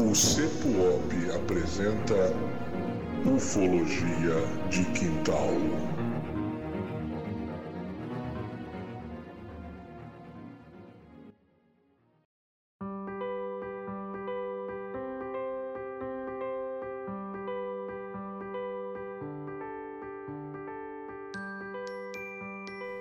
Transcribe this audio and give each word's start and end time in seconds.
O 0.00 0.14
CEPUOP 0.14 1.12
apresenta 1.34 2.32
Ufologia 3.26 4.46
de 4.70 4.84
Quintal. 4.92 5.50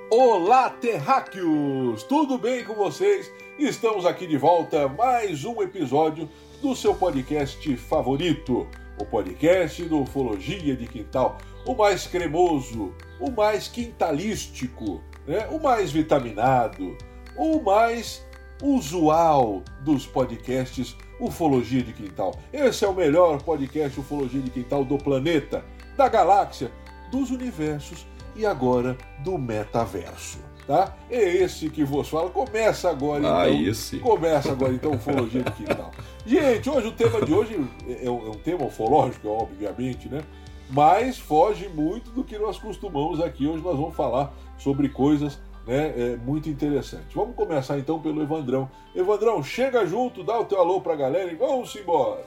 Olá, 0.10 0.72
terráqueos! 0.72 2.02
Tudo 2.02 2.40
bem 2.40 2.64
com 2.66 2.74
vocês? 2.74 3.32
Estamos 3.60 4.04
aqui 4.04 4.26
de 4.26 4.36
volta, 4.36 4.88
mais 4.88 5.46
um 5.46 5.62
episódio 5.62 6.28
do 6.62 6.76
seu 6.76 6.96
podcast 6.96 7.78
favorito, 7.78 8.68
o 9.00 9.06
podcast 9.06 9.84
do 9.86 10.02
Ufologia 10.02 10.76
de 10.76 10.88
Quintal, 10.88 11.38
o 11.66 11.76
mais 11.76 12.08
cremoso, 12.08 12.94
o 13.20 13.30
mais 13.30 13.68
quintalístico, 13.68 15.02
né? 15.28 15.48
o 15.52 15.60
mais 15.60 15.92
vitaminado, 15.92 16.98
o 17.38 17.62
mais 17.62 18.26
usual 18.62 19.62
dos 19.82 20.08
podcasts 20.08 20.96
Ufologia 21.20 21.84
de 21.84 21.94
Quintal. 21.94 22.36
Esse 22.52 22.86
é 22.86 22.88
o 22.88 22.94
melhor 22.94 23.42
podcast 23.42 24.00
Ufologia 24.00 24.42
de 24.42 24.50
Quintal 24.50 24.84
do 24.84 24.98
planeta, 24.98 25.64
da 25.96 26.08
galáxia, 26.08 26.72
dos 27.12 27.30
universos 27.32 28.06
e 28.36 28.46
agora 28.46 28.98
do 29.24 29.38
metaverso. 29.38 30.47
Tá? 30.68 30.94
É 31.10 31.24
esse 31.38 31.70
que 31.70 31.84
vos 31.86 32.10
fala. 32.10 32.30
Começa 32.30 32.90
agora 32.90 33.22
Ah, 33.44 33.50
então. 33.50 33.72
esse. 33.72 34.00
Começa 34.00 34.52
agora 34.52 34.74
então 34.74 34.92
Ufologia 34.92 35.42
de 35.42 35.52
Quintal. 35.54 35.92
Gente, 36.26 36.70
hoje 36.70 36.88
o 36.88 36.92
tema 36.92 37.22
de 37.26 37.34
hoje 37.34 37.66
é 38.04 38.10
um, 38.10 38.28
é 38.28 38.30
um 38.32 38.38
tema 38.38 38.66
ufológico, 38.66 39.30
obviamente, 39.30 40.10
né? 40.10 40.22
Mas 40.70 41.18
foge 41.18 41.70
muito 41.70 42.12
do 42.12 42.22
que 42.22 42.38
nós 42.38 42.60
costumamos 42.60 43.22
aqui. 43.22 43.48
Hoje 43.48 43.64
nós 43.64 43.78
vamos 43.78 43.96
falar 43.96 44.34
sobre 44.58 44.90
coisas 44.90 45.40
né, 45.66 45.94
é, 45.98 46.18
muito 46.18 46.50
interessantes. 46.50 47.14
Vamos 47.16 47.34
começar 47.36 47.78
então 47.80 48.00
pelo 48.02 48.22
Evandrão. 48.22 48.70
Evandrão, 48.94 49.42
chega 49.42 49.86
junto, 49.86 50.22
dá 50.22 50.38
o 50.38 50.44
teu 50.44 50.60
alô 50.60 50.82
pra 50.82 50.96
galera 50.98 51.32
e 51.32 51.36
vamos 51.36 51.74
embora. 51.78 52.26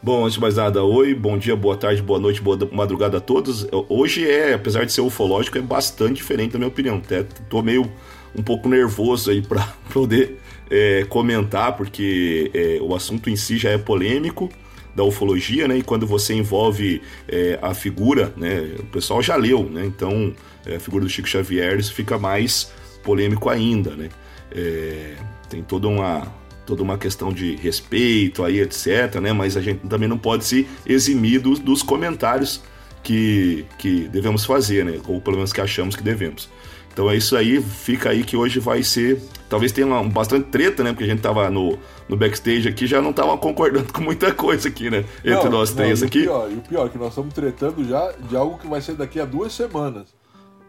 Bom, 0.00 0.22
antes 0.22 0.34
de 0.34 0.40
mais 0.40 0.54
nada, 0.54 0.84
oi, 0.84 1.12
bom 1.12 1.36
dia, 1.36 1.56
boa 1.56 1.76
tarde, 1.76 2.00
boa 2.00 2.20
noite, 2.20 2.40
boa 2.40 2.56
madrugada 2.70 3.18
a 3.18 3.20
todos. 3.20 3.66
Hoje 3.88 4.30
é, 4.30 4.54
apesar 4.54 4.86
de 4.86 4.92
ser 4.92 5.00
ufológico, 5.00 5.58
é 5.58 5.60
bastante 5.60 6.14
diferente 6.14 6.52
na 6.52 6.60
minha 6.60 6.68
opinião. 6.68 6.98
Até 6.98 7.24
tô 7.50 7.62
meio 7.62 7.90
um 8.32 8.40
pouco 8.40 8.68
nervoso 8.68 9.32
aí 9.32 9.42
para 9.42 9.66
poder 9.92 10.38
é, 10.70 11.04
comentar, 11.08 11.76
porque 11.76 12.48
é, 12.54 12.78
o 12.80 12.94
assunto 12.94 13.28
em 13.28 13.34
si 13.34 13.58
já 13.58 13.70
é 13.70 13.78
polêmico 13.78 14.48
da 14.94 15.02
ufologia, 15.02 15.66
né? 15.66 15.78
E 15.78 15.82
quando 15.82 16.06
você 16.06 16.32
envolve 16.32 17.02
é, 17.28 17.58
a 17.60 17.74
figura, 17.74 18.32
né? 18.36 18.76
O 18.78 18.86
pessoal 18.86 19.20
já 19.20 19.34
leu, 19.34 19.64
né? 19.64 19.84
Então, 19.84 20.32
é, 20.64 20.76
a 20.76 20.80
figura 20.80 21.04
do 21.04 21.10
Chico 21.10 21.28
Xavier, 21.28 21.76
isso 21.76 21.92
fica 21.92 22.16
mais 22.16 22.70
polêmico 23.02 23.48
ainda, 23.50 23.96
né? 23.96 24.10
É, 24.52 25.16
tem 25.50 25.60
toda 25.60 25.88
uma 25.88 26.37
toda 26.68 26.82
uma 26.82 26.98
questão 26.98 27.32
de 27.32 27.56
respeito 27.56 28.44
aí, 28.44 28.60
etc, 28.60 29.14
né? 29.22 29.32
Mas 29.32 29.56
a 29.56 29.60
gente 29.62 29.86
também 29.88 30.06
não 30.06 30.18
pode 30.18 30.44
se 30.44 30.68
eximir 30.84 31.40
dos, 31.40 31.58
dos 31.58 31.82
comentários 31.82 32.62
que, 33.02 33.64
que 33.78 34.06
devemos 34.08 34.44
fazer, 34.44 34.84
né? 34.84 35.00
Ou 35.08 35.18
pelo 35.18 35.36
menos 35.36 35.50
que 35.50 35.62
achamos 35.62 35.96
que 35.96 36.02
devemos. 36.02 36.50
Então 36.92 37.10
é 37.10 37.16
isso 37.16 37.34
aí, 37.36 37.62
fica 37.62 38.10
aí 38.10 38.22
que 38.22 38.36
hoje 38.36 38.60
vai 38.60 38.82
ser. 38.82 39.18
Talvez 39.48 39.72
tenha 39.72 39.86
uma, 39.86 40.04
bastante 40.04 40.48
treta, 40.50 40.84
né? 40.84 40.90
Porque 40.92 41.04
a 41.04 41.06
gente 41.06 41.22
tava 41.22 41.48
no, 41.48 41.78
no 42.06 42.16
backstage 42.18 42.68
aqui, 42.68 42.86
já 42.86 43.00
não 43.00 43.14
tava 43.14 43.34
concordando 43.38 43.90
com 43.94 44.02
muita 44.02 44.30
coisa 44.34 44.68
aqui, 44.68 44.90
né? 44.90 45.06
Entre 45.24 45.44
Não, 45.44 45.50
nós 45.50 45.72
três 45.72 46.00
e 46.00 46.04
o 46.04 46.06
aqui. 46.06 46.22
Pior, 46.24 46.50
e 46.50 46.54
o 46.54 46.60
pior, 46.60 46.86
é 46.86 46.90
que 46.90 46.98
nós 46.98 47.08
estamos 47.08 47.32
tretando 47.32 47.82
já 47.88 48.12
de 48.28 48.36
algo 48.36 48.58
que 48.58 48.66
vai 48.66 48.82
ser 48.82 48.94
daqui 48.94 49.18
a 49.18 49.24
duas 49.24 49.54
semanas. 49.54 50.14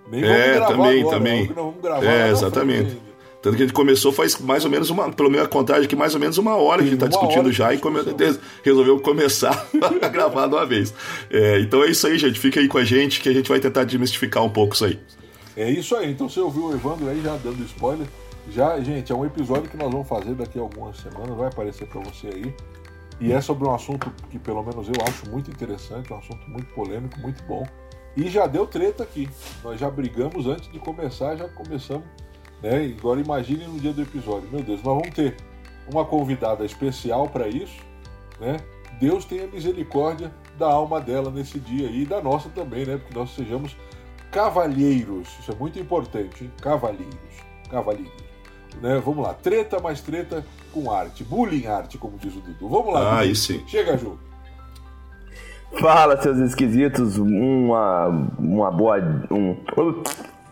Nem 0.10 0.22
vamos 0.22 0.38
É, 0.38 0.54
gravar 0.54 0.68
também, 0.68 1.02
agora, 1.02 1.18
também. 1.18 1.52
é 1.84 1.90
lá 1.90 2.04
É, 2.06 2.30
exatamente. 2.32 3.09
Tanto 3.42 3.56
que 3.56 3.64
a 3.64 3.66
gente 3.66 3.74
começou 3.74 4.12
faz 4.12 4.38
mais 4.40 4.66
ou 4.66 4.72
menos 4.72 4.90
uma, 4.90 5.12
pelo 5.14 5.30
menos 5.30 5.46
a 5.46 5.50
contagem 5.50 5.86
aqui, 5.86 5.96
mais 5.96 6.14
ou 6.14 6.20
menos 6.20 6.38
uma 6.38 6.56
hora 6.58 6.82
que 6.82 6.88
a 6.90 6.92
gente 6.92 7.00
tá 7.00 7.06
hora 7.06 7.12
discutindo 7.12 7.52
já 7.54 7.74
e 7.74 7.78
come- 7.78 8.02
resolveu 8.64 9.00
começar 9.00 9.66
a 10.02 10.08
gravar 10.10 10.48
de 10.48 10.56
uma 10.56 10.66
vez. 10.66 10.94
É, 11.32 11.60
então 11.62 11.82
é 11.84 11.88
isso 11.90 12.06
aí, 12.06 12.18
gente. 12.18 12.38
Fica 12.40 12.60
aí 12.60 12.68
com 12.68 12.78
a 12.78 12.84
gente 12.84 13.22
que 13.22 13.30
a 13.30 13.34
gente 13.34 13.48
vai 13.48 13.60
tentar 13.62 13.86
desmistificar 13.86 14.44
um 14.44 14.50
pouco 14.50 14.76
isso 14.76 14.84
aí. 14.86 15.00
É 15.56 15.72
isso 15.72 15.96
aí. 15.96 16.12
Então 16.12 16.28
você 16.28 16.40
ouviu 16.42 16.66
o 16.66 16.74
Evandro 16.74 17.08
aí 17.08 17.22
já 17.22 17.38
dando 17.38 17.64
spoiler. 17.64 18.08
Já, 18.52 18.80
gente, 18.82 19.12
é 19.12 19.16
um 19.16 19.26
episódio 19.26 19.70
que 19.70 19.78
nós 19.78 19.90
vamos 19.92 20.08
fazer 20.08 20.34
daqui 20.34 20.58
a 20.58 20.62
algumas 20.62 20.98
semanas, 20.98 21.38
vai 21.38 21.48
aparecer 21.48 21.88
para 21.88 22.02
você 22.02 22.28
aí. 22.28 22.54
E 23.22 23.32
é 23.32 23.40
sobre 23.42 23.68
um 23.68 23.74
assunto 23.74 24.12
que 24.30 24.40
pelo 24.40 24.64
menos 24.64 24.88
eu 24.88 24.94
acho 25.08 25.30
muito 25.30 25.52
interessante, 25.52 26.12
um 26.12 26.18
assunto 26.18 26.50
muito 26.50 26.66
polêmico, 26.74 27.20
muito 27.20 27.44
bom. 27.44 27.66
E 28.18 28.28
já 28.30 28.48
deu 28.48 28.66
treta 28.66 29.04
aqui. 29.04 29.30
Nós 29.64 29.80
já 29.80 29.90
brigamos 29.90 30.48
antes 30.48 30.70
de 30.72 30.80
começar, 30.80 31.36
já 31.36 31.48
começamos, 31.50 32.04
né? 32.62 32.88
E 32.88 32.96
Agora 32.98 33.20
imagine 33.20 33.66
no 33.66 33.80
dia 33.80 33.94
do 33.94 34.02
episódio. 34.02 34.50
Meu 34.52 34.62
Deus, 34.62 34.82
nós 34.84 34.96
vamos 34.96 35.14
ter 35.14 35.36
uma 35.92 36.06
convidada 36.06 36.66
especial 36.66 37.28
para 37.28 37.48
isso, 37.48 37.80
né? 38.40 38.58
Deus 39.00 39.26
tenha 39.26 39.48
misericórdia 39.48 40.32
da 40.58 40.68
alma 40.68 41.00
dela 41.00 41.32
nesse 41.32 41.58
dia 41.58 41.88
aí 41.88 42.02
e 42.02 42.06
da 42.06 42.22
nossa 42.22 42.50
também, 42.50 42.86
né? 42.86 42.98
Porque 42.98 43.18
nós 43.18 43.34
sejamos 43.34 43.76
cavalheiros. 44.32 45.28
Isso 45.40 45.52
é 45.52 45.56
muito 45.56 45.80
importante, 45.80 46.44
hein? 46.44 46.52
Cavalheiros. 46.62 47.16
Cavalheiros. 47.70 48.30
Né? 48.82 49.02
Vamos 49.04 49.24
lá. 49.26 49.34
Treta 49.34 49.80
mais 49.80 50.02
treta 50.02 50.46
com 50.74 50.92
arte. 50.92 51.24
Bullying 51.24 51.66
arte, 51.66 51.98
como 51.98 52.18
diz 52.18 52.36
o 52.36 52.42
Dudu. 52.42 52.68
Vamos 52.68 52.94
lá. 52.94 53.20
Ah, 53.20 53.26
Dudu. 53.26 53.70
Chega 53.70 53.98
junto. 53.98 54.30
Fala, 55.80 56.20
seus 56.22 56.38
esquisitos, 56.40 57.18
uma, 57.18 58.08
uma 58.40 58.72
boa. 58.72 58.98
Um... 59.32 59.56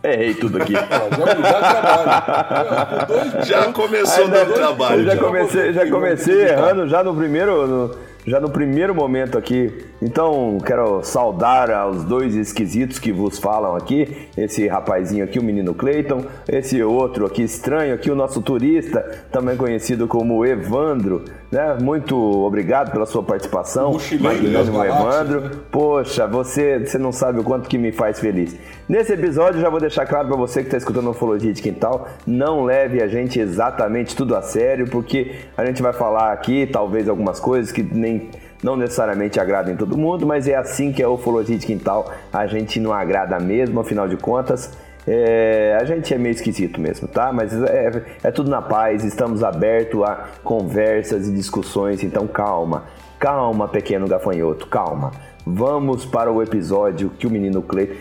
Errei 0.03 0.33
tudo 0.35 0.61
aqui. 0.61 0.73
Já 0.77 1.35
me 1.35 1.41
dá 1.41 1.59
trabalho. 1.59 3.07
Com 3.07 3.13
dois 3.13 3.31
Já 3.47 3.59
minutos- 3.61 3.83
começou 3.85 4.23
Ainda- 4.25 4.37
dando 4.45 4.53
trabalho. 4.53 5.03
Já 5.03 5.15
já. 5.15 5.21
comecei, 5.21 5.73
já 5.73 5.89
comecei 5.89 6.41
errando 6.47 6.87
já 6.87 7.03
no 7.03 7.15
primeiro, 7.15 7.67
no- 7.67 7.95
já 8.25 8.39
no 8.39 8.49
primeiro 8.49 8.93
momento 8.95 9.37
aqui. 9.37 9.85
Então, 10.01 10.59
quero 10.63 11.01
saudar 11.03 11.71
aos 11.71 12.03
dois 12.03 12.35
esquisitos 12.35 12.99
que 12.99 13.11
vos 13.11 13.39
falam 13.39 13.75
aqui. 13.75 14.27
Esse 14.37 14.67
rapazinho 14.67 15.23
aqui, 15.23 15.39
o 15.39 15.43
menino 15.43 15.73
Clayton. 15.73 16.23
Esse 16.47 16.81
outro 16.83 17.25
aqui 17.25 17.41
estranho 17.41 17.95
aqui, 17.95 18.11
o 18.11 18.15
nosso 18.15 18.41
turista, 18.41 19.01
também 19.31 19.57
conhecido 19.57 20.07
como 20.07 20.45
Evandro. 20.45 21.25
Né? 21.51 21.77
Muito 21.81 22.15
obrigado 22.15 22.91
pela 22.91 23.05
sua 23.05 23.23
participação. 23.23 23.97
Magnânimo 24.19 24.77
galáxias, 24.77 25.31
Evandro. 25.31 25.41
né? 25.41 25.51
Poxa, 25.71 26.27
você, 26.27 26.79
você 26.79 26.97
não 26.97 27.11
sabe 27.11 27.39
o 27.39 27.43
quanto 27.43 27.67
que 27.67 27.77
me 27.77 27.91
faz 27.91 28.19
feliz. 28.19 28.55
Nesse 28.87 29.13
episódio, 29.13 29.59
já 29.59 29.69
vou 29.69 29.79
deixar 29.79 30.05
claro 30.05 30.27
para 30.27 30.37
você 30.37 30.61
que 30.61 30.67
está 30.67 30.77
escutando 30.77 31.09
Ufologia 31.09 31.51
de 31.51 31.61
Quintal, 31.61 32.07
não 32.25 32.63
leve 32.63 33.01
a 33.01 33.07
gente 33.07 33.39
exatamente 33.39 34.15
tudo 34.15 34.35
a 34.35 34.41
sério, 34.41 34.87
porque 34.89 35.35
a 35.57 35.65
gente 35.65 35.81
vai 35.81 35.93
falar 35.93 36.31
aqui, 36.33 36.67
talvez, 36.67 37.09
algumas 37.09 37.39
coisas 37.39 37.71
que 37.71 37.81
nem 37.81 38.29
não 38.63 38.75
necessariamente 38.75 39.39
agradem 39.39 39.75
todo 39.75 39.97
mundo, 39.97 40.25
mas 40.25 40.47
é 40.47 40.55
assim 40.55 40.91
que 40.91 41.01
é 41.01 41.05
a 41.05 41.09
Ufologia 41.09 41.57
de 41.57 41.65
Quintal. 41.65 42.11
A 42.31 42.47
gente 42.47 42.79
não 42.79 42.93
agrada 42.93 43.39
mesmo, 43.39 43.79
afinal 43.79 44.07
de 44.07 44.17
contas. 44.17 44.71
É, 45.07 45.77
a 45.79 45.85
gente 45.85 46.13
é 46.13 46.17
meio 46.17 46.33
esquisito 46.33 46.81
mesmo, 46.81 47.07
tá? 47.07 47.31
Mas 47.31 47.53
é, 47.53 48.03
é 48.23 48.31
tudo 48.31 48.49
na 48.49 48.61
paz, 48.61 49.05
estamos 49.05 49.41
abertos 49.41 50.03
a 50.03 50.27
conversas 50.43 51.27
e 51.27 51.33
discussões, 51.33 52.03
então 52.03 52.27
calma. 52.27 52.83
Calma, 53.17 53.67
pequeno 53.67 54.07
gafanhoto, 54.07 54.67
calma. 54.67 55.11
Vamos 55.45 56.05
para 56.05 56.31
o 56.31 56.43
episódio 56.43 57.09
que 57.09 57.25
o 57.25 57.29
menino 57.29 57.61
Clay. 57.61 57.97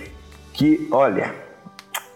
Que, 0.53 0.89
olha, 0.91 1.33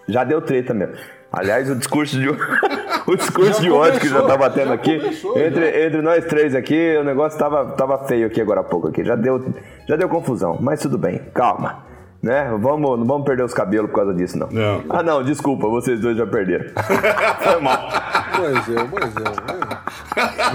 já 0.08 0.24
deu 0.24 0.42
treta 0.42 0.74
mesmo. 0.74 0.96
Aliás, 1.32 1.70
o 1.70 1.76
discurso 1.76 2.18
de 2.18 2.28
o 2.28 3.16
discurso 3.16 3.54
Já 3.54 3.60
de 3.60 3.70
ódio 3.70 4.00
que 4.00 4.08
já 4.08 4.22
tá 4.22 4.36
batendo 4.36 4.68
já 4.68 4.74
aqui 4.74 4.98
começou, 4.98 5.38
entre, 5.38 5.70
já. 5.72 5.86
entre 5.86 6.02
nós 6.02 6.24
três 6.24 6.54
aqui, 6.54 6.96
o 6.96 7.04
negócio 7.04 7.38
tava, 7.38 7.66
tava 7.72 7.98
feio 8.06 8.26
aqui 8.26 8.40
agora 8.40 8.60
há 8.60 8.64
pouco 8.64 8.88
aqui. 8.88 9.04
Já 9.04 9.14
deu, 9.14 9.44
já 9.86 9.96
deu 9.96 10.08
confusão, 10.08 10.58
mas 10.60 10.80
tudo 10.80 10.98
bem, 10.98 11.20
calma. 11.32 11.89
Né? 12.22 12.54
Vamos, 12.60 12.98
não 12.98 13.06
vamos 13.06 13.24
perder 13.24 13.44
os 13.44 13.54
cabelos 13.54 13.90
por 13.90 13.96
causa 13.96 14.12
disso, 14.12 14.38
não. 14.38 14.48
Não. 14.50 14.84
Ah, 14.90 15.02
não, 15.02 15.22
desculpa, 15.22 15.66
vocês 15.68 15.98
dois 16.00 16.16
já 16.18 16.26
perderam. 16.26 16.66
Foi 17.40 17.60
mal. 17.60 17.88
Mas 18.38 18.68
é, 18.68 18.88
mas 18.92 19.16
é. 19.16 19.70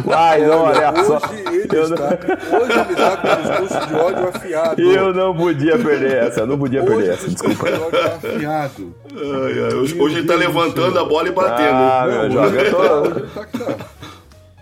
Mas 0.05 0.49
olha, 0.49 1.03
só. 1.05 1.17
hoje 1.17 1.43
ele 1.45 1.67
eu, 1.71 1.83
está, 1.83 2.09
não, 2.09 2.59
hoje 2.59 2.71
ele 2.71 2.91
está 2.93 3.17
com 3.17 3.27
o 3.27 3.35
discurso 3.41 3.87
de 3.87 3.95
ódio 3.95 4.27
afiado. 4.29 4.81
eu 4.81 5.13
não 5.13 5.35
podia 5.35 5.77
perder 5.77 6.13
essa, 6.23 6.41
eu 6.41 6.47
não 6.47 6.57
podia 6.57 6.81
hoje 6.83 6.89
perder 6.89 7.09
o 7.09 7.13
essa, 7.13 7.27
discurso 7.29 7.63
desculpa. 7.63 7.77
de 7.77 7.83
ódio 7.83 7.99
está 7.99 8.15
afiado. 8.15 8.95
Ai, 9.13 9.63
ai, 9.63 9.73
hoje, 9.75 9.99
hoje 9.99 10.17
ele 10.19 10.27
tá 10.27 10.35
levantando 10.35 10.99
a 10.99 11.05
bola 11.05 11.27
e 11.27 11.31
batendo. 11.31 11.69
Ah, 11.73 12.07
meu 12.07 12.31
jovem, 12.31 12.61
eu 12.61 12.71
tô, 12.71 12.77
hoje 12.77 13.19
ele 13.19 13.27
tá 13.33 13.45
que 13.45 13.57
tá. 13.59 13.75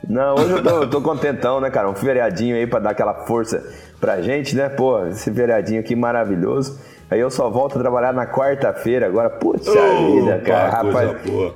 Não, 0.07 0.35
hoje 0.35 0.51
eu 0.51 0.63
tô, 0.63 0.69
eu 0.69 0.89
tô 0.89 1.01
contentão, 1.01 1.59
né, 1.61 1.69
cara? 1.69 1.89
Um 1.89 1.95
feriadinho 1.95 2.55
aí 2.55 2.67
pra 2.67 2.79
dar 2.79 2.91
aquela 2.91 3.13
força 3.25 3.63
pra 3.99 4.21
gente, 4.21 4.55
né? 4.55 4.69
Pô, 4.69 5.05
esse 5.07 5.31
feriadinho 5.31 5.79
aqui 5.79 5.95
maravilhoso. 5.95 6.77
Aí 7.09 7.19
eu 7.19 7.29
só 7.29 7.49
volto 7.49 7.77
a 7.77 7.81
trabalhar 7.81 8.11
na 8.11 8.25
quarta-feira 8.25 9.05
agora. 9.05 9.29
Puxa 9.29 9.71
Opa, 9.71 10.05
vida, 10.11 10.39
cara. 10.39 10.79
coisa 10.81 10.97
Rapaz, 11.07 11.21
boa. 11.29 11.53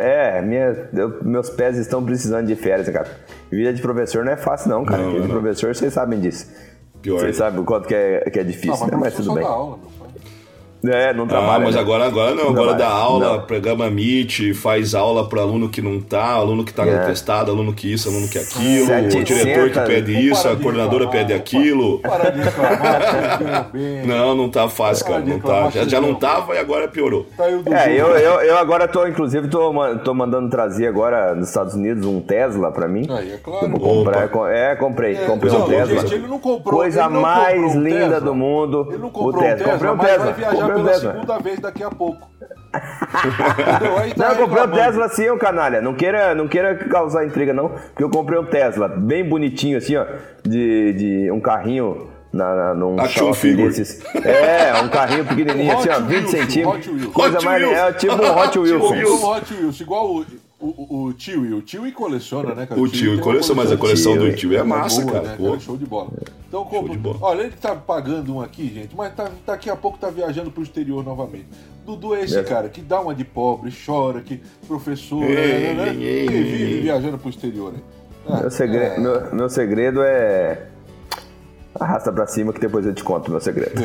é, 0.00 0.42
minha, 0.42 0.88
eu- 0.94 1.18
meus 1.22 1.48
pés 1.50 1.76
estão 1.78 2.04
precisando 2.04 2.46
de 2.46 2.54
férias, 2.54 2.88
cara. 2.90 3.06
Vida 3.50 3.72
de 3.72 3.80
professor 3.80 4.24
não 4.24 4.32
é 4.32 4.36
fácil, 4.36 4.68
não, 4.70 4.84
cara. 4.84 5.02
Não, 5.02 5.08
Vida 5.12 5.22
de 5.22 5.28
não. 5.32 5.40
professor, 5.40 5.74
vocês 5.74 5.92
sabem 5.92 6.20
disso. 6.20 6.46
Pior. 7.00 7.20
Vocês 7.20 7.36
sabem 7.36 7.60
o 7.60 7.64
quanto 7.64 7.86
que 7.88 7.94
é, 7.94 8.20
que 8.30 8.38
é 8.38 8.44
difícil, 8.44 8.72
Não, 8.72 8.80
mas, 8.80 8.90
né? 8.90 8.96
Mas 9.00 9.14
tudo 9.14 9.34
bem. 9.34 9.44
aula. 9.44 9.78
É, 10.86 11.12
não 11.12 11.24
Ah, 11.24 11.28
trabalha. 11.28 11.64
mas 11.64 11.74
né? 11.74 11.80
agora, 11.80 12.06
agora 12.06 12.34
não, 12.34 12.44
Não 12.44 12.50
agora 12.52 12.68
vai. 12.70 12.78
dá 12.78 12.88
aula, 12.88 13.32
Não. 13.38 13.40
programa 13.46 13.90
Meet, 13.90 14.52
faz 14.54 14.94
aula 14.94 15.28
para 15.28 15.40
aluno 15.40 15.68
que 15.68 15.82
não 15.82 16.00
tá, 16.00 16.24
aluno 16.34 16.64
que 16.64 16.72
tá 16.72 16.84
no 16.84 16.92
É. 16.92 16.98
testado, 17.06 17.50
aluno 17.50 17.72
que 17.72 17.92
isso, 17.92 18.08
aluno 18.08 18.28
que 18.28 18.38
aquilo, 18.38 18.86
Sete- 18.86 19.18
o 19.18 19.24
diretor 19.24 19.70
que 19.70 19.80
pede 19.80 20.12
isso, 20.30 20.46
a 20.48 20.54
de 20.54 20.62
coordenadora 20.62 21.04
reclamar, 21.06 21.26
pede 21.26 21.32
aquilo. 21.32 21.98
Para 21.98 22.30
de 22.30 22.40
reclamar. 22.42 23.70
Não, 24.06 24.34
não 24.34 24.48
tá 24.48 24.68
fácil, 24.68 25.04
cara, 25.06 25.20
Para 25.20 25.30
não 25.30 25.40
tá. 25.40 25.70
Já, 25.70 25.84
já 25.84 26.00
não 26.00 26.14
tava 26.14 26.54
e 26.54 26.58
agora 26.58 26.86
piorou. 26.88 27.26
Tá 27.36 27.44
É, 27.48 27.92
eu, 27.92 28.08
eu, 28.16 28.40
eu 28.42 28.56
agora 28.58 28.86
tô, 28.86 29.06
inclusive, 29.06 29.48
tô, 29.48 29.72
tô 30.04 30.14
mandando 30.14 30.48
trazer 30.48 30.86
agora 30.86 31.34
nos 31.34 31.48
Estados 31.48 31.74
Unidos 31.74 32.06
um 32.06 32.20
Tesla 32.20 32.70
pra 32.70 32.86
mim. 32.88 33.06
Aí, 33.10 33.32
é 33.32 33.36
claro. 33.36 33.66
Eu 33.66 33.70
vou 33.70 33.80
comprar, 33.80 34.26
Opa. 34.26 34.50
é, 34.50 34.76
comprei, 34.76 35.16
É, 35.16 35.24
comprei 35.26 35.52
não, 35.52 35.64
um 35.64 35.68
Tesla. 35.68 36.00
gente, 36.00 36.14
ele 36.14 36.26
não 36.28 36.38
comprou- 36.38 36.78
Coisa 36.80 37.04
ele 37.04 37.14
não 37.14 37.20
mais 37.20 37.54
comprou 37.62 37.70
um 37.76 37.82
linda 37.82 37.98
Tesla. 38.00 38.20
do 38.20 38.34
mundo. 38.34 38.86
Ele 38.90 38.98
não 38.98 39.08
o 39.08 39.10
comprou 39.10 39.34
um 39.36 39.38
Tesla. 39.38 39.56
Tesla, 39.56 39.72
comprei 39.72 39.90
um 39.90 39.98
Tesla. 39.98 40.67
Pela 40.74 40.90
Tesla. 40.90 41.12
segunda 41.12 41.38
vez 41.38 41.58
daqui 41.60 41.82
a 41.82 41.90
pouco. 41.90 42.28
Aí 44.00 44.14
tá 44.14 44.28
Não, 44.28 44.34
eu 44.34 44.46
comprei 44.46 44.62
um 44.62 44.66
reclamando. 44.66 44.76
Tesla 44.76 45.08
sim, 45.08 45.28
ô 45.30 45.38
canalha. 45.38 45.80
Não 45.80 45.94
queira, 45.94 46.34
não 46.34 46.46
queira 46.46 46.74
causar 46.74 47.24
intriga, 47.24 47.52
não. 47.52 47.68
Porque 47.68 48.04
eu 48.04 48.10
comprei 48.10 48.38
um 48.38 48.44
Tesla 48.44 48.88
bem 48.88 49.26
bonitinho, 49.26 49.78
assim, 49.78 49.96
ó. 49.96 50.06
De, 50.42 50.92
de 50.92 51.30
um 51.30 51.40
carrinho 51.40 52.08
na, 52.32 52.54
na, 52.54 52.74
num 52.74 53.00
Action 53.00 53.32
shopping 53.32 53.40
figure. 53.40 53.68
desses. 53.68 54.04
É, 54.24 54.80
um 54.82 54.88
carrinho 54.88 55.24
pequenininho, 55.24 55.76
assim, 55.76 55.88
ó, 55.88 56.00
20 56.00 56.08
Wheels, 56.08 56.30
centímetros. 56.30 57.06
Coisa 57.06 57.36
Hot 57.38 57.44
mais. 57.44 57.62
Wheels. 57.62 57.78
É 57.78 57.92
tipo 57.92 58.14
um 58.14 58.38
Hot 58.38 58.58
Wheels. 58.58 58.82
Wheels. 58.90 59.10
um 59.22 59.26
Hot 59.26 59.54
Wheels, 59.54 59.80
igual 59.80 60.06
o, 60.16 60.26
o, 60.60 61.04
o 61.06 61.12
Tio. 61.12 61.56
O 61.56 61.62
Tio 61.62 61.90
coleciona, 61.92 62.54
né, 62.54 62.66
cara? 62.66 62.80
O 62.80 62.88
tio, 62.88 63.18
coleciona, 63.20 63.62
mas 63.62 63.72
a 63.72 63.76
coleção 63.76 64.16
do 64.16 64.26
Tio, 64.28 64.50
tio 64.50 64.58
é 64.58 64.62
massa, 64.62 65.02
boa, 65.02 65.12
cara. 65.14 65.28
né, 65.28 65.34
Pô. 65.36 65.58
Show 65.60 65.76
de 65.76 65.86
bola. 65.86 66.10
Então, 66.48 66.64
compra- 66.64 66.92
de 66.92 66.98
bola. 66.98 67.18
olha, 67.20 67.42
ele 67.42 67.54
tá 67.60 67.74
pagando 67.74 68.34
um 68.34 68.40
aqui, 68.40 68.68
gente, 68.72 68.96
mas 68.96 69.14
tá, 69.14 69.30
daqui 69.46 69.68
a 69.70 69.76
pouco 69.76 69.98
tá 69.98 70.08
viajando 70.10 70.50
pro 70.50 70.62
exterior 70.62 71.04
novamente. 71.04 71.46
Dudu 71.86 72.14
é 72.14 72.22
esse 72.24 72.36
É. 72.38 72.42
cara 72.42 72.68
que 72.68 72.80
dá 72.82 73.00
uma 73.00 73.14
de 73.14 73.24
pobre, 73.24 73.72
chora, 73.86 74.20
que 74.20 74.40
professor, 74.66 75.22
Ei, 75.24 75.74
né, 75.74 75.74
né, 75.74 75.92
né, 75.92 75.94
ei, 76.04 76.24
e 76.26 76.28
vive 76.28 76.64
ei. 76.74 76.80
viajando 76.82 77.18
pro 77.18 77.30
exterior. 77.30 77.72
Hein? 77.74 77.82
Ah, 78.28 78.40
Meu 78.40 78.50
segredo, 78.50 78.94
é. 78.94 78.98
meu, 79.00 79.34
meu 79.34 79.48
segredo 79.48 80.02
é. 80.02 80.66
Arrasta 81.80 82.12
pra 82.12 82.26
cima 82.26 82.52
que 82.52 82.60
depois 82.60 82.84
eu 82.84 82.94
te 82.94 83.04
conto 83.04 83.30
meu 83.30 83.40
segredo. 83.40 83.80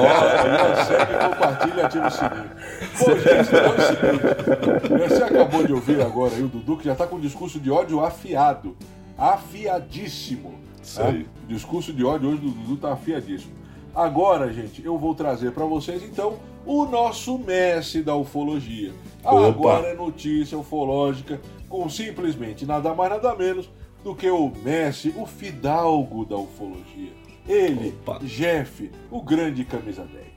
Ó, 0.00 0.84
segue, 0.84 1.12
compartilha 1.28 1.80
e 1.80 1.84
ativa 1.84 2.06
o 2.06 2.10
sininho. 2.10 2.50
Bom, 2.98 3.18
gente, 3.18 3.56
é 3.56 3.68
o 3.68 3.80
seguinte. 3.80 5.08
Você 5.08 5.22
acabou 5.22 5.66
de 5.66 5.72
ouvir 5.72 6.00
agora 6.00 6.34
aí 6.34 6.42
o 6.42 6.48
Dudu, 6.48 6.78
que 6.78 6.84
já 6.84 6.94
tá 6.94 7.06
com 7.06 7.16
um 7.16 7.20
discurso 7.20 7.60
de 7.60 7.70
ódio 7.70 8.04
afiado. 8.04 8.76
Afiadíssimo. 9.18 10.54
Isso 10.82 11.02
né? 11.02 11.08
aí. 11.08 11.26
O 11.44 11.46
discurso 11.48 11.92
de 11.92 12.04
ódio 12.04 12.30
hoje 12.30 12.40
do 12.40 12.50
Dudu 12.50 12.76
tá 12.76 12.92
afiadíssimo. 12.92 13.52
Agora, 13.94 14.50
gente, 14.50 14.84
eu 14.84 14.96
vou 14.96 15.14
trazer 15.14 15.52
para 15.52 15.66
vocês, 15.66 16.02
então, 16.02 16.38
o 16.64 16.86
nosso 16.86 17.38
mestre 17.38 18.02
da 18.02 18.14
ufologia. 18.14 18.92
Opa. 19.22 19.48
Agora 19.48 19.88
é 19.88 19.94
notícia 19.94 20.56
ufológica 20.56 21.38
com 21.68 21.88
simplesmente 21.88 22.66
nada 22.66 22.94
mais 22.94 23.10
nada 23.10 23.34
menos 23.34 23.70
do 24.02 24.14
que 24.14 24.28
o 24.28 24.50
mestre, 24.50 25.14
o 25.16 25.26
fidalgo 25.26 26.24
da 26.24 26.36
ufologia. 26.36 27.12
Ele, 27.46 27.88
Opa. 28.06 28.18
Jeff, 28.24 28.90
o 29.10 29.22
grande 29.22 29.64
camisa 29.64 30.04
10. 30.04 30.32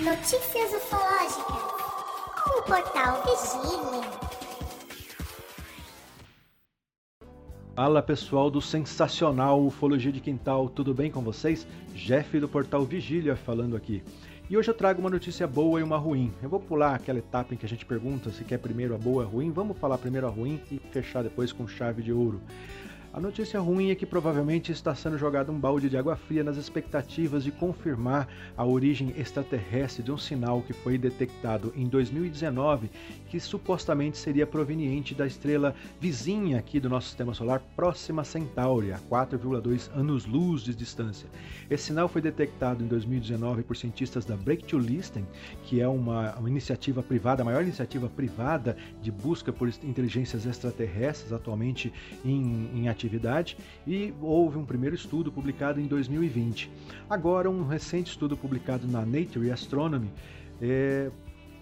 Notícias 0.00 0.72
ufológicas. 0.74 1.72
Com 2.44 2.58
o 2.58 2.62
portal 2.64 3.22
Vigília. 3.24 4.32
Fala 7.74 8.02
pessoal 8.02 8.50
do 8.50 8.60
sensacional 8.60 9.64
Ufologia 9.64 10.12
de 10.12 10.20
Quintal, 10.20 10.68
tudo 10.68 10.92
bem 10.92 11.10
com 11.10 11.22
vocês? 11.22 11.66
Jeff 11.94 12.38
do 12.38 12.46
portal 12.46 12.84
Vigília 12.84 13.34
falando 13.34 13.74
aqui. 13.74 14.02
E 14.52 14.56
hoje 14.58 14.68
eu 14.68 14.74
trago 14.74 15.00
uma 15.00 15.08
notícia 15.08 15.46
boa 15.46 15.80
e 15.80 15.82
uma 15.82 15.96
ruim. 15.96 16.30
Eu 16.42 16.50
vou 16.50 16.60
pular 16.60 16.94
aquela 16.94 17.18
etapa 17.18 17.54
em 17.54 17.56
que 17.56 17.64
a 17.64 17.68
gente 17.70 17.86
pergunta 17.86 18.30
se 18.30 18.44
quer 18.44 18.58
primeiro 18.58 18.94
a 18.94 18.98
boa 18.98 19.22
ou 19.22 19.26
a 19.26 19.32
ruim. 19.32 19.50
Vamos 19.50 19.78
falar 19.78 19.96
primeiro 19.96 20.26
a 20.26 20.30
ruim 20.30 20.60
e 20.70 20.78
fechar 20.92 21.22
depois 21.22 21.52
com 21.52 21.66
chave 21.66 22.02
de 22.02 22.12
ouro. 22.12 22.38
A 23.14 23.20
notícia 23.20 23.60
ruim 23.60 23.90
é 23.90 23.94
que 23.94 24.06
provavelmente 24.06 24.72
está 24.72 24.94
sendo 24.94 25.18
jogado 25.18 25.52
um 25.52 25.60
balde 25.60 25.90
de 25.90 25.98
água 25.98 26.16
fria 26.16 26.42
nas 26.42 26.56
expectativas 26.56 27.44
de 27.44 27.52
confirmar 27.52 28.26
a 28.56 28.64
origem 28.64 29.12
extraterrestre 29.18 30.02
de 30.02 30.10
um 30.10 30.16
sinal 30.16 30.62
que 30.62 30.72
foi 30.72 30.96
detectado 30.96 31.74
em 31.76 31.86
2019, 31.86 32.90
que 33.28 33.38
supostamente 33.38 34.16
seria 34.16 34.46
proveniente 34.46 35.14
da 35.14 35.26
estrela 35.26 35.74
vizinha 36.00 36.58
aqui 36.58 36.80
do 36.80 36.88
nosso 36.88 37.08
sistema 37.08 37.34
solar, 37.34 37.60
próxima 37.76 38.24
Centauri, 38.24 38.92
a 38.92 38.98
4,2 39.10 39.90
anos-luz 39.94 40.62
de 40.62 40.74
distância. 40.74 41.28
Esse 41.68 41.84
sinal 41.84 42.08
foi 42.08 42.22
detectado 42.22 42.82
em 42.82 42.86
2019 42.86 43.62
por 43.62 43.76
cientistas 43.76 44.24
da 44.24 44.38
Breakthrough 44.38 44.80
Listen, 44.80 45.26
que 45.64 45.82
é 45.82 45.86
uma, 45.86 46.34
uma 46.36 46.48
iniciativa 46.48 47.02
privada, 47.02 47.42
a 47.42 47.44
maior 47.44 47.62
iniciativa 47.62 48.08
privada 48.08 48.74
de 49.02 49.12
busca 49.12 49.52
por 49.52 49.68
inteligências 49.68 50.46
extraterrestres 50.46 51.30
atualmente 51.30 51.92
em, 52.24 52.70
em 52.74 52.88
atividade, 52.88 53.01
e 53.86 54.12
houve 54.20 54.58
um 54.58 54.64
primeiro 54.64 54.94
estudo 54.94 55.30
publicado 55.32 55.80
em 55.80 55.86
2020. 55.86 56.70
Agora, 57.08 57.50
um 57.50 57.66
recente 57.66 58.10
estudo 58.10 58.36
publicado 58.36 58.86
na 58.86 59.04
Nature 59.04 59.50
Astronomy 59.50 60.10
é, 60.60 61.10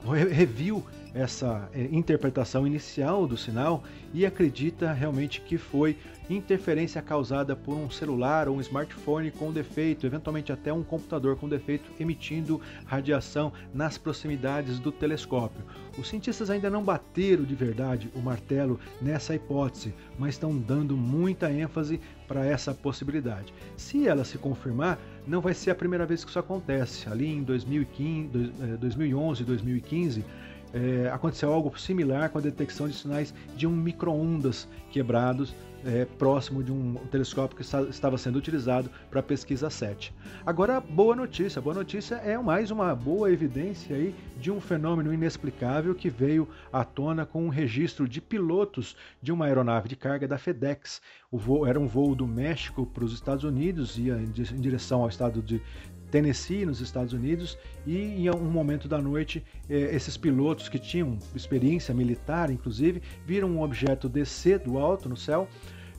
re- 0.04 0.28
reviu 0.28 0.84
essa 1.14 1.68
é, 1.72 1.82
interpretação 1.90 2.66
inicial 2.66 3.26
do 3.26 3.36
sinal 3.36 3.82
e 4.14 4.24
acredita 4.24 4.92
realmente 4.92 5.40
que 5.40 5.58
foi 5.58 5.96
interferência 6.28 7.02
causada 7.02 7.56
por 7.56 7.74
um 7.74 7.90
celular 7.90 8.48
ou 8.48 8.56
um 8.56 8.60
smartphone 8.60 9.30
com 9.30 9.52
defeito, 9.52 10.06
eventualmente 10.06 10.52
até 10.52 10.72
um 10.72 10.82
computador 10.82 11.36
com 11.36 11.48
defeito 11.48 11.90
emitindo 11.98 12.60
radiação 12.86 13.52
nas 13.74 13.98
proximidades 13.98 14.78
do 14.78 14.92
telescópio. 14.92 15.64
Os 15.98 16.08
cientistas 16.08 16.48
ainda 16.48 16.70
não 16.70 16.84
bateram 16.84 17.42
de 17.42 17.54
verdade 17.54 18.10
o 18.14 18.20
martelo 18.20 18.78
nessa 19.02 19.34
hipótese, 19.34 19.92
mas 20.18 20.34
estão 20.34 20.56
dando 20.56 20.96
muita 20.96 21.50
ênfase 21.50 22.00
para 22.28 22.46
essa 22.46 22.72
possibilidade. 22.72 23.52
Se 23.76 24.06
ela 24.06 24.24
se 24.24 24.38
confirmar, 24.38 25.00
não 25.26 25.40
vai 25.40 25.52
ser 25.52 25.70
a 25.72 25.74
primeira 25.74 26.06
vez 26.06 26.22
que 26.24 26.30
isso 26.30 26.38
acontece. 26.38 27.08
Ali 27.08 27.26
em 27.26 27.42
2015, 27.42 28.28
dois- 28.28 28.50
eh, 28.60 28.76
2011 28.76 29.42
e 29.42 29.44
2015, 29.44 30.24
eh, 30.72 31.10
aconteceu 31.12 31.52
algo 31.52 31.78
similar 31.78 32.30
com 32.30 32.38
a 32.38 32.40
detecção 32.40 32.88
de 32.88 32.94
sinais 32.94 33.34
de 33.56 33.66
um 33.66 33.72
micro-ondas 33.72 34.68
quebrados 34.90 35.54
eh, 35.82 36.06
próximo 36.18 36.62
de 36.62 36.70
um 36.70 36.94
telescópio 37.10 37.56
que 37.56 37.62
está- 37.62 37.80
estava 37.84 38.18
sendo 38.18 38.36
utilizado 38.36 38.90
para 39.10 39.22
pesquisa 39.22 39.70
7. 39.70 40.12
Agora, 40.44 40.78
boa 40.78 41.16
notícia. 41.16 41.58
Boa 41.58 41.74
notícia 41.74 42.16
é 42.16 42.36
mais 42.36 42.70
uma 42.70 42.94
boa 42.94 43.32
evidência 43.32 43.96
aí 43.96 44.14
de 44.38 44.50
um 44.50 44.60
fenômeno 44.60 45.10
inexplicável 45.10 45.94
que 45.94 46.10
veio 46.10 46.46
à 46.70 46.84
tona 46.84 47.24
com 47.24 47.46
um 47.46 47.48
registro 47.48 48.06
de 48.06 48.20
pilotos 48.20 48.94
de 49.22 49.32
uma 49.32 49.46
aeronave 49.46 49.88
de 49.88 49.96
carga 49.96 50.28
da 50.28 50.36
FedEx. 50.36 51.00
O 51.30 51.38
voo 51.38 51.66
era 51.66 51.80
um 51.80 51.86
voo 51.86 52.14
do 52.14 52.26
México 52.26 52.84
para 52.84 53.04
os 53.04 53.14
Estados 53.14 53.44
Unidos, 53.44 53.96
ia 53.96 54.16
em 54.16 54.60
direção 54.60 55.00
ao 55.00 55.08
estado 55.08 55.40
de 55.40 55.62
Tennessee, 56.10 56.66
nos 56.66 56.80
Estados 56.80 57.12
Unidos, 57.12 57.56
e 57.86 57.98
em 57.98 58.30
um 58.30 58.50
momento 58.50 58.88
da 58.88 59.00
noite, 59.00 59.44
eh, 59.68 59.94
esses 59.94 60.16
pilotos 60.16 60.68
que 60.68 60.78
tinham 60.78 61.18
experiência 61.34 61.94
militar, 61.94 62.50
inclusive, 62.50 63.02
viram 63.24 63.48
um 63.48 63.62
objeto 63.62 64.08
descer 64.08 64.58
do 64.58 64.78
alto 64.78 65.08
no 65.08 65.16
céu, 65.16 65.48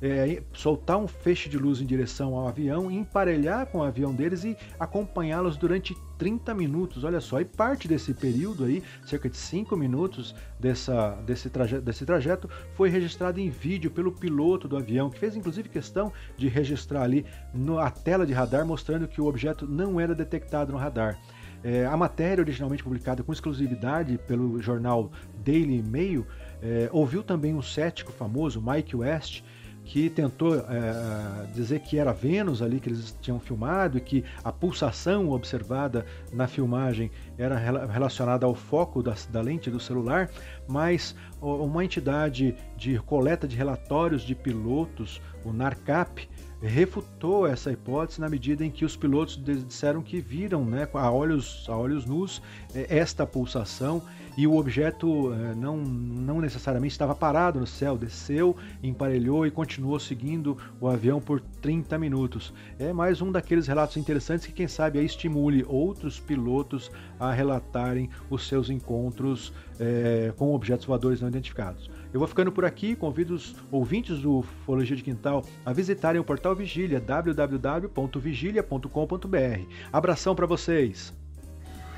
eh, 0.01 0.41
soltar 0.53 0.97
um 0.97 1.07
feixe 1.07 1.47
de 1.47 1.57
luz 1.57 1.79
em 1.79 1.85
direção 1.85 2.35
ao 2.35 2.47
avião, 2.47 2.89
emparelhar 2.89 3.67
com 3.67 3.79
o 3.79 3.83
avião 3.83 4.13
deles 4.13 4.43
e 4.43 4.57
acompanhá-los 4.79 5.57
durante 5.57 5.95
30 6.17 6.53
minutos. 6.53 7.03
Olha 7.03 7.21
só, 7.21 7.39
e 7.39 7.45
parte 7.45 7.87
desse 7.87 8.13
período 8.13 8.65
aí, 8.65 8.83
cerca 9.05 9.29
de 9.29 9.37
5 9.37 9.75
minutos 9.77 10.35
dessa, 10.59 11.11
desse, 11.25 11.49
traje, 11.49 11.79
desse 11.79 12.05
trajeto, 12.05 12.49
foi 12.75 12.89
registrado 12.89 13.39
em 13.39 13.49
vídeo 13.49 13.91
pelo 13.91 14.11
piloto 14.11 14.67
do 14.67 14.77
avião, 14.77 15.09
que 15.09 15.19
fez 15.19 15.35
inclusive 15.35 15.69
questão 15.69 16.11
de 16.37 16.47
registrar 16.47 17.03
ali 17.03 17.25
no, 17.53 17.79
a 17.79 17.91
tela 17.91 18.25
de 18.25 18.33
radar, 18.33 18.65
mostrando 18.65 19.07
que 19.07 19.21
o 19.21 19.25
objeto 19.25 19.67
não 19.67 19.99
era 19.99 20.15
detectado 20.15 20.71
no 20.71 20.77
radar. 20.77 21.19
É, 21.63 21.85
a 21.85 21.95
matéria, 21.95 22.41
originalmente 22.41 22.83
publicada 22.83 23.21
com 23.21 23.31
exclusividade 23.31 24.17
pelo 24.27 24.59
jornal 24.61 25.11
Daily 25.43 25.81
Mail, 25.83 26.25
é, 26.61 26.89
ouviu 26.91 27.23
também 27.23 27.53
um 27.53 27.61
cético 27.61 28.11
famoso, 28.11 28.61
Mike 28.61 28.95
West, 28.95 29.43
que 29.83 30.09
tentou 30.09 30.55
é, 30.55 31.47
dizer 31.53 31.79
que 31.79 31.97
era 31.97 32.13
Vênus 32.13 32.61
ali 32.61 32.79
que 32.79 32.89
eles 32.89 33.17
tinham 33.21 33.39
filmado 33.39 33.97
e 33.97 34.01
que 34.01 34.23
a 34.43 34.51
pulsação 34.51 35.29
observada 35.31 36.05
na 36.31 36.47
filmagem 36.47 37.11
era 37.37 37.57
rela- 37.57 37.85
relacionada 37.85 38.45
ao 38.45 38.55
foco 38.55 39.01
da, 39.01 39.15
da 39.29 39.41
lente 39.41 39.69
do 39.69 39.79
celular, 39.79 40.29
mas 40.67 41.15
uma 41.41 41.83
entidade 41.83 42.55
de 42.77 42.99
coleta 42.99 43.47
de 43.47 43.55
relatórios 43.55 44.21
de 44.21 44.35
pilotos, 44.35 45.21
o 45.43 45.51
NARCAP, 45.51 46.29
refutou 46.61 47.47
essa 47.47 47.71
hipótese 47.71 48.21
na 48.21 48.29
medida 48.29 48.63
em 48.63 48.69
que 48.69 48.85
os 48.85 48.95
pilotos 48.95 49.39
disseram 49.67 50.01
que 50.01 50.21
viram 50.21 50.63
né, 50.63 50.87
a, 50.93 51.11
olhos, 51.11 51.65
a 51.67 51.75
olhos 51.75 52.05
nus 52.05 52.41
é, 52.73 52.97
esta 52.97 53.25
pulsação 53.25 54.01
e 54.37 54.47
o 54.47 54.55
objeto 54.55 55.33
é, 55.33 55.55
não, 55.55 55.77
não 55.77 56.39
necessariamente 56.39 56.93
estava 56.93 57.13
parado 57.13 57.59
no 57.59 57.67
céu, 57.67 57.97
desceu, 57.97 58.55
emparelhou 58.81 59.45
e 59.45 59.51
continuou 59.51 59.99
seguindo 59.99 60.57
o 60.79 60.87
avião 60.87 61.19
por 61.19 61.41
30 61.61 61.97
minutos. 61.97 62.53
É 62.79 62.93
mais 62.93 63.21
um 63.21 63.31
daqueles 63.31 63.67
relatos 63.67 63.97
interessantes 63.97 64.45
que, 64.45 64.53
quem 64.53 64.67
sabe, 64.67 65.03
estimule 65.03 65.65
outros 65.67 66.19
pilotos 66.19 66.89
a 67.19 67.31
relatarem 67.31 68.09
os 68.29 68.47
seus 68.47 68.69
encontros 68.69 69.51
é, 69.79 70.31
com 70.37 70.53
objetos 70.53 70.85
voadores 70.85 71.19
não 71.19 71.27
identificados. 71.27 71.89
Eu 72.13 72.19
vou 72.19 72.27
ficando 72.27 72.51
por 72.51 72.65
aqui, 72.65 72.93
convido 72.93 73.33
os 73.33 73.55
ouvintes 73.71 74.19
do 74.19 74.39
Ufologia 74.39 74.97
de 74.97 75.03
Quintal 75.03 75.45
a 75.65 75.71
visitarem 75.71 76.19
o 76.19 76.23
portal 76.23 76.53
Vigília, 76.53 76.99
www.vigilia.com.br. 76.99 79.61
Abração 79.93 80.35
para 80.35 80.45
vocês! 80.45 81.13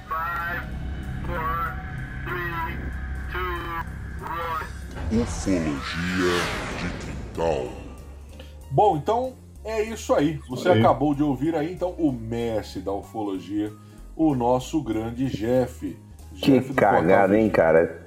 Five, 0.07 0.61
four, 1.25 1.73
three, 2.25 2.77
two, 3.31 3.39
Ufologia 5.19 6.37
de 6.79 6.89
Quintal. 7.03 7.71
Bom, 8.69 8.97
então 8.97 9.33
é 9.65 9.81
isso 9.81 10.13
aí. 10.13 10.39
Você 10.47 10.69
aí. 10.69 10.79
acabou 10.79 11.15
de 11.15 11.23
ouvir 11.23 11.55
aí 11.55 11.73
então 11.73 11.95
o 11.97 12.11
mestre 12.11 12.81
da 12.81 12.91
ufologia, 12.91 13.73
o 14.15 14.35
nosso 14.35 14.79
grande 14.83 15.25
Jeff. 15.25 15.97
Que 16.35 16.61
cagada, 16.73 17.35
hein, 17.35 17.49
cara? 17.49 18.02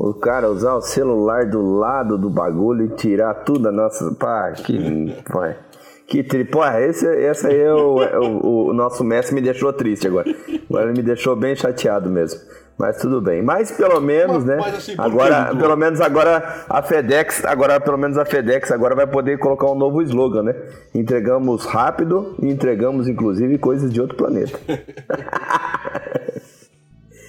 O 0.00 0.14
cara 0.14 0.48
usar 0.48 0.76
o 0.76 0.80
celular 0.80 1.44
do 1.46 1.60
lado 1.76 2.16
do 2.16 2.30
bagulho 2.30 2.84
e 2.84 2.90
tirar 2.90 3.34
tudo 3.42 3.64
da 3.64 3.72
nossa. 3.72 4.14
Pá, 4.14 4.52
que. 4.52 5.12
Pô, 5.28 5.40
que 6.06 6.22
tri... 6.22 6.44
Porra, 6.44 6.80
esse, 6.80 7.04
esse 7.04 7.48
aí 7.48 7.60
é 7.60 7.74
o, 7.74 8.00
é 8.00 8.16
o, 8.16 8.68
o, 8.68 8.72
nosso 8.72 9.02
mestre 9.02 9.34
me 9.34 9.40
deixou 9.40 9.72
triste 9.72 10.06
agora. 10.06 10.32
Agora 10.70 10.84
ele 10.84 10.98
me 10.98 11.02
deixou 11.02 11.34
bem 11.34 11.56
chateado 11.56 12.08
mesmo. 12.08 12.40
Mas 12.78 12.98
tudo 12.98 13.20
bem. 13.20 13.42
Mas 13.42 13.72
pelo 13.72 14.00
menos, 14.00 14.36
mas, 14.36 14.44
né? 14.44 14.56
Mas 14.60 14.74
assim, 14.76 14.94
agora, 14.96 15.52
pelo 15.56 15.76
menos 15.76 16.00
agora 16.00 16.64
a 16.68 16.80
FedEx, 16.80 17.44
agora 17.44 17.80
pelo 17.80 17.98
menos 17.98 18.16
a 18.16 18.24
FedEx 18.24 18.70
agora 18.70 18.94
vai 18.94 19.08
poder 19.08 19.36
colocar 19.38 19.66
um 19.66 19.74
novo 19.74 20.00
slogan, 20.02 20.44
né? 20.44 20.54
Entregamos 20.94 21.64
rápido 21.64 22.36
e 22.40 22.48
entregamos 22.48 23.08
inclusive 23.08 23.58
coisas 23.58 23.92
de 23.92 24.00
outro 24.00 24.16
planeta. 24.16 24.56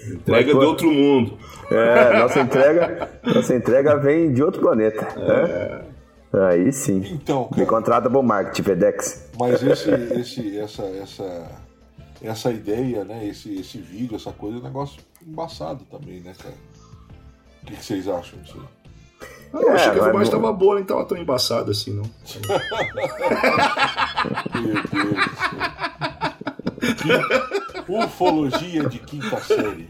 Entrega 0.08 0.52
de 0.52 0.64
outro 0.64 0.90
mundo. 0.90 1.36
É, 1.70 2.18
nossa 2.18 2.40
entrega, 2.40 3.08
nossa 3.22 3.54
entrega 3.54 3.96
vem 3.96 4.32
de 4.32 4.42
outro 4.42 4.60
planeta. 4.60 5.06
É. 5.16 5.82
Né? 6.32 6.48
Aí 6.48 6.72
sim. 6.72 7.02
Então, 7.12 7.44
cara, 7.44 7.60
Me 7.60 7.66
contrata 7.66 8.08
para 8.08 8.18
o 8.18 8.22
marketing, 8.22 8.62
FedEx. 8.62 9.30
Mas 9.38 9.62
esse, 9.62 9.90
esse, 9.90 10.58
essa, 10.58 10.82
essa, 10.84 11.48
essa 12.22 12.50
ideia, 12.50 13.04
né? 13.04 13.26
Esse, 13.26 13.52
esse 13.58 13.78
vídeo, 13.78 14.16
essa 14.16 14.32
coisa, 14.32 14.58
é 14.58 14.60
um 14.60 14.64
negócio 14.64 15.00
embaçado 15.26 15.84
também, 15.90 16.20
né, 16.20 16.32
cara? 16.40 16.54
O 17.62 17.66
que, 17.66 17.76
que 17.76 17.84
vocês 17.84 18.08
acham 18.08 18.38
disso 18.40 18.58
aí? 18.58 18.80
Eu 19.52 19.70
é, 19.70 19.74
achei 19.74 19.90
que 19.90 19.98
a 19.98 20.04
filmagem 20.04 20.22
estava 20.22 20.46
não... 20.46 20.56
boa, 20.56 20.74
nem 20.74 20.82
estava 20.82 21.04
tão 21.04 21.18
embaçada 21.18 21.72
assim, 21.72 21.92
não. 21.92 22.04
Meu 24.60 24.74
Deus 24.74 25.14
do 25.14 25.34
céu. 27.04 27.79
Ufologia 27.90 28.84
de 28.84 28.98
quinta 29.04 29.36
série. 29.38 29.88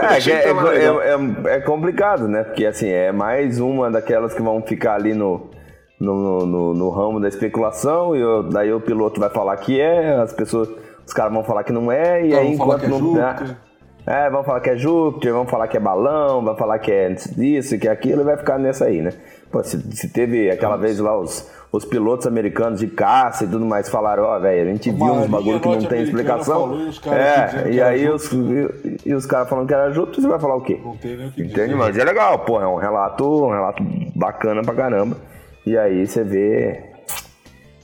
É, 0.00 0.30
é, 0.30 0.50
é, 0.80 1.52
é, 1.52 1.56
é, 1.56 1.60
complicado, 1.60 2.28
né? 2.28 2.44
Porque 2.44 2.66
assim, 2.66 2.88
é 2.88 3.10
mais 3.10 3.58
uma 3.58 3.90
daquelas 3.90 4.34
que 4.34 4.42
vão 4.42 4.62
ficar 4.62 4.94
ali 4.94 5.14
no, 5.14 5.50
no, 5.98 6.46
no, 6.46 6.74
no 6.74 6.90
ramo 6.90 7.20
da 7.20 7.28
especulação, 7.28 8.14
e 8.14 8.20
eu, 8.20 8.42
daí 8.42 8.72
o 8.72 8.80
piloto 8.80 9.20
vai 9.20 9.30
falar 9.30 9.56
que 9.56 9.80
é, 9.80 10.16
as 10.16 10.32
pessoas, 10.32 10.68
os 11.06 11.12
caras 11.12 11.32
vão 11.32 11.44
falar 11.44 11.64
que 11.64 11.72
não 11.72 11.90
é, 11.90 12.24
e 12.24 12.34
aí 12.34 12.52
enquanto 12.52 12.88
não. 12.88 13.14
Né, 13.14 13.56
é, 14.04 14.28
vão 14.28 14.42
falar 14.42 14.60
que 14.60 14.70
é 14.70 14.76
Júpiter, 14.76 15.32
vão 15.32 15.46
falar 15.46 15.68
que 15.68 15.76
é 15.76 15.80
balão, 15.80 16.44
vão 16.44 16.56
falar 16.56 16.78
que 16.80 16.90
é 16.90 17.14
isso, 17.38 17.78
que 17.78 17.86
é 17.86 17.90
aquilo, 17.90 18.22
e 18.22 18.24
vai 18.24 18.36
ficar 18.36 18.58
nessa 18.58 18.86
aí, 18.86 19.00
né? 19.00 19.12
Pô, 19.50 19.62
se, 19.62 19.80
se 19.96 20.08
teve 20.08 20.50
aquela 20.50 20.76
vez 20.76 20.98
lá 20.98 21.16
os 21.16 21.48
os 21.72 21.86
pilotos 21.86 22.26
americanos 22.26 22.80
de 22.80 22.86
caça 22.86 23.44
e 23.44 23.48
tudo 23.48 23.64
mais 23.64 23.88
falaram, 23.88 24.24
ó, 24.24 24.36
oh, 24.36 24.40
velho, 24.40 24.68
a 24.68 24.72
gente 24.72 24.90
viu 24.90 25.06
uns 25.06 25.26
bagulho 25.26 25.58
que 25.58 25.68
não 25.68 25.82
tem 25.82 26.02
explicação. 26.02 26.68
Falou, 26.68 27.16
é, 27.16 27.70
e 27.72 27.80
aí 27.80 28.06
os, 28.10 28.30
e, 28.30 28.98
e, 29.06 29.14
os 29.14 29.24
caras 29.24 29.48
falando 29.48 29.66
que 29.66 29.72
era 29.72 29.90
justo, 29.90 30.20
você 30.20 30.28
vai 30.28 30.38
falar 30.38 30.56
o 30.56 30.60
quê? 30.60 30.78
Não 30.84 30.94
tem 30.98 31.16
nem 31.16 31.28
o 31.28 31.32
que 31.32 31.42
Entende? 31.42 31.68
Dizer. 31.68 31.74
Mas 31.74 31.96
é 31.96 32.04
legal, 32.04 32.40
pô, 32.40 32.60
é 32.60 32.68
um 32.68 32.76
relato, 32.76 33.46
um 33.46 33.50
relato 33.50 33.82
bacana 34.14 34.60
pra 34.60 34.74
caramba. 34.74 35.16
E 35.64 35.78
aí 35.78 36.06
você 36.06 36.22
vê 36.22 36.92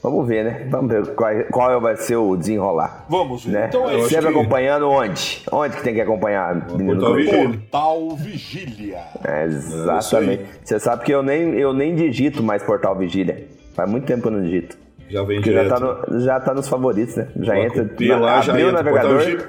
Vamos 0.01 0.25
ver, 0.27 0.45
né? 0.45 0.67
Vamos 0.69 0.89
ver 0.89 1.13
qual, 1.13 1.31
qual 1.51 1.81
vai 1.81 1.97
ser 1.97 2.15
o 2.15 2.37
desenrolar. 2.37 3.05
Vamos 3.09 3.43
ver. 3.43 3.51
Né? 3.51 3.65
Então 3.67 3.89
é 3.89 4.01
Sempre 4.03 4.31
que... 4.31 4.39
acompanhando 4.39 4.89
onde? 4.89 5.43
Onde 5.51 5.75
que 5.75 5.83
tem 5.83 5.93
que 5.93 6.01
acompanhar? 6.01 6.67
Portal 6.67 7.13
Vigília. 7.15 7.49
Portal 7.49 8.09
Vigília. 8.15 8.99
É, 9.25 9.43
exatamente. 9.43 10.43
É 10.43 10.47
Você 10.63 10.79
sabe 10.79 11.03
que 11.03 11.11
eu 11.11 11.21
nem, 11.21 11.53
eu 11.55 11.73
nem 11.73 11.95
digito 11.95 12.41
mais 12.41 12.63
Portal 12.63 12.95
Vigília. 12.95 13.48
Faz 13.73 13.89
muito 13.89 14.05
tempo 14.05 14.21
que 14.21 14.27
eu 14.27 14.31
não 14.31 14.41
digito. 14.41 14.77
Já 15.09 15.23
vem 15.23 15.41
direto. 15.41 15.69
Já 15.69 15.75
tá, 15.75 15.79
no, 15.79 16.19
já 16.19 16.39
tá 16.39 16.53
nos 16.53 16.67
favoritos, 16.67 17.15
né? 17.15 17.27
Já 17.39 17.59
entra. 17.59 17.89
Na, 17.99 18.17
lá, 18.17 18.41
já 18.41 18.51
abriu 18.51 18.69
entra, 18.69 18.81
o 18.81 18.83
navegador. 18.83 19.47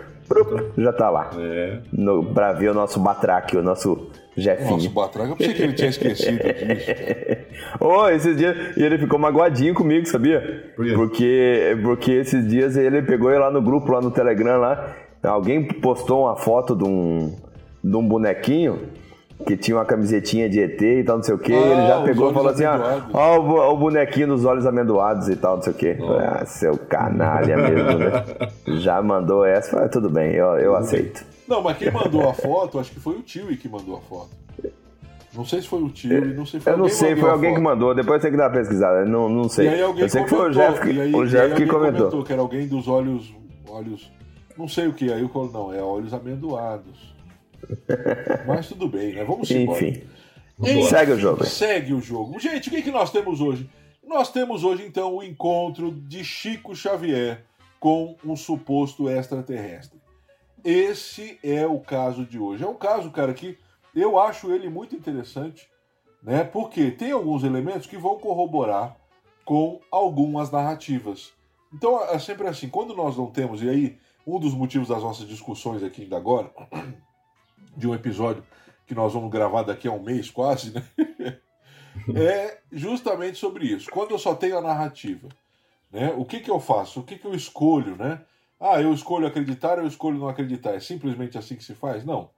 Já 0.79 0.93
tá 0.93 1.11
lá. 1.11 1.31
É. 1.37 1.79
No, 1.93 2.25
pra 2.33 2.53
ver 2.53 2.71
o 2.71 2.75
nosso 2.75 3.01
Batraque, 3.01 3.57
o 3.57 3.63
nosso 3.63 4.11
Jefinho. 4.37 4.71
Nosso 4.71 4.91
Batraque, 4.91 5.31
eu 5.31 5.37
pensei 5.37 5.55
que 5.55 5.63
ele 5.63 5.73
tinha 5.75 5.91
esquecido 5.91 6.39
disso. 6.39 6.91
oh, 7.81 8.09
esses 8.11 8.37
dias. 8.37 8.77
E 8.77 8.83
ele 8.83 8.97
ficou 8.97 9.19
magoadinho 9.19 9.75
comigo, 9.75 10.07
sabia? 10.07 10.73
Por 10.77 10.85
quê? 10.85 10.95
Porque, 10.95 11.79
porque 11.83 12.13
esses 12.13 12.47
dias 12.49 12.77
ele 12.77 13.03
pegou 13.03 13.31
lá 13.31 13.51
no 13.51 13.61
grupo, 13.61 13.93
lá 13.93 14.01
no 14.01 14.11
Telegram, 14.11 14.59
lá. 14.59 14.97
Alguém 15.23 15.65
postou 15.65 16.23
uma 16.23 16.37
foto 16.37 16.75
de 16.75 16.85
um, 16.85 17.37
de 17.85 17.97
um 17.97 18.07
bonequinho 18.07 18.89
que 19.47 19.57
tinha 19.57 19.77
uma 19.77 19.85
camisetinha 19.85 20.49
de 20.49 20.61
ET 20.61 20.81
e 20.81 21.05
tal, 21.05 21.17
não 21.17 21.23
sei 21.23 21.35
o 21.35 21.39
que. 21.39 21.53
Ah, 21.53 21.57
ele 21.57 21.87
já 21.87 22.03
pegou 22.03 22.31
e 22.31 22.35
falou 22.35 22.51
assim: 22.51 22.65
ó, 22.65 23.01
ó, 23.13 23.73
o, 23.73 23.77
bonequinho 23.77 24.29
dos 24.29 24.45
olhos 24.45 24.67
amendoados 24.67 25.29
e 25.29 25.37
tal, 25.37 25.57
não 25.57 25.63
sei 25.63 25.73
o 25.73 25.77
que. 25.77 25.99
Ah, 26.03 26.45
seu 26.47 26.77
canalha 26.77 27.57
mesmo, 27.57 27.99
né? 27.99 28.25
Já 28.81 29.01
mandou 29.03 29.45
essa, 29.45 29.71
falei, 29.71 29.89
tudo 29.89 30.09
bem, 30.09 30.33
eu, 30.33 30.47
eu 30.59 30.77
aceito. 30.77 31.25
Não, 31.49 31.63
mas 31.63 31.77
quem 31.79 31.91
mandou 31.91 32.29
a 32.29 32.35
foto, 32.35 32.79
acho 32.79 32.93
que 32.93 33.01
foi 33.01 33.17
o 33.17 33.23
tio 33.23 33.47
que 33.57 33.69
mandou 33.69 33.97
a 33.97 34.01
foto. 34.01 34.31
Não 35.35 35.45
sei 35.45 35.63
se 35.63 35.69
foi 35.69 35.83
o 35.83 35.89
tio, 35.89 36.35
não 36.35 36.45
sei 36.45 36.59
se 36.59 36.65
foi 36.65 36.73
Eu 36.73 36.77
não 36.77 36.89
sei, 36.89 37.15
foi 37.15 37.31
alguém 37.31 37.55
que 37.55 37.61
mandou, 37.61 37.95
depois 37.95 38.21
tem 38.21 38.31
que 38.31 38.37
dar 38.37 38.49
uma 38.49 38.51
pesquisada, 38.51 39.05
não, 39.05 39.29
não 39.29 39.49
sei. 39.49 39.67
E 39.67 39.69
aí 39.69 39.83
alguém 39.83 40.03
eu 40.03 40.09
sei 40.09 40.25
comentou, 40.25 40.49
que 40.49 40.55
foi 40.55 40.65
o 40.65 40.73
Jeff 40.73 40.81
que, 40.81 41.01
aí, 41.01 41.15
o 41.15 41.27
Jeff 41.27 41.55
que 41.55 41.67
comentou. 41.67 41.99
comentou. 41.99 42.25
Que 42.25 42.33
era 42.33 42.43
alguém 42.43 42.67
dos 42.67 42.89
olhos, 42.89 43.33
olhos, 43.69 44.11
não 44.59 44.67
sei 44.67 44.89
o 44.89 44.93
que, 44.93 45.13
aí 45.13 45.23
eu 45.23 45.29
falo, 45.29 45.51
não, 45.53 45.73
é 45.73 45.81
olhos 45.81 46.13
amendoados. 46.13 47.10
Mas 48.47 48.69
tudo 48.69 48.89
bem, 48.89 49.15
né? 49.15 49.25
Vamos 49.25 49.51
embora. 49.51 49.87
Enfim. 49.87 50.03
Enfim. 50.59 50.83
Segue 50.85 51.13
o 51.13 51.19
jogo. 51.19 51.45
Segue 51.45 51.95
o 51.95 52.01
jogo. 52.01 52.39
Gente, 52.39 52.69
o 52.69 52.71
que, 52.71 52.83
que 52.83 52.91
nós 52.91 53.11
temos 53.11 53.41
hoje? 53.41 53.69
Nós 54.07 54.31
temos 54.31 54.65
hoje, 54.65 54.85
então, 54.85 55.17
o 55.17 55.23
encontro 55.23 55.93
de 55.93 56.25
Chico 56.25 56.75
Xavier 56.75 57.45
com 57.79 58.17
um 58.25 58.37
suposto 58.37 59.09
extraterrestre. 59.09 60.01
Esse 60.63 61.39
é 61.43 61.67
o 61.67 61.81
caso 61.81 62.27
de 62.27 62.39
hoje. 62.39 62.63
É 62.63 62.67
um 62.67 62.75
caso, 62.75 63.11
cara, 63.11 63.33
que 63.33 63.57
eu 63.95 64.19
acho 64.19 64.53
ele 64.53 64.69
muito 64.69 64.95
interessante, 64.95 65.69
né? 66.23 66.45
Porque 66.45 66.91
tem 66.91 67.13
alguns 67.13 67.43
elementos 67.45 67.87
que 67.87 67.97
vão 67.97 68.19
corroborar 68.19 68.97
com 69.45 69.81
algumas 69.91 70.51
narrativas. 70.51 71.33
Então 71.73 72.03
é 72.05 72.19
sempre 72.19 72.47
assim, 72.47 72.69
quando 72.69 72.95
nós 72.95 73.17
não 73.17 73.27
temos, 73.27 73.63
e 73.63 73.69
aí 73.69 73.99
um 74.27 74.39
dos 74.39 74.55
motivos 74.55 74.89
das 74.89 75.03
nossas 75.03 75.27
discussões 75.27 75.83
aqui 75.83 76.03
ainda 76.03 76.17
agora 76.17 76.51
de 77.77 77.89
um 77.89 77.95
episódio 77.95 78.43
que 78.87 78.95
nós 78.95 79.13
vamos 79.13 79.31
gravar 79.31 79.63
daqui 79.63 79.87
a 79.87 79.93
um 79.93 80.03
mês 80.03 80.31
quase, 80.31 80.73
né? 80.73 80.85
é 82.15 82.59
justamente 82.73 83.39
sobre 83.39 83.67
isso. 83.67 83.91
Quando 83.91 84.11
eu 84.11 84.19
só 84.19 84.35
tenho 84.35 84.59
a 84.59 84.61
narrativa, 84.61 85.29
né? 85.91 86.13
O 86.17 86.25
que, 86.25 86.41
que 86.41 86.51
eu 86.51 86.61
faço? 86.61 87.01
O 87.01 87.03
que, 87.03 87.17
que 87.17 87.27
eu 87.27 87.35
escolho, 87.35 87.97
né? 87.97 88.21
Ah, 88.59 88.81
eu 88.81 88.93
escolho 88.93 89.27
acreditar 89.27 89.79
eu 89.79 89.87
escolho 89.87 90.19
não 90.19 90.29
acreditar. 90.29 90.75
É 90.75 90.81
simplesmente 90.81 91.39
assim 91.39 91.57
que 91.57 91.65
se 91.65 91.75
faz? 91.75 92.05
Não. 92.05 92.31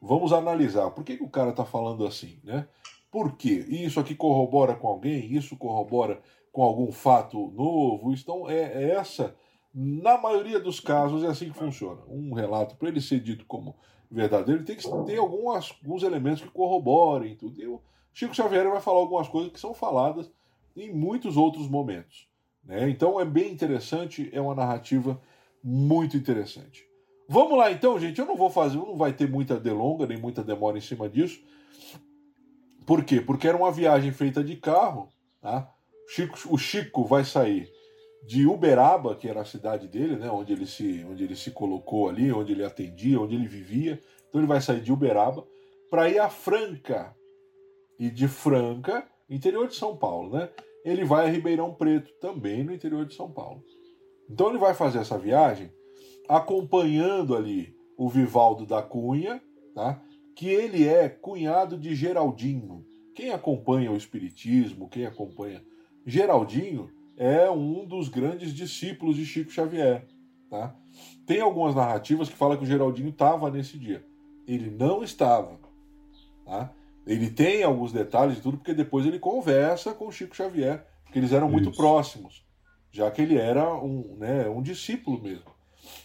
Vamos 0.00 0.32
analisar. 0.32 0.90
Por 0.90 1.04
que, 1.04 1.16
que 1.16 1.24
o 1.24 1.28
cara 1.28 1.50
está 1.50 1.64
falando 1.64 2.06
assim, 2.06 2.38
né? 2.44 2.66
Por 3.10 3.36
quê? 3.36 3.64
Isso 3.68 3.98
aqui 3.98 4.14
corrobora 4.14 4.74
com 4.74 4.88
alguém? 4.88 5.32
Isso 5.34 5.56
corrobora 5.56 6.20
com 6.52 6.62
algum 6.62 6.92
fato 6.92 7.50
novo? 7.56 8.12
Então, 8.12 8.48
é, 8.48 8.60
é 8.60 8.90
essa, 8.90 9.34
na 9.74 10.18
maioria 10.18 10.60
dos 10.60 10.80
casos, 10.80 11.24
é 11.24 11.26
assim 11.26 11.50
que 11.50 11.58
funciona. 11.58 12.02
Um 12.08 12.32
relato, 12.32 12.76
para 12.76 12.88
ele 12.88 13.00
ser 13.00 13.20
dito 13.20 13.44
como 13.46 13.74
verdadeiro, 14.10 14.64
tem 14.64 14.76
que 14.76 14.88
ter 15.06 15.18
algumas, 15.18 15.74
alguns 15.82 16.02
elementos 16.02 16.42
que 16.42 16.48
corroborem 16.48 17.36
tudo. 17.36 17.60
E 17.60 17.66
o 17.66 17.80
Chico 18.12 18.34
Xavier 18.34 18.70
vai 18.70 18.80
falar 18.80 18.98
algumas 18.98 19.28
coisas 19.28 19.52
que 19.52 19.60
são 19.60 19.74
faladas 19.74 20.30
em 20.76 20.92
muitos 20.92 21.36
outros 21.36 21.68
momentos. 21.68 22.28
Né? 22.64 22.88
Então 22.90 23.20
é 23.20 23.24
bem 23.24 23.52
interessante, 23.52 24.28
é 24.32 24.40
uma 24.40 24.54
narrativa 24.54 25.20
muito 25.62 26.16
interessante. 26.16 26.86
Vamos 27.28 27.58
lá 27.58 27.72
então, 27.72 27.98
gente. 27.98 28.20
Eu 28.20 28.26
não 28.26 28.36
vou 28.36 28.50
fazer, 28.50 28.76
não 28.76 28.96
vai 28.96 29.12
ter 29.12 29.28
muita 29.28 29.58
delonga, 29.58 30.06
nem 30.06 30.18
muita 30.18 30.42
demora 30.42 30.78
em 30.78 30.80
cima 30.80 31.08
disso. 31.08 31.42
Por 32.86 33.04
quê? 33.04 33.20
Porque 33.20 33.48
era 33.48 33.56
uma 33.56 33.72
viagem 33.72 34.12
feita 34.12 34.44
de 34.44 34.56
carro, 34.56 35.08
tá? 35.40 35.72
Chico, 36.08 36.38
o 36.48 36.56
Chico 36.56 37.04
vai 37.04 37.24
sair 37.24 37.68
de 38.26 38.46
Uberaba, 38.46 39.14
que 39.14 39.28
era 39.28 39.42
a 39.42 39.44
cidade 39.44 39.86
dele, 39.86 40.16
né, 40.16 40.28
onde 40.28 40.52
ele 40.52 40.66
se, 40.66 41.06
onde 41.08 41.22
ele 41.22 41.36
se 41.36 41.52
colocou 41.52 42.08
ali, 42.08 42.32
onde 42.32 42.52
ele 42.52 42.64
atendia, 42.64 43.20
onde 43.20 43.36
ele 43.36 43.46
vivia. 43.46 44.00
Então 44.28 44.40
ele 44.40 44.48
vai 44.48 44.60
sair 44.60 44.80
de 44.80 44.92
Uberaba 44.92 45.46
para 45.88 46.10
ir 46.10 46.18
a 46.18 46.28
Franca. 46.28 47.14
E 47.98 48.10
de 48.10 48.28
Franca, 48.28 49.06
interior 49.30 49.68
de 49.68 49.76
São 49.76 49.96
Paulo, 49.96 50.36
né? 50.36 50.50
Ele 50.84 51.04
vai 51.04 51.26
a 51.26 51.30
Ribeirão 51.30 51.72
Preto, 51.72 52.12
também 52.20 52.62
no 52.62 52.74
interior 52.74 53.06
de 53.06 53.14
São 53.14 53.30
Paulo. 53.30 53.62
Então 54.28 54.50
ele 54.50 54.58
vai 54.58 54.74
fazer 54.74 54.98
essa 54.98 55.16
viagem 55.16 55.70
acompanhando 56.28 57.34
ali 57.36 57.74
o 57.96 58.08
Vivaldo 58.08 58.66
da 58.66 58.82
Cunha, 58.82 59.40
tá? 59.74 60.02
que 60.34 60.48
ele 60.48 60.86
é 60.86 61.08
cunhado 61.08 61.78
de 61.78 61.94
Geraldinho. 61.94 62.84
Quem 63.14 63.30
acompanha 63.30 63.90
o 63.90 63.96
Espiritismo, 63.96 64.88
quem 64.88 65.06
acompanha. 65.06 65.64
Geraldinho 66.04 66.90
é 67.16 67.50
um 67.50 67.86
dos 67.86 68.08
grandes 68.08 68.52
discípulos 68.52 69.16
de 69.16 69.24
Chico 69.24 69.50
Xavier. 69.50 70.06
Tá? 70.50 70.74
Tem 71.26 71.40
algumas 71.40 71.74
narrativas 71.74 72.28
que 72.28 72.36
falam 72.36 72.56
que 72.56 72.64
o 72.64 72.66
Geraldinho 72.66 73.08
estava 73.08 73.50
nesse 73.50 73.78
dia. 73.78 74.04
Ele 74.46 74.70
não 74.70 75.02
estava. 75.02 75.58
Tá? 76.44 76.72
Ele 77.06 77.30
tem 77.30 77.62
alguns 77.62 77.92
detalhes 77.92 78.38
e 78.38 78.40
tudo, 78.40 78.58
porque 78.58 78.74
depois 78.74 79.06
ele 79.06 79.18
conversa 79.18 79.94
com 79.94 80.08
o 80.08 80.12
Chico 80.12 80.36
Xavier, 80.36 80.84
porque 81.04 81.18
eles 81.18 81.32
eram 81.32 81.48
muito 81.48 81.70
próximos, 81.70 82.44
já 82.90 83.10
que 83.10 83.22
ele 83.22 83.38
era 83.38 83.74
um, 83.74 84.16
né, 84.16 84.48
um 84.48 84.60
discípulo 84.60 85.20
mesmo. 85.22 85.54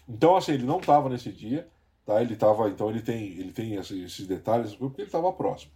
Então, 0.08 0.36
assim, 0.36 0.54
ele 0.54 0.66
não 0.66 0.80
estava 0.80 1.10
nesse 1.10 1.32
dia, 1.32 1.68
tá? 2.06 2.22
Ele 2.22 2.34
estava, 2.34 2.70
então 2.70 2.90
ele 2.90 3.02
tem, 3.02 3.24
ele 3.32 3.52
tem 3.52 3.76
esses 3.76 4.28
detalhes 4.28 4.76
porque 4.76 5.02
ele 5.02 5.08
estava 5.08 5.34
próximo. 5.34 5.72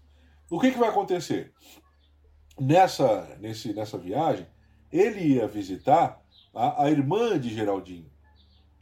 O 0.50 0.60
que, 0.60 0.72
que 0.72 0.78
vai 0.78 0.90
acontecer? 0.90 1.52
Nessa, 2.60 3.36
nesse, 3.40 3.74
nessa 3.74 3.98
viagem, 3.98 4.46
ele 4.98 5.36
ia 5.36 5.48
visitar 5.48 6.22
a, 6.54 6.84
a 6.84 6.92
irmã 6.92 7.40
de 7.40 7.54
Geraldinho, 7.54 8.10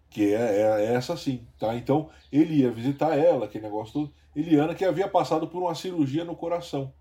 que 0.09 0.33
é, 0.33 0.37
é, 0.37 0.85
é, 0.85 0.93
essa 0.93 1.17
sim, 1.17 1.47
tá? 1.59 1.75
Então 1.75 2.09
ele 2.31 2.61
ia 2.61 2.71
visitar 2.71 3.17
ela, 3.17 3.45
aquele 3.45 3.63
negócio 3.63 3.93
todo. 3.93 4.13
Eliana 4.35 4.75
que 4.75 4.85
havia 4.85 5.07
passado 5.07 5.47
por 5.47 5.61
uma 5.61 5.75
cirurgia 5.75 6.23
no 6.23 6.35
coração. 6.35 6.93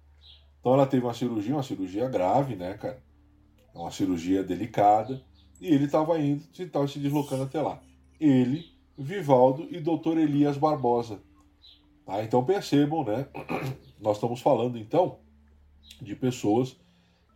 Então 0.60 0.74
ela 0.74 0.86
teve 0.86 1.04
uma 1.04 1.14
cirurgia, 1.14 1.54
uma 1.54 1.62
cirurgia 1.62 2.08
grave, 2.08 2.56
né, 2.56 2.74
cara? 2.74 3.02
Uma 3.74 3.90
cirurgia 3.90 4.42
delicada. 4.42 5.22
E 5.60 5.66
ele 5.66 5.84
estava 5.84 6.18
indo, 6.18 6.42
estava 6.58 6.86
se 6.88 6.98
deslocando 6.98 7.44
até 7.44 7.60
lá. 7.60 7.80
Ele, 8.20 8.64
Vivaldo 8.96 9.66
e 9.70 9.80
Dr. 9.80 10.18
Elias 10.18 10.56
Barbosa. 10.56 11.20
Tá? 12.04 12.22
Então 12.22 12.44
percebam, 12.44 13.04
né? 13.04 13.26
Nós 14.00 14.16
estamos 14.16 14.40
falando 14.40 14.78
então 14.78 15.18
de 16.00 16.14
pessoas 16.16 16.76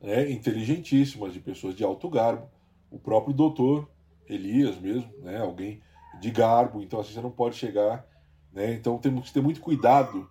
né, 0.07 0.31
inteligentíssimas, 0.31 1.33
de 1.33 1.41
pessoas 1.41 1.75
de 1.75 1.83
alto 1.83 2.09
garbo. 2.09 2.49
O 2.89 2.97
próprio 2.97 3.35
doutor 3.35 3.91
Elias 4.29 4.79
mesmo, 4.79 5.13
né? 5.19 5.41
Alguém 5.41 5.83
de 6.21 6.31
garbo. 6.31 6.81
Então 6.81 7.01
assim, 7.01 7.13
você 7.13 7.21
não 7.21 7.33
pode 7.33 7.57
chegar. 7.57 8.07
Né? 8.53 8.73
Então 8.75 8.99
temos 8.99 9.27
que 9.27 9.35
ter 9.35 9.43
muito 9.43 9.61
cuidado 9.61 10.31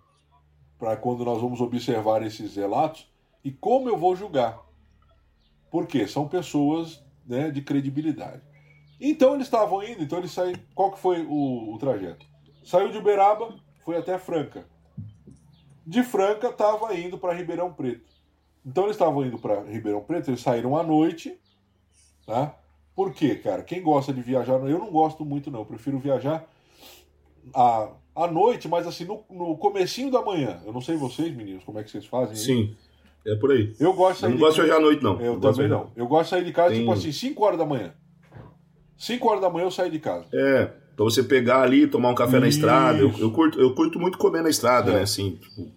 para 0.78 0.96
quando 0.96 1.26
nós 1.26 1.42
vamos 1.42 1.60
observar 1.60 2.22
esses 2.22 2.56
relatos 2.56 3.06
e 3.44 3.52
como 3.52 3.90
eu 3.90 3.98
vou 3.98 4.16
julgar. 4.16 4.58
Porque 5.70 6.08
são 6.08 6.26
pessoas 6.26 7.04
né, 7.26 7.50
de 7.50 7.60
credibilidade. 7.60 8.40
Então 8.98 9.34
eles 9.34 9.46
estavam 9.46 9.82
indo, 9.82 10.02
então 10.02 10.18
eles 10.18 10.30
saíram. 10.30 10.58
Qual 10.74 10.90
que 10.90 10.98
foi 10.98 11.22
o, 11.26 11.74
o 11.74 11.76
trajeto? 11.76 12.24
Saiu 12.64 12.90
de 12.90 12.96
Uberaba, 12.96 13.54
foi 13.84 13.98
até 13.98 14.16
Franca. 14.16 14.66
De 15.86 16.02
Franca 16.02 16.48
estava 16.48 16.94
indo 16.98 17.18
para 17.18 17.34
Ribeirão 17.34 17.74
Preto. 17.74 18.15
Então 18.66 18.84
eles 18.84 18.96
estavam 18.96 19.24
indo 19.24 19.38
para 19.38 19.62
Ribeirão 19.62 20.00
Preto, 20.00 20.28
eles 20.30 20.40
saíram 20.40 20.76
à 20.76 20.82
noite, 20.82 21.38
tá? 22.26 22.54
Por 22.94 23.12
quê, 23.12 23.36
cara? 23.36 23.62
Quem 23.62 23.80
gosta 23.82 24.12
de 24.12 24.20
viajar, 24.20 24.54
eu 24.54 24.78
não 24.78 24.90
gosto 24.90 25.24
muito 25.24 25.50
não, 25.50 25.60
eu 25.60 25.66
prefiro 25.66 25.98
viajar 25.98 26.44
à, 27.54 27.88
à 28.14 28.26
noite, 28.26 28.68
mas 28.68 28.86
assim, 28.86 29.04
no, 29.04 29.22
no 29.30 29.56
comecinho 29.56 30.10
da 30.10 30.22
manhã. 30.22 30.60
Eu 30.66 30.72
não 30.72 30.80
sei 30.80 30.96
vocês, 30.96 31.34
meninos, 31.34 31.62
como 31.64 31.78
é 31.78 31.84
que 31.84 31.90
vocês 31.90 32.06
fazem. 32.06 32.34
Sim, 32.34 32.74
é 33.26 33.34
por 33.36 33.52
aí. 33.52 33.74
Eu 33.78 33.92
gosto 33.92 34.20
de 34.20 34.24
Eu 34.26 34.30
não 34.30 34.38
gosto 34.38 34.54
de 34.56 34.62
viajar 34.62 34.76
à 34.78 34.80
noite, 34.80 35.02
não. 35.02 35.20
Eu, 35.20 35.34
Não 35.34 35.40
também 35.40 35.68
não. 35.68 35.90
Eu 35.94 36.06
gosto 36.08 36.24
de 36.24 36.30
sair 36.30 36.44
de 36.44 36.52
casa, 36.52 36.70
Tem- 36.70 36.80
tipo 36.80 36.92
assim, 36.92 37.12
5 37.12 37.44
horas 37.44 37.58
da 37.58 37.66
manhã. 37.66 37.92
5 38.96 39.28
horas 39.28 39.40
da 39.42 39.50
manhã 39.50 39.66
eu 39.66 39.70
saio 39.70 39.90
de 39.90 39.98
casa. 40.00 40.26
É, 40.32 40.64
pra 40.96 41.04
você 41.04 41.22
pegar 41.22 41.60
ali, 41.62 41.86
tomar 41.86 42.08
um 42.08 42.14
café 42.14 42.40
na 42.40 42.48
estrada. 42.48 42.98
Eu, 42.98 43.10
Isso. 43.10 43.20
eu 43.20 43.30
curto, 43.30 43.60
eu 43.60 43.74
curto 43.74 44.00
muito 44.00 44.16
comer 44.16 44.42
na 44.42 44.48
estrada, 44.48 44.90
É. 44.90 44.94
né? 44.96 45.02
Assim, 45.02 45.32
tipo, 45.36 45.70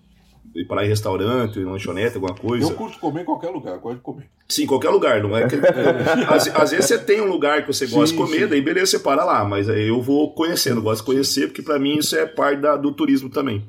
ir 0.55 0.65
para 0.65 0.85
em 0.85 0.87
restaurante, 0.89 1.59
em 1.59 1.65
lanchonete, 1.65 2.15
alguma 2.15 2.35
coisa. 2.35 2.65
Eu 2.71 2.75
curto 2.75 2.99
comer 2.99 3.21
em 3.21 3.25
qualquer 3.25 3.49
lugar, 3.49 3.75
eu 3.75 3.79
gosto 3.79 3.97
de 3.97 4.01
comer. 4.01 4.25
Sim, 4.47 4.65
qualquer 4.65 4.89
lugar, 4.89 5.21
não 5.21 5.37
é 5.37 5.47
que. 5.47 5.55
às, 6.27 6.47
às 6.55 6.71
vezes 6.71 6.85
você 6.87 6.97
tem 6.97 7.21
um 7.21 7.27
lugar 7.27 7.61
que 7.61 7.67
você 7.67 7.85
gosta 7.85 8.07
Sim, 8.07 8.15
de 8.15 8.21
comer, 8.23 8.41
sim. 8.43 8.47
daí 8.47 8.61
beleza, 8.61 8.87
você 8.91 8.99
para 8.99 9.23
lá, 9.23 9.43
mas 9.45 9.69
aí 9.69 9.87
eu 9.89 10.01
vou 10.01 10.33
conhecendo, 10.33 10.81
gosto 10.81 11.01
de 11.01 11.05
conhecer, 11.11 11.47
porque 11.47 11.61
pra 11.61 11.77
mim 11.79 11.97
isso 11.97 12.15
é 12.15 12.25
parte 12.25 12.59
da- 12.61 12.75
do 12.77 12.91
turismo 12.91 13.29
também. 13.29 13.63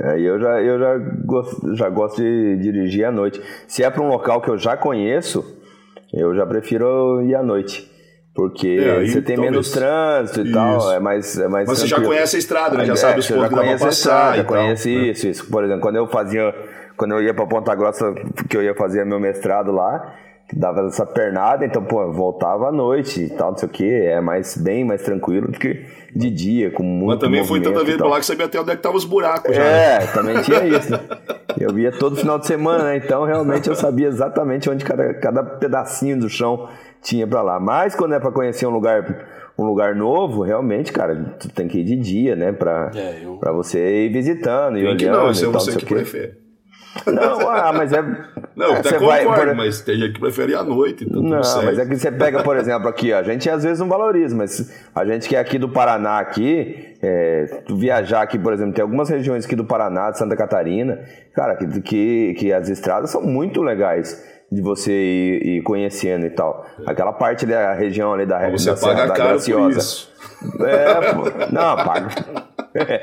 É, 0.00 0.18
e 0.18 0.24
eu 0.24 0.40
já, 0.40 0.62
eu 0.62 0.78
já, 0.78 0.96
gosto, 1.26 1.76
já 1.76 1.88
gosto 1.90 2.16
de 2.22 2.56
dirigir 2.56 3.04
à 3.04 3.12
noite. 3.12 3.40
Se 3.68 3.84
é 3.84 3.90
para 3.90 4.02
um 4.02 4.08
local 4.08 4.40
que 4.40 4.48
eu 4.48 4.56
já 4.56 4.74
conheço, 4.76 5.44
eu 6.14 6.34
já 6.34 6.46
prefiro 6.46 7.20
ir 7.22 7.34
à 7.34 7.42
noite. 7.42 7.91
Porque 8.34 8.78
É, 8.80 9.04
você 9.04 9.20
tem 9.20 9.36
talvez. 9.36 9.40
menos 9.52 9.70
trânsito 9.70 10.40
e 10.40 10.44
Isso. 10.44 10.52
tal, 10.54 10.92
é 10.92 10.98
mais, 11.00 11.38
é 11.38 11.48
mais 11.48 11.68
Mas 11.68 11.78
você 11.78 11.86
já 11.86 11.96
tranquilo. 11.96 12.14
conhece 12.16 12.36
a 12.36 12.38
estrada, 12.38 12.78
né? 12.78 12.84
Já 12.86 12.92
É, 12.94 12.96
sabe 12.96 13.20
os 13.20 13.28
pontos 13.28 13.48
que 13.48 13.54
dá 13.54 13.60
pra 13.60 13.72
passar 13.72 13.88
estrada, 13.90 14.36
já 14.38 14.44
tal, 14.44 14.56
conhece 14.56 14.88
né? 14.88 15.02
isso, 15.10 15.28
isso. 15.28 15.50
Por 15.50 15.64
exemplo, 15.64 15.82
quando 15.82 15.96
eu 15.96 16.06
fazia, 16.06 16.54
quando 16.96 17.12
eu 17.12 17.22
ia 17.22 17.34
para 17.34 17.46
Ponta 17.46 17.74
Grossa, 17.74 18.14
que 18.48 18.56
eu 18.56 18.62
ia 18.62 18.74
fazer 18.74 19.04
meu 19.04 19.20
mestrado 19.20 19.70
lá, 19.70 20.14
que 20.48 20.56
dava 20.58 20.80
essa 20.86 21.04
pernada, 21.04 21.66
então, 21.66 21.84
pô, 21.84 22.10
voltava 22.10 22.68
à 22.68 22.72
noite 22.72 23.22
e 23.22 23.28
tal, 23.30 23.50
não 23.50 23.58
sei 23.58 23.68
o 23.68 23.72
que, 23.72 23.90
é 23.90 24.20
mais, 24.22 24.56
bem 24.56 24.82
mais 24.82 25.02
tranquilo 25.02 25.48
do 25.52 25.58
que 25.58 25.84
de 26.16 26.30
dia, 26.30 26.70
com 26.70 26.82
muito 26.82 27.10
Mas 27.10 27.18
também 27.20 27.44
foi 27.44 27.60
tanta 27.60 27.84
vez 27.84 27.98
tal. 27.98 28.06
pra 28.06 28.14
lá 28.14 28.20
que 28.20 28.24
sabia 28.26 28.46
até 28.46 28.58
onde 28.58 28.70
é 28.70 28.76
que 28.76 28.82
tava 28.82 28.96
os 28.96 29.04
buracos 29.04 29.54
já. 29.54 29.62
né? 29.62 29.94
É, 29.96 29.98
também 30.06 30.40
tinha 30.40 30.64
isso. 30.66 30.92
Eu 31.60 31.70
via 31.74 31.92
todo 31.92 32.16
final 32.16 32.38
de 32.38 32.46
semana, 32.46 32.84
né? 32.84 32.96
Então 32.96 33.24
realmente 33.24 33.68
eu 33.68 33.74
sabia 33.74 34.08
exatamente 34.08 34.70
onde 34.70 34.84
cada, 34.86 35.12
cada 35.14 35.42
pedacinho 35.42 36.18
do 36.18 36.28
chão 36.30 36.68
tinha 37.02 37.26
pra 37.26 37.42
lá. 37.42 37.58
Mas 37.60 37.94
quando 37.94 38.14
é 38.14 38.20
pra 38.20 38.30
conhecer 38.30 38.66
um 38.66 38.70
lugar, 38.70 39.04
um 39.58 39.64
lugar 39.64 39.94
novo, 39.94 40.42
realmente, 40.42 40.92
cara, 40.92 41.34
tu 41.38 41.48
tem 41.50 41.68
que 41.68 41.78
ir 41.80 41.84
de 41.84 41.96
dia, 41.96 42.36
né? 42.36 42.52
Pra, 42.52 42.90
É, 42.94 43.20
eu- 43.24 43.36
pra 43.38 43.52
você 43.52 44.06
ir 44.06 44.12
visitando 44.12 44.78
e 44.78 44.82
Tem 44.84 44.96
que 44.96 45.04
olhando 45.06 45.18
não, 45.22 45.28
e 45.28 45.32
isso 45.32 45.44
é 45.44 45.48
você 45.48 45.76
que 45.76 45.84
prefere. 45.86 46.40
Não, 47.06 47.40
ah, 47.48 47.72
mas 47.72 47.90
é. 47.92 48.02
Não, 48.54 48.74
é, 48.74 48.78
até 48.80 48.92
concordo, 48.98 49.06
vai, 49.30 49.46
por- 49.46 49.54
mas 49.54 49.80
tem 49.80 49.96
gente 49.96 50.12
que 50.12 50.20
prefere 50.20 50.52
ir 50.52 50.56
à 50.56 50.62
noite, 50.62 51.04
então 51.04 51.22
Não, 51.22 51.30
tudo 51.40 51.44
certo. 51.46 51.64
mas 51.64 51.78
é 51.78 51.86
que 51.86 51.96
você 51.96 52.12
pega, 52.12 52.42
por 52.42 52.54
exemplo, 52.56 52.86
aqui, 52.86 53.12
ó, 53.14 53.18
a 53.18 53.22
gente 53.22 53.48
às 53.48 53.62
vezes 53.64 53.78
não 53.80 53.88
valoriza, 53.88 54.36
mas 54.36 54.70
a 54.94 55.02
gente 55.06 55.26
que 55.26 55.34
é 55.34 55.38
aqui 55.40 55.58
do 55.58 55.70
Paraná, 55.70 56.18
aqui, 56.18 56.94
é, 57.02 57.62
tu 57.66 57.76
viajar 57.78 58.20
aqui, 58.20 58.38
por 58.38 58.52
exemplo, 58.52 58.74
tem 58.74 58.82
algumas 58.82 59.08
regiões 59.08 59.46
aqui 59.46 59.56
do 59.56 59.64
Paraná, 59.64 60.10
de 60.10 60.18
Santa 60.18 60.36
Catarina, 60.36 61.00
cara, 61.34 61.56
que, 61.56 61.80
que, 61.80 62.34
que 62.34 62.52
as 62.52 62.68
estradas 62.68 63.08
são 63.10 63.22
muito 63.22 63.62
legais 63.62 64.22
de 64.52 64.60
você 64.62 64.92
ir, 64.92 65.46
ir 65.58 65.62
conhecendo 65.62 66.26
e 66.26 66.30
tal. 66.30 66.64
Aquela 66.86 67.12
parte 67.12 67.46
da 67.46 67.72
região 67.72 68.12
ali 68.12 68.26
da, 68.26 68.38
da 68.38 68.50
você 68.50 68.70
paga 68.70 68.76
Serra 68.80 69.06
da 69.06 69.14
caro 69.14 69.28
por 69.28 69.28
Graciosa. 69.32 69.78
isso. 69.78 70.12
É, 70.60 71.12
pô, 71.14 71.22
não, 71.52 71.76
paga. 71.76 72.08
É, 72.74 73.00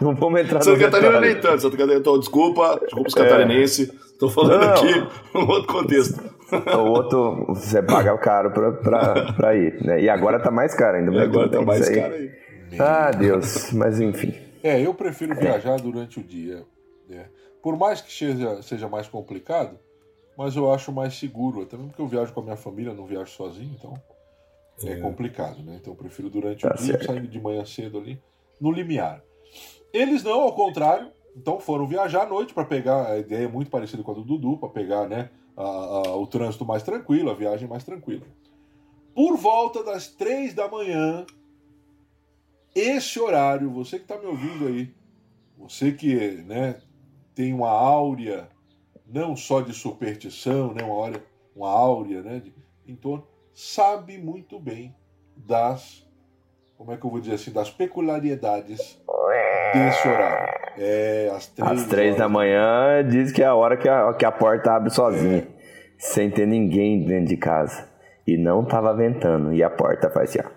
não 0.00 0.14
vamos 0.14 0.40
entrar 0.40 0.62
Santa 0.62 0.76
no 0.76 0.84
Catarina 0.84 1.08
detalhe. 1.20 1.32
nem 1.34 1.40
tanto, 1.42 1.62
Santa 1.62 1.76
Catarina, 1.76 2.00
então, 2.00 2.18
desculpa, 2.18 2.78
desculpa 2.82 3.08
os 3.08 3.14
catarinenses, 3.14 3.92
tô 4.18 4.28
falando 4.30 4.60
Não. 4.64 4.72
aqui 4.72 5.06
um 5.34 5.46
outro 5.48 5.66
contexto. 5.72 6.38
O 6.50 6.78
outro 6.90 7.44
você 7.48 7.82
paga 7.82 8.16
caro 8.16 8.50
pra, 8.52 8.72
pra, 8.72 9.32
pra 9.34 9.54
ir, 9.54 9.84
né? 9.84 10.00
E 10.00 10.08
agora 10.08 10.40
tá 10.40 10.50
mais 10.50 10.74
caro 10.74 10.96
ainda. 10.96 11.12
E 11.12 11.20
agora 11.20 11.48
tá 11.50 11.60
mais 11.60 11.86
aí. 11.88 12.00
caro 12.00 12.14
aí. 12.14 12.30
Ah, 12.78 13.10
Deus, 13.10 13.70
mas 13.72 14.00
enfim. 14.00 14.34
É, 14.62 14.80
eu 14.80 14.94
prefiro 14.94 15.34
viajar 15.34 15.76
durante 15.78 16.18
o 16.20 16.22
dia. 16.22 16.62
né? 17.08 17.26
Por 17.62 17.76
mais 17.76 18.00
que 18.00 18.10
seja, 18.12 18.62
seja 18.62 18.88
mais 18.88 19.06
complicado, 19.08 19.78
mas 20.38 20.54
eu 20.54 20.72
acho 20.72 20.92
mais 20.92 21.14
seguro. 21.14 21.62
Até 21.62 21.76
mesmo 21.76 21.90
porque 21.90 22.00
eu 22.00 22.06
viajo 22.06 22.32
com 22.32 22.38
a 22.40 22.44
minha 22.44 22.56
família, 22.56 22.94
não 22.94 23.04
viajo 23.04 23.32
sozinho, 23.32 23.74
então 23.76 23.94
é, 24.84 24.94
complicado, 25.00 25.60
né? 25.64 25.78
Então 25.80 25.92
eu 25.92 25.96
prefiro 25.98 26.30
durante 26.30 26.62
Tá 26.62 26.72
o 26.72 26.76
dia, 26.78 27.02
saindo 27.04 27.26
de 27.26 27.40
manhã 27.40 27.64
cedo 27.64 27.98
ali, 27.98 28.22
no 28.60 28.70
limiar. 28.70 29.20
Eles 29.92 30.22
não, 30.22 30.42
ao 30.42 30.52
contrário, 30.54 31.10
então 31.36 31.58
foram 31.58 31.86
viajar 31.88 32.22
à 32.22 32.26
noite 32.26 32.54
para 32.54 32.64
pegar, 32.64 33.08
a 33.10 33.18
ideia 33.18 33.46
é 33.46 33.48
muito 33.48 33.70
parecida 33.70 34.02
com 34.04 34.12
a 34.12 34.14
do 34.14 34.22
Dudu, 34.22 34.56
para 34.58 34.68
pegar 34.68 35.08
né, 35.08 35.30
a- 35.56 35.62
a- 36.10 36.16
o 36.16 36.26
trânsito 36.28 36.64
mais 36.64 36.84
tranquilo, 36.84 37.30
a 37.30 37.34
viagem 37.34 37.68
mais 37.68 37.82
tranquila. 37.82 38.24
Por 39.14 39.36
volta 39.36 39.82
das 39.82 40.06
três 40.06 40.54
da 40.54 40.68
manhã, 40.68 41.26
esse 42.74 43.18
horário, 43.18 43.68
você 43.70 43.96
que 43.98 44.04
está 44.04 44.16
me 44.16 44.26
ouvindo 44.26 44.68
aí, 44.68 44.94
você 45.56 45.90
que 45.90 46.14
né, 46.42 46.80
tem 47.34 47.52
uma 47.52 47.70
áurea 47.70 48.48
não 49.08 49.34
só 49.34 49.60
de 49.60 49.72
superstição, 49.72 50.72
né, 50.74 50.82
uma, 50.82 50.94
áurea, 50.94 51.22
uma 51.56 51.70
áurea 51.70 52.22
né, 52.22 52.40
de, 52.40 52.52
em 52.86 52.94
torno, 52.94 53.26
sabe 53.52 54.18
muito 54.18 54.58
bem 54.60 54.94
das, 55.36 56.06
como 56.76 56.92
é 56.92 56.96
que 56.96 57.04
eu 57.04 57.10
vou 57.10 57.20
dizer 57.20 57.34
assim, 57.34 57.50
das 57.50 57.70
peculiaridades 57.70 59.00
desse 59.72 60.08
horário. 60.08 60.58
É, 60.78 61.30
às 61.34 61.46
três, 61.48 61.70
Às 61.70 61.86
três 61.86 62.06
horas 62.08 62.18
da 62.18 62.28
manhã 62.28 63.04
diz 63.08 63.32
que 63.32 63.42
é 63.42 63.46
a 63.46 63.54
hora 63.54 63.76
que 63.76 63.88
a, 63.88 64.12
que 64.14 64.24
a 64.24 64.30
porta 64.30 64.72
abre 64.72 64.90
sozinha. 64.90 65.46
sem 65.98 66.30
ter 66.30 66.46
ninguém 66.46 67.04
dentro 67.04 67.26
de 67.26 67.36
casa. 67.36 67.88
E 68.26 68.36
não 68.36 68.64
tava 68.64 68.94
ventando. 68.94 69.52
E 69.52 69.62
a 69.62 69.70
porta 69.70 70.08
faz 70.10 70.30
assim. 70.30 70.48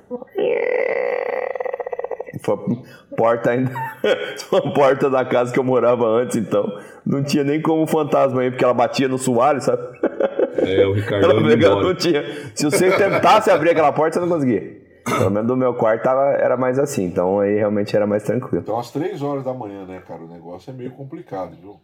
Foi 2.41 2.55
a 2.55 3.15
porta 3.15 3.51
ainda. 3.51 3.71
Foi 4.49 4.59
a 4.59 4.71
porta 4.71 5.09
da 5.09 5.23
casa 5.23 5.53
que 5.53 5.59
eu 5.59 5.63
morava 5.63 6.05
antes, 6.05 6.35
então. 6.37 6.65
Não 7.05 7.23
tinha 7.23 7.43
nem 7.43 7.61
como 7.61 7.85
fantasma 7.87 8.41
aí, 8.41 8.51
porque 8.51 8.63
ela 8.63 8.73
batia 8.73 9.07
no 9.07 9.17
soalho, 9.17 9.61
sabe? 9.61 9.81
É, 10.57 10.85
o 10.85 10.93
Ricardo 10.93 11.23
Ela 11.23 11.33
pegava, 11.35 11.73
embora. 11.73 11.87
não 11.87 11.95
tinha. 11.95 12.23
Se 12.55 12.65
você 12.65 12.91
tentasse 12.91 13.49
abrir 13.49 13.71
aquela 13.71 13.91
porta, 13.91 14.15
você 14.15 14.19
não 14.19 14.29
conseguia. 14.29 14.81
Pelo 15.03 15.31
menos 15.31 15.47
do 15.47 15.57
meu 15.57 15.73
quarto 15.73 16.03
tava, 16.03 16.31
era 16.33 16.55
mais 16.55 16.77
assim, 16.77 17.05
então 17.05 17.39
aí 17.39 17.55
realmente 17.55 17.95
era 17.95 18.05
mais 18.05 18.23
tranquilo. 18.23 18.61
Então, 18.61 18.77
às 18.77 18.91
três 18.91 19.21
horas 19.21 19.43
da 19.43 19.53
manhã, 19.53 19.85
né, 19.85 20.01
cara? 20.07 20.21
O 20.21 20.27
negócio 20.27 20.69
é 20.69 20.73
meio 20.73 20.91
complicado, 20.91 21.55
viu? 21.59 21.79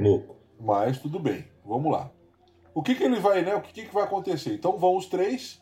Louco. 0.00 0.36
Mas 0.60 0.98
tudo 0.98 1.18
bem, 1.18 1.44
vamos 1.64 1.90
lá. 1.90 2.08
O 2.74 2.82
que, 2.82 2.94
que 2.94 3.02
ele 3.02 3.18
vai, 3.18 3.42
né? 3.42 3.54
O 3.54 3.60
que, 3.60 3.84
que 3.84 3.94
vai 3.94 4.04
acontecer? 4.04 4.52
Então 4.54 4.78
vão 4.78 4.96
os 4.96 5.06
três. 5.06 5.60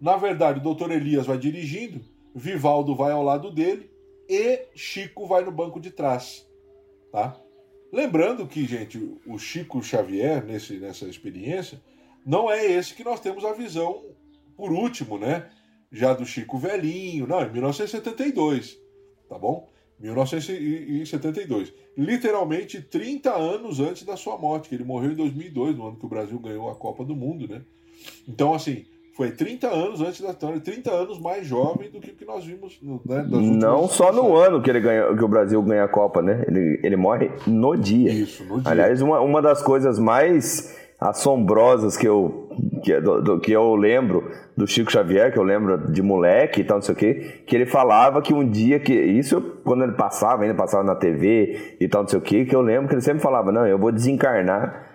Na 0.00 0.16
verdade, 0.16 0.60
o 0.60 0.62
doutor 0.62 0.90
Elias 0.90 1.26
vai 1.26 1.36
dirigindo, 1.36 2.00
Vivaldo 2.34 2.94
vai 2.94 3.12
ao 3.12 3.22
lado 3.22 3.50
dele 3.50 3.90
e 4.28 4.66
Chico 4.74 5.26
vai 5.26 5.44
no 5.44 5.50
banco 5.50 5.80
de 5.80 5.90
trás. 5.90 6.46
Tá? 7.10 7.40
Lembrando 7.92 8.46
que, 8.46 8.64
gente, 8.64 8.98
o 9.26 9.38
Chico 9.38 9.82
Xavier, 9.82 10.44
nesse, 10.44 10.78
nessa 10.78 11.06
experiência, 11.06 11.82
não 12.24 12.50
é 12.50 12.64
esse 12.64 12.94
que 12.94 13.02
nós 13.02 13.20
temos 13.20 13.44
a 13.44 13.52
visão 13.52 14.04
por 14.56 14.70
último, 14.70 15.18
né? 15.18 15.50
Já 15.90 16.14
do 16.14 16.24
Chico 16.24 16.56
Velhinho, 16.56 17.26
não, 17.26 17.42
em 17.42 17.50
1972, 17.50 18.78
tá 19.28 19.36
bom? 19.36 19.68
1972. 19.98 21.74
Literalmente 21.96 22.80
30 22.80 23.34
anos 23.34 23.80
antes 23.80 24.04
da 24.04 24.16
sua 24.16 24.38
morte, 24.38 24.68
que 24.68 24.74
ele 24.74 24.84
morreu 24.84 25.12
em 25.12 25.16
2002, 25.16 25.76
no 25.76 25.88
ano 25.88 25.98
que 25.98 26.06
o 26.06 26.08
Brasil 26.08 26.38
ganhou 26.38 26.70
a 26.70 26.76
Copa 26.76 27.04
do 27.04 27.16
Mundo, 27.16 27.48
né? 27.48 27.62
Então, 28.26 28.54
assim, 28.54 28.86
foi 29.20 29.30
30 29.32 29.66
anos 29.66 30.00
antes 30.00 30.20
da 30.22 30.30
história, 30.30 30.58
30 30.60 30.90
anos 30.90 31.20
mais 31.20 31.46
jovem 31.46 31.90
do 31.90 32.00
que 32.00 32.10
o 32.10 32.14
que 32.14 32.24
nós 32.24 32.42
vimos 32.42 32.78
no- 32.82 33.02
né, 33.04 33.22
Não 33.28 33.86
só 33.86 34.10
no 34.12 34.20
edições. 34.28 34.46
ano 34.48 34.62
que, 34.62 34.70
ele 34.70 34.80
ganha, 34.80 35.14
que 35.14 35.22
o 35.24 35.28
Brasil 35.28 35.60
ganha 35.62 35.84
a 35.84 35.88
Copa, 35.88 36.22
né? 36.22 36.42
Ele, 36.48 36.80
ele 36.82 36.96
morre 36.96 37.30
no 37.46 37.76
dia. 37.76 38.10
Isso, 38.10 38.42
no 38.44 38.60
dia. 38.62 38.70
Aliás, 38.70 39.02
uma, 39.02 39.20
uma 39.20 39.42
das 39.42 39.62
coisas 39.62 39.98
mais 39.98 40.74
assombrosas 40.98 41.96
que 41.98 42.06
eu, 42.08 42.48
que, 42.82 42.98
do- 43.00 43.22
do- 43.22 43.40
que 43.40 43.52
eu 43.52 43.74
lembro 43.74 44.30
do 44.56 44.66
Chico 44.66 44.90
Xavier, 44.90 45.30
que 45.32 45.38
eu 45.38 45.42
lembro 45.42 45.92
de 45.92 46.02
moleque 46.02 46.60
e 46.60 46.64
tal, 46.64 46.78
não 46.78 46.82
sei 46.82 46.94
o 46.94 46.98
quê, 46.98 47.42
que 47.46 47.54
ele 47.54 47.66
falava 47.66 48.22
que 48.22 48.32
um 48.32 48.48
dia 48.48 48.80
que. 48.80 48.94
Isso 48.94 49.40
quando 49.64 49.82
ele 49.84 49.92
passava, 49.92 50.42
ainda 50.44 50.54
passava 50.54 50.82
na 50.82 50.94
TV 50.94 51.76
e 51.78 51.88
tal, 51.88 52.02
não 52.02 52.08
sei 52.08 52.18
o 52.18 52.22
quê, 52.22 52.44
que 52.46 52.54
eu 52.56 52.62
lembro 52.62 52.88
que 52.88 52.94
ele 52.94 53.02
sempre 53.02 53.22
falava: 53.22 53.52
não, 53.52 53.66
eu 53.66 53.78
vou 53.78 53.92
desencarnar 53.92 54.86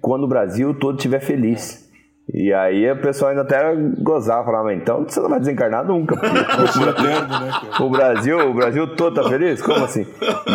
quando 0.00 0.24
o 0.24 0.28
Brasil 0.28 0.74
todo 0.74 0.96
estiver 0.96 1.20
feliz. 1.20 1.83
E 2.32 2.52
aí 2.54 2.90
o 2.90 2.96
pessoal 3.00 3.30
ainda 3.30 3.42
até 3.42 3.74
gozava, 4.00 4.44
falava, 4.44 4.64
"Mas 4.64 4.78
então 4.80 5.04
você 5.06 5.20
não 5.20 5.28
vai 5.28 5.38
desencarnar 5.38 5.84
nunca. 5.86 6.16
né, 6.22 7.52
o 7.80 7.90
Brasil, 7.90 8.50
o 8.50 8.54
Brasil 8.54 8.96
todo 8.96 9.22
tá 9.22 9.28
feliz? 9.28 9.60
Como 9.60 9.84
assim? 9.84 10.06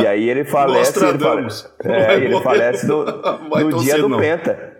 E 0.01 0.07
aí 0.07 0.27
ele 0.29 0.43
falece, 0.43 0.97
ele 0.97 1.11
Nostradamus. 1.11 1.71
falece, 1.81 2.11
é, 2.11 2.15
ele 2.15 2.41
falece 2.41 2.87
no, 2.87 3.05
no 3.05 3.77
dia 3.79 3.97
do 3.97 4.09
não. 4.09 4.17
Penta. 4.19 4.77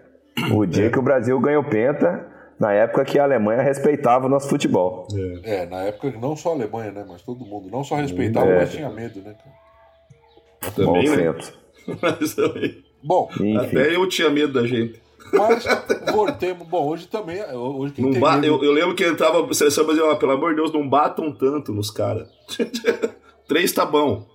O 0.52 0.66
dia 0.66 0.90
que 0.90 0.98
o 0.98 1.02
Brasil 1.02 1.40
ganhou 1.40 1.64
Penta, 1.64 2.26
na 2.60 2.74
época 2.74 3.06
que 3.06 3.20
a 3.20 3.24
Alemanha 3.24 3.62
respeitava 3.62 4.26
o 4.26 4.30
nosso 4.30 4.50
futebol. 4.50 5.08
É, 5.44 5.66
na 5.68 5.82
época 5.84 6.12
não 6.20 6.36
só 6.36 6.50
a 6.50 6.54
Alemanha, 6.54 6.92
né? 6.92 7.06
Mas 7.08 7.22
todo 7.22 7.46
mundo. 7.46 7.70
Não 7.72 7.84
só 7.84 7.96
respeitava, 7.96 8.48
É. 8.50 8.60
mas 8.60 8.72
tinha 8.72 8.90
medo, 8.90 9.22
né? 9.22 9.36
Também, 10.76 11.04
Bons 11.06 11.10
né? 11.12 11.18
tempos. 11.18 11.54
Mas 12.02 12.36
também. 12.36 12.84
Bom, 13.04 13.30
Enfim. 13.34 13.58
Até 13.58 13.96
eu 13.96 14.08
tinha 14.10 14.30
medo 14.30 14.54
da 14.54 14.68
gente. 14.68 15.02
Mas 15.34 15.64
voltemos. 16.14 16.68
Bom, 16.68 16.88
hoje 16.88 17.08
também. 17.08 17.42
Hoje 17.54 17.94
quem 17.94 18.06
Não 18.12 18.20
ba- 18.20 18.38
eu, 18.44 18.64
eu 18.64 18.72
lembro 18.72 18.96
que 18.96 19.06
entrava 19.06 19.46
a 19.50 19.54
seleção 19.54 19.86
brasileira, 19.86 20.16
pelo 20.18 20.32
amor 20.34 20.52
de 20.52 20.58
Deus, 20.58 20.72
não 20.74 20.88
batam 20.88 21.32
tanto 21.32 21.72
nos 21.74 21.90
caras. 21.92 22.28
Três 23.48 23.72
tá 23.72 23.86
bom. 23.86 24.26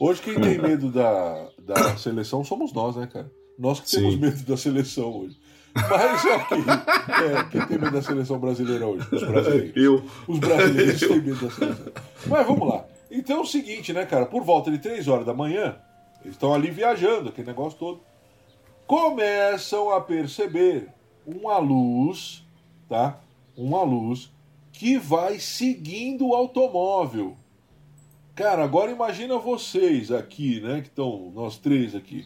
Hoje 0.00 0.20
quem 0.22 0.34
tem 0.40 0.58
medo 0.58 0.90
da, 0.90 1.48
da 1.58 1.96
seleção 1.96 2.44
somos 2.44 2.72
nós, 2.72 2.96
né, 2.96 3.08
cara? 3.12 3.30
Nós 3.58 3.80
que 3.80 3.90
temos 3.90 4.14
Sim. 4.14 4.20
medo 4.20 4.42
da 4.44 4.56
seleção 4.56 5.10
hoje. 5.20 5.36
Mas 5.74 6.24
ok. 6.24 6.58
É, 6.58 7.44
quem 7.50 7.66
tem 7.66 7.78
medo 7.78 7.92
da 7.92 8.02
seleção 8.02 8.38
brasileira 8.38 8.86
hoje? 8.86 9.06
Os 9.12 9.22
brasileiros. 9.22 9.72
Eu. 9.76 10.02
Os 10.26 10.38
brasileiros 10.38 11.00
têm 11.06 11.20
medo 11.20 11.44
da 11.46 11.50
seleção. 11.50 11.92
Mas 12.26 12.46
vamos 12.46 12.68
lá. 12.68 12.84
Então 13.10 13.38
é 13.38 13.40
o 13.40 13.46
seguinte, 13.46 13.92
né, 13.92 14.04
cara? 14.06 14.26
Por 14.26 14.44
volta 14.44 14.70
de 14.70 14.78
3 14.78 15.08
horas 15.08 15.26
da 15.26 15.34
manhã, 15.34 15.76
eles 16.22 16.34
estão 16.34 16.52
ali 16.54 16.70
viajando, 16.70 17.30
aquele 17.30 17.46
negócio 17.48 17.78
todo. 17.78 18.00
Começam 18.88 19.90
a 19.90 20.00
perceber 20.00 20.88
uma 21.26 21.58
luz, 21.58 22.42
tá? 22.88 23.20
Uma 23.54 23.82
luz 23.82 24.32
que 24.72 24.96
vai 24.96 25.38
seguindo 25.38 26.28
o 26.28 26.34
automóvel. 26.34 27.36
Cara, 28.34 28.64
agora 28.64 28.90
imagina 28.90 29.36
vocês 29.36 30.10
aqui, 30.10 30.62
né? 30.62 30.80
Que 30.80 30.88
estão, 30.88 31.30
nós 31.34 31.58
três 31.58 31.94
aqui. 31.94 32.24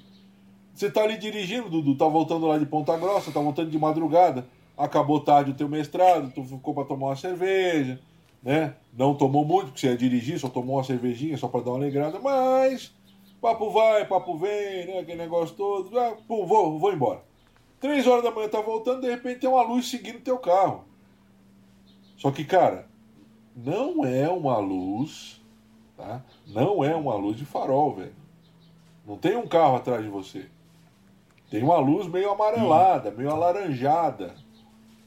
Você 0.73 0.89
tá 0.89 1.03
ali 1.03 1.19
dirigindo, 1.19 1.69
Dudu, 1.69 1.97
tá 1.97 2.07
voltando 2.07 2.47
lá 2.47 2.57
de 2.57 2.67
Ponta 2.67 2.97
Grossa, 2.97 3.33
tá 3.33 3.41
voltando 3.41 3.69
de 3.69 3.79
madrugada, 3.79 4.47
acabou 4.79 5.19
tarde 5.19 5.51
o 5.51 5.55
teu 5.55 5.69
mestrado, 5.69 6.31
tu 6.33 6.45
ficou 6.45 6.73
pra 6.73 6.85
tomar 6.85 7.09
uma 7.09 7.17
cerveja, 7.17 7.99
né? 8.41 8.77
Não 8.97 9.17
tomou 9.17 9.45
muito, 9.45 9.67
porque 9.67 9.81
você 9.81 9.89
ia 9.89 9.97
dirigir, 9.97 10.39
só 10.39 10.49
tomou 10.49 10.77
uma 10.77 10.85
cervejinha 10.85 11.37
só 11.37 11.49
pra 11.49 11.61
dar 11.61 11.73
uma 11.73 11.79
alegrada, 11.79 12.21
mas 12.21 12.95
papo 13.43 13.71
vai, 13.71 14.07
papo 14.07 14.39
vem, 14.39 14.87
né? 14.87 15.01
Aquele 15.01 15.19
negócio 15.19 15.57
todo, 15.57 15.99
ah, 15.99 16.17
pum, 16.29 16.47
vou, 16.47 16.79
vou 16.79 16.93
embora. 16.93 17.25
Três 17.81 18.07
horas 18.07 18.23
da 18.23 18.31
manhã 18.31 18.49
tá 18.49 18.61
voltando, 18.61 19.01
de 19.01 19.11
repente 19.11 19.41
tem 19.41 19.51
uma 19.51 19.63
luz 19.63 19.91
seguindo 19.91 20.21
teu 20.21 20.39
carro. 20.39 20.85
Só 22.17 22.31
que, 22.31 22.45
cara, 22.45 22.87
não 23.57 24.05
é 24.05 24.29
uma 24.29 24.59
luz, 24.59 25.43
tá? 25.97 26.25
Não 26.47 26.85
é 26.85 26.95
uma 26.95 27.17
luz 27.17 27.37
de 27.37 27.45
farol, 27.45 27.97
velho. 27.97 28.15
Não 29.05 29.19
tem 29.19 29.37
um 29.37 29.49
carro 29.49 29.75
atrás 29.75 30.05
de 30.05 30.09
você. 30.09 30.49
Tem 31.51 31.65
uma 31.65 31.79
luz 31.79 32.07
meio 32.07 32.31
amarelada, 32.31 33.11
meio 33.11 33.31
alaranjada 33.31 34.37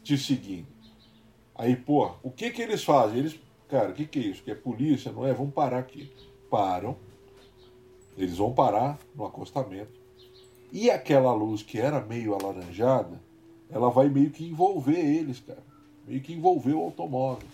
te 0.04 0.18
seguindo. 0.18 0.68
Aí, 1.56 1.78
pô, 1.78 2.12
o 2.22 2.30
que 2.30 2.52
que 2.52 2.62
eles 2.62 2.84
fazem? 2.84 3.20
Eles, 3.20 3.40
cara, 3.70 3.92
o 3.92 3.94
que 3.94 4.06
que 4.06 4.20
é 4.20 4.24
isso? 4.24 4.44
Que 4.44 4.52
é 4.52 4.56
polícia, 4.56 5.14
não 5.14 5.26
é? 5.26 5.34
Vamos 5.34 5.54
parar 5.54 5.80
aqui. 5.80 6.12
Param. 6.52 6.98
Eles 8.18 8.38
vão 8.38 8.54
parar 8.54 8.98
no 9.16 9.26
acostamento. 9.26 10.00
E 10.72 10.90
aquela 10.90 11.34
luz 11.34 11.62
que 11.64 11.80
era 11.80 12.02
meio 12.02 12.34
alaranjada, 12.34 13.22
ela 13.70 13.90
vai 13.90 14.10
meio 14.10 14.30
que 14.32 14.46
envolver 14.46 15.00
eles, 15.00 15.40
cara. 15.40 15.64
Meio 16.08 16.22
que 16.22 16.34
envolver 16.34 16.74
o 16.74 16.82
automóvel. 16.82 17.48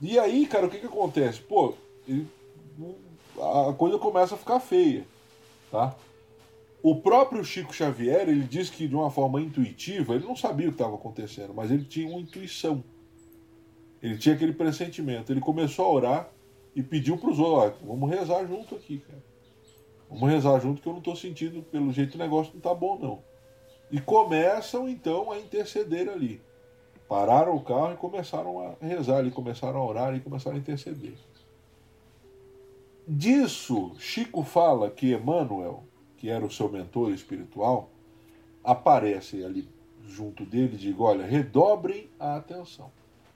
E 0.00 0.18
aí, 0.18 0.46
cara, 0.46 0.66
o 0.66 0.70
que 0.70 0.78
que 0.78 0.86
acontece? 0.86 1.40
Pô, 1.40 1.74
ele- 2.06 2.26
a 3.68 3.72
coisa 3.72 3.98
começa 3.98 4.34
a 4.34 4.38
ficar 4.38 4.60
feia, 4.60 5.06
tá? 5.70 5.94
O 6.82 6.96
próprio 6.96 7.44
Chico 7.44 7.74
Xavier, 7.74 8.28
ele 8.28 8.42
diz 8.42 8.70
que 8.70 8.86
de 8.86 8.94
uma 8.94 9.10
forma 9.10 9.40
intuitiva, 9.40 10.14
ele 10.14 10.24
não 10.24 10.36
sabia 10.36 10.68
o 10.68 10.70
que 10.70 10.76
estava 10.76 10.94
acontecendo, 10.94 11.52
mas 11.54 11.70
ele 11.70 11.84
tinha 11.84 12.08
uma 12.08 12.20
intuição. 12.20 12.84
Ele 14.00 14.16
tinha 14.16 14.34
aquele 14.36 14.52
pressentimento. 14.52 15.32
Ele 15.32 15.40
começou 15.40 15.86
a 15.86 15.90
orar 15.90 16.30
e 16.74 16.82
pediu 16.82 17.18
para 17.18 17.30
os 17.30 17.38
outros, 17.40 17.82
vamos 17.84 18.08
rezar 18.08 18.46
junto 18.46 18.76
aqui, 18.76 18.98
cara. 18.98 19.27
Vamos 20.08 20.28
rezar 20.30 20.58
junto 20.60 20.80
que 20.80 20.88
eu 20.88 20.92
não 20.92 21.00
estou 21.00 21.14
sentindo, 21.14 21.62
pelo 21.62 21.92
jeito 21.92 22.14
o 22.14 22.18
negócio 22.18 22.52
não 22.54 22.60
tá 22.60 22.74
bom 22.74 22.98
não. 22.98 23.22
E 23.90 24.00
começam 24.00 24.88
então 24.88 25.30
a 25.30 25.38
interceder 25.38 26.08
ali. 26.08 26.40
Pararam 27.08 27.56
o 27.56 27.62
carro 27.62 27.92
e 27.92 27.96
começaram 27.96 28.60
a 28.60 28.74
rezar 28.80 29.18
ali, 29.18 29.30
começaram 29.30 29.80
a 29.80 29.84
orar 29.84 30.14
e 30.14 30.20
começaram 30.20 30.56
a 30.56 30.60
interceder. 30.60 31.14
Disso, 33.06 33.92
Chico 33.98 34.42
fala 34.42 34.90
que 34.90 35.14
Emmanuel, 35.14 35.84
que 36.18 36.28
era 36.28 36.44
o 36.44 36.50
seu 36.50 36.68
mentor 36.68 37.10
espiritual, 37.10 37.88
aparece 38.62 39.42
ali 39.42 39.66
junto 40.06 40.44
dele 40.44 40.74
e 40.74 40.78
diz: 40.78 40.96
Olha, 40.98 41.24
redobrem 41.24 42.10
a 42.20 42.36
atenção, 42.36 42.90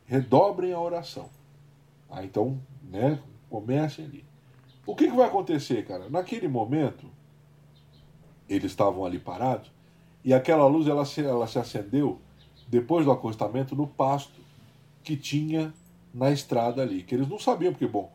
redobrem 0.04 0.74
a 0.74 0.80
oração. 0.80 1.30
Ah, 2.10 2.22
então, 2.22 2.60
né, 2.82 3.22
comecem 3.48 4.04
ali. 4.04 4.31
O 4.84 4.96
que, 4.96 5.08
que 5.08 5.16
vai 5.16 5.26
acontecer, 5.26 5.86
cara? 5.86 6.08
Naquele 6.08 6.48
momento, 6.48 7.06
eles 8.48 8.72
estavam 8.72 9.04
ali 9.04 9.18
parados 9.18 9.70
e 10.24 10.34
aquela 10.34 10.66
luz 10.66 10.86
ela 10.86 11.04
se, 11.04 11.24
ela 11.24 11.46
se 11.46 11.58
acendeu 11.58 12.20
depois 12.68 13.04
do 13.04 13.12
acostamento 13.12 13.76
no 13.76 13.86
pasto 13.86 14.40
que 15.02 15.16
tinha 15.16 15.72
na 16.12 16.30
estrada 16.30 16.82
ali, 16.82 17.02
que 17.02 17.14
eles 17.14 17.28
não 17.28 17.38
sabiam, 17.38 17.72
porque, 17.72 17.86
bom, 17.86 18.12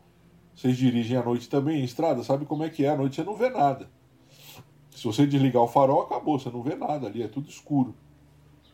vocês 0.54 0.76
dirigem 0.76 1.16
à 1.16 1.22
noite 1.22 1.48
também 1.48 1.80
em 1.80 1.84
estrada, 1.84 2.22
sabe 2.22 2.44
como 2.44 2.64
é 2.64 2.68
que 2.68 2.84
é? 2.84 2.88
À 2.88 2.96
noite 2.96 3.16
você 3.16 3.24
não 3.24 3.34
vê 3.34 3.50
nada. 3.50 3.88
Se 4.90 5.04
você 5.04 5.26
desligar 5.26 5.62
o 5.62 5.68
farol, 5.68 6.02
acabou, 6.02 6.38
você 6.38 6.50
não 6.50 6.62
vê 6.62 6.74
nada 6.74 7.06
ali, 7.06 7.22
é 7.22 7.28
tudo 7.28 7.48
escuro. 7.48 7.94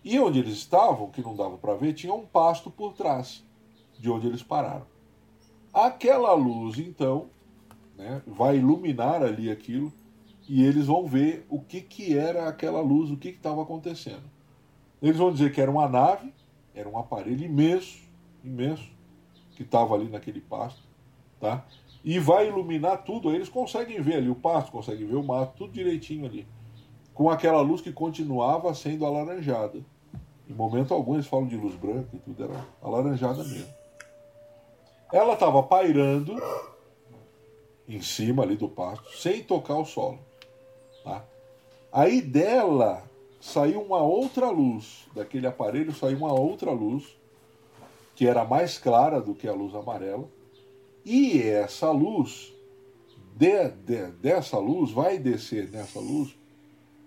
E 0.02 0.18
onde 0.18 0.38
eles 0.38 0.54
estavam, 0.54 1.10
que 1.10 1.22
não 1.22 1.34
dava 1.34 1.56
para 1.56 1.74
ver, 1.74 1.94
tinha 1.94 2.12
um 2.12 2.26
pasto 2.26 2.70
por 2.70 2.92
trás 2.92 3.44
de 3.98 4.10
onde 4.10 4.26
eles 4.26 4.42
pararam. 4.42 4.86
Aquela 5.72 6.32
luz, 6.34 6.78
então, 6.78 7.28
né, 7.96 8.22
vai 8.26 8.58
iluminar 8.58 9.22
ali 9.22 9.50
aquilo 9.50 9.92
e 10.48 10.62
eles 10.64 10.86
vão 10.86 11.06
ver 11.06 11.46
o 11.48 11.60
que, 11.60 11.80
que 11.80 12.16
era 12.16 12.48
aquela 12.48 12.80
luz, 12.80 13.10
o 13.10 13.16
que 13.16 13.28
estava 13.28 13.62
acontecendo. 13.62 14.22
Eles 15.00 15.16
vão 15.16 15.32
dizer 15.32 15.52
que 15.52 15.60
era 15.60 15.70
uma 15.70 15.88
nave, 15.88 16.32
era 16.74 16.88
um 16.88 16.98
aparelho 16.98 17.44
imenso, 17.44 17.98
imenso, 18.42 18.90
que 19.54 19.62
estava 19.62 19.94
ali 19.94 20.08
naquele 20.08 20.40
pasto, 20.40 20.82
tá? 21.40 21.64
E 22.04 22.18
vai 22.18 22.48
iluminar 22.48 22.98
tudo. 23.04 23.32
Eles 23.32 23.48
conseguem 23.48 24.00
ver 24.00 24.16
ali 24.16 24.28
o 24.28 24.34
pasto, 24.34 24.70
conseguem 24.70 25.06
ver 25.06 25.16
o 25.16 25.22
mato, 25.22 25.54
tudo 25.56 25.72
direitinho 25.72 26.26
ali. 26.26 26.46
Com 27.14 27.30
aquela 27.30 27.60
luz 27.60 27.80
que 27.80 27.92
continuava 27.92 28.74
sendo 28.74 29.06
alaranjada. 29.06 29.80
Em 30.48 30.52
momento 30.52 30.92
algum 30.92 31.14
eles 31.14 31.26
falam 31.26 31.46
de 31.46 31.56
luz 31.56 31.74
branca 31.74 32.08
e 32.12 32.18
tudo, 32.18 32.44
era 32.44 32.66
alaranjada 32.82 33.42
mesmo. 33.44 33.72
Ela 35.10 35.34
estava 35.34 35.62
pairando 35.62 36.34
em 37.88 38.00
cima 38.00 38.42
ali 38.42 38.56
do 38.56 38.68
pasto, 38.68 39.16
sem 39.16 39.42
tocar 39.42 39.78
o 39.78 39.84
solo. 39.84 40.18
Tá? 41.02 41.24
Aí 41.92 42.20
dela 42.20 43.04
saiu 43.40 43.82
uma 43.82 44.02
outra 44.02 44.48
luz, 44.50 45.06
daquele 45.14 45.46
aparelho 45.46 45.94
saiu 45.94 46.18
uma 46.18 46.32
outra 46.32 46.70
luz, 46.70 47.04
que 48.16 48.26
era 48.26 48.44
mais 48.44 48.78
clara 48.78 49.20
do 49.20 49.34
que 49.34 49.46
a 49.46 49.52
luz 49.52 49.74
amarela, 49.74 50.28
e 51.04 51.42
essa 51.42 51.90
luz, 51.90 52.52
de, 53.36 53.68
de, 53.68 54.06
dessa 54.12 54.58
luz, 54.58 54.90
vai 54.90 55.18
descer 55.18 55.70
nessa 55.70 56.00
luz 56.00 56.34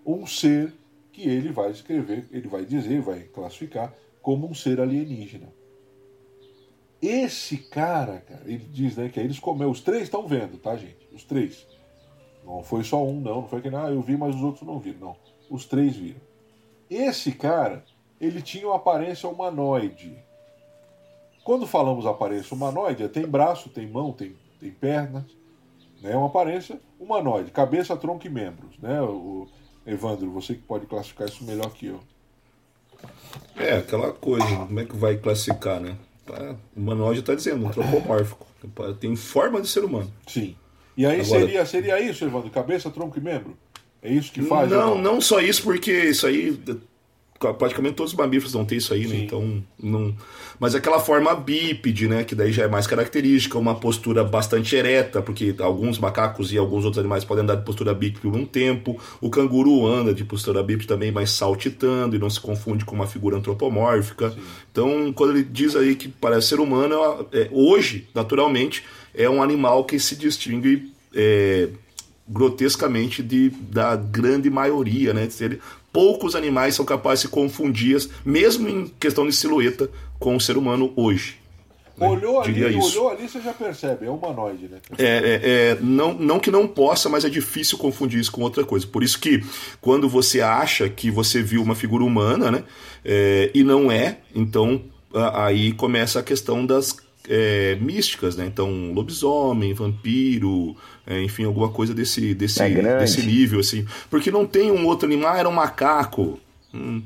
um 0.05 0.27
ser 0.27 0.73
que 1.11 1.27
ele 1.27 1.51
vai 1.51 1.71
escrever, 1.71 2.27
ele 2.31 2.47
vai 2.47 2.63
dizer, 2.63 3.01
vai 3.01 3.21
classificar 3.21 3.93
como 4.21 4.47
um 4.47 4.53
ser 4.53 4.79
alienígena. 4.79 5.56
Esse 7.01 7.57
cara, 7.57 8.21
cara, 8.21 8.41
ele 8.45 8.65
diz 8.65 8.97
né, 8.97 9.09
que 9.09 9.19
eles 9.19 9.39
comeu, 9.39 9.69
os 9.69 9.81
três 9.81 10.03
estão 10.03 10.27
vendo, 10.27 10.57
tá, 10.57 10.75
gente? 10.75 11.07
Os 11.13 11.23
três. 11.23 11.67
Não 12.43 12.63
foi 12.63 12.83
só 12.83 13.03
um, 13.03 13.19
não. 13.19 13.41
Não 13.41 13.47
foi 13.47 13.61
que, 13.61 13.67
ah, 13.67 13.89
eu 13.89 14.01
vi, 14.01 14.17
mas 14.17 14.35
os 14.35 14.41
outros 14.41 14.65
não 14.65 14.79
viram. 14.79 14.99
Não. 14.99 15.15
Os 15.49 15.65
três 15.65 15.95
viram. 15.95 16.21
Esse 16.89 17.31
cara, 17.31 17.83
ele 18.19 18.41
tinha 18.41 18.67
uma 18.67 18.77
aparência 18.77 19.27
humanoide. 19.29 20.17
Quando 21.43 21.67
falamos 21.67 22.05
aparência 22.05 22.55
humanoide, 22.55 23.03
é, 23.03 23.07
tem 23.07 23.27
braço, 23.27 23.69
tem 23.69 23.87
mão, 23.87 24.11
tem, 24.11 24.35
tem 24.59 24.71
pernas. 24.71 25.25
Né? 26.01 26.15
Uma 26.15 26.27
aparência 26.27 26.79
humanoide, 26.99 27.51
cabeça, 27.51 27.95
tronco 27.95 28.25
e 28.25 28.29
membros. 28.29 28.77
Né? 28.79 29.01
O, 29.01 29.47
Evandro, 29.85 30.29
você 30.29 30.53
que 30.53 30.61
pode 30.61 30.85
classificar 30.85 31.29
isso 31.29 31.45
melhor 31.45 31.69
que 31.71 31.87
eu. 31.87 31.99
É, 33.55 33.77
aquela 33.77 34.11
coisa, 34.11 34.45
como 34.45 34.79
é 34.79 34.85
que 34.85 34.95
vai 34.95 35.15
classificar, 35.15 35.79
né? 35.79 35.97
O 36.75 36.81
manual 36.81 37.13
já 37.13 37.21
está 37.21 37.35
dizendo, 37.35 37.67
antropomórfico. 37.67 38.45
Tem 38.99 39.15
forma 39.15 39.61
de 39.61 39.67
ser 39.67 39.83
humano. 39.83 40.11
Sim. 40.27 40.55
E 40.95 41.05
aí 41.05 41.21
Agora... 41.21 41.39
seria, 41.41 41.65
seria 41.65 41.99
isso, 42.01 42.25
Evandro? 42.25 42.49
Cabeça, 42.49 42.89
tronco 42.89 43.17
e 43.17 43.21
membro? 43.21 43.57
É 44.01 44.11
isso 44.11 44.31
que 44.31 44.41
faz? 44.41 44.69
Não, 44.69 44.99
não 44.99 45.21
só 45.21 45.39
isso, 45.39 45.63
porque 45.63 45.91
isso 45.91 46.25
aí 46.25 46.59
praticamente 47.39 47.95
todos 47.95 48.13
os 48.13 48.17
mamíferos 48.17 48.53
vão 48.53 48.65
ter 48.65 48.77
isso 48.77 48.93
aí, 48.93 49.07
né? 49.07 49.17
Então, 49.17 49.63
não. 49.81 50.15
Mas 50.59 50.73
aquela 50.73 50.99
forma 50.99 51.35
bípede, 51.35 52.07
né? 52.07 52.23
Que 52.23 52.33
daí 52.33 52.51
já 52.51 52.63
é 52.63 52.67
mais 52.67 52.87
característica, 52.87 53.57
uma 53.57 53.75
postura 53.75 54.23
bastante 54.23 54.75
ereta, 54.75 55.21
porque 55.21 55.55
alguns 55.59 55.99
macacos 55.99 56.51
e 56.51 56.57
alguns 56.57 56.83
outros 56.83 56.99
animais 56.99 57.23
podem 57.23 57.43
andar 57.43 57.55
de 57.55 57.63
postura 57.63 57.93
bípede 57.93 58.21
por 58.21 58.35
um 58.35 58.45
tempo. 58.45 58.99
O 59.21 59.29
canguru 59.29 59.85
anda 59.85 60.13
de 60.13 60.25
postura 60.25 60.63
bípede 60.63 60.87
também, 60.87 61.11
mas 61.11 61.31
saltitando 61.31 62.15
e 62.15 62.19
não 62.19 62.29
se 62.29 62.39
confunde 62.39 62.83
com 62.85 62.95
uma 62.95 63.07
figura 63.07 63.37
antropomórfica. 63.37 64.31
Sim. 64.31 64.37
Então, 64.71 65.13
quando 65.13 65.31
ele 65.37 65.43
diz 65.43 65.75
aí 65.75 65.95
que 65.95 66.07
parece 66.07 66.47
ser 66.47 66.59
humano, 66.59 67.27
é, 67.31 67.47
hoje, 67.51 68.07
naturalmente, 68.15 68.83
é 69.13 69.29
um 69.29 69.43
animal 69.43 69.85
que 69.85 69.99
se 69.99 70.15
distingue. 70.15 70.91
É, 71.13 71.69
grotescamente 72.27 73.23
de, 73.23 73.49
da 73.49 73.95
grande 73.95 74.49
maioria, 74.49 75.13
né? 75.13 75.25
Poucos 75.97 76.35
animais 76.35 76.75
são 76.75 76.85
capazes 76.85 77.21
de 77.21 77.27
se 77.27 77.33
confundir, 77.33 78.07
mesmo 78.23 78.69
em 78.69 78.85
questão 78.99 79.25
de 79.25 79.33
silhueta, 79.33 79.89
com 80.19 80.35
o 80.35 80.39
ser 80.39 80.55
humano 80.55 80.93
hoje. 80.95 81.39
Né? 81.97 82.07
Olhou, 82.07 82.39
ali, 82.39 82.63
olhou 82.63 83.09
ali, 83.09 83.27
você 83.27 83.41
já 83.41 83.51
percebe, 83.51 84.05
é 84.05 84.09
humanoide, 84.11 84.67
né? 84.67 84.77
É, 84.95 85.05
é, 85.05 85.41
é, 85.43 85.77
não, 85.81 86.13
não 86.13 86.39
que 86.39 86.51
não 86.51 86.67
possa, 86.67 87.09
mas 87.09 87.25
é 87.25 87.29
difícil 87.29 87.79
confundir 87.79 88.19
isso 88.19 88.31
com 88.31 88.43
outra 88.43 88.63
coisa. 88.63 88.85
Por 88.85 89.01
isso 89.01 89.19
que 89.19 89.43
quando 89.81 90.07
você 90.07 90.39
acha 90.39 90.87
que 90.87 91.09
você 91.09 91.41
viu 91.41 91.63
uma 91.63 91.73
figura 91.73 92.03
humana, 92.03 92.51
né? 92.51 92.63
É, 93.03 93.49
e 93.55 93.63
não 93.63 93.91
é, 93.91 94.19
então 94.35 94.79
aí 95.33 95.71
começa 95.71 96.19
a 96.19 96.23
questão 96.23 96.63
das 96.63 96.95
é, 97.27 97.75
místicas, 97.81 98.35
né? 98.35 98.45
Então, 98.45 98.93
lobisomem, 98.93 99.73
vampiro, 99.73 100.75
é, 101.05 101.21
enfim, 101.21 101.43
alguma 101.43 101.69
coisa 101.69 101.93
desse, 101.93 102.33
desse, 102.33 102.61
é 102.61 102.99
desse 102.99 103.25
nível, 103.25 103.59
assim. 103.59 103.85
Porque 104.09 104.31
não 104.31 104.45
tem 104.45 104.71
um 104.71 104.85
outro 104.85 105.05
animal, 105.05 105.35
era 105.35 105.49
um 105.49 105.53
macaco. 105.53 106.39
Hum, 106.73 107.01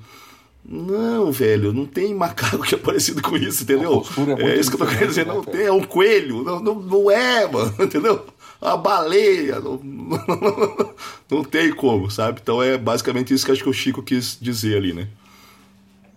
não, 0.64 1.32
velho, 1.32 1.74
não 1.74 1.86
tem 1.86 2.14
macaco 2.14 2.64
que 2.64 2.76
é 2.76 2.78
parecido 2.78 3.22
com 3.22 3.36
isso, 3.36 3.64
entendeu? 3.64 4.06
É, 4.38 4.52
é, 4.52 4.60
isso 4.60 4.70
que 4.70 4.76
eu 4.76 4.86
tô 4.86 4.92
querendo 4.92 5.10
dizer, 5.10 5.26
não 5.26 5.42
né, 5.42 5.52
tem, 5.52 5.62
é 5.64 5.72
um 5.72 5.84
coelho, 5.84 6.44
não, 6.44 6.60
não, 6.60 6.76
não 6.76 7.12
é, 7.12 7.48
mano, 7.48 7.74
entendeu? 7.84 8.26
A 8.62 8.78
baleia, 8.78 9.60
não, 9.60 9.80
não, 9.84 10.94
não, 11.30 11.44
tem 11.44 11.74
como, 11.74 12.12
sabe? 12.12 12.40
Então 12.44 12.62
é 12.62 12.78
basicamente 12.78 13.34
isso 13.34 13.44
que 13.44 13.52
acho 13.52 13.64
que 13.64 13.70
o 13.70 13.74
Chico 13.74 14.04
quis 14.04 14.38
dizer 14.40 14.78
ali, 14.78 14.94
né? 14.94 15.08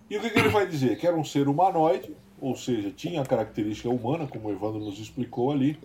E 0.07 0.17
o 0.17 0.21
que, 0.21 0.29
que 0.29 0.37
ele 0.37 0.49
vai 0.49 0.67
dizer? 0.67 0.95
Que 0.99 1.07
era 1.07 1.15
um 1.15 1.25
ser 1.25 1.47
humanoide, 1.47 2.11
ou 2.45 2.55
seja, 2.55 2.91
tinha 2.95 3.21
a 3.21 3.25
característica 3.25 3.89
humana, 3.89 4.27
como 4.27 4.49
o 4.49 4.51
Evandro 4.51 4.79
nos 4.79 4.99
explicou 4.99 5.51
ali, 5.51 5.79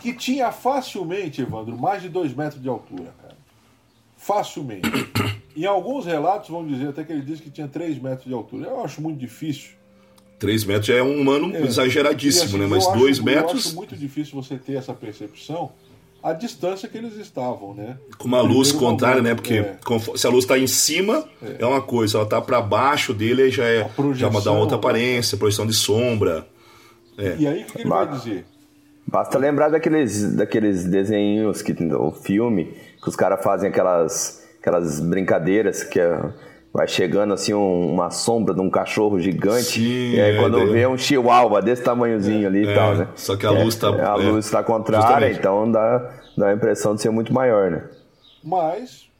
que 0.00 0.12
tinha 0.12 0.52
facilmente, 0.52 1.40
Evandro, 1.40 1.78
mais 1.78 2.02
de 2.02 2.10
2 2.10 2.34
metros 2.34 2.60
de 2.60 2.68
altura, 2.68 3.14
cara. 3.22 3.36
Facilmente. 4.18 4.82
Em 5.56 5.64
alguns 5.64 6.04
relatos 6.04 6.50
vão 6.50 6.66
dizer 6.66 6.88
até 6.88 7.04
que 7.04 7.12
ele 7.12 7.22
disse 7.22 7.40
que 7.40 7.50
tinha 7.50 7.66
3 7.66 7.98
metros 7.98 8.26
de 8.26 8.34
altura. 8.34 8.68
Eu 8.68 8.84
acho 8.84 9.00
muito 9.00 9.18
difícil. 9.18 9.70
3 10.38 10.64
metros 10.64 10.90
é 10.90 11.02
um 11.02 11.18
humano 11.18 11.56
é. 11.56 11.62
exageradíssimo, 11.62 12.44
assim, 12.44 12.58
né? 12.58 12.66
Mas 12.66 12.86
2 12.86 13.20
metros. 13.20 13.52
Eu 13.52 13.70
acho 13.70 13.74
muito 13.74 13.96
difícil 13.96 14.34
você 14.34 14.58
ter 14.58 14.74
essa 14.74 14.92
percepção 14.92 15.72
a 16.22 16.32
distância 16.32 16.88
que 16.88 16.96
eles 16.96 17.16
estavam, 17.16 17.74
né? 17.74 17.98
Com 18.16 18.28
uma 18.28 18.40
luz 18.40 18.70
contrária, 18.70 19.20
né? 19.20 19.34
Porque 19.34 19.54
é. 19.54 19.76
se 20.16 20.26
a 20.26 20.30
luz 20.30 20.44
está 20.44 20.56
em 20.56 20.68
cima, 20.68 21.24
é. 21.42 21.56
é. 21.58 21.66
uma 21.66 21.82
coisa, 21.82 22.18
ela 22.18 22.24
está 22.24 22.40
para 22.40 22.60
baixo 22.60 23.12
dele, 23.12 23.50
já 23.50 23.64
é 23.64 23.90
já 24.14 24.28
dá 24.28 24.52
uma 24.52 24.60
outra 24.60 24.76
aparência, 24.76 25.36
projeção 25.36 25.66
de 25.66 25.74
sombra. 25.74 26.46
É. 27.18 27.36
E 27.38 27.46
aí 27.46 27.62
o 27.62 27.66
que 27.66 27.78
ele 27.78 27.88
vai 27.88 28.08
dizer? 28.08 28.44
Basta 29.06 29.36
lembrar 29.36 29.68
daqueles, 29.68 30.34
daqueles 30.34 30.84
desenhos, 30.84 31.60
que, 31.60 31.72
o 31.72 32.12
filme, 32.12 32.72
que 33.02 33.08
os 33.08 33.16
caras 33.16 33.42
fazem 33.42 33.68
aquelas, 33.68 34.46
aquelas 34.60 35.00
brincadeiras 35.00 35.82
que 35.82 35.98
é, 35.98 36.22
vai 36.72 36.88
chegando 36.88 37.34
assim 37.34 37.52
um, 37.52 37.92
uma 37.92 38.10
sombra 38.10 38.54
de 38.54 38.60
um 38.60 38.70
cachorro 38.70 39.20
gigante. 39.20 39.64
Sim, 39.64 40.12
e 40.12 40.20
aí 40.20 40.38
quando 40.38 40.58
é, 40.58 40.66
vê 40.66 40.86
um 40.86 40.96
chihuahua 40.96 41.60
desse 41.60 41.82
tamanhozinho 41.82 42.46
ali 42.46 42.66
é, 42.66 42.70
e 42.70 42.74
tal, 42.74 42.94
né? 42.94 43.08
Só 43.14 43.36
que 43.36 43.44
a 43.44 43.50
luz 43.50 43.74
está. 43.74 43.88
a 43.88 44.14
luz 44.14 44.46
está 44.46 44.62
contrária, 44.62 45.28
justamente. 45.28 45.38
então 45.38 45.70
dá, 45.70 46.14
dá 46.36 46.48
a 46.48 46.54
impressão 46.54 46.94
de 46.94 47.02
ser 47.02 47.10
muito 47.10 47.32
maior, 47.32 47.70
né? 47.70 47.88
Mas, 48.42 49.10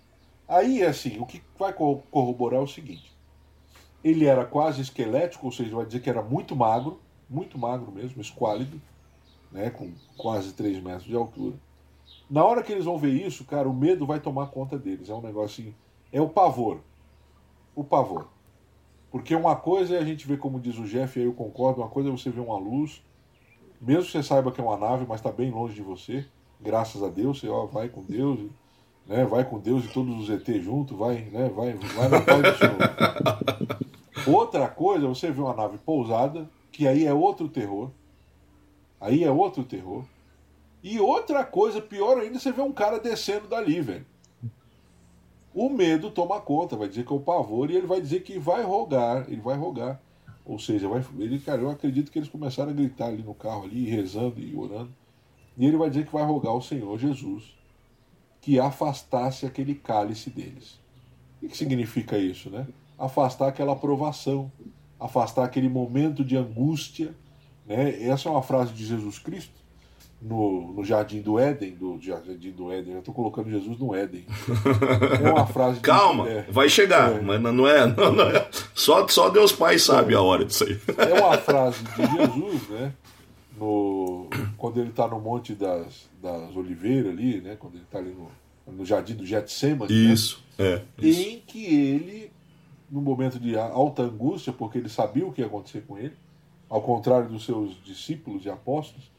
aí 0.49 0.83
assim, 0.83 1.19
o 1.21 1.27
que 1.27 1.43
vai 1.59 1.73
corroborar 1.73 2.61
é 2.61 2.63
o 2.63 2.67
seguinte. 2.67 3.13
Ele 4.03 4.27
era 4.27 4.45
quase 4.45 4.81
esquelético, 4.81 5.47
ou 5.47 5.53
seja, 5.53 5.77
vai 5.77 5.87
dizer 5.87 6.01
que 6.01 6.11
era 6.11 6.23
muito 6.23 6.57
magro, 6.57 7.01
muito 7.31 7.57
magro 7.57 7.93
mesmo, 7.93 8.21
esquálido 8.21 8.81
né, 9.53 9.71
com 9.71 9.93
quase 10.17 10.53
3 10.53 10.83
metros 10.83 11.05
de 11.05 11.15
altura. 11.15 11.55
Na 12.29 12.45
hora 12.45 12.63
que 12.63 12.73
eles 12.73 12.87
vão 12.87 12.99
ver 12.99 13.13
isso, 13.13 13.45
cara, 13.45 13.69
o 13.69 13.75
medo 13.75 14.07
vai 14.07 14.19
tomar 14.19 14.47
conta 14.47 14.79
deles. 14.79 15.11
É 15.11 15.15
um 15.15 15.21
negócio 15.21 15.63
assim. 15.63 15.75
É 16.11 16.21
o 16.21 16.29
pavor. 16.29 16.81
O 17.75 17.85
pavor. 17.85 18.29
Porque 19.11 19.35
uma 19.35 19.57
coisa 19.57 19.97
é 19.97 19.99
a 19.99 20.05
gente 20.05 20.27
ver, 20.27 20.39
como 20.39 20.61
diz 20.61 20.79
o 20.79 20.85
Jeff, 20.85 21.19
e 21.19 21.23
aí 21.23 21.29
eu 21.29 21.35
concordo, 21.35 21.81
uma 21.81 21.89
coisa 21.89 22.09
é 22.09 22.13
você 22.13 22.31
ver 22.31 22.41
uma 22.41 22.59
luz, 22.59 23.03
mesmo 23.81 24.05
que 24.05 24.13
você 24.13 24.23
saiba 24.23 24.51
que 24.51 24.61
é 24.61 24.65
uma 24.65 24.77
nave, 24.77 25.05
mas 25.07 25.21
está 25.21 25.31
bem 25.31 25.51
longe 25.51 25.75
de 25.75 25.83
você, 25.83 26.27
graças 26.61 27.03
a 27.03 27.09
Deus, 27.09 27.41
você 27.41 27.49
ó, 27.49 27.67
vai 27.67 27.89
com 27.89 28.03
Deus, 28.03 28.39
né, 29.07 29.25
vai 29.25 29.45
com 29.45 29.59
Deus 29.59 29.85
e 29.85 29.89
todos 29.89 30.17
os 30.19 30.31
ET 30.31 30.49
junto, 30.63 30.97
vai, 30.97 31.23
né, 31.25 31.51
vai, 31.51 31.75
vai 31.75 32.09
na 32.09 32.21
paz 32.21 32.43
do 32.43 32.59
Senhor. 32.59 32.79
Outra 34.35 34.69
coisa 34.69 35.05
é 35.05 35.09
você 35.09 35.31
ver 35.31 35.43
uma 35.43 35.55
nave 35.55 35.79
pousada, 35.79 36.49
que 36.71 36.87
aí 36.87 37.05
é 37.05 37.13
outro 37.13 37.49
terror, 37.49 37.91
Aí 39.03 39.25
é 39.25 39.31
outro 39.33 39.65
terror. 39.65 40.05
E 40.81 41.01
outra 41.01 41.45
coisa, 41.45 41.81
pior 41.81 42.19
ainda, 42.19 42.39
você 42.39 42.53
vê 42.53 42.63
um 42.63 42.73
cara 42.73 43.01
descendo 43.01 43.49
dali, 43.49 43.81
velho. 43.81 44.07
O 45.55 45.69
medo 45.69 46.11
toma 46.11 46.41
conta, 46.41 46.77
vai 46.77 46.89
dizer 46.89 47.05
que 47.05 47.13
é 47.13 47.17
o 47.17 47.21
pavor, 47.21 47.71
e 47.71 47.77
ele 47.77 47.87
vai 47.87 48.01
dizer 48.01 48.23
que 48.23 48.39
vai 48.39 48.63
rogar, 48.63 49.27
ele 49.29 49.41
vai 49.41 49.57
rogar. 49.57 50.01
Ou 50.45 50.59
seja, 50.59 50.89
vai, 50.89 51.05
ele, 51.19 51.39
cara, 51.39 51.61
eu 51.61 51.71
acredito 51.71 52.11
que 52.11 52.19
eles 52.19 52.29
começaram 52.29 52.71
a 52.71 52.75
gritar 52.75 53.07
ali 53.07 53.23
no 53.23 53.35
carro, 53.35 53.65
ali, 53.65 53.89
rezando 53.89 54.41
e 54.41 54.57
orando. 54.57 54.93
E 55.57 55.67
ele 55.67 55.77
vai 55.77 55.91
dizer 55.91 56.07
que 56.07 56.13
vai 56.13 56.25
rogar 56.25 56.53
ao 56.53 56.63
Senhor 56.63 56.99
Jesus 56.99 57.55
que 58.41 58.59
afastasse 58.59 59.47
aquele 59.47 59.75
cálice 59.75 60.29
deles. 60.29 60.81
O 61.41 61.47
que 61.47 61.57
significa 61.57 62.19
isso, 62.19 62.51
né? 62.51 62.67
Afastar 62.99 63.49
aquela 63.49 63.73
aprovação, 63.73 64.51
afastar 64.99 65.45
aquele 65.45 65.69
momento 65.69 66.25
de 66.25 66.37
angústia, 66.37 67.15
né? 67.65 68.03
Essa 68.03 68.29
é 68.29 68.33
uma 68.33 68.43
frase 68.43 68.73
de 68.73 68.85
Jesus 68.85 69.19
Cristo 69.19 69.62
no, 70.23 70.73
no 70.73 70.85
Jardim 70.85 71.21
do 71.21 71.39
Éden, 71.39 71.75
do 71.75 72.01
Jardim 72.01 72.53
do 72.53 72.73
Éden. 72.73 72.95
Eu 72.95 72.99
estou 73.01 73.13
colocando 73.13 73.51
Jesus 73.51 73.79
no 73.79 73.95
Éden. 73.95 74.25
É 75.23 75.31
uma 75.31 75.47
frase. 75.47 75.77
De, 75.77 75.83
Calma, 75.83 76.29
é, 76.29 76.43
vai 76.51 76.69
chegar, 76.69 77.13
é, 77.13 77.21
mas 77.21 77.41
não 77.41 77.67
é, 77.67 77.87
não, 77.87 78.13
não 78.13 78.25
é. 78.25 78.49
Só, 78.75 79.07
só 79.09 79.29
Deus 79.29 79.53
Pai 79.53 79.79
sabe 79.79 80.15
a 80.15 80.21
hora 80.21 80.45
disso 80.45 80.65
aí. 80.65 80.79
É 80.97 81.21
uma 81.21 81.37
frase 81.39 81.83
de 81.85 82.17
Jesus, 82.17 82.69
né? 82.69 82.93
No, 83.57 84.29
quando 84.57 84.81
ele 84.81 84.91
está 84.91 85.07
no 85.07 85.21
Monte 85.21 85.55
das, 85.55 86.09
das 86.21 86.57
Oliveiras 86.57 87.13
ali, 87.13 87.41
né? 87.41 87.57
Quando 87.59 87.75
ele 87.75 87.85
está 87.85 87.99
ali 87.99 88.15
no, 88.15 88.31
no 88.73 88.85
Jardim 88.85 89.15
do 89.15 89.27
Getsemane. 89.27 89.93
né? 89.93 90.13
Isso, 90.13 90.43
é. 90.59 90.83
Isso. 90.99 91.21
em 91.21 91.41
que 91.41 91.65
ele, 91.65 92.33
no 92.91 93.01
momento 93.01 93.39
de 93.39 93.57
alta 93.57 94.03
angústia, 94.03 94.53
porque 94.53 94.79
ele 94.79 94.89
sabia 94.89 95.27
o 95.27 95.33
que 95.33 95.41
ia 95.41 95.47
acontecer 95.47 95.85
com 95.87 95.99
ele, 95.99 96.15
ao 96.69 96.81
contrário 96.81 97.29
dos 97.29 97.45
seus 97.45 97.77
discípulos 97.85 98.45
e 98.45 98.51
apóstolos, 98.51 99.11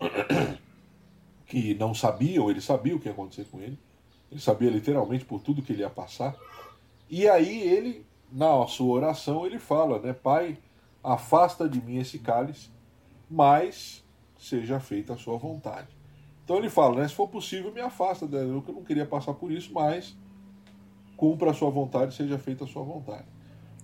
que 1.46 1.74
não 1.74 1.94
sabiam, 1.94 2.50
ele 2.50 2.60
sabia 2.60 2.94
o 2.94 3.00
que 3.00 3.06
ia 3.06 3.12
acontecer 3.12 3.44
com 3.50 3.60
ele, 3.60 3.78
ele 4.30 4.40
sabia 4.40 4.70
literalmente 4.70 5.24
por 5.24 5.40
tudo 5.40 5.62
que 5.62 5.72
ele 5.72 5.82
ia 5.82 5.90
passar, 5.90 6.36
e 7.08 7.28
aí 7.28 7.62
ele, 7.62 8.06
na 8.30 8.66
sua 8.66 8.94
oração, 8.94 9.44
ele 9.44 9.58
fala, 9.58 9.98
né, 9.98 10.12
Pai, 10.12 10.58
afasta 11.02 11.68
de 11.68 11.80
mim 11.80 11.98
esse 11.98 12.18
cálice, 12.18 12.70
mas 13.28 14.04
seja 14.38 14.80
feita 14.80 15.14
a 15.14 15.16
sua 15.16 15.36
vontade. 15.36 15.88
Então 16.44 16.56
ele 16.56 16.70
fala, 16.70 17.00
né, 17.00 17.08
se 17.08 17.14
for 17.14 17.28
possível, 17.28 17.72
me 17.72 17.80
afasta, 17.80 18.26
né, 18.26 18.42
eu 18.42 18.64
não 18.66 18.84
queria 18.84 19.06
passar 19.06 19.34
por 19.34 19.52
isso, 19.52 19.72
mas 19.72 20.16
cumpra 21.16 21.50
a 21.50 21.54
sua 21.54 21.70
vontade, 21.70 22.14
seja 22.14 22.38
feita 22.38 22.64
a 22.64 22.66
sua 22.66 22.82
vontade. 22.82 23.26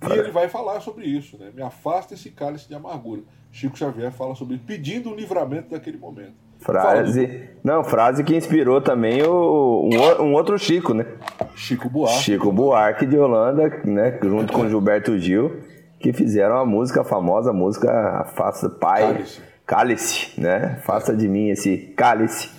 E 0.02 0.12
ele 0.12 0.30
vai 0.30 0.48
falar 0.48 0.80
sobre 0.80 1.06
isso, 1.06 1.36
né? 1.38 1.50
Me 1.54 1.62
afasta 1.62 2.14
esse 2.14 2.30
cálice 2.30 2.68
de 2.68 2.74
amargura. 2.74 3.22
Chico 3.56 3.76
Xavier 3.78 4.12
fala 4.12 4.34
sobre 4.34 4.58
pedindo 4.58 5.10
o 5.10 5.14
livramento 5.14 5.70
daquele 5.70 5.96
momento. 5.98 6.34
Frase. 6.60 7.48
Não, 7.62 7.82
frase 7.84 8.22
que 8.24 8.34
inspirou 8.36 8.80
também 8.80 9.22
o, 9.22 9.88
um, 9.92 10.22
um 10.24 10.32
outro 10.34 10.58
Chico, 10.58 10.92
né? 10.94 11.06
Chico 11.54 11.88
Buarque. 11.88 12.18
Chico 12.22 12.52
Buarque 12.52 13.06
de 13.06 13.18
Holanda, 13.18 13.68
né? 13.84 14.18
Junto 14.22 14.52
com 14.52 14.68
Gilberto 14.68 15.18
Gil, 15.18 15.56
que 16.00 16.12
fizeram 16.12 16.56
a 16.58 16.64
música, 16.66 17.00
a 17.00 17.04
famosa 17.04 17.52
música 17.52 17.90
Afasta 18.20 18.68
Pai. 18.68 19.02
Cálice. 19.14 19.40
Cálice, 19.66 20.40
né? 20.40 20.78
Faça 20.84 21.14
de 21.16 21.26
mim 21.28 21.48
esse 21.48 21.76
cálice. 21.96 22.50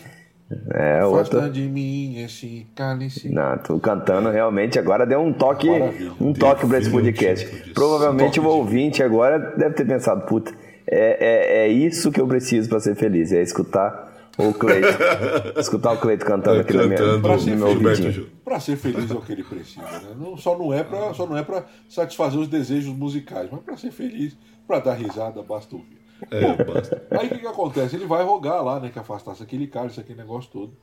É, 0.74 1.00
Afasta 1.00 1.38
outra. 1.38 1.50
de 1.50 1.62
mim 1.68 2.20
esse 2.24 2.66
cálice. 2.76 3.30
Não, 3.34 3.58
tô 3.58 3.80
cantando 3.80 4.30
realmente 4.30 4.80
agora 4.80 5.06
deu 5.06 5.20
um 5.20 5.34
toque, 5.34 5.70
Maravilha. 5.70 6.12
um 6.22 6.32
toque 6.34 6.66
para 6.66 6.78
esse 6.80 6.90
podcast. 6.90 7.74
Provavelmente 7.74 8.40
o 8.40 8.44
Toque 8.44 8.56
de- 8.56 8.60
ouvinte 8.62 9.04
agora 9.04 9.38
deve 9.58 9.76
ter 9.76 9.86
pensado, 9.86 10.22
puta, 10.26 10.54
é, 10.90 11.18
é, 11.20 11.58
é 11.66 11.68
isso 11.68 12.12
que 12.12 12.22
eu 12.22 12.28
preciso 12.28 12.70
para 12.70 12.80
ser 12.80 12.96
feliz, 12.96 13.32
é 13.32 13.42
escutar 13.42 14.08
o 14.38 14.54
Cleito, 14.54 14.88
escutar 15.60 15.94
o 15.94 15.98
Cleito 15.98 16.26
cantando 16.26 16.62
aqui 16.62 16.74
na 16.74 16.84
minha, 16.84 16.98
Cantando 16.98 17.22
Pra 17.22 17.34
no 17.34 17.40
ser 17.40 17.56
meu 17.56 17.68
ouvidinho. 17.68 18.30
Para 18.46 18.60
ser 18.60 18.78
feliz 18.78 19.10
é 19.10 19.14
o 19.14 19.22
que 19.22 19.32
ele 19.32 19.44
precisa, 19.44 19.82
né? 19.82 20.16
Não, 20.18 20.38
só 20.38 20.58
não 20.58 20.74
é 20.74 20.84
para 20.84 21.14
só 21.14 21.26
não 21.26 21.36
é 21.36 21.44
para 21.44 21.66
satisfazer 21.90 22.40
os 22.40 22.48
desejos 22.48 22.96
musicais, 22.96 23.50
mas 23.52 23.62
para 23.62 23.76
ser 23.76 23.92
feliz, 23.92 24.38
para 24.68 24.80
dar 24.80 24.94
risada, 24.94 25.42
basta 25.42 25.76
ouvir. 25.76 25.98
É, 26.32 26.64
basta. 26.64 27.08
Aí 27.12 27.28
o 27.28 27.30
que, 27.32 27.40
que 27.40 27.48
acontece? 27.48 27.96
Ele 27.96 28.06
vai 28.06 28.24
rogar 28.24 28.64
lá, 28.64 28.80
né, 28.80 28.90
que 28.90 29.00
afastasse 29.00 29.42
aquele 29.42 29.68
cálice, 29.68 30.00
aquele 30.00 30.20
negócio 30.20 30.50
todo. 30.52 30.74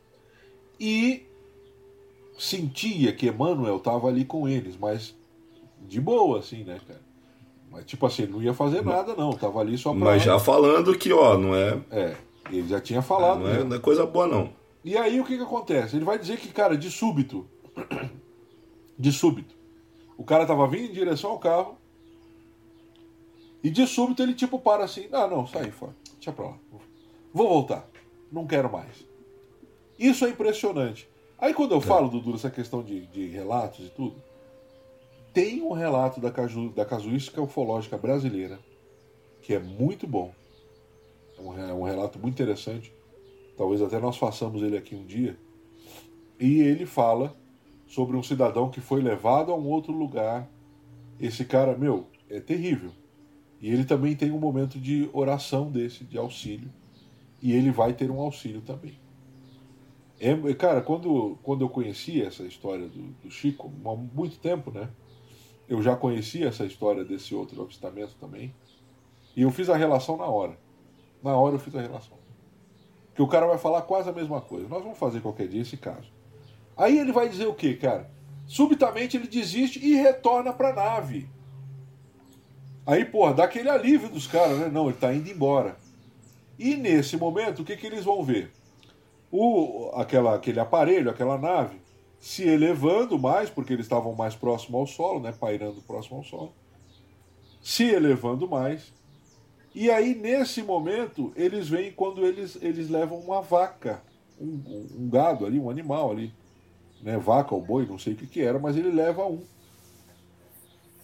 E 0.78 1.26
sentia 2.36 3.12
que 3.12 3.28
Emmanuel 3.28 3.76
estava 3.76 4.08
ali 4.08 4.24
com 4.24 4.48
eles, 4.48 4.76
mas 4.76 5.14
de 5.80 6.00
boa, 6.00 6.40
assim, 6.40 6.64
né, 6.64 6.80
cara? 6.86 7.00
Mas 7.74 7.84
tipo 7.86 8.06
assim, 8.06 8.26
não 8.26 8.40
ia 8.40 8.54
fazer 8.54 8.84
nada, 8.84 9.16
não. 9.16 9.32
Tava 9.32 9.58
ali 9.58 9.76
só 9.76 9.90
pra. 9.90 9.98
Mas 9.98 10.22
já 10.22 10.38
falando 10.38 10.96
que, 10.96 11.12
ó, 11.12 11.36
não 11.36 11.56
é, 11.56 11.80
É, 11.90 12.16
ele 12.50 12.68
já 12.68 12.80
tinha 12.80 13.02
falado, 13.02 13.40
não 13.40 13.48
é, 13.48 13.58
né? 13.58 13.64
não 13.64 13.76
é 13.76 13.80
coisa 13.80 14.06
boa, 14.06 14.28
não. 14.28 14.52
E 14.84 14.96
aí 14.96 15.20
o 15.20 15.24
que 15.24 15.36
que 15.36 15.42
acontece? 15.42 15.96
Ele 15.96 16.04
vai 16.04 16.16
dizer 16.16 16.38
que, 16.38 16.48
cara, 16.48 16.76
de 16.78 16.88
súbito, 16.88 17.44
de 18.96 19.10
súbito, 19.10 19.56
o 20.16 20.22
cara 20.22 20.46
tava 20.46 20.68
vindo 20.68 20.88
em 20.88 20.92
direção 20.92 21.30
ao 21.30 21.38
carro 21.40 21.76
e 23.60 23.70
de 23.70 23.88
súbito 23.88 24.22
ele 24.22 24.34
tipo 24.34 24.60
para 24.60 24.84
assim, 24.84 25.08
ah, 25.10 25.26
não, 25.26 25.44
sai 25.44 25.72
fora, 25.72 25.96
deixa 26.14 26.30
pra 26.30 26.44
lá, 26.44 26.54
vou 27.32 27.48
voltar, 27.48 27.88
não 28.30 28.46
quero 28.46 28.70
mais. 28.70 29.04
Isso 29.98 30.24
é 30.24 30.28
impressionante. 30.28 31.08
Aí 31.38 31.52
quando 31.52 31.72
eu 31.72 31.80
falo, 31.80 32.08
Dudu, 32.08 32.32
dessa 32.32 32.50
questão 32.50 32.84
de, 32.84 33.06
de 33.06 33.26
relatos 33.26 33.86
e 33.86 33.90
tudo, 33.90 34.14
tem 35.34 35.60
um 35.60 35.72
relato 35.72 36.20
da, 36.20 36.30
caju, 36.30 36.70
da 36.70 36.84
casuística 36.84 37.42
ufológica 37.42 37.98
brasileira 37.98 38.58
que 39.42 39.52
é 39.52 39.58
muito 39.58 40.06
bom. 40.06 40.32
É 41.36 41.42
um, 41.42 41.48
re- 41.50 41.72
um 41.72 41.82
relato 41.82 42.18
muito 42.18 42.34
interessante. 42.34 42.94
Talvez 43.58 43.82
até 43.82 43.98
nós 44.00 44.16
façamos 44.16 44.62
ele 44.62 44.76
aqui 44.76 44.94
um 44.94 45.04
dia. 45.04 45.36
E 46.40 46.60
ele 46.60 46.86
fala 46.86 47.36
sobre 47.86 48.16
um 48.16 48.22
cidadão 48.22 48.70
que 48.70 48.80
foi 48.80 49.02
levado 49.02 49.52
a 49.52 49.56
um 49.56 49.66
outro 49.66 49.92
lugar. 49.92 50.48
Esse 51.20 51.44
cara, 51.44 51.76
meu, 51.76 52.06
é 52.30 52.40
terrível. 52.40 52.90
E 53.60 53.70
ele 53.70 53.84
também 53.84 54.16
tem 54.16 54.30
um 54.30 54.38
momento 54.38 54.78
de 54.78 55.10
oração 55.12 55.70
desse, 55.70 56.04
de 56.04 56.16
auxílio. 56.16 56.72
E 57.42 57.52
ele 57.52 57.70
vai 57.70 57.92
ter 57.92 58.10
um 58.10 58.20
auxílio 58.20 58.62
também. 58.62 58.94
É, 60.18 60.54
cara, 60.54 60.80
quando, 60.80 61.36
quando 61.42 61.62
eu 61.62 61.68
conheci 61.68 62.22
essa 62.22 62.44
história 62.44 62.88
do, 62.88 63.02
do 63.22 63.30
Chico, 63.30 63.70
há 63.84 63.94
muito 63.94 64.38
tempo, 64.38 64.70
né? 64.70 64.88
Eu 65.68 65.82
já 65.82 65.96
conhecia 65.96 66.48
essa 66.48 66.64
história 66.64 67.04
desse 67.04 67.34
outro 67.34 67.60
avistamento 67.62 68.14
também. 68.20 68.54
E 69.36 69.42
eu 69.42 69.50
fiz 69.50 69.68
a 69.68 69.76
relação 69.76 70.16
na 70.16 70.26
hora. 70.26 70.58
Na 71.22 71.36
hora 71.36 71.56
eu 71.56 71.58
fiz 71.58 71.74
a 71.74 71.80
relação. 71.80 72.18
Que 73.14 73.22
o 73.22 73.28
cara 73.28 73.46
vai 73.46 73.58
falar 73.58 73.82
quase 73.82 74.08
a 74.08 74.12
mesma 74.12 74.40
coisa. 74.40 74.68
Nós 74.68 74.82
vamos 74.82 74.98
fazer 74.98 75.20
qualquer 75.20 75.48
dia 75.48 75.62
esse 75.62 75.76
caso. 75.76 76.12
Aí 76.76 76.98
ele 76.98 77.12
vai 77.12 77.28
dizer 77.28 77.46
o 77.46 77.54
que, 77.54 77.74
cara? 77.74 78.10
Subitamente 78.46 79.16
ele 79.16 79.26
desiste 79.26 79.78
e 79.84 79.94
retorna 79.94 80.52
pra 80.52 80.74
nave. 80.74 81.28
Aí, 82.86 83.04
porra, 83.04 83.32
dá 83.32 83.44
aquele 83.44 83.70
alívio 83.70 84.10
dos 84.10 84.26
caras, 84.26 84.58
né? 84.58 84.68
Não, 84.68 84.88
ele 84.88 84.98
tá 84.98 85.14
indo 85.14 85.30
embora. 85.30 85.76
E 86.58 86.76
nesse 86.76 87.16
momento, 87.16 87.62
o 87.62 87.64
que, 87.64 87.76
que 87.76 87.86
eles 87.86 88.04
vão 88.04 88.22
ver? 88.22 88.52
O, 89.30 89.90
aquela, 89.94 90.34
aquele 90.34 90.60
aparelho, 90.60 91.10
aquela 91.10 91.38
nave, 91.38 91.80
se 92.24 92.42
elevando 92.48 93.18
mais, 93.18 93.50
porque 93.50 93.74
eles 93.74 93.84
estavam 93.84 94.14
mais 94.14 94.34
próximo 94.34 94.78
ao 94.78 94.86
solo, 94.86 95.20
né? 95.20 95.30
Pairando 95.30 95.82
próximo 95.82 96.16
ao 96.16 96.24
solo. 96.24 96.54
Se 97.62 97.84
elevando 97.84 98.48
mais. 98.48 98.94
E 99.74 99.90
aí, 99.90 100.14
nesse 100.14 100.62
momento, 100.62 101.34
eles 101.36 101.68
veem 101.68 101.92
quando 101.92 102.24
eles, 102.24 102.56
eles 102.62 102.88
levam 102.88 103.18
uma 103.18 103.42
vaca, 103.42 104.02
um, 104.40 104.46
um- 104.46 104.88
um 105.00 105.10
gado 105.10 105.44
ali, 105.44 105.60
um 105.60 105.68
animal 105.68 106.12
ali. 106.12 106.32
Né? 107.02 107.18
Vaca 107.18 107.54
ou 107.54 107.60
boi, 107.60 107.84
não 107.84 107.98
sei 107.98 108.14
o 108.14 108.16
que, 108.16 108.26
que 108.26 108.40
era, 108.40 108.58
mas 108.58 108.74
ele 108.74 108.90
leva 108.90 109.26
um. 109.26 109.44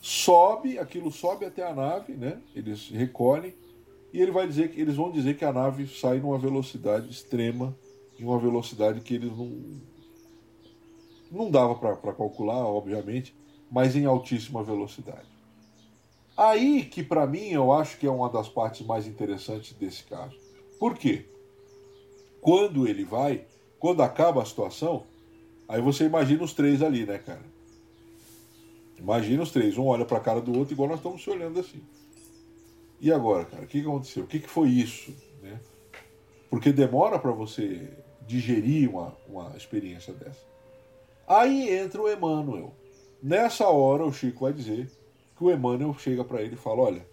Sobe, 0.01 0.79
aquilo 0.79 1.13
sobe 1.13 1.45
até 1.45 1.63
a 1.69 1.75
nave, 1.75 2.15
né? 2.15 2.41
Eles 2.57 2.89
recolhem 2.89 3.53
e 4.11 4.23
ele 4.23 4.31
vai 4.31 4.49
dizer 4.49 4.71
que 4.71 4.81
eles 4.81 4.97
vão 4.97 5.11
dizer 5.11 5.37
que 5.37 5.45
a 5.45 5.53
nave 5.53 5.87
sai 5.87 6.19
numa 6.19 6.39
velocidade 6.39 7.11
extrema, 7.11 7.77
em 8.19 8.25
uma 8.25 8.39
velocidade 8.39 9.03
que 9.03 9.17
eles 9.17 9.37
não 9.37 9.53
não 11.31 11.51
dava 11.51 11.75
para 11.75 12.13
calcular, 12.13 12.67
obviamente, 12.67 13.35
mas 13.71 13.95
em 13.95 14.05
altíssima 14.05 14.63
velocidade. 14.63 15.29
Aí 16.37 16.85
que 16.85 17.03
para 17.03 17.27
mim 17.27 17.51
eu 17.51 17.73
acho 17.73 17.99
que 17.99 18.07
é 18.07 18.11
uma 18.11 18.29
das 18.29 18.49
partes 18.49 18.87
mais 18.87 19.07
interessantes 19.07 19.73
desse 19.75 20.05
caso. 20.05 20.37
Por 20.79 20.97
quê? 20.97 21.27
Quando 22.41 22.89
ele 22.89 23.05
vai, 23.05 23.45
quando 23.79 24.03
acaba 24.03 24.43
a 24.43 24.47
situação, 24.47 25.05
aí 25.69 25.81
você 25.81 26.05
imagina 26.05 26.43
os 26.43 26.55
três 26.55 26.83
ali, 26.83 27.05
né, 27.05 27.19
cara? 27.19 27.45
Imagina 28.99 29.43
os 29.43 29.51
três, 29.51 29.77
um 29.77 29.87
olha 29.87 30.05
para 30.05 30.19
a 30.19 30.21
cara 30.21 30.41
do 30.41 30.59
outro 30.59 30.75
igual 30.75 30.89
nós 30.89 30.99
estamos 30.99 31.23
se 31.23 31.31
olhando 31.31 31.61
assim. 31.61 31.83
E 33.01 33.11
agora, 33.13 33.45
cara, 33.45 33.65
o 33.65 33.67
que 33.67 33.81
aconteceu? 33.81 34.25
O 34.25 34.27
que 34.27 34.41
que 34.41 34.49
foi 34.49 34.69
isso, 34.69 35.15
né? 35.43 35.59
Porque 36.51 36.73
demora 36.73 37.19
para 37.19 37.31
você 37.33 37.89
digerir 38.27 38.91
uma, 38.91 39.17
uma 39.29 39.57
experiência 39.57 40.13
dessa. 40.13 40.50
Aí 41.31 41.73
entra 41.73 42.03
o 42.03 42.11
Emmanuel. 42.11 42.75
Nessa 43.23 43.69
hora 43.69 44.05
o 44.05 44.13
Chico 44.13 44.41
vai 44.41 44.53
dizer 44.53 44.91
que 45.37 45.45
o 45.45 45.51
Emmanuel 45.53 45.95
chega 45.95 46.25
para 46.25 46.43
ele 46.43 46.55
e 46.55 46.59
fala: 46.59 46.83
Olha, 46.83 47.07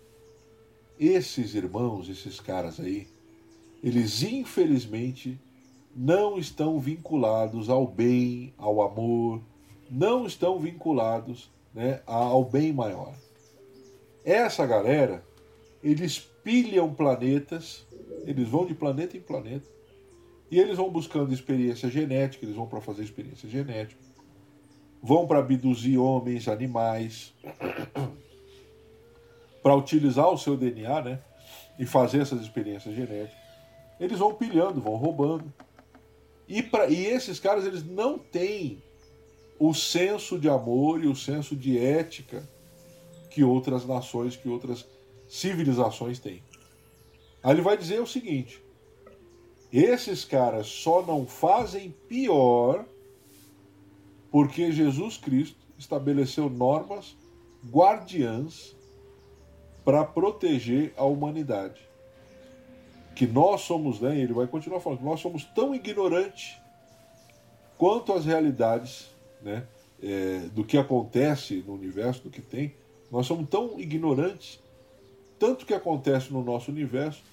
esses 0.99 1.53
irmãos, 1.53 2.09
esses 2.09 2.39
caras 2.39 2.79
aí, 2.79 3.07
eles 3.83 4.23
infelizmente 4.23 5.39
não 5.95 6.39
estão 6.39 6.79
vinculados 6.79 7.69
ao 7.69 7.85
bem, 7.85 8.55
ao 8.57 8.81
amor, 8.81 9.39
não 9.87 10.25
estão 10.25 10.57
vinculados 10.57 11.51
né, 11.71 12.01
ao 12.07 12.43
bem 12.43 12.73
maior. 12.73 13.13
Essa 14.25 14.65
galera, 14.65 15.23
eles 15.83 16.17
pilham 16.43 16.91
planetas, 16.91 17.85
eles 18.25 18.49
vão 18.49 18.65
de 18.65 18.73
planeta 18.73 19.15
em 19.15 19.21
planeta, 19.21 19.69
e 20.49 20.59
eles 20.59 20.77
vão 20.77 20.89
buscando 20.89 21.31
experiência 21.31 21.87
genética, 21.87 22.43
eles 22.43 22.55
vão 22.55 22.65
para 22.65 22.81
fazer 22.81 23.03
experiência 23.03 23.47
genética, 23.47 24.07
vão 25.07 25.25
para 25.25 25.39
abduzir 25.39 25.97
homens, 25.97 26.49
animais, 26.49 27.33
para 29.63 29.73
utilizar 29.73 30.29
o 30.29 30.37
seu 30.37 30.57
DNA, 30.57 31.01
né? 31.01 31.19
E 31.79 31.85
fazer 31.85 32.21
essas 32.21 32.41
experiências 32.41 32.93
genéticas. 32.93 33.31
Eles 34.01 34.19
vão 34.19 34.33
pilhando, 34.33 34.81
vão 34.81 34.95
roubando. 34.95 35.45
E, 36.45 36.61
pra, 36.61 36.87
e 36.87 37.05
esses 37.05 37.39
caras, 37.39 37.65
eles 37.65 37.85
não 37.85 38.19
têm 38.19 38.83
o 39.57 39.73
senso 39.73 40.37
de 40.37 40.49
amor 40.49 41.01
e 41.01 41.07
o 41.07 41.15
senso 41.15 41.55
de 41.55 41.77
ética 41.77 42.47
que 43.29 43.45
outras 43.45 43.85
nações, 43.85 44.35
que 44.35 44.49
outras 44.49 44.85
civilizações 45.29 46.19
têm. 46.19 46.43
Aí 47.41 47.53
ele 47.53 47.61
vai 47.61 47.77
dizer 47.77 48.01
o 48.01 48.07
seguinte: 48.07 48.61
esses 49.71 50.25
caras 50.25 50.67
só 50.67 51.01
não 51.05 51.25
fazem 51.25 51.95
pior 52.09 52.85
porque 54.37 54.71
Jesus 54.71 55.17
Cristo 55.17 55.57
estabeleceu 55.79 56.47
normas 56.47 57.17
guardiãs 57.71 58.75
para 59.83 60.05
proteger 60.05 60.93
a 60.95 61.05
humanidade. 61.05 61.81
Que 63.15 63.25
nós 63.25 63.61
somos, 63.61 63.99
né? 63.99 64.15
Ele 64.15 64.33
vai 64.33 64.45
continuar 64.45 64.79
falando, 64.79 65.01
nós 65.01 65.21
somos 65.21 65.43
tão 65.43 65.73
ignorantes 65.73 66.55
quanto 67.79 68.13
as 68.13 68.25
realidades, 68.25 69.09
né? 69.41 69.65
É, 70.03 70.41
do 70.53 70.63
que 70.63 70.77
acontece 70.77 71.63
no 71.65 71.73
universo, 71.73 72.21
do 72.21 72.29
que 72.29 72.39
tem. 72.39 72.75
Nós 73.11 73.25
somos 73.25 73.49
tão 73.49 73.79
ignorantes, 73.79 74.59
tanto 75.39 75.65
que 75.65 75.73
acontece 75.73 76.31
no 76.31 76.43
nosso 76.43 76.69
universo, 76.69 77.23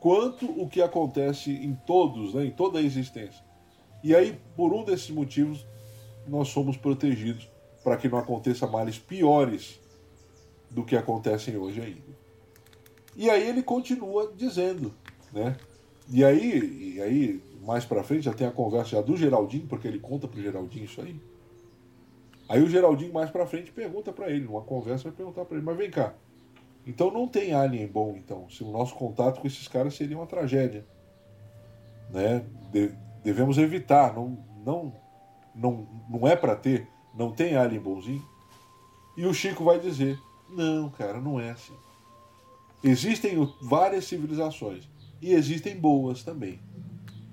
quanto 0.00 0.46
o 0.58 0.66
que 0.66 0.80
acontece 0.80 1.50
em 1.50 1.74
todos, 1.86 2.32
né, 2.32 2.46
em 2.46 2.50
toda 2.50 2.78
a 2.78 2.82
existência. 2.82 3.44
E 4.02 4.16
aí, 4.16 4.40
por 4.56 4.72
um 4.72 4.84
desses 4.84 5.10
motivos, 5.10 5.66
nós 6.28 6.48
somos 6.48 6.76
protegidos 6.76 7.48
para 7.82 7.96
que 7.96 8.08
não 8.08 8.18
aconteça 8.18 8.66
males 8.66 8.98
piores 8.98 9.80
do 10.70 10.84
que 10.84 10.96
acontecem 10.96 11.56
hoje 11.56 11.80
ainda. 11.80 12.16
E 13.14 13.30
aí 13.30 13.48
ele 13.48 13.62
continua 13.62 14.32
dizendo, 14.36 14.92
né? 15.32 15.56
E 16.08 16.24
aí, 16.24 16.94
e 16.94 17.00
aí 17.00 17.42
mais 17.62 17.84
para 17.84 18.04
frente 18.04 18.24
já 18.24 18.32
tem 18.32 18.46
a 18.46 18.52
conversa 18.52 18.90
já 18.90 19.00
do 19.00 19.16
Geraldinho, 19.16 19.66
porque 19.66 19.88
ele 19.88 19.98
conta 19.98 20.28
pro 20.28 20.40
Geraldinho 20.40 20.84
isso 20.84 21.00
aí. 21.00 21.20
Aí 22.48 22.62
o 22.62 22.68
Geraldinho 22.68 23.12
mais 23.12 23.30
para 23.30 23.46
frente 23.46 23.72
pergunta 23.72 24.12
para 24.12 24.30
ele, 24.30 24.44
numa 24.44 24.62
conversa 24.62 25.04
vai 25.04 25.12
perguntar 25.12 25.44
para 25.44 25.56
ele, 25.56 25.66
mas 25.66 25.76
vem 25.76 25.90
cá. 25.90 26.14
Então 26.86 27.10
não 27.10 27.26
tem 27.26 27.52
alien 27.52 27.88
bom, 27.88 28.14
então, 28.16 28.48
se 28.48 28.62
o 28.62 28.70
nosso 28.70 28.94
contato 28.94 29.40
com 29.40 29.46
esses 29.46 29.66
caras 29.66 29.94
seria 29.94 30.16
uma 30.16 30.26
tragédia, 30.26 30.84
né? 32.10 32.44
De, 32.70 32.92
devemos 33.24 33.58
evitar, 33.58 34.14
não 34.14 34.38
não 34.64 34.92
não 35.56 35.86
não 36.08 36.28
é 36.28 36.36
para 36.36 36.54
ter, 36.54 36.88
não 37.14 37.32
tem 37.32 37.56
alien 37.56 37.80
bonzinho. 37.80 38.24
E 39.16 39.26
o 39.26 39.34
Chico 39.34 39.64
vai 39.64 39.80
dizer: 39.80 40.18
"Não, 40.50 40.90
cara, 40.90 41.20
não 41.20 41.40
é 41.40 41.50
assim. 41.50 41.74
Existem 42.84 43.36
várias 43.60 44.04
civilizações 44.04 44.88
e 45.20 45.32
existem 45.32 45.76
boas 45.76 46.22
também. 46.22 46.60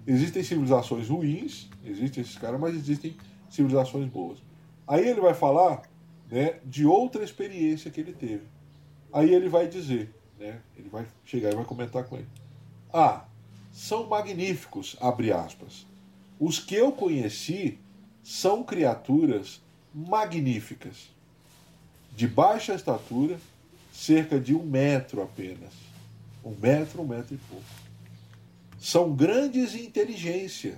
Existem 0.07 0.43
civilizações 0.43 1.07
ruins, 1.07 1.69
existem 1.83 2.21
esses 2.21 2.37
caras, 2.37 2.59
mas 2.59 2.75
existem 2.75 3.15
civilizações 3.49 4.09
boas. 4.09 4.39
Aí 4.87 5.07
ele 5.07 5.21
vai 5.21 5.33
falar 5.33 5.83
né, 6.29 6.59
de 6.65 6.85
outra 6.85 7.23
experiência 7.23 7.91
que 7.91 8.01
ele 8.01 8.13
teve. 8.13 8.43
Aí 9.11 9.33
ele 9.33 9.47
vai 9.47 9.67
dizer, 9.67 10.13
né, 10.39 10.59
ele 10.75 10.89
vai 10.89 11.05
chegar 11.23 11.51
e 11.51 11.55
vai 11.55 11.65
comentar 11.65 12.03
com 12.03 12.15
ele. 12.15 12.27
Ah, 12.91 13.25
são 13.71 14.07
magníficos, 14.07 14.97
abre 14.99 15.31
aspas. 15.31 15.85
Os 16.39 16.59
que 16.59 16.75
eu 16.75 16.91
conheci 16.91 17.79
são 18.23 18.63
criaturas 18.63 19.61
magníficas, 19.93 21.11
de 22.15 22.27
baixa 22.27 22.73
estatura, 22.73 23.37
cerca 23.91 24.39
de 24.39 24.55
um 24.55 24.63
metro 24.63 25.21
apenas. 25.21 25.73
Um 26.43 26.55
metro, 26.55 27.01
um 27.01 27.07
metro 27.07 27.35
e 27.35 27.37
pouco. 27.37 27.63
São 28.79 29.13
grandes 29.13 29.75
em 29.75 29.85
inteligência. 29.85 30.77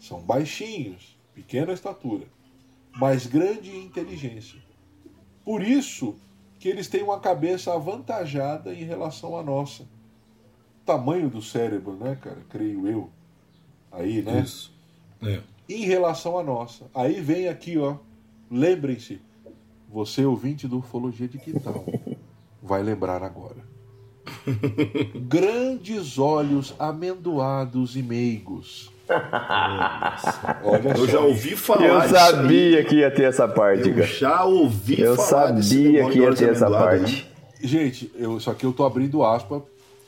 São 0.00 0.20
baixinhos, 0.20 1.16
pequena 1.34 1.72
estatura, 1.72 2.26
mas 2.96 3.26
grande 3.26 3.70
em 3.70 3.84
inteligência. 3.84 4.60
Por 5.44 5.62
isso 5.62 6.16
que 6.58 6.68
eles 6.68 6.88
têm 6.88 7.02
uma 7.02 7.20
cabeça 7.20 7.74
avantajada 7.74 8.74
em 8.74 8.84
relação 8.84 9.36
à 9.36 9.42
nossa. 9.42 9.84
Tamanho 10.84 11.28
do 11.28 11.42
cérebro, 11.42 11.96
né, 11.96 12.16
cara? 12.20 12.44
Creio 12.48 12.86
eu. 12.86 13.10
Aí, 13.90 14.22
né? 14.22 14.40
Isso. 14.40 14.72
É. 15.22 15.42
Em 15.68 15.84
relação 15.84 16.38
à 16.38 16.42
nossa. 16.42 16.84
Aí 16.94 17.20
vem 17.20 17.48
aqui, 17.48 17.76
ó. 17.78 17.96
Lembrem-se, 18.50 19.20
você 19.92 20.24
ouvinte 20.24 20.68
do 20.68 20.78
Ufologia 20.78 21.26
de 21.28 21.38
Quintal, 21.38 21.84
vai 22.62 22.82
lembrar 22.82 23.22
agora. 23.22 23.66
Grandes 25.14 26.18
olhos 26.18 26.74
amendoados 26.78 27.96
e 27.96 28.02
meigos. 28.02 28.90
Olha 30.64 30.96
Eu 30.96 31.08
já 31.08 31.20
ouvi 31.20 31.54
falar 31.56 31.86
Eu 31.86 32.00
disso 32.00 32.16
aí. 32.16 32.20
sabia 32.32 32.84
que 32.84 32.96
ia 32.96 33.10
ter 33.10 33.22
essa 33.24 33.46
parte, 33.46 33.88
Eu 33.88 33.94
cara. 33.94 34.06
já 34.06 34.44
ouvi 34.44 35.00
Eu 35.00 35.16
falar 35.16 35.50
desse 35.52 35.68
sabia 35.84 36.10
que 36.10 36.18
ia 36.18 36.34
ter 36.34 36.50
essa 36.50 36.68
parte. 36.70 37.28
Gente, 37.60 38.10
eu, 38.16 38.38
só 38.40 38.52
que 38.52 38.66
eu 38.66 38.72
tô 38.72 38.84
abrindo 38.84 39.24
aspas, 39.24 39.62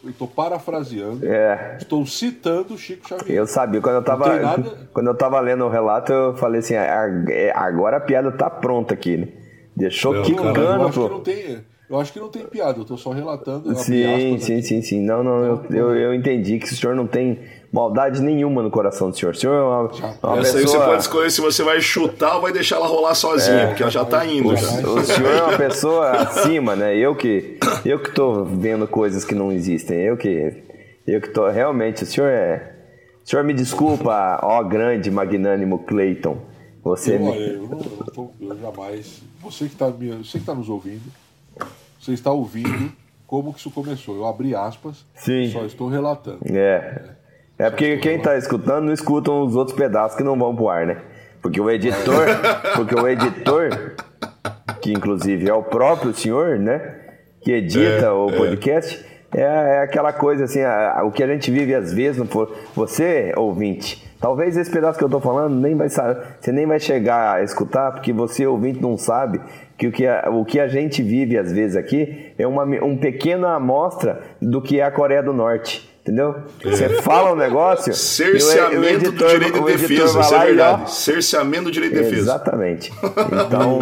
eu 0.04 0.12
tô 0.12 0.26
parafraseando, 0.26 1.26
É. 1.26 1.76
estou 1.78 2.04
citando 2.06 2.74
o 2.74 2.78
Chico 2.78 3.08
Xavier. 3.08 3.36
Eu 3.38 3.46
sabia, 3.46 3.80
quando 3.80 3.96
eu 3.96 4.02
tava, 4.04 4.30
tem 4.30 4.40
nada- 4.40 4.88
quando 4.92 5.06
eu 5.08 5.14
tava 5.14 5.40
lendo 5.40 5.64
o 5.64 5.68
relato, 5.68 6.12
eu 6.12 6.36
falei 6.36 6.60
assim, 6.60 6.74
"Ah, 6.76 7.06
é, 7.28 7.52
agora 7.54 7.96
a 7.96 8.00
piada 8.00 8.30
tá 8.32 8.48
pronta 8.48 8.94
aqui, 8.94 9.16
né? 9.16 9.28
Deixou 9.76 10.12
Não, 10.14 10.22
Cara, 10.22 10.32
eu, 10.32 10.36
quicando, 10.52 10.82
acho 10.84 10.92
que 10.92 10.98
pô. 10.98 11.08
não 11.08 11.20
tem, 11.20 11.64
eu 11.90 11.98
acho 12.00 12.12
que 12.12 12.20
não 12.20 12.28
tem 12.28 12.46
piada, 12.46 12.78
eu 12.78 12.84
tô 12.84 12.96
só 12.96 13.10
relatando. 13.10 13.74
Sim, 13.76 14.38
sim, 14.38 14.54
aqui. 14.56 14.62
sim, 14.62 14.82
sim. 14.82 15.00
Não, 15.04 15.22
não, 15.22 15.44
eu, 15.44 15.64
eu, 15.70 15.96
eu 15.96 16.14
entendi 16.14 16.58
que 16.58 16.66
o 16.66 16.74
senhor 16.76 16.94
não 16.94 17.06
tem 17.06 17.38
maldade 17.72 18.20
nenhuma 18.22 18.62
no 18.62 18.70
coração 18.70 19.10
do 19.10 19.16
senhor. 19.16 19.32
O 19.32 19.36
senhor 19.36 19.54
é 19.54 19.62
uma, 19.62 19.82
uma 20.32 20.40
Essa 20.40 20.58
aí 20.58 20.62
você 20.64 20.72
pessoa... 20.72 20.84
pode 20.86 21.02
escolher 21.02 21.30
se 21.30 21.40
você 21.40 21.62
vai 21.62 21.80
chutar 21.80 22.36
ou 22.36 22.42
vai 22.42 22.52
deixar 22.52 22.76
ela 22.76 22.86
rolar 22.86 23.14
sozinha, 23.14 23.68
porque 23.68 23.82
ela 23.82 23.90
já 23.92 24.04
tá 24.04 24.24
indo. 24.26 24.48
O, 24.48 24.56
já. 24.56 24.68
o 24.88 25.02
senhor 25.04 25.32
é 25.32 25.42
uma 25.42 25.56
pessoa 25.56 26.10
acima, 26.10 26.74
né? 26.76 26.96
Eu 26.96 27.14
que 27.14 27.58
eu 27.84 27.98
que 28.02 28.10
tô 28.12 28.44
vendo 28.44 28.86
coisas 28.86 29.24
que 29.24 29.34
não 29.34 29.50
existem. 29.52 29.98
Eu 30.00 30.16
que 30.16 30.62
eu 31.06 31.20
que 31.20 31.28
tô 31.30 31.48
realmente. 31.48 32.02
O 32.04 32.06
senhor 32.06 32.28
é. 32.28 32.74
O 33.24 33.28
senhor 33.28 33.44
me 33.44 33.52
desculpa, 33.52 34.40
ó 34.42 34.62
grande 34.62 35.10
magnânimo 35.10 35.80
Clayton. 35.80 36.38
Você 36.82 37.16
Eu, 37.16 37.20
me- 37.20 37.28
olha, 37.28 37.38
eu, 37.40 37.62
não, 37.68 37.78
eu, 37.80 38.12
tô- 38.14 38.30
eu 38.40 38.58
jamais. 38.58 39.22
Você 39.42 39.66
que 39.66 39.72
está 39.72 39.88
você 39.90 40.38
que 40.38 40.44
tá 40.46 40.54
nos 40.54 40.68
ouvindo, 40.70 41.02
você 42.00 42.12
está 42.12 42.30
ouvindo 42.32 42.92
como 43.26 43.52
que 43.52 43.60
isso 43.60 43.70
começou. 43.70 44.16
Eu 44.16 44.26
abri 44.26 44.54
aspas, 44.54 45.04
Sim. 45.14 45.50
só 45.50 45.64
estou 45.64 45.88
relatando. 45.88 46.38
É. 46.44 47.02
É 47.58 47.68
porque 47.70 47.96
quem 47.98 48.20
tá 48.20 48.36
escutando 48.36 48.84
não 48.86 48.92
escutam 48.92 49.42
os 49.42 49.56
outros 49.56 49.76
pedaços 49.76 50.16
que 50.16 50.22
não 50.22 50.38
vão 50.38 50.54
pro 50.54 50.68
ar, 50.68 50.86
né? 50.86 50.98
Porque 51.42 51.60
o 51.60 51.68
editor, 51.70 52.26
porque 52.76 52.94
o 52.94 53.06
editor, 53.08 53.94
que 54.80 54.92
inclusive 54.92 55.48
é 55.48 55.54
o 55.54 55.62
próprio 55.62 56.14
senhor, 56.14 56.58
né? 56.58 56.94
Que 57.40 57.52
edita 57.52 58.12
o 58.12 58.32
podcast, 58.32 59.04
é, 59.34 59.40
é 59.42 59.82
aquela 59.82 60.12
coisa 60.12 60.44
assim, 60.44 60.60
a- 60.62 60.98
a- 61.00 61.04
o 61.04 61.10
que 61.12 61.22
a 61.22 61.26
gente 61.26 61.50
vive 61.50 61.74
às 61.74 61.92
vezes, 61.92 62.18
não 62.18 62.26
for, 62.26 62.52
você, 62.74 63.32
ouvinte, 63.36 64.08
talvez 64.20 64.56
esse 64.56 64.70
pedaço 64.70 64.98
que 64.98 65.04
eu 65.04 65.08
tô 65.08 65.20
falando 65.20 65.54
nem 65.54 65.76
vai 65.76 65.88
você 65.88 66.52
nem 66.52 66.66
vai 66.66 66.78
chegar 66.80 67.36
a 67.36 67.42
escutar, 67.42 67.92
porque 67.92 68.12
você, 68.12 68.46
ouvinte, 68.46 68.80
não 68.80 68.96
sabe 68.96 69.40
que 69.78 69.86
o 69.86 69.92
que 69.92 70.06
a, 70.06 70.28
o 70.30 70.44
que 70.44 70.58
a 70.60 70.66
gente 70.68 71.02
vive 71.02 71.38
às 71.38 71.52
vezes 71.52 71.76
aqui 71.76 72.32
é 72.36 72.46
uma 72.46 72.64
um 72.64 72.96
pequena 72.96 73.54
amostra 73.54 74.20
do 74.42 74.60
que 74.60 74.80
é 74.80 74.82
a 74.82 74.90
Coreia 74.90 75.22
do 75.22 75.32
Norte. 75.32 75.88
Entendeu? 76.02 76.36
Você 76.64 76.88
fala 77.02 77.32
um 77.32 77.36
negócio. 77.36 77.90
e 77.90 77.92
o- 77.92 77.92
o 77.92 77.96
Cerceamento 77.96 78.86
editor- 79.06 79.12
do 79.28 79.34
direito 79.38 79.60
de 79.64 79.72
defesa, 79.72 80.20
isso 80.20 80.34
é 80.34 80.36
lá 80.38 80.44
e, 80.46 80.50
ó, 80.50 80.54
verdade. 80.54 80.90
Cerceamento 80.94 81.64
do 81.64 81.70
direito 81.70 81.92
de 81.94 82.00
defesa. 82.00 82.20
Exatamente. 82.22 82.92
Então, 83.46 83.78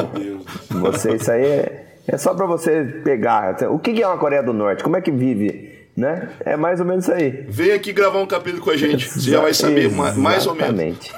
você, 0.92 1.14
isso 1.14 1.30
aí 1.30 1.44
é, 1.44 1.86
é 2.08 2.16
só 2.18 2.34
pra 2.34 2.46
você 2.46 2.84
pegar. 3.04 3.56
O 3.70 3.78
que 3.78 4.02
é 4.02 4.06
uma 4.06 4.18
Coreia 4.18 4.42
do 4.42 4.52
Norte? 4.52 4.82
Como 4.82 4.96
é 4.96 5.00
que 5.00 5.10
vive? 5.12 5.74
Né? 5.96 6.28
É 6.44 6.56
mais 6.56 6.78
ou 6.80 6.84
menos 6.86 7.04
isso 7.04 7.14
aí. 7.14 7.46
Vem 7.48 7.72
aqui 7.72 7.92
gravar 7.92 8.18
um 8.18 8.26
capítulo 8.26 8.62
com 8.62 8.70
a 8.70 8.76
gente. 8.76 9.08
Você 9.08 9.30
já 9.30 9.40
vai 9.40 9.54
saber 9.54 9.88
ma- 9.94 10.12
mais 10.12 10.46
ou 10.46 10.54
menos. 10.54 10.78
Exatamente. 10.80 11.12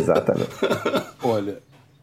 Exatamente. 0.00 0.50
Olha, 1.22 1.58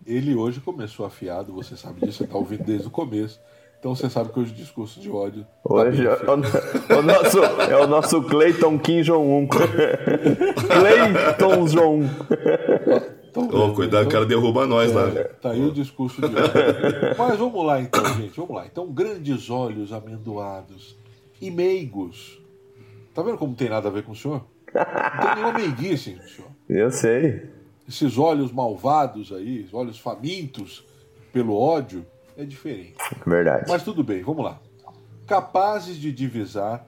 ele 0.05 0.35
hoje 0.35 0.59
começou 0.59 1.05
afiado, 1.05 1.53
você 1.53 1.75
sabe 1.75 2.01
disso, 2.01 2.19
você 2.19 2.23
está 2.23 2.37
ouvindo 2.37 2.63
desde 2.63 2.87
o 2.87 2.91
começo. 2.91 3.39
Então 3.79 3.95
você 3.95 4.09
sabe 4.09 4.31
que 4.31 4.39
hoje 4.39 4.51
o 4.51 4.55
discurso 4.55 4.99
de 4.99 5.09
ódio. 5.09 5.43
tá 5.43 5.73
Hoje 5.73 6.03
bem 6.03 6.07
é 6.07 6.95
o, 6.95 6.99
o 6.99 7.01
nosso, 7.01 7.39
é 7.71 7.77
o 7.77 7.87
nosso 7.87 8.21
Clayton 8.23 8.77
Kim 8.77 9.01
Jong-un. 9.01 9.47
Clayton 10.69 11.65
Jong-un. 11.65 12.09
Então, 13.31 13.49
Ô, 13.49 13.73
cuidado, 13.73 14.05
o 14.05 14.09
cara 14.09 14.25
derruba 14.25 14.67
nós 14.67 14.93
lá. 14.93 15.09
Tá 15.41 15.51
aí 15.51 15.63
o 15.63 15.71
discurso 15.71 16.21
de 16.21 16.27
ódio. 16.27 16.51
Mas 17.17 17.39
vamos 17.39 17.65
lá 17.65 17.81
então, 17.81 18.05
gente, 18.15 18.35
vamos 18.35 18.55
lá. 18.55 18.67
Então, 18.67 18.91
grandes 18.91 19.49
olhos 19.49 19.91
amendoados 19.91 20.95
e 21.41 21.49
meigos. 21.49 22.39
Tá 23.15 23.23
vendo 23.23 23.37
como 23.37 23.51
não 23.51 23.57
tem 23.57 23.69
nada 23.69 23.87
a 23.87 23.91
ver 23.91 24.03
com 24.03 24.11
o 24.11 24.15
senhor? 24.15 24.43
Não 24.73 25.25
tem 25.25 25.35
nenhuma 25.35 25.53
meiguice 25.53 26.19
senhor. 26.27 26.51
Eu 26.69 26.91
sei. 26.91 27.49
Esses 27.91 28.17
olhos 28.17 28.53
malvados 28.53 29.33
aí, 29.33 29.63
os 29.63 29.73
olhos 29.73 29.99
famintos 29.99 30.81
pelo 31.33 31.57
ódio, 31.57 32.05
é 32.37 32.45
diferente. 32.45 32.95
Verdade. 33.27 33.65
Mas 33.67 33.83
tudo 33.83 34.01
bem, 34.01 34.23
vamos 34.23 34.45
lá. 34.45 34.61
Capazes 35.27 35.97
de 35.97 36.09
divisar 36.09 36.87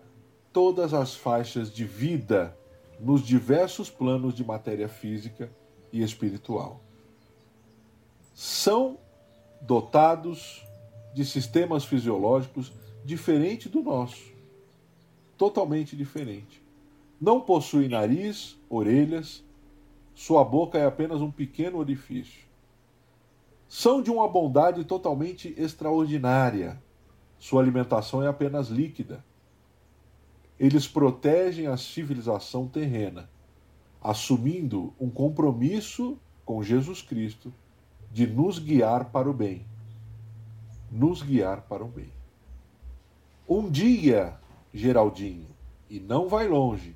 todas 0.53 0.93
as 0.93 1.13
faixas 1.13 1.69
de 1.69 1.83
vida 1.83 2.57
nos 3.01 3.21
diversos 3.21 3.89
planos 3.89 4.33
de 4.33 4.45
matéria 4.45 4.87
física 4.87 5.51
e 5.91 6.01
espiritual. 6.01 6.79
São 8.33 8.97
dotados 9.59 10.65
de 11.13 11.25
sistemas 11.25 11.83
fisiológicos 11.83 12.71
diferente 13.03 13.67
do 13.67 13.83
nosso. 13.83 14.31
Totalmente 15.37 15.97
diferente. 15.97 16.63
Não 17.19 17.41
possui 17.41 17.89
nariz, 17.89 18.57
orelhas, 18.69 19.43
sua 20.13 20.43
boca 20.43 20.77
é 20.77 20.85
apenas 20.85 21.21
um 21.21 21.31
pequeno 21.31 21.79
orifício. 21.79 22.43
São 23.67 24.01
de 24.01 24.11
uma 24.11 24.27
bondade 24.27 24.83
totalmente 24.85 25.53
extraordinária. 25.57 26.81
Sua 27.39 27.61
alimentação 27.61 28.21
é 28.21 28.27
apenas 28.27 28.67
líquida. 28.67 29.25
Eles 30.59 30.87
protegem 30.87 31.65
a 31.65 31.75
civilização 31.75 32.67
terrena, 32.67 33.27
assumindo 34.01 34.93
um 34.99 35.09
compromisso 35.09 36.17
com 36.45 36.61
Jesus 36.61 37.01
Cristo 37.01 37.51
de 38.11 38.27
nos 38.27 38.59
guiar 38.59 39.05
para 39.05 39.27
o 39.27 39.33
bem. 39.33 39.65
Nos 40.91 41.23
guiar 41.23 41.61
para 41.61 41.83
o 41.83 41.87
bem. 41.87 42.13
Um 43.49 43.69
dia, 43.69 44.37
Geraldinho, 44.71 45.47
e 45.89 45.99
não 45.99 46.29
vai 46.29 46.47
longe, 46.47 46.95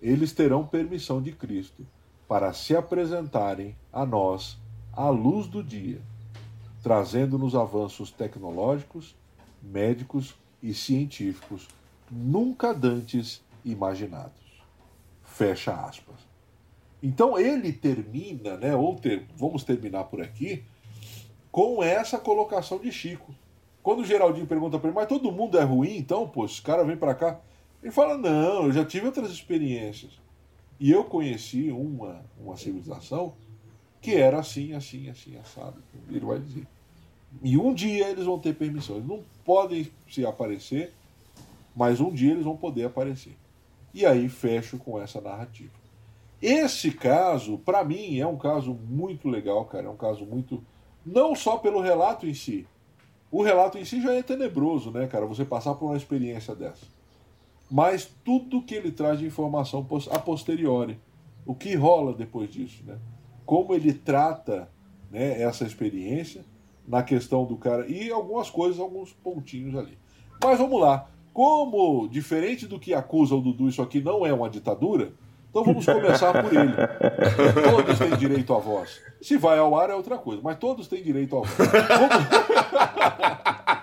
eles 0.00 0.32
terão 0.32 0.66
permissão 0.66 1.20
de 1.20 1.32
Cristo 1.32 1.86
para 2.30 2.52
se 2.52 2.76
apresentarem 2.76 3.74
a 3.92 4.06
nós 4.06 4.56
à 4.92 5.08
luz 5.08 5.48
do 5.48 5.64
dia, 5.64 6.00
trazendo-nos 6.80 7.56
avanços 7.56 8.12
tecnológicos, 8.12 9.16
médicos 9.60 10.36
e 10.62 10.72
científicos 10.72 11.66
nunca 12.08 12.72
dantes 12.72 13.42
imaginados. 13.64 14.62
Fecha 15.24 15.74
aspas. 15.74 16.14
Então 17.02 17.36
ele 17.36 17.72
termina, 17.72 18.56
né, 18.56 18.76
ou 18.76 18.94
ter, 18.94 19.26
vamos 19.36 19.64
terminar 19.64 20.04
por 20.04 20.22
aqui, 20.22 20.62
com 21.50 21.82
essa 21.82 22.16
colocação 22.16 22.78
de 22.78 22.92
Chico. 22.92 23.34
Quando 23.82 24.02
o 24.02 24.06
Geraldinho 24.06 24.46
pergunta 24.46 24.78
para 24.78 24.88
ele, 24.88 24.96
mas 24.96 25.08
todo 25.08 25.32
mundo 25.32 25.58
é 25.58 25.64
ruim, 25.64 25.96
então, 25.96 26.28
pô, 26.28 26.44
esse 26.44 26.62
cara 26.62 26.84
vem 26.84 26.96
para 26.96 27.12
cá. 27.12 27.40
Ele 27.82 27.90
fala, 27.90 28.16
não, 28.16 28.66
eu 28.66 28.72
já 28.72 28.84
tive 28.84 29.06
outras 29.06 29.32
experiências. 29.32 30.12
E 30.80 30.90
eu 30.90 31.04
conheci 31.04 31.70
uma, 31.70 32.24
uma 32.40 32.56
civilização 32.56 33.34
que 34.00 34.14
era 34.14 34.38
assim, 34.38 34.72
assim, 34.72 35.10
assim, 35.10 35.36
assado. 35.36 35.76
Ele 36.08 36.24
vai 36.24 36.38
dizer. 36.38 36.66
E 37.42 37.58
um 37.58 37.74
dia 37.74 38.08
eles 38.08 38.24
vão 38.24 38.38
ter 38.38 38.54
permissão. 38.54 38.96
Eles 38.96 39.06
não 39.06 39.22
podem 39.44 39.90
se 40.10 40.24
aparecer, 40.24 40.94
mas 41.76 42.00
um 42.00 42.10
dia 42.10 42.32
eles 42.32 42.44
vão 42.44 42.56
poder 42.56 42.86
aparecer. 42.86 43.36
E 43.92 44.06
aí 44.06 44.26
fecho 44.30 44.78
com 44.78 44.98
essa 44.98 45.20
narrativa. 45.20 45.72
Esse 46.40 46.90
caso, 46.90 47.58
para 47.58 47.84
mim, 47.84 48.18
é 48.18 48.26
um 48.26 48.38
caso 48.38 48.72
muito 48.72 49.28
legal, 49.28 49.66
cara. 49.66 49.86
É 49.86 49.90
um 49.90 49.96
caso 49.96 50.24
muito. 50.24 50.64
Não 51.04 51.34
só 51.34 51.58
pelo 51.58 51.80
relato 51.80 52.26
em 52.26 52.32
si. 52.32 52.66
O 53.30 53.42
relato 53.42 53.76
em 53.76 53.84
si 53.84 54.00
já 54.00 54.14
é 54.14 54.22
tenebroso, 54.22 54.90
né, 54.90 55.06
cara? 55.06 55.26
Você 55.26 55.44
passar 55.44 55.74
por 55.74 55.86
uma 55.86 55.96
experiência 55.96 56.54
dessa. 56.54 56.86
Mas 57.70 58.10
tudo 58.24 58.62
que 58.62 58.74
ele 58.74 58.90
traz 58.90 59.18
de 59.18 59.26
informação 59.26 59.86
a 60.10 60.18
posteriori. 60.18 60.98
O 61.46 61.54
que 61.54 61.74
rola 61.74 62.12
depois 62.12 62.50
disso, 62.50 62.82
né? 62.86 62.98
Como 63.46 63.74
ele 63.74 63.92
trata 63.92 64.68
né, 65.10 65.40
essa 65.40 65.64
experiência 65.64 66.44
na 66.86 67.02
questão 67.02 67.44
do 67.44 67.56
cara. 67.56 67.86
E 67.86 68.10
algumas 68.10 68.50
coisas, 68.50 68.80
alguns 68.80 69.12
pontinhos 69.12 69.76
ali. 69.76 69.96
Mas 70.42 70.58
vamos 70.58 70.80
lá. 70.80 71.08
Como, 71.32 72.08
diferente 72.08 72.66
do 72.66 72.78
que 72.78 72.92
acusa 72.92 73.34
o 73.34 73.40
Dudu, 73.40 73.68
isso 73.68 73.80
aqui 73.80 74.00
não 74.00 74.26
é 74.26 74.32
uma 74.32 74.50
ditadura, 74.50 75.12
então 75.48 75.64
vamos 75.64 75.84
começar 75.84 76.32
por 76.42 76.52
ele. 76.52 76.72
Todos 77.70 77.98
têm 77.98 78.16
direito 78.16 78.54
à 78.54 78.58
voz. 78.58 79.00
Se 79.20 79.36
vai 79.36 79.58
ao 79.58 79.78
ar 79.78 79.90
é 79.90 79.94
outra 79.94 80.18
coisa, 80.18 80.40
mas 80.42 80.58
todos 80.58 80.88
têm 80.88 81.02
direito 81.02 81.36
à 81.36 81.40
voz. 81.40 81.50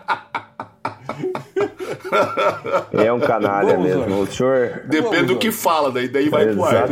É 2.93 3.11
um 3.11 3.19
canalha 3.19 3.75
Vamos 3.75 3.85
mesmo. 3.85 4.21
O 4.21 4.27
senhor. 4.27 4.81
Depende 4.85 5.25
do 5.25 5.37
que 5.37 5.51
fala, 5.51 5.91
daí, 5.91 6.07
daí 6.07 6.29
vai 6.29 6.47
pro 6.47 6.63
ar. 6.63 6.87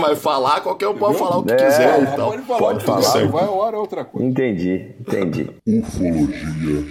Mas 0.00 0.20
falar, 0.20 0.60
qualquer 0.60 0.88
um 0.88 0.96
pode 0.96 1.18
falar 1.18 1.38
o 1.38 1.44
que 1.44 1.52
é, 1.52 1.56
quiser. 1.56 2.02
Então. 2.02 2.30
Pode 2.30 2.42
falar, 2.42 2.58
pode 2.58 2.84
falar. 2.84 3.02
Se 3.02 3.24
vai 3.26 3.44
ao 3.44 3.62
ar 3.62 3.74
é 3.74 3.76
outra 3.76 4.04
coisa. 4.04 4.26
Entendi, 4.26 4.94
entendi. 5.00 5.50
Ufologia 5.66 6.84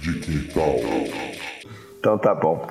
de 0.00 0.18
quintal. 0.20 0.76
Então 1.98 2.18
tá 2.18 2.34
bom. 2.34 2.66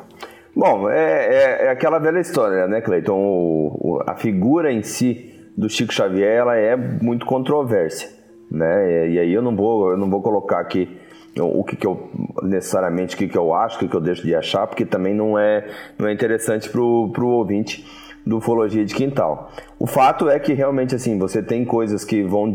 Bom, 0.55 0.89
é, 0.89 0.99
é, 0.99 1.65
é 1.65 1.69
aquela 1.69 1.97
velha 1.97 2.19
história, 2.19 2.67
né, 2.67 2.81
Cleiton? 2.81 3.17
O, 3.17 3.77
o, 3.79 4.03
a 4.05 4.15
figura 4.15 4.71
em 4.71 4.83
si 4.83 5.33
do 5.55 5.69
Chico 5.69 5.93
Xavier 5.93 6.39
ela 6.39 6.57
é 6.57 6.75
muito 6.75 7.25
controversa, 7.25 8.09
né? 8.51 9.07
E, 9.07 9.13
e 9.13 9.19
aí 9.19 9.33
eu 9.33 9.41
não 9.41 9.55
vou, 9.55 9.91
eu 9.91 9.97
não 9.97 10.09
vou 10.09 10.21
colocar 10.21 10.59
aqui 10.59 10.99
o 11.39 11.63
que, 11.63 11.75
que 11.75 11.87
eu 11.87 12.09
necessariamente 12.43 13.15
o 13.15 13.17
que, 13.17 13.27
que 13.27 13.37
eu 13.37 13.53
acho, 13.53 13.77
o 13.77 13.79
que, 13.79 13.87
que 13.87 13.95
eu 13.95 14.01
deixo 14.01 14.23
de 14.23 14.35
achar, 14.35 14.67
porque 14.67 14.85
também 14.85 15.13
não 15.13 15.37
é, 15.37 15.67
não 15.97 16.07
é 16.07 16.13
interessante 16.13 16.69
para 16.69 16.81
o 16.81 17.27
ouvinte 17.27 17.85
do 18.25 18.37
Ufologia 18.37 18.85
de 18.85 18.93
Quintal. 18.93 19.51
O 19.79 19.87
fato 19.87 20.29
é 20.29 20.39
que 20.39 20.53
realmente 20.53 20.93
assim, 20.93 21.17
você 21.17 21.41
tem 21.41 21.65
coisas 21.65 22.03
que 22.03 22.21
vão, 22.23 22.53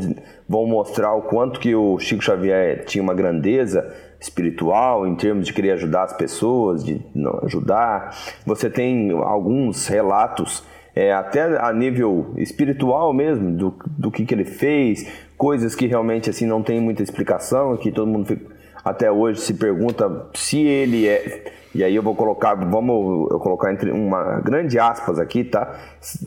vão 0.48 0.66
mostrar 0.66 1.14
o 1.14 1.22
quanto 1.22 1.58
que 1.58 1.74
o 1.74 1.98
Chico 1.98 2.22
Xavier 2.22 2.84
tinha 2.84 3.02
uma 3.02 3.14
grandeza 3.14 3.92
espiritual, 4.20 5.06
em 5.06 5.14
termos 5.14 5.46
de 5.46 5.52
querer 5.52 5.72
ajudar 5.72 6.04
as 6.04 6.12
pessoas, 6.12 6.84
de 6.84 7.00
ajudar. 7.42 8.16
Você 8.44 8.70
tem 8.70 9.10
alguns 9.10 9.86
relatos, 9.88 10.64
é, 10.94 11.12
até 11.12 11.42
a 11.60 11.72
nível 11.72 12.32
espiritual 12.36 13.12
mesmo, 13.12 13.50
do, 13.52 13.74
do 13.86 14.10
que, 14.10 14.24
que 14.24 14.34
ele 14.34 14.44
fez, 14.44 15.06
coisas 15.36 15.74
que 15.74 15.86
realmente 15.86 16.30
assim 16.30 16.46
não 16.46 16.62
tem 16.62 16.80
muita 16.80 17.02
explicação, 17.02 17.76
que 17.76 17.92
todo 17.92 18.06
mundo 18.06 18.26
fica, 18.26 18.55
até 18.86 19.10
hoje 19.10 19.40
se 19.40 19.54
pergunta 19.54 20.28
se 20.32 20.64
ele 20.64 21.08
é. 21.08 21.52
E 21.74 21.82
aí 21.82 21.96
eu 21.96 22.02
vou 22.04 22.14
colocar, 22.14 22.54
vamos 22.54 23.28
eu 23.32 23.38
colocar 23.40 23.72
entre 23.72 23.90
uma 23.90 24.40
grande 24.40 24.78
aspas 24.78 25.18
aqui, 25.18 25.42
tá? 25.42 25.74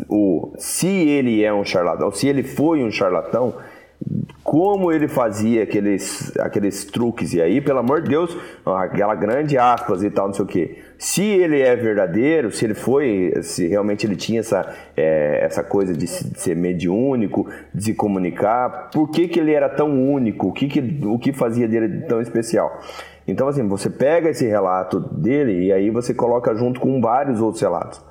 O 0.10 0.53
se 0.57 0.88
ele 0.88 1.41
é 1.41 1.53
um 1.53 1.64
charlatão, 1.64 2.12
se 2.12 2.28
ele 2.28 2.43
foi 2.43 2.84
um 2.84 2.91
charlatão, 2.91 3.55
como 4.43 4.91
ele 4.91 5.07
fazia 5.07 5.64
aqueles, 5.64 6.38
aqueles 6.38 6.84
truques, 6.84 7.34
e 7.34 7.41
aí, 7.41 7.62
pelo 7.62 7.80
amor 7.80 8.01
de 8.01 8.10
Deus, 8.10 8.38
aquela 8.66 9.16
grande 9.16 9.57
aspas 9.57 10.03
e 10.03 10.10
tal, 10.10 10.28
não 10.28 10.34
sei 10.34 10.43
o 10.43 10.47
que. 10.47 10.84
Se 11.00 11.24
ele 11.24 11.62
é 11.62 11.74
verdadeiro, 11.78 12.52
se 12.52 12.66
ele 12.66 12.74
foi, 12.74 13.32
se 13.41 13.66
realmente 13.66 14.06
ele 14.06 14.18
tinha 14.18 14.41
essa, 14.41 14.76
é, 14.97 15.39
essa 15.45 15.64
coisa 15.64 15.93
de, 15.93 16.06
ser 16.06 16.58
mediúnico, 16.58 17.50
de 17.74 17.86
se 17.86 17.93
comunicar, 17.93 18.89
por 18.91 19.10
que, 19.10 19.30
que 19.30 19.39
ele 19.39 19.54
era 19.54 19.70
tão 19.70 19.89
único? 20.12 20.50
O 20.50 20.52
que, 20.52 20.68
que, 20.68 21.00
o 21.06 21.18
que 21.18 21.32
fazia 21.32 21.70
dele 21.70 22.02
tão 22.02 22.20
especial? 22.20 22.82
Então, 23.26 23.47
assim, 23.47 23.66
você 23.66 23.89
pega 23.89 24.30
esse 24.30 24.45
relato 24.45 25.00
dele 25.00 25.68
e 25.68 25.72
aí 25.72 25.89
você 25.89 26.14
coloca 26.14 26.54
junto 26.54 26.82
com 26.82 27.00
vários 27.00 27.39
outros 27.39 27.62
relatos. 27.62 28.04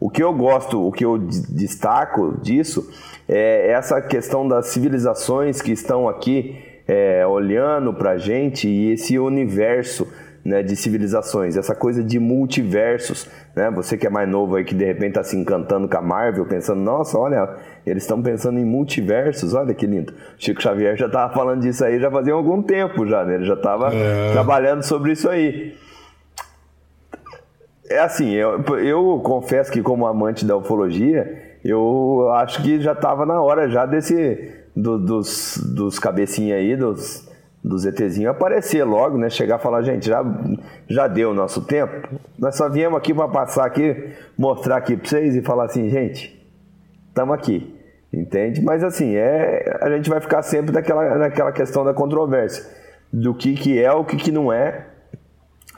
O 0.00 0.10
que 0.10 0.20
eu 0.20 0.34
gosto, 0.34 0.84
o 0.84 0.90
que 0.90 1.04
eu 1.04 1.16
destaco 1.16 2.36
disso 2.42 2.90
é 3.28 3.70
essa 3.70 4.02
questão 4.02 4.48
das 4.48 4.66
civilizações 4.66 5.62
que 5.62 5.70
estão 5.70 6.08
aqui 6.08 6.60
é, 6.88 7.24
olhando 7.24 7.94
para 7.94 8.10
a 8.10 8.18
gente 8.18 8.68
e 8.68 8.92
esse 8.92 9.18
universo 9.20 10.06
né, 10.44 10.62
de 10.62 10.76
civilizações, 10.76 11.56
essa 11.56 11.74
coisa 11.74 12.04
de 12.04 12.18
multiversos. 12.18 13.26
Né? 13.56 13.70
Você 13.70 13.96
que 13.96 14.06
é 14.06 14.10
mais 14.10 14.28
novo 14.28 14.56
aí, 14.56 14.64
que 14.64 14.74
de 14.74 14.84
repente 14.84 15.10
está 15.10 15.22
se 15.22 15.36
encantando 15.36 15.88
com 15.88 15.96
a 15.96 16.02
Marvel, 16.02 16.44
pensando, 16.44 16.80
nossa, 16.80 17.18
olha, 17.18 17.56
eles 17.86 18.02
estão 18.02 18.22
pensando 18.22 18.58
em 18.58 18.64
multiversos, 18.64 19.54
olha 19.54 19.72
que 19.72 19.86
lindo. 19.86 20.12
Chico 20.36 20.60
Xavier 20.60 20.96
já 20.96 21.06
estava 21.06 21.32
falando 21.32 21.62
disso 21.62 21.84
aí 21.84 21.98
já 21.98 22.10
fazia 22.10 22.34
algum 22.34 22.62
tempo 22.62 23.06
já, 23.06 23.24
né? 23.24 23.36
ele 23.36 23.44
já 23.44 23.54
estava 23.54 23.94
é. 23.94 24.32
trabalhando 24.32 24.82
sobre 24.82 25.12
isso 25.12 25.28
aí. 25.28 25.74
É 27.88 27.98
assim, 27.98 28.32
eu, 28.32 28.62
eu 28.78 29.20
confesso 29.22 29.70
que 29.70 29.82
como 29.82 30.06
amante 30.06 30.44
da 30.44 30.56
ufologia, 30.56 31.58
eu 31.64 32.30
acho 32.34 32.62
que 32.62 32.80
já 32.80 32.92
estava 32.92 33.24
na 33.24 33.40
hora 33.40 33.68
já 33.68 33.86
desse 33.86 34.52
do, 34.74 34.98
dos, 34.98 35.58
dos 35.74 35.98
cabecinha 35.98 36.56
aí, 36.56 36.76
dos, 36.76 37.28
dos 37.64 37.86
ETzinhos 37.86 38.30
aparecer 38.30 38.84
logo, 38.84 39.16
né? 39.16 39.30
Chegar 39.30 39.58
e 39.58 39.62
falar, 39.62 39.80
gente, 39.80 40.06
já, 40.06 40.22
já 40.86 41.08
deu 41.08 41.30
o 41.30 41.34
nosso 41.34 41.64
tempo. 41.64 42.08
Nós 42.38 42.56
só 42.56 42.68
viemos 42.68 42.98
aqui 42.98 43.14
para 43.14 43.26
passar 43.26 43.64
aqui, 43.64 44.12
mostrar 44.36 44.76
aqui 44.76 44.94
para 44.96 45.08
vocês 45.08 45.34
e 45.34 45.40
falar 45.40 45.64
assim, 45.64 45.88
gente, 45.88 46.46
estamos 47.08 47.34
aqui. 47.34 47.74
Entende? 48.12 48.62
Mas 48.62 48.84
assim, 48.84 49.16
é, 49.16 49.78
a 49.80 49.90
gente 49.90 50.08
vai 50.10 50.20
ficar 50.20 50.42
sempre 50.42 50.72
naquela, 50.72 51.16
naquela 51.16 51.50
questão 51.50 51.84
da 51.84 51.94
controvérsia. 51.94 52.64
Do 53.10 53.34
que, 53.34 53.54
que 53.54 53.82
é, 53.82 53.90
o 53.90 54.04
que, 54.04 54.16
que 54.16 54.30
não 54.30 54.52
é, 54.52 54.86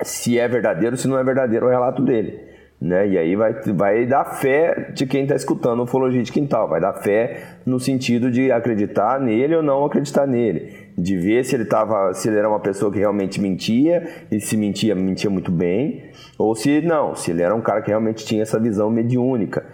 se 0.03 0.39
é 0.39 0.47
verdadeiro, 0.49 0.97
se 0.97 1.07
não 1.07 1.18
é 1.18 1.24
verdadeiro 1.24 1.66
o 1.66 1.70
relato 1.70 2.03
dele. 2.03 2.41
Né? 2.81 3.09
E 3.09 3.18
aí 3.18 3.35
vai, 3.35 3.55
vai 3.74 4.07
dar 4.07 4.24
fé 4.24 4.91
de 4.95 5.07
quem 5.07 5.22
está 5.22 5.35
escutando 5.35 5.83
ufologia 5.83 6.22
de 6.22 6.31
quintal, 6.31 6.68
vai 6.68 6.79
dar 6.79 6.93
fé 6.93 7.57
no 7.64 7.81
sentido 7.81 8.31
de 8.31 8.53
acreditar 8.53 9.18
nele 9.18 9.57
ou 9.57 9.62
não 9.62 9.87
acreditar 9.87 10.27
nele, 10.27 10.72
de 10.97 11.16
ver 11.16 11.43
se 11.45 11.55
ele 11.55 11.64
tava, 11.64 12.12
se 12.12 12.29
ele 12.29 12.37
era 12.37 12.49
uma 12.49 12.61
pessoa 12.61 12.93
que 12.93 12.99
realmente 12.99 13.41
mentia 13.41 14.27
e 14.31 14.39
se 14.41 14.59
mentia, 14.59 14.95
mentia 14.95 15.31
muito 15.31 15.51
bem, 15.51 16.11
ou 16.39 16.55
se 16.55 16.83
não, 16.83 17.14
se 17.14 17.31
ele 17.31 17.43
era 17.43 17.55
um 17.55 17.62
cara 17.62 17.81
que 17.81 17.89
realmente 17.89 18.27
tinha 18.27 18.43
essa 18.43 18.61
visão 18.61 18.91
mediúnica. 18.91 19.64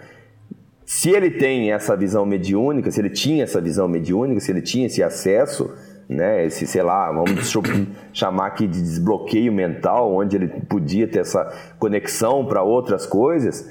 Se 0.85 1.09
ele 1.09 1.31
tem 1.31 1.71
essa 1.71 1.97
visão 1.97 2.25
mediúnica, 2.25 2.89
se 2.89 3.01
ele 3.01 3.09
tinha 3.09 3.43
essa 3.43 3.59
visão 3.59 3.87
mediúnica, 3.87 4.39
se 4.39 4.51
ele 4.51 4.61
tinha 4.61 4.85
esse 4.85 5.01
acesso, 5.03 5.73
né? 6.07 6.45
Esse, 6.45 6.67
sei 6.67 6.83
lá, 6.83 7.11
vamos 7.11 7.51
chamar 8.13 8.47
aqui 8.47 8.67
de 8.67 8.81
desbloqueio 8.81 9.51
mental, 9.51 10.13
onde 10.13 10.35
ele 10.35 10.47
podia 10.47 11.07
ter 11.07 11.19
essa 11.19 11.51
conexão 11.79 12.45
para 12.45 12.61
outras 12.63 13.05
coisas. 13.05 13.67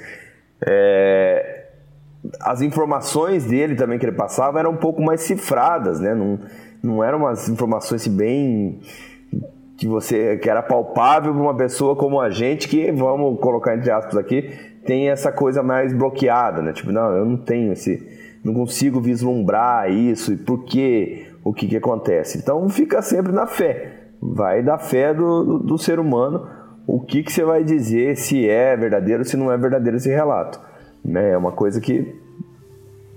É, 0.66 1.66
as 2.41 2.62
informações 2.62 3.45
dele 3.45 3.74
também 3.74 3.99
que 3.99 4.07
ele 4.07 4.16
passava 4.16 4.59
eram 4.59 4.72
um 4.72 4.76
pouco 4.76 5.03
mais 5.03 5.22
cifradas, 5.22 6.01
né? 6.01 6.14
Não, 6.14 6.39
não 6.83 7.05
eram 7.05 7.18
umas 7.18 7.49
informações 7.49 8.07
bem 8.07 8.80
que 9.76 9.87
você 9.87 10.37
que 10.37 10.49
era 10.49 10.62
palpável 10.62 11.33
para 11.33 11.43
uma 11.43 11.57
pessoa 11.57 11.97
como 11.97 12.20
a 12.20 12.30
gente 12.30 12.68
que 12.68 12.93
vamos 12.93 13.41
colocar 13.41 13.74
entre 13.74 13.91
aspas 13.91 14.16
aqui 14.16 14.53
tem 14.85 15.11
essa 15.11 15.30
coisa 15.30 15.62
mais 15.62 15.93
bloqueada, 15.93 16.61
né? 16.62 16.72
Tipo, 16.72 16.93
não, 16.93 17.16
eu 17.16 17.24
não 17.24 17.37
tenho 17.37 17.72
esse, 17.72 18.07
não 18.45 18.53
consigo 18.53 19.01
vislumbrar 19.01 19.91
isso 19.91 20.33
e 20.33 20.37
por 20.37 20.64
que, 20.64 21.26
o 21.45 21.53
que 21.53 21.66
que 21.66 21.76
acontece. 21.76 22.38
Então 22.38 22.68
fica 22.68 23.03
sempre 23.03 23.32
na 23.32 23.47
fé, 23.47 24.09
vai 24.20 24.62
da 24.62 24.78
fé 24.78 25.12
do, 25.12 25.45
do, 25.45 25.59
do 25.59 25.78
ser 25.78 25.99
humano, 25.99 26.49
o 26.86 27.01
que 27.01 27.22
que 27.22 27.32
você 27.32 27.45
vai 27.45 27.64
dizer 27.64 28.16
se 28.16 28.49
é 28.49 28.76
verdadeiro, 28.76 29.24
se 29.24 29.36
não 29.36 29.51
é 29.51 29.57
verdadeiro 29.57 29.97
esse 29.97 30.09
relato, 30.09 30.61
né? 31.05 31.30
É 31.30 31.36
uma 31.36 31.53
coisa 31.53 31.80
que 31.80 32.20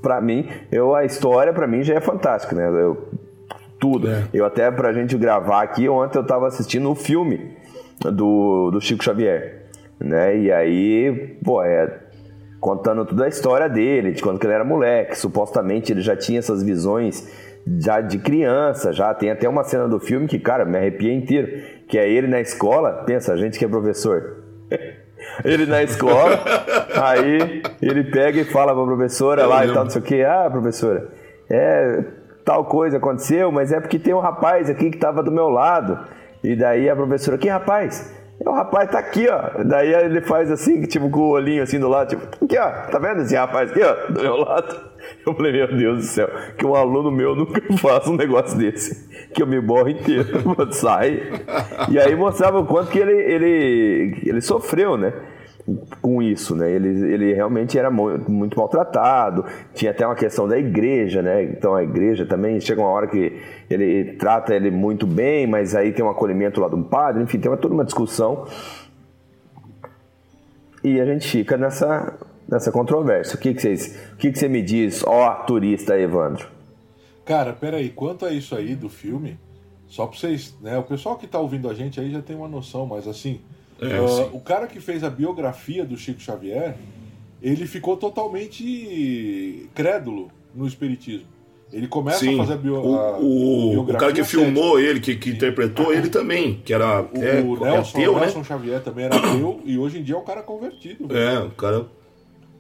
para 0.01 0.21
mim, 0.21 0.47
eu 0.71 0.93
a 0.93 1.03
história 1.03 1.51
para 1.51 1.67
mim 1.67 1.81
já 1.81 1.95
é 1.95 2.01
fantástica, 2.01 2.55
né? 2.55 2.67
Eu, 2.67 3.09
tudo. 3.79 4.09
É. 4.09 4.23
Eu 4.33 4.45
até 4.45 4.69
pra 4.71 4.93
gente 4.93 5.17
gravar 5.17 5.61
aqui, 5.63 5.89
ontem 5.89 6.17
eu 6.17 6.25
tava 6.25 6.47
assistindo 6.47 6.87
o 6.87 6.91
um 6.91 6.95
filme 6.95 7.55
do, 7.99 8.69
do 8.71 8.79
Chico 8.79 9.03
Xavier 9.03 9.65
né? 9.99 10.37
E 10.37 10.51
aí, 10.51 11.37
pô, 11.43 11.63
é 11.63 12.01
contando 12.59 13.05
toda 13.05 13.25
a 13.25 13.27
história 13.27 13.69
dele, 13.69 14.11
de 14.11 14.23
quando 14.23 14.43
ele 14.43 14.53
era 14.53 14.63
moleque, 14.63 15.17
supostamente 15.17 15.91
ele 15.91 16.01
já 16.01 16.15
tinha 16.15 16.39
essas 16.39 16.63
visões 16.63 17.29
já 17.79 18.01
de 18.01 18.19
criança, 18.19 18.93
já 18.93 19.13
tem 19.13 19.31
até 19.31 19.49
uma 19.49 19.63
cena 19.63 19.87
do 19.87 19.99
filme 19.99 20.27
que, 20.27 20.39
cara, 20.39 20.65
me 20.65 20.77
arrepia 20.77 21.13
inteiro, 21.13 21.47
que 21.87 21.97
é 21.97 22.09
ele 22.09 22.27
na 22.27 22.39
escola, 22.39 23.03
pensa, 23.05 23.33
a 23.33 23.37
gente 23.37 23.57
que 23.57 23.65
é 23.65 23.67
professor. 23.67 24.43
ele 25.43 25.65
na 25.65 25.81
escola, 25.81 26.39
aí 27.01 27.63
ele 27.81 28.03
pega 28.03 28.41
e 28.41 28.45
fala 28.45 28.73
pra 28.73 28.83
professora 28.83 29.43
Eu 29.43 29.49
lá 29.49 29.61
lembro. 29.61 29.71
e 29.71 29.73
tal, 29.73 29.83
não 29.83 29.89
sei 29.89 30.01
o 30.01 30.05
que, 30.05 30.23
ah, 30.23 30.47
professora, 30.49 31.07
é, 31.49 32.03
tal 32.43 32.65
coisa 32.65 32.97
aconteceu, 32.97 33.51
mas 33.51 33.71
é 33.71 33.79
porque 33.79 33.97
tem 33.97 34.13
um 34.13 34.19
rapaz 34.19 34.69
aqui 34.69 34.91
que 34.91 34.97
tava 34.97 35.23
do 35.23 35.31
meu 35.31 35.49
lado. 35.49 35.99
E 36.43 36.55
daí 36.55 36.87
a 36.87 36.95
professora, 36.95 37.39
que 37.39 37.49
rapaz? 37.49 38.13
O 38.39 38.51
rapaz 38.51 38.91
tá 38.91 38.99
aqui, 38.99 39.27
ó. 39.27 39.63
Daí 39.63 39.91
ele 39.91 40.21
faz 40.21 40.51
assim, 40.51 40.81
tipo, 40.83 41.09
com 41.09 41.21
o 41.21 41.29
olhinho 41.29 41.63
assim 41.63 41.79
do 41.79 41.87
lado, 41.87 42.09
tipo, 42.09 42.45
aqui, 42.45 42.57
ó. 42.57 42.69
Tá 42.91 42.99
vendo 42.99 43.21
esse 43.21 43.35
rapaz 43.35 43.71
aqui, 43.71 43.81
ó, 43.81 44.11
do 44.11 44.21
meu 44.21 44.35
lado? 44.35 44.94
Eu 45.25 45.33
falei, 45.33 45.51
meu 45.51 45.75
Deus 45.75 45.97
do 45.97 46.03
céu, 46.03 46.29
que 46.57 46.65
um 46.65 46.75
aluno 46.75 47.11
meu 47.11 47.35
nunca 47.35 47.61
faça 47.77 48.09
um 48.09 48.15
negócio 48.15 48.57
desse. 48.57 49.09
Que 49.33 49.41
eu 49.41 49.47
me 49.47 49.59
borro 49.59 49.89
inteiro, 49.89 50.27
sai. 50.71 51.21
E 51.89 51.99
aí 51.99 52.15
mostrava 52.15 52.59
o 52.59 52.65
quanto 52.65 52.91
que 52.91 52.99
ele, 52.99 53.13
ele, 53.13 54.21
ele 54.25 54.41
sofreu, 54.41 54.97
né? 54.97 55.13
com 55.99 56.21
isso, 56.21 56.55
né? 56.55 56.71
Ele, 56.71 56.89
ele 57.11 57.33
realmente 57.33 57.77
era 57.77 57.89
muito 57.89 58.57
maltratado, 58.57 59.45
tinha 59.73 59.91
até 59.91 60.05
uma 60.05 60.15
questão 60.15 60.47
da 60.47 60.59
igreja, 60.59 61.21
né? 61.23 61.43
Então 61.43 61.73
a 61.73 61.83
igreja 61.83 62.25
também 62.25 62.59
chega 62.59 62.81
uma 62.81 62.89
hora 62.89 63.07
que 63.07 63.41
ele 63.69 64.13
trata 64.13 64.53
ele 64.53 64.69
muito 64.69 65.07
bem, 65.07 65.47
mas 65.47 65.75
aí 65.75 65.91
tem 65.91 66.05
um 66.05 66.09
acolhimento 66.09 66.61
lá 66.61 66.67
do 66.67 66.77
padre, 66.83 67.23
enfim, 67.23 67.39
tem 67.39 67.49
uma, 67.49 67.57
toda 67.57 67.73
uma 67.73 67.83
discussão. 67.83 68.45
E 70.83 71.01
a 71.01 71.05
gente 71.05 71.27
fica 71.27 71.57
nessa, 71.57 72.13
nessa 72.47 72.71
controvérsia. 72.71 73.35
O 73.35 73.39
que, 73.39 73.53
que, 73.53 73.61
vocês, 73.61 73.97
o 74.13 74.17
que, 74.17 74.31
que 74.31 74.39
você 74.39 74.47
me 74.47 74.61
diz, 74.61 75.03
ó 75.05 75.31
turista 75.45 75.99
Evandro? 75.99 76.47
Cara, 77.25 77.53
peraí, 77.53 77.89
quanto 77.89 78.25
a 78.25 78.31
isso 78.31 78.55
aí 78.55 78.75
do 78.75 78.87
filme, 78.87 79.39
só 79.87 80.05
pra 80.05 80.17
vocês, 80.17 80.55
né? 80.61 80.77
O 80.77 80.83
pessoal 80.83 81.17
que 81.17 81.25
tá 81.25 81.39
ouvindo 81.39 81.69
a 81.69 81.73
gente 81.73 81.99
aí 81.99 82.11
já 82.11 82.21
tem 82.21 82.35
uma 82.35 82.47
noção, 82.47 82.85
mas 82.85 83.07
assim, 83.07 83.41
é, 83.81 83.99
uh, 83.99 84.35
o 84.35 84.39
cara 84.39 84.67
que 84.67 84.79
fez 84.79 85.03
a 85.03 85.09
biografia 85.09 85.83
do 85.83 85.97
Chico 85.97 86.21
Xavier, 86.21 86.75
ele 87.41 87.65
ficou 87.65 87.97
totalmente 87.97 89.69
crédulo 89.73 90.31
no 90.53 90.67
espiritismo. 90.67 91.27
Ele 91.73 91.87
começa 91.87 92.19
Sim. 92.19 92.35
a 92.35 92.37
fazer 92.37 92.53
a, 92.53 92.57
bio, 92.57 92.75
a 92.77 93.17
o, 93.17 93.69
biografia. 93.71 93.81
O 93.81 93.99
cara 93.99 94.13
que 94.13 94.23
filmou 94.23 94.79
ele, 94.79 94.99
que, 94.99 95.15
que 95.15 95.31
interpretou 95.31 95.91
ele 95.91 96.09
também, 96.09 96.61
que 96.63 96.73
era. 96.73 97.01
O, 97.01 97.23
é, 97.23 97.41
o 97.41 97.57
é 97.57 97.71
Nelson, 97.71 97.97
ateu, 97.97 98.19
Nelson 98.19 98.37
né? 98.39 98.43
Xavier 98.45 98.81
também 98.81 99.05
era 99.05 99.17
ateu 99.17 99.61
e 99.65 99.77
hoje 99.77 99.99
em 99.99 100.03
dia 100.03 100.15
é 100.15 100.17
um 100.17 100.23
cara 100.23 100.43
convertido. 100.43 101.15
É, 101.15 101.39
o 101.39 101.51
cara. 101.51 101.85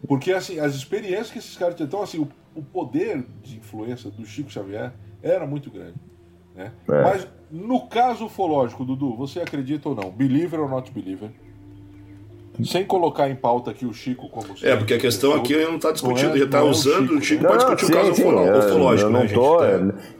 Porque 0.07 0.31
assim, 0.31 0.59
as 0.59 0.75
experiências 0.75 1.31
que 1.31 1.39
esses 1.39 1.55
caras 1.57 1.75
tinham. 1.75 1.87
Então, 1.87 2.01
assim, 2.01 2.19
o, 2.19 2.27
o 2.55 2.61
poder 2.61 3.25
de 3.43 3.57
influência 3.57 4.09
do 4.09 4.25
Chico 4.25 4.51
Xavier 4.51 4.93
era 5.21 5.45
muito 5.45 5.69
grande. 5.69 5.95
Né? 6.55 6.71
É. 6.89 7.01
Mas 7.01 7.27
no 7.51 7.87
caso 7.87 8.25
ufológico, 8.25 8.85
Dudu, 8.85 9.15
você 9.15 9.39
acredita 9.39 9.89
ou 9.89 9.95
não? 9.95 10.09
Believer 10.09 10.61
or 10.61 10.69
not 10.69 10.91
believer? 10.91 11.29
Sem 12.63 12.85
colocar 12.85 13.29
em 13.29 13.35
pauta 13.35 13.71
aqui 13.71 13.85
o 13.85 13.93
Chico 13.93 14.29
como. 14.29 14.47
É, 14.63 14.75
porque 14.77 14.93
a 14.93 14.97
questão 14.97 15.33
aqui 15.33 15.57
não 15.65 15.75
está 15.75 15.91
discutindo, 15.91 16.35
é, 16.35 16.37
já 16.37 16.45
está 16.45 16.59
é 16.59 16.61
usando. 16.61 17.17
O 17.17 17.21
Chico, 17.21 17.21
o 17.21 17.21
Chico 17.21 17.45
pode 17.45 17.57
discutir 17.57 17.85
sim, 17.85 17.91
o 17.91 17.95
caso 17.95 18.15
sim, 18.15 18.21
ufológico, 18.21 19.09
eu, 19.09 19.17
eu 19.17 19.23
né? 19.23 19.27
Tô, 19.27 19.57
tá... 19.57 19.65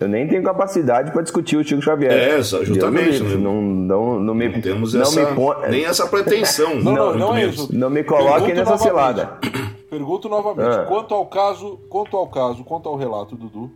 Eu 0.02 0.08
nem 0.10 0.28
tenho 0.28 0.44
capacidade 0.44 1.12
para 1.12 1.22
discutir 1.22 1.56
o 1.56 1.64
Chico 1.64 1.82
Xavier. 1.82 2.12
É, 2.12 2.42
justamente. 2.42 3.24
Né? 3.24 3.36
Não, 3.36 3.62
não, 3.62 4.20
não, 4.20 4.36
me, 4.36 4.50
não 4.50 4.60
temos 4.60 4.94
não 4.94 5.04
essa, 5.04 5.32
me 5.32 5.70
nem 5.70 5.86
essa 5.86 6.08
pretensão. 6.08 6.76
não, 6.76 6.94
não, 6.94 7.18
não, 7.18 7.38
é 7.38 7.46
isso. 7.46 7.70
Não 7.74 7.90
me 7.90 8.04
coloquem 8.04 8.54
nessa 8.54 8.78
cilada. 8.78 9.38
Pergunto 9.98 10.30
novamente. 10.30 10.76
Ah. 10.76 10.86
Quanto 10.86 11.14
ao 11.14 11.26
caso, 11.26 11.80
quanto 11.90 12.18
ao 12.18 12.28
caso, 12.28 12.64
quanto 12.64 12.90
ao 12.90 12.96
relato, 12.96 13.36
Dudu. 13.36 13.72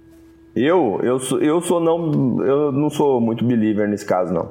Eu, 0.55 0.99
eu 1.03 1.19
sou, 1.19 1.39
eu 1.39 1.61
sou 1.61 1.79
não, 1.79 2.45
eu 2.45 2.71
não 2.71 2.89
sou 2.89 3.21
muito 3.21 3.45
believer 3.45 3.87
nesse 3.87 4.05
caso 4.05 4.33
não. 4.33 4.49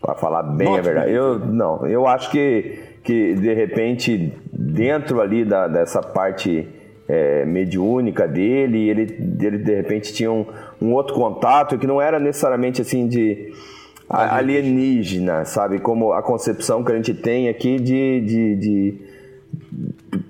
Para 0.00 0.14
falar 0.14 0.42
bem 0.42 0.68
Not 0.68 0.80
a 0.80 0.82
verdade. 0.82 1.12
Eu 1.12 1.38
não, 1.38 1.86
eu 1.86 2.06
acho 2.06 2.30
que 2.30 2.94
que 3.02 3.34
de 3.34 3.52
repente 3.52 4.32
dentro 4.50 5.20
ali 5.20 5.44
da, 5.44 5.68
dessa 5.68 6.02
parte 6.02 6.66
é, 7.06 7.44
mediúnica 7.44 8.26
dele, 8.26 8.88
ele, 8.88 9.02
ele 9.40 9.58
de 9.58 9.74
repente 9.74 10.12
tinha 10.12 10.32
um, 10.32 10.46
um 10.80 10.92
outro 10.94 11.14
contato 11.14 11.78
que 11.78 11.86
não 11.86 12.00
era 12.00 12.18
necessariamente 12.18 12.80
assim 12.80 13.06
de 13.06 13.52
alienígena, 14.08 15.44
sabe? 15.44 15.78
Como 15.78 16.12
a 16.12 16.22
concepção 16.22 16.82
que 16.82 16.92
a 16.92 16.96
gente 16.96 17.14
tem 17.14 17.48
aqui 17.48 17.78
de, 17.78 18.20
de, 18.20 18.56
de 18.56 19.00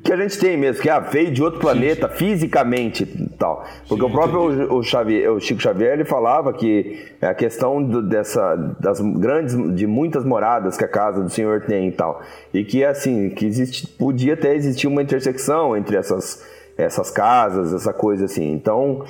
que 0.03 0.13
a 0.13 0.17
gente 0.17 0.39
tem 0.39 0.57
mesmo, 0.57 0.83
que 0.83 0.91
ah, 0.91 1.01
veio 1.01 1.31
de 1.31 1.43
outro 1.43 1.61
planeta 1.61 2.09
Sim. 2.09 2.15
fisicamente 2.15 3.07
tal. 3.39 3.65
Porque 3.89 4.05
Sim, 4.05 4.11
o 4.11 4.13
próprio 4.13 4.75
o, 4.75 4.83
Xavier, 4.83 5.33
o, 5.33 5.41
Chico 5.41 5.61
Xavier 5.61 5.95
ele 5.95 6.05
falava 6.05 6.53
que 6.53 7.07
a 7.23 7.35
questão 7.35 7.83
do, 7.83 8.03
dessa 8.03 8.55
das 8.81 9.01
grandes 9.01 9.55
de 9.75 9.87
muitas 9.87 10.25
moradas 10.25 10.77
que 10.77 10.85
a 10.85 10.89
casa 10.89 11.23
do 11.23 11.31
Senhor 11.31 11.63
tem 11.63 11.89
e 11.89 11.93
tal, 11.93 12.21
e 12.53 12.65
que 12.65 12.85
assim, 12.85 13.31
que 13.31 13.47
existe, 13.47 13.87
podia 13.87 14.35
até 14.35 14.55
existir 14.55 14.87
uma 14.87 15.03
intersecção 15.03 15.77
entre 15.77 15.97
essas 15.97 16.43
essas 16.77 17.11
casas, 17.11 17.73
essa 17.73 17.93
coisa 17.93 18.25
assim. 18.25 18.53
Então, 18.53 19.05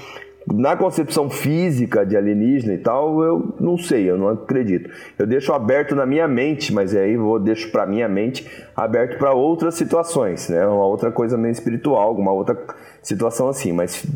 na 0.47 0.77
concepção 0.77 1.31
física 1.31 2.05
de 2.05 2.17
alienígena 2.17 2.75
e 2.75 2.79
tal, 2.79 3.23
eu 3.23 3.55
não 3.59 3.79
sei, 3.79 4.11
eu 4.11 4.19
não 4.19 4.29
acredito. 4.29 4.91
Eu 5.19 5.27
deixo 5.27 5.53
aberto 5.53 5.95
na 5.95 6.05
minha 6.05 6.29
mente, 6.29 6.73
mas 6.73 6.95
aí 6.95 7.15
eu 7.15 7.39
deixo 7.39 7.71
para 7.71 7.87
minha 7.87 8.09
mente 8.09 8.47
aberto 8.77 9.19
para 9.19 9.33
outras 9.33 9.75
situações, 9.75 10.49
né? 10.49 10.67
Uma 10.67 10.87
outra 10.87 11.11
coisa 11.11 11.39
meio 11.39 11.53
espiritual, 11.53 12.03
alguma 12.09 12.33
outra 12.33 12.59
situação 13.03 13.49
assim, 13.49 13.73
mas 13.73 14.07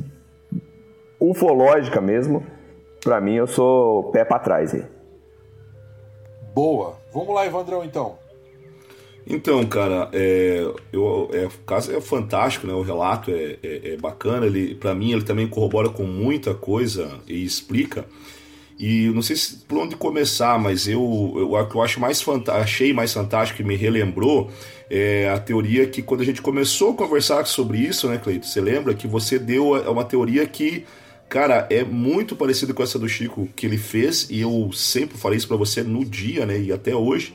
ufológica 1.19 2.01
mesmo, 2.01 2.45
para 3.03 3.21
mim 3.21 3.35
eu 3.35 3.47
sou 3.47 4.11
pé 4.11 4.25
para 4.25 4.39
trás 4.39 4.75
aí. 4.75 4.85
Boa. 6.55 6.95
Vamos 7.13 7.35
lá, 7.35 7.47
Evandrão, 7.47 7.85
então. 7.85 8.19
Então, 9.31 9.63
cara, 9.67 10.09
é, 10.15 10.67
eu, 10.91 11.29
é, 11.35 11.45
o 11.45 11.51
caso 11.67 11.95
é 11.95 12.01
fantástico, 12.01 12.67
né? 12.67 12.73
O 12.73 12.81
relato 12.81 13.31
é, 13.31 13.59
é, 13.63 13.93
é 13.93 13.97
bacana. 13.99 14.47
Ele, 14.47 14.75
para 14.75 14.95
mim, 14.95 15.13
ele 15.13 15.23
também 15.23 15.47
corrobora 15.47 15.91
com 15.91 16.05
muita 16.05 16.55
coisa 16.55 17.11
e 17.29 17.45
explica. 17.45 18.07
E 18.79 19.09
não 19.09 19.21
sei 19.21 19.37
se, 19.37 19.57
por 19.57 19.79
onde 19.79 19.97
começar, 19.97 20.59
mas 20.59 20.89
eu, 20.89 21.35
eu, 21.37 21.53
eu 21.53 21.83
acho 21.83 22.01
mais 22.01 22.25
achei 22.49 22.93
mais 22.95 23.13
fantástico 23.13 23.61
e 23.61 23.65
me 23.65 23.77
relembrou 23.77 24.51
é 24.91 25.29
a 25.29 25.39
teoria 25.39 25.87
que 25.87 26.01
quando 26.01 26.23
a 26.23 26.25
gente 26.25 26.41
começou 26.41 26.93
a 26.93 26.95
conversar 26.95 27.45
sobre 27.47 27.79
isso, 27.79 28.09
né, 28.09 28.17
Cleito? 28.17 28.47
Você 28.47 28.61
lembra 28.61 28.95
que 28.95 29.07
você 29.07 29.39
deu 29.39 29.73
uma 29.91 30.05
teoria 30.05 30.47
que, 30.47 30.87
cara, 31.29 31.67
é 31.69 31.85
muito 31.85 32.35
parecida 32.35 32.73
com 32.73 32.83
essa 32.83 32.99
do 32.99 33.07
Chico 33.07 33.47
que 33.55 33.67
ele 33.67 33.77
fez 33.77 34.31
e 34.31 34.41
eu 34.41 34.71
sempre 34.73 35.19
falei 35.19 35.37
isso 35.37 35.49
para 35.49 35.59
você 35.59 35.83
no 35.83 36.05
dia, 36.05 36.47
né, 36.47 36.59
e 36.59 36.73
até 36.73 36.95
hoje 36.95 37.35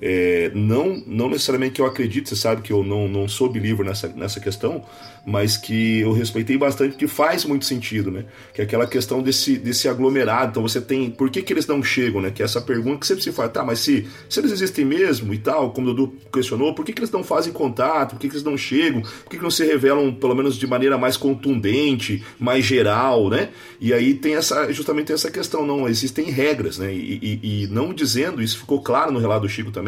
é, 0.00 0.50
não, 0.54 1.02
não 1.06 1.28
necessariamente 1.28 1.74
que 1.74 1.80
eu 1.80 1.86
acredite, 1.86 2.28
você 2.28 2.36
sabe 2.36 2.62
que 2.62 2.72
eu 2.72 2.82
não, 2.82 3.08
não 3.08 3.28
sou 3.28 3.48
believer 3.50 3.86
nessa, 3.86 4.08
nessa 4.08 4.40
questão, 4.40 4.84
mas 5.26 5.56
que 5.56 6.00
eu 6.00 6.12
respeitei 6.12 6.58
bastante, 6.58 6.96
que 6.96 7.06
faz 7.06 7.44
muito 7.44 7.64
sentido, 7.64 8.10
né? 8.10 8.26
Que 8.52 8.60
é 8.60 8.64
aquela 8.64 8.86
questão 8.86 9.22
desse, 9.22 9.56
desse 9.56 9.88
aglomerado. 9.88 10.50
Então 10.50 10.62
você 10.62 10.80
tem. 10.80 11.10
Por 11.10 11.30
que, 11.30 11.42
que 11.42 11.52
eles 11.52 11.66
não 11.66 11.82
chegam, 11.82 12.20
né? 12.20 12.30
Que 12.30 12.42
é 12.42 12.44
essa 12.44 12.60
pergunta 12.60 12.98
que 12.98 13.06
sempre 13.06 13.22
se 13.22 13.32
faz, 13.32 13.50
tá, 13.50 13.64
mas 13.64 13.78
se, 13.78 14.06
se 14.28 14.40
eles 14.40 14.52
existem 14.52 14.84
mesmo 14.84 15.32
e 15.32 15.38
tal, 15.38 15.72
como 15.72 15.88
o 15.88 15.94
Dudu 15.94 16.14
questionou, 16.32 16.74
por 16.74 16.84
que, 16.84 16.92
que 16.92 17.00
eles 17.00 17.10
não 17.10 17.24
fazem 17.24 17.52
contato? 17.52 18.10
Por 18.10 18.18
que, 18.18 18.28
que 18.28 18.34
eles 18.34 18.44
não 18.44 18.56
chegam? 18.56 19.00
Por 19.00 19.30
que, 19.30 19.38
que 19.38 19.42
não 19.42 19.50
se 19.50 19.64
revelam, 19.64 20.12
pelo 20.14 20.34
menos 20.34 20.56
de 20.56 20.66
maneira 20.66 20.98
mais 20.98 21.16
contundente, 21.16 22.22
mais 22.38 22.64
geral, 22.64 23.30
né? 23.30 23.48
E 23.80 23.92
aí 23.92 24.14
tem 24.14 24.34
essa, 24.34 24.70
justamente 24.72 25.12
essa 25.12 25.30
questão, 25.30 25.66
não, 25.66 25.88
existem 25.88 26.30
regras, 26.30 26.78
né? 26.78 26.92
E, 26.92 27.40
e, 27.42 27.62
e 27.62 27.66
não 27.68 27.94
dizendo, 27.94 28.42
isso 28.42 28.58
ficou 28.58 28.82
claro 28.82 29.10
no 29.10 29.18
relato 29.18 29.42
do 29.42 29.48
Chico 29.48 29.70
também, 29.70 29.83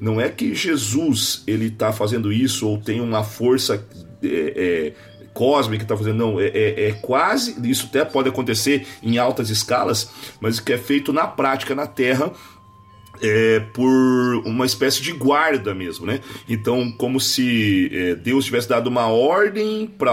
não 0.00 0.20
é 0.20 0.28
que 0.28 0.54
Jesus 0.54 1.42
ele 1.46 1.66
está 1.66 1.92
fazendo 1.92 2.32
isso 2.32 2.68
ou 2.68 2.78
tem 2.78 3.00
uma 3.00 3.24
força 3.24 3.84
é, 4.22 4.26
é, 4.26 4.92
cósmica 5.32 5.84
está 5.84 5.96
fazendo, 5.96 6.16
não, 6.16 6.40
é, 6.40 6.48
é, 6.48 6.88
é, 6.88 6.92
quase, 6.92 7.56
isso 7.68 7.86
até 7.86 8.04
pode 8.04 8.28
acontecer 8.28 8.86
em 9.02 9.18
altas 9.18 9.48
escalas, 9.48 10.10
mas 10.40 10.60
que 10.60 10.72
é 10.72 10.78
feito 10.78 11.12
na 11.12 11.26
prática 11.26 11.74
na 11.74 11.86
Terra. 11.86 12.32
É, 13.22 13.60
por 13.74 14.42
uma 14.46 14.64
espécie 14.64 15.02
de 15.02 15.12
guarda 15.12 15.74
mesmo, 15.74 16.06
né? 16.06 16.20
Então, 16.48 16.90
como 16.90 17.20
se 17.20 17.90
é, 17.92 18.14
Deus 18.14 18.46
tivesse 18.46 18.68
dado 18.68 18.86
uma 18.86 19.08
ordem 19.08 19.86
para 19.86 20.10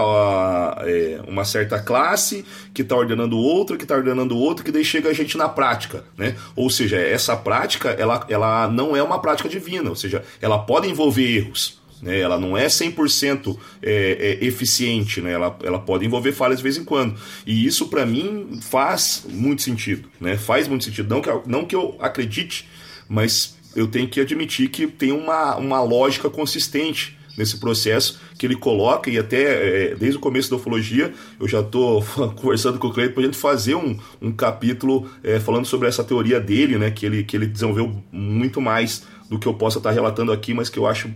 é, 0.80 1.20
uma 1.26 1.44
certa 1.44 1.80
classe 1.80 2.44
que 2.74 2.82
está 2.82 2.94
ordenando 2.96 3.38
outra, 3.38 3.76
que 3.76 3.84
está 3.84 3.94
ordenando 3.94 4.36
outra, 4.36 4.64
que 4.64 4.70
daí 4.70 4.84
chega 4.84 5.08
a 5.08 5.14
gente 5.14 5.38
na 5.38 5.48
prática, 5.48 6.04
né? 6.16 6.36
Ou 6.54 6.68
seja, 6.68 6.96
essa 6.98 7.36
prática 7.36 7.90
ela, 7.90 8.26
ela 8.28 8.68
não 8.68 8.96
é 8.96 9.02
uma 9.02 9.20
prática 9.20 9.48
divina, 9.48 9.88
ou 9.88 9.96
seja, 9.96 10.22
ela 10.40 10.58
pode 10.58 10.88
envolver 10.88 11.36
erros, 11.36 11.78
né? 12.02 12.18
Ela 12.18 12.38
não 12.38 12.56
é 12.56 12.66
100% 12.66 13.56
é, 13.82 14.38
é, 14.40 14.44
eficiente, 14.44 15.20
né? 15.20 15.32
ela, 15.32 15.56
ela 15.62 15.78
pode 15.78 16.04
envolver 16.04 16.32
falhas 16.32 16.58
de 16.58 16.62
vez 16.62 16.76
em 16.76 16.84
quando. 16.84 17.18
E 17.46 17.66
isso, 17.66 17.88
para 17.88 18.06
mim, 18.06 18.60
faz 18.62 19.26
muito 19.28 19.62
sentido. 19.62 20.08
Né? 20.20 20.36
Faz 20.36 20.68
muito 20.68 20.84
sentido. 20.84 21.08
Não 21.08 21.20
que, 21.20 21.30
não 21.46 21.64
que 21.64 21.74
eu 21.74 21.96
acredite, 22.00 22.68
mas 23.08 23.56
eu 23.74 23.86
tenho 23.86 24.08
que 24.08 24.20
admitir 24.20 24.68
que 24.68 24.86
tem 24.86 25.12
uma, 25.12 25.56
uma 25.56 25.82
lógica 25.82 26.28
consistente 26.28 27.16
nesse 27.36 27.58
processo 27.58 28.20
que 28.36 28.44
ele 28.44 28.56
coloca, 28.56 29.08
e 29.08 29.16
até 29.16 29.90
é, 29.90 29.94
desde 29.94 30.18
o 30.18 30.20
começo 30.20 30.50
da 30.50 30.56
ufologia, 30.56 31.14
eu 31.40 31.46
já 31.46 31.60
estou 31.60 32.04
conversando 32.34 32.78
com 32.78 32.88
o 32.88 32.92
Cleiton 32.92 33.14
para 33.14 33.22
a 33.22 33.26
gente 33.26 33.36
fazer 33.36 33.76
um, 33.76 33.96
um 34.20 34.32
capítulo 34.32 35.08
é, 35.22 35.38
falando 35.38 35.64
sobre 35.64 35.86
essa 35.88 36.02
teoria 36.02 36.40
dele, 36.40 36.76
né, 36.76 36.90
que 36.90 37.06
ele, 37.06 37.22
que 37.22 37.36
ele 37.36 37.46
desenvolveu 37.46 38.02
muito 38.10 38.60
mais 38.60 39.04
do 39.30 39.38
que 39.38 39.46
eu 39.46 39.54
possa 39.54 39.78
estar 39.78 39.92
relatando 39.92 40.32
aqui, 40.32 40.52
mas 40.52 40.68
que 40.68 40.78
eu 40.78 40.86
acho 40.86 41.08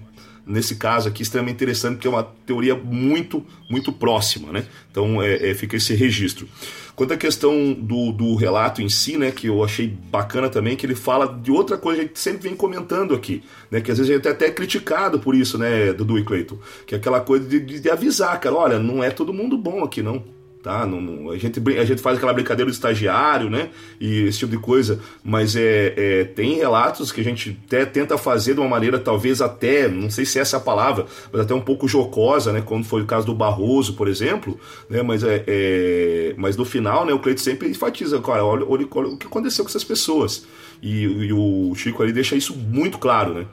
nesse 0.47 0.77
caso 0.77 1.09
aqui 1.09 1.23
extremamente 1.23 1.57
interessante, 1.57 1.95
porque 1.95 2.07
é 2.07 2.11
uma 2.11 2.25
teoria 2.25 2.75
muito, 2.75 3.45
muito 3.69 3.93
próxima, 3.93 4.53
né? 4.53 4.67
Então 4.91 5.23
é, 5.23 5.51
é, 5.51 5.55
fica 5.55 5.77
esse 5.77 5.95
registro. 5.95 6.49
Quanto 6.95 7.15
à 7.15 7.17
questão 7.17 7.73
do, 7.73 8.13
do 8.13 8.35
relato 8.35 8.83
em 8.83 8.89
si, 8.89 9.17
né, 9.17 9.31
que 9.31 9.47
eu 9.47 9.65
achei 9.65 9.89
bacana 9.89 10.49
também, 10.49 10.77
que 10.77 10.85
ele 10.85 10.95
fala 10.95 11.27
de 11.27 11.51
outra 11.51 11.79
coisa 11.79 12.01
que 12.01 12.05
a 12.05 12.09
gente 12.09 12.19
sempre 12.19 12.43
vem 12.43 12.57
comentando 12.57 13.15
aqui, 13.15 13.43
né, 13.71 13.81
que 13.81 13.91
às 13.91 13.99
vezes 13.99 14.11
a 14.11 14.17
gente 14.17 14.29
é 14.29 14.31
até 14.31 14.51
criticado 14.51 15.19
por 15.19 15.35
isso, 15.35 15.57
né, 15.57 15.93
Dudu 15.93 16.19
e 16.19 16.25
Cleiton, 16.25 16.59
que 16.87 16.95
é 16.95 16.99
aquela 16.99 17.21
coisa 17.21 17.49
de, 17.49 17.61
de, 17.61 17.81
de 17.81 17.91
avisar, 17.91 18.39
cara, 18.41 18.55
olha, 18.55 18.79
não 18.79 19.03
é 19.03 19.11
todo 19.11 19.33
mundo 19.33 19.57
bom 19.57 19.83
aqui, 19.83 20.03
não 20.03 20.42
tá? 20.63 20.87
Não, 20.87 21.01
não, 21.01 21.31
a, 21.31 21.37
gente, 21.37 21.61
a 21.79 21.85
gente 21.85 22.01
faz 22.01 22.17
aquela 22.17 22.33
brincadeira 22.33 22.71
do 22.71 22.75
estagiário, 22.75 23.51
né? 23.51 23.71
E 24.01 24.23
esse 24.23 24.39
tipo 24.39 24.53
de 24.53 24.59
coisa, 24.59 25.01
mas 25.25 25.57
é, 25.57 25.95
é, 25.97 26.25
tem 26.25 26.57
relatos 26.57 27.11
que 27.11 27.21
a 27.21 27.25
gente 27.25 27.59
até 27.67 27.85
tenta 27.85 28.17
fazer 28.17 28.55
de 28.55 28.61
uma 28.61 28.69
maneira, 28.69 28.99
talvez 28.99 29.43
até, 29.43 29.89
não 29.89 30.09
sei 30.09 30.25
se 30.25 30.39
é 30.39 30.43
essa 30.43 30.59
a 30.59 30.61
palavra, 30.61 31.07
mas 31.33 31.43
até 31.43 31.55
um 31.55 31.61
pouco 31.61 31.89
jocosa, 31.89 32.53
né? 32.53 32.61
Como 32.61 32.85
foi 32.85 33.03
o 33.03 33.07
caso 33.07 33.27
do 33.27 33.35
Barroso, 33.35 33.95
por 33.95 34.07
exemplo, 34.07 34.59
né? 34.89 35.03
Mas, 35.03 35.25
é, 35.25 35.45
é 35.47 36.35
mas 36.37 36.57
no 36.57 36.65
final, 36.65 37.05
né? 37.05 37.13
O 37.13 37.19
Cleito 37.19 37.41
sempre 37.41 37.69
enfatiza, 37.69 38.21
cara, 38.21 38.45
olha, 38.45 38.65
olha, 38.65 38.87
olha 38.91 39.09
o 39.09 39.17
que 39.17 39.27
aconteceu 39.27 39.65
com 39.65 39.69
essas 39.69 39.85
pessoas. 39.85 40.47
E, 40.83 41.05
e, 41.05 41.33
o 41.33 41.73
Chico 41.77 42.03
ali 42.03 42.13
deixa 42.13 42.35
isso 42.35 42.57
muito 42.57 42.99
claro, 42.99 43.35
né? 43.35 43.47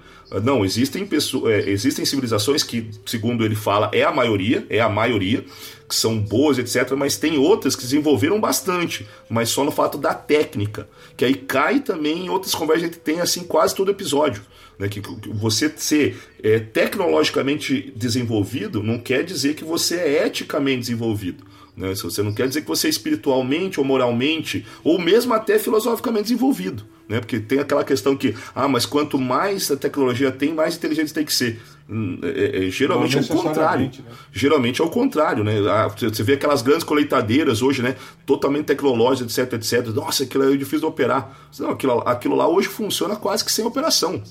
Não, 0.43 0.63
existem 0.63 1.05
pessoas, 1.05 1.51
é, 1.51 1.69
existem 1.69 2.05
civilizações 2.05 2.61
que, 2.61 2.89
segundo 3.05 3.43
ele 3.43 3.55
fala, 3.55 3.89
é 3.91 4.03
a 4.03 4.11
maioria, 4.11 4.65
é 4.69 4.79
a 4.79 4.87
maioria, 4.87 5.43
que 5.87 5.95
são 5.95 6.19
boas, 6.19 6.59
etc. 6.59 6.91
Mas 6.95 7.17
tem 7.17 7.37
outras 7.39 7.75
que 7.75 7.81
desenvolveram 7.81 8.39
bastante, 8.39 9.07
mas 9.27 9.49
só 9.49 9.63
no 9.63 9.71
fato 9.71 9.97
da 9.97 10.13
técnica, 10.13 10.87
que 11.17 11.25
aí 11.25 11.33
cai 11.33 11.79
também 11.79 12.25
em 12.25 12.29
outras 12.29 12.53
conversas 12.53 12.81
que 12.81 12.89
a 12.89 12.91
gente 12.91 13.01
tem 13.01 13.19
assim 13.21 13.43
quase 13.43 13.73
todo 13.73 13.89
episódio. 13.89 14.43
Né, 14.77 14.87
que 14.87 15.01
você 15.33 15.69
ser 15.75 16.17
é, 16.41 16.57
tecnologicamente 16.57 17.91
desenvolvido 17.97 18.81
não 18.81 18.97
quer 18.97 19.25
dizer 19.25 19.53
que 19.53 19.65
você 19.65 19.95
é 19.95 20.25
eticamente 20.25 20.79
desenvolvido. 20.79 21.43
Né? 21.75 21.93
Você 21.95 22.23
não 22.23 22.33
quer 22.33 22.47
dizer 22.47 22.61
que 22.61 22.67
você 22.67 22.87
é 22.87 22.89
espiritualmente 22.89 23.77
ou 23.77 23.85
moralmente, 23.85 24.65
ou 24.81 24.97
mesmo 24.97 25.33
até 25.33 25.59
filosoficamente 25.59 26.23
desenvolvido. 26.23 26.85
Né? 27.09 27.19
Porque 27.19 27.39
tem 27.39 27.59
aquela 27.59 27.83
questão 27.83 28.15
que, 28.15 28.35
ah, 28.53 28.67
mas 28.67 28.85
quanto 28.85 29.17
mais 29.17 29.71
a 29.71 29.75
tecnologia 29.75 30.31
tem, 30.31 30.53
mais 30.53 30.75
inteligente 30.75 31.11
tem 31.11 31.25
que 31.25 31.33
ser. 31.33 31.59
Hum, 31.89 32.19
é, 32.21 32.67
é, 32.67 32.69
geralmente 32.69 33.17
é 33.17 33.21
o 33.21 33.25
contrário. 33.25 33.85
Né? 33.85 33.91
Geralmente 34.31 34.79
é 34.79 34.83
o 34.85 34.89
contrário, 34.89 35.43
né? 35.43 35.55
Ah, 35.67 35.87
você 35.87 36.21
vê 36.21 36.33
aquelas 36.33 36.61
grandes 36.61 36.83
colheitadeiras 36.83 37.63
hoje, 37.63 37.81
né? 37.81 37.95
Totalmente 38.27 38.65
tecnológicas, 38.65 39.35
etc, 39.35 39.53
etc. 39.53 39.87
Nossa, 39.87 40.23
aquilo 40.23 40.53
é 40.53 40.55
difícil 40.55 40.81
de 40.81 40.85
operar. 40.85 41.35
Não, 41.57 41.71
aquilo, 41.71 42.03
aquilo 42.05 42.35
lá 42.35 42.47
hoje 42.47 42.67
funciona 42.67 43.15
quase 43.15 43.43
que 43.43 43.51
sem 43.51 43.65
operação. 43.65 44.21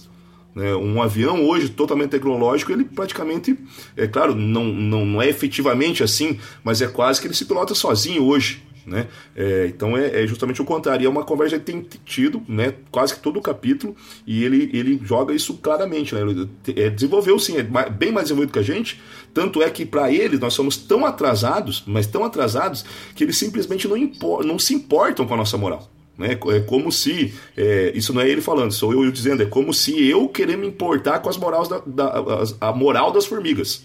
Né? 0.54 0.72
Um 0.76 1.02
avião 1.02 1.44
hoje 1.44 1.68
totalmente 1.68 2.10
tecnológico, 2.10 2.70
ele 2.70 2.84
praticamente, 2.84 3.58
é 3.96 4.06
claro, 4.06 4.36
não, 4.36 4.64
não, 4.64 5.04
não 5.04 5.22
é 5.22 5.28
efetivamente 5.28 6.04
assim, 6.04 6.38
mas 6.62 6.80
é 6.80 6.86
quase 6.86 7.20
que 7.20 7.26
ele 7.26 7.34
se 7.34 7.44
pilota 7.44 7.74
sozinho 7.74 8.24
hoje. 8.24 8.62
Né? 8.88 9.06
É, 9.36 9.66
então 9.66 9.96
é, 9.96 10.22
é, 10.22 10.26
justamente 10.26 10.62
o 10.62 10.64
contrário. 10.64 11.04
E 11.04 11.06
é 11.06 11.08
uma 11.08 11.24
conversa 11.24 11.58
que 11.58 11.64
tem 11.64 11.86
tido 12.04 12.42
né, 12.48 12.74
quase 12.90 13.14
que 13.14 13.20
todo 13.20 13.38
o 13.38 13.42
capítulo 13.42 13.94
e 14.26 14.42
ele, 14.42 14.70
ele 14.72 15.00
joga 15.04 15.34
isso 15.34 15.54
claramente. 15.58 16.14
Né? 16.14 16.48
É, 16.74 16.88
desenvolveu 16.88 17.38
sim, 17.38 17.58
é 17.58 17.62
bem 17.62 18.10
mais 18.10 18.24
desenvolvido 18.24 18.52
que 18.52 18.58
a 18.58 18.62
gente. 18.62 19.00
Tanto 19.34 19.62
é 19.62 19.68
que 19.68 19.84
para 19.84 20.10
eles 20.10 20.40
nós 20.40 20.54
somos 20.54 20.76
tão 20.76 21.04
atrasados, 21.04 21.84
mas 21.86 22.06
tão 22.06 22.24
atrasados, 22.24 22.84
que 23.14 23.22
eles 23.22 23.36
simplesmente 23.36 23.86
não, 23.86 23.96
impor, 23.96 24.44
não 24.44 24.58
se 24.58 24.74
importam 24.74 25.26
com 25.26 25.34
a 25.34 25.36
nossa 25.36 25.58
moral. 25.58 25.90
Né? 26.16 26.32
É 26.32 26.60
como 26.60 26.90
se, 26.90 27.32
é, 27.56 27.92
isso 27.94 28.12
não 28.12 28.22
é 28.22 28.28
ele 28.28 28.40
falando, 28.40 28.72
sou 28.72 28.92
eu 28.92 29.12
dizendo, 29.12 29.42
é 29.42 29.46
como 29.46 29.72
se 29.72 30.08
eu 30.08 30.28
querer 30.28 30.56
me 30.56 30.66
importar 30.66 31.20
com 31.20 31.28
as 31.28 31.36
morais 31.36 31.68
da, 31.68 31.80
da 31.86 32.44
a 32.60 32.72
moral 32.72 33.12
das 33.12 33.26
formigas. 33.26 33.84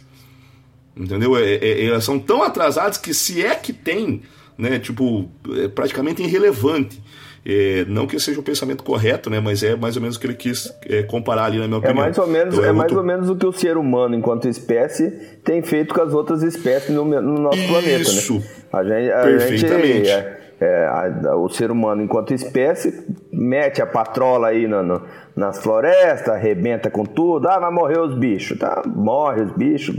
Entendeu? 0.95 1.36
É, 1.36 1.56
é, 1.56 1.86
elas 1.86 2.04
são 2.04 2.20
tão 2.20 2.41
atrasadas 2.43 2.97
que 2.97 3.14
se 3.14 3.43
é 3.43 3.56
que 3.56 3.74
tem, 3.74 4.22
né, 4.58 4.80
tipo, 4.80 5.30
é 5.64 5.68
praticamente 5.68 6.22
irrelevante. 6.22 7.01
É, 7.45 7.84
não 7.89 8.08
que 8.08 8.18
seja 8.22 8.39
o 8.39 8.43
pensamento 8.43 8.84
correto, 8.86 9.30
né, 9.30 9.41
mas 9.41 9.64
é 9.64 9.76
mais 9.76 9.97
ou 9.97 10.01
menos 10.01 10.16
o 10.16 10.20
que 10.20 10.28
ele 10.28 10.34
quis 10.34 10.74
é, 10.88 11.04
comparar 11.04 11.45
ali 11.45 11.60
na 11.60 11.68
minha 11.68 11.76
é 11.76 11.80
opinião. 11.80 11.97
É 11.97 12.06
mais 12.06 12.18
ou 12.18 12.28
menos, 12.28 12.54
então, 12.54 12.66
é, 12.66 12.70
é 12.70 12.72
mais 12.72 12.91
ou 12.93 13.04
menos 13.04 13.30
o 13.30 13.36
que 13.36 13.45
o 13.45 13.51
ser 13.51 13.76
humano, 13.76 14.16
enquanto 14.16 14.47
espécie, 14.47 15.12
tem 15.43 15.62
feito 15.62 15.93
com 15.93 16.01
as 16.01 16.14
outras 16.14 16.41
espécies 16.41 16.95
no, 16.95 17.04
no 17.04 17.41
nosso 17.41 17.58
Isso. 17.58 17.68
planeta. 17.68 17.97
Né? 17.97 18.01
Isso. 18.01 18.43
A 18.72 18.84
gente, 18.84 19.12
a 19.12 19.22
Perfeitamente. 19.24 20.06
Gente, 20.06 20.43
é, 20.64 20.86
a, 20.86 21.36
o 21.36 21.49
ser 21.49 21.70
humano, 21.70 22.01
enquanto 22.01 22.34
espécie, 22.34 23.06
mete 23.32 23.82
a 23.82 23.86
patrola 23.86 24.47
aí 24.47 24.66
no, 24.66 24.82
no, 24.82 25.01
nas 25.36 25.62
florestas, 25.62 26.30
arrebenta 26.30 26.89
com 26.89 27.04
tudo, 27.04 27.49
ah, 27.49 27.60
vai 27.60 27.72
morrer 27.72 27.99
os 27.99 28.18
bichos, 28.18 28.58
tá? 28.58 28.82
Morre 28.86 29.41
os 29.41 29.51
bichos, 29.51 29.95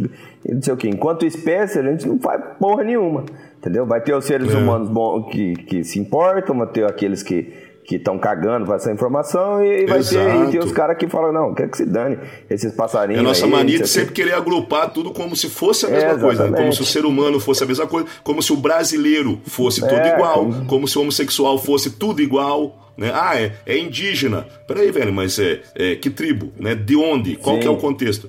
não 0.49 0.63
sei 0.63 0.73
o 0.73 0.77
que. 0.77 0.89
Enquanto 0.89 1.27
espécie, 1.27 1.79
a 1.79 1.83
gente 1.83 2.09
não 2.09 2.19
faz 2.19 2.41
porra 2.59 2.83
nenhuma, 2.83 3.25
entendeu? 3.65 3.87
Vai 3.87 4.03
ter 4.03 4.15
os 4.15 4.27
seres 4.27 4.53
é. 4.53 4.57
humanos 4.57 4.91
bons 4.91 5.31
que, 5.31 5.55
que 5.55 5.83
se 5.83 5.99
importam, 5.99 6.59
vai 6.59 6.67
ter 6.67 6.85
aqueles 6.85 7.23
que 7.23 7.53
que 7.87 7.97
estão 7.97 8.19
cagando 8.19 8.65
para 8.65 8.77
essa 8.77 8.91
informação 8.91 9.63
e 9.63 9.85
vai 9.85 10.03
ter, 10.03 10.49
e 10.49 10.51
tem 10.53 10.59
os 10.59 10.73
caras 10.73 10.97
que 10.97 11.07
falam, 11.07 11.31
não, 11.31 11.53
quer 11.53 11.69
que 11.69 11.77
se 11.77 11.85
dane 11.85 12.19
esses 12.49 12.73
passarinhos. 12.73 13.19
É 13.19 13.21
a 13.21 13.29
nossa 13.29 13.45
aí, 13.45 13.51
mania 13.51 13.79
de 13.79 13.87
sempre 13.87 14.15
querer 14.15 14.33
agrupar 14.33 14.91
tudo 14.91 15.13
como 15.13 15.37
se 15.37 15.51
fosse 15.51 15.85
a 15.85 15.91
mesma 15.91 16.13
é, 16.13 16.19
coisa, 16.19 16.49
né? 16.49 16.57
como 16.57 16.73
se 16.73 16.81
o 16.81 16.85
ser 16.87 17.05
humano 17.05 17.39
fosse 17.39 17.63
a 17.63 17.67
mesma 17.67 17.87
coisa, 17.87 18.09
como 18.23 18.43
se 18.43 18.55
o 18.55 18.57
brasileiro 18.57 19.39
fosse 19.45 19.83
tudo 19.83 20.01
é, 20.01 20.15
igual, 20.15 20.47
como... 20.47 20.65
como 20.65 20.89
se 20.89 20.97
o 20.97 21.03
homossexual 21.03 21.59
fosse 21.59 21.91
tudo 21.91 22.23
igual. 22.23 22.84
Né? 22.97 23.11
Ah, 23.13 23.41
é, 23.41 23.57
é 23.67 23.79
indígena. 23.79 24.47
Peraí, 24.67 24.91
velho, 24.91 25.13
mas 25.13 25.39
é, 25.39 25.61
é 25.75 25.97
que 25.97 26.11
tribo? 26.11 26.53
Né? 26.59 26.75
De 26.75 26.97
onde? 26.97 27.37
Qual 27.37 27.59
que 27.59 27.67
é 27.67 27.71
o 27.71 27.77
contexto? 27.77 28.29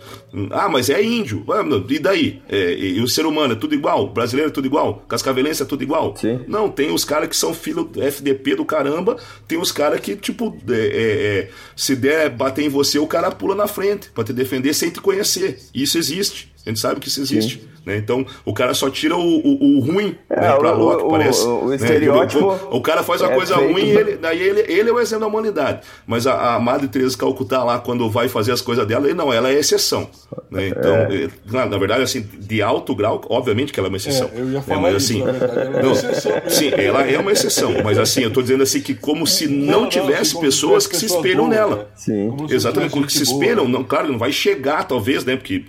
Ah, 0.51 0.67
mas 0.67 0.89
é 0.89 1.01
índio. 1.03 1.45
Ah, 1.49 1.63
e 1.89 1.99
daí? 1.99 2.41
É, 2.49 2.73
e, 2.73 2.99
o 2.99 3.07
ser 3.07 3.25
humano 3.25 3.53
é 3.53 3.55
tudo 3.55 3.75
igual? 3.75 4.05
O 4.05 4.09
brasileiro 4.09 4.49
é 4.49 4.53
tudo 4.53 4.65
igual? 4.65 5.03
Cascavelense 5.07 5.61
é 5.61 5.65
tudo 5.65 5.83
igual? 5.83 6.15
Sim. 6.17 6.41
Não, 6.47 6.69
tem 6.69 6.91
os 6.91 7.05
caras 7.05 7.29
que 7.29 7.35
são 7.35 7.53
filho 7.53 7.83
do 7.83 8.01
FDP 8.01 8.55
do 8.55 8.65
caramba, 8.65 9.17
tem 9.47 9.57
os 9.57 9.71
caras 9.71 9.99
que, 9.99 10.15
tipo, 10.15 10.57
é, 10.69 10.73
é, 10.73 10.77
é, 10.77 11.49
se 11.75 11.95
der 11.95 12.29
bater 12.29 12.65
em 12.65 12.69
você, 12.69 12.99
o 12.99 13.07
cara 13.07 13.31
pula 13.31 13.55
na 13.55 13.67
frente 13.67 14.09
para 14.09 14.23
te 14.23 14.33
defender 14.33 14.73
sem 14.73 14.89
te 14.89 14.99
conhecer. 14.99 15.59
Isso 15.73 15.97
existe. 15.97 16.53
A 16.65 16.69
gente 16.69 16.79
sabe 16.79 16.99
que 16.99 17.07
isso 17.07 17.21
existe. 17.21 17.59
Sim. 17.59 17.74
Né? 17.85 17.97
Então, 17.97 18.25
o 18.43 18.53
cara 18.53 18.73
só 18.73 18.89
tira 18.89 19.15
o, 19.15 19.21
o, 19.21 19.77
o 19.77 19.79
ruim 19.79 20.17
É, 20.29 20.41
né, 20.41 20.53
pra 20.57 20.73
o- 20.75 20.77
Loki, 20.83 21.03
o- 21.03 21.09
parece. 21.09 21.45
o- 21.45 21.65
o 21.65 21.69
né? 21.69 21.75
estereótipo 21.75 22.43
O, 22.71 22.77
o 22.77 22.81
cara 22.81 23.03
faz 23.03 23.21
uma 23.21 23.31
é 23.31 23.35
coisa 23.35 23.55
feito 23.57 23.71
ruim 23.73 23.83
e 23.85 23.89
ele, 23.97 24.17
daí 24.17 24.41
ele, 24.41 24.61
ele 24.67 24.89
é 24.89 24.93
o 24.93 24.99
exemplo 24.99 25.21
da 25.21 25.27
humanidade. 25.27 25.81
Mas 26.07 26.25
a, 26.25 26.55
a 26.55 26.59
Madre 26.59 26.87
Teresa 26.87 27.11
de 27.11 27.17
Calcutá 27.17 27.63
lá, 27.63 27.77
quando 27.79 28.09
vai 28.09 28.27
fazer 28.27 28.51
as 28.51 28.61
coisas 28.61 28.85
dela, 28.87 29.05
ele, 29.05 29.13
não, 29.13 29.31
ela 29.31 29.49
é 29.51 29.53
exceção. 29.59 30.09
Né? 30.49 30.69
Então, 30.69 30.95
eh, 30.95 31.29
na, 31.51 31.65
na 31.67 31.77
verdade, 31.77 32.01
assim, 32.01 32.21
de 32.21 32.61
alto 32.61 32.95
grau, 32.95 33.21
obviamente 33.29 33.71
que 33.71 33.79
ela 33.79 33.87
é 33.87 33.89
uma 33.89 33.97
exceção. 33.97 34.29
É, 34.35 34.39
eu 34.39 34.45
ia 34.49 34.53
né? 34.59 34.63
falar 34.65 34.81
Mas 34.81 35.03
isso, 35.03 35.13
assim, 35.13 35.23
na 35.23 35.31
verdade, 35.31 35.59
ela 35.59 35.65
é 35.65 35.69
uma 35.69 35.81
não. 35.83 36.49
Sim, 36.49 36.71
ela 36.77 37.01
é 37.07 37.19
uma 37.19 37.31
exceção. 37.31 37.71
Mas 37.83 37.97
assim, 37.99 38.21
eu 38.23 38.31
tô 38.31 38.41
dizendo 38.41 38.63
assim 38.63 38.81
que 38.81 38.95
como 38.95 39.27
se 39.27 39.47
não, 39.47 39.65
Não, 39.65 39.81
não, 39.81 39.89
tivesse 39.89 40.33
como 40.33 40.45
pessoas 40.45 40.87
que 40.87 40.95
se 40.97 41.05
espelham 41.05 41.47
pessoas 41.47 41.49
nela. 41.49 41.75
né? 41.75 41.85
Sim. 41.95 42.29
Como 42.29 42.51
Exatamente, 42.51 42.91
tivesse 42.93 43.07
porque 43.15 43.25
se 43.25 43.31
boa, 43.31 43.43
espelham, 43.43 43.67
não, 43.67 43.83
claro, 43.83 44.11
não 44.11 44.17
vai 44.17 44.31
chegar, 44.31 44.83
talvez, 44.87 45.23
né? 45.23 45.35
Porque 45.35 45.65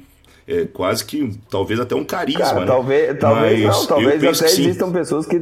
é 0.49 0.65
quase 0.73 1.05
que, 1.05 1.39
talvez 1.51 1.81
até 1.81 1.95
um 1.97 2.05
carisma, 2.05 2.41
Cara, 2.45 2.61
né? 2.61 2.67
talvez, 2.67 3.19
talvez 3.19 3.65
Mas 3.65 3.77
não, 3.81 3.87
talvez 3.87 4.23
até 4.41 4.47
existam 4.47 4.93
pessoas 4.93 5.27
que, 5.27 5.41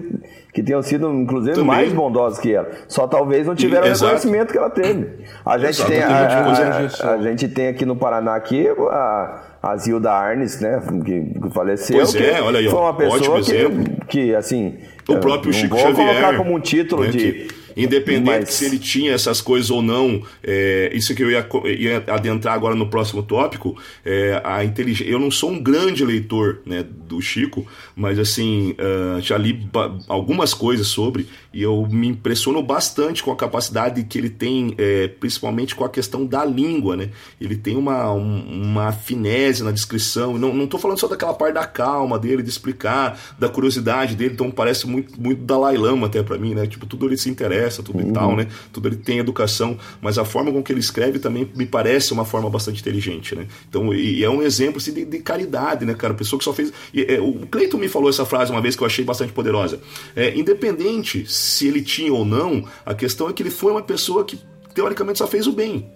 que 0.52 0.62
tenham 0.62 0.82
sido, 0.82 1.12
inclusive, 1.12 1.52
Também. 1.52 1.66
mais 1.66 1.92
bondosas 1.92 2.38
que 2.38 2.54
ela. 2.54 2.70
Só 2.88 3.06
talvez 3.06 3.46
não 3.46 3.54
tiveram 3.54 3.84
o 3.86 3.90
Exato. 3.90 4.04
reconhecimento 4.14 4.52
que 4.52 4.58
ela 4.58 4.70
teve. 4.70 5.06
A 5.44 5.58
gente, 5.58 5.84
tem, 5.84 6.02
a, 6.02 6.08
a- 6.08 7.10
a 7.14 7.22
gente 7.22 7.48
tem 7.48 7.68
aqui 7.68 7.84
no 7.84 7.96
Paraná 7.96 8.34
aqui 8.34 8.66
a, 8.68 9.42
a 9.62 9.76
Zilda 9.76 10.10
Arnes, 10.10 10.58
né? 10.60 10.80
Que, 11.04 11.20
que 11.40 11.50
faleceu. 11.52 11.96
Pois 11.96 12.14
que 12.14 12.24
é, 12.24 12.40
olha 12.40 12.60
aí, 12.60 12.68
Foi 12.70 12.80
uma 12.80 12.94
pessoa 12.96 13.18
ótimo 13.38 13.44
que, 13.44 13.54
exemplo. 13.54 14.06
que, 14.08 14.34
assim. 14.34 14.78
O 15.06 15.16
próprio 15.18 15.52
Chico 15.52 15.76
vou 15.76 15.86
Xavier. 15.86 16.06
colocar 16.08 16.36
como 16.38 16.54
um 16.54 16.60
título 16.60 17.02
né, 17.04 17.10
de. 17.10 17.46
Independente 17.76 18.24
mas- 18.40 18.54
se 18.54 18.64
ele 18.64 18.78
tinha 18.78 19.12
essas 19.12 19.40
coisas 19.40 19.70
ou 19.70 19.82
não, 19.82 20.22
é, 20.42 20.90
isso 20.94 21.14
que 21.14 21.22
eu 21.22 21.30
ia, 21.30 21.46
ia 21.78 22.04
adentrar 22.08 22.54
agora 22.54 22.74
no 22.74 22.88
próximo 22.88 23.22
tópico, 23.22 23.76
é, 24.04 24.40
a 24.44 24.64
inteligência. 24.64 25.10
Eu 25.10 25.18
não 25.18 25.30
sou 25.30 25.50
um 25.50 25.62
grande 25.62 26.04
leitor 26.04 26.60
né, 26.64 26.84
do 26.84 27.20
Chico, 27.20 27.66
mas 27.96 28.18
assim, 28.18 28.74
ah, 28.78 29.18
já 29.20 29.36
li 29.38 29.68
algumas 30.08 30.54
coisas 30.54 30.86
sobre 30.86 31.26
e 31.52 31.62
eu 31.62 31.86
me 31.90 32.08
impressiono 32.08 32.62
bastante 32.62 33.22
com 33.22 33.30
a 33.30 33.36
capacidade 33.36 34.02
que 34.04 34.18
ele 34.18 34.30
tem, 34.30 34.74
é, 34.78 35.08
principalmente 35.08 35.74
com 35.74 35.84
a 35.84 35.88
questão 35.88 36.26
da 36.26 36.44
língua, 36.44 36.96
né? 36.96 37.10
Ele 37.40 37.56
tem 37.56 37.76
uma, 37.76 38.12
um- 38.12 38.62
uma 38.62 38.92
finese 38.92 39.62
na 39.62 39.70
descrição. 39.70 40.36
Não, 40.38 40.52
não 40.52 40.66
tô 40.66 40.78
falando 40.78 40.98
só 40.98 41.06
daquela 41.06 41.32
parte 41.34 41.54
da 41.54 41.64
calma 41.66 42.18
dele, 42.18 42.42
de 42.42 42.48
explicar, 42.48 43.18
da 43.38 43.48
curiosidade 43.48 44.14
dele, 44.16 44.34
então 44.34 44.50
parece 44.50 44.86
muito, 44.86 45.20
muito 45.20 45.42
Dalai 45.44 45.76
Lama 45.76 46.06
até 46.08 46.22
pra 46.22 46.36
mim, 46.38 46.54
né? 46.54 46.66
Tipo, 46.66 46.86
tudo 46.86 47.06
ele 47.06 47.16
se 47.16 47.28
interessa, 47.30 47.63
tudo 47.82 48.00
e 48.00 48.12
tal, 48.12 48.36
né? 48.36 48.48
Tudo 48.72 48.88
ele 48.88 48.96
tem 48.96 49.18
educação, 49.18 49.78
mas 50.00 50.18
a 50.18 50.24
forma 50.24 50.52
com 50.52 50.62
que 50.62 50.72
ele 50.72 50.80
escreve 50.80 51.18
também 51.18 51.48
me 51.54 51.66
parece 51.66 52.12
uma 52.12 52.24
forma 52.24 52.48
bastante 52.50 52.80
inteligente, 52.80 53.34
né? 53.34 53.46
Então, 53.68 53.92
e, 53.92 54.20
e 54.20 54.24
é 54.24 54.30
um 54.30 54.42
exemplo 54.42 54.78
assim, 54.78 54.92
de, 54.92 55.04
de 55.04 55.18
caridade, 55.18 55.84
né, 55.84 55.94
cara? 55.94 56.14
Pessoa 56.14 56.38
que 56.38 56.44
só 56.44 56.52
fez. 56.52 56.72
e, 56.92 57.02
é, 57.02 57.20
o 57.20 57.46
Cleiton 57.46 57.78
me 57.78 57.88
falou 57.88 58.08
essa 58.08 58.24
frase 58.24 58.50
uma 58.50 58.60
vez 58.60 58.76
que 58.76 58.82
eu 58.82 58.86
achei 58.86 59.04
bastante 59.04 59.32
poderosa. 59.32 59.80
É, 60.14 60.36
independente 60.36 61.24
se 61.26 61.68
ele 61.68 61.82
tinha 61.82 62.12
ou 62.12 62.24
não, 62.24 62.64
a 62.84 62.94
questão 62.94 63.28
é 63.28 63.32
que 63.32 63.42
ele 63.42 63.50
foi 63.50 63.72
uma 63.72 63.82
pessoa 63.82 64.24
que 64.24 64.38
teoricamente 64.74 65.18
só 65.18 65.26
fez 65.26 65.46
o 65.46 65.52
bem. 65.52 65.90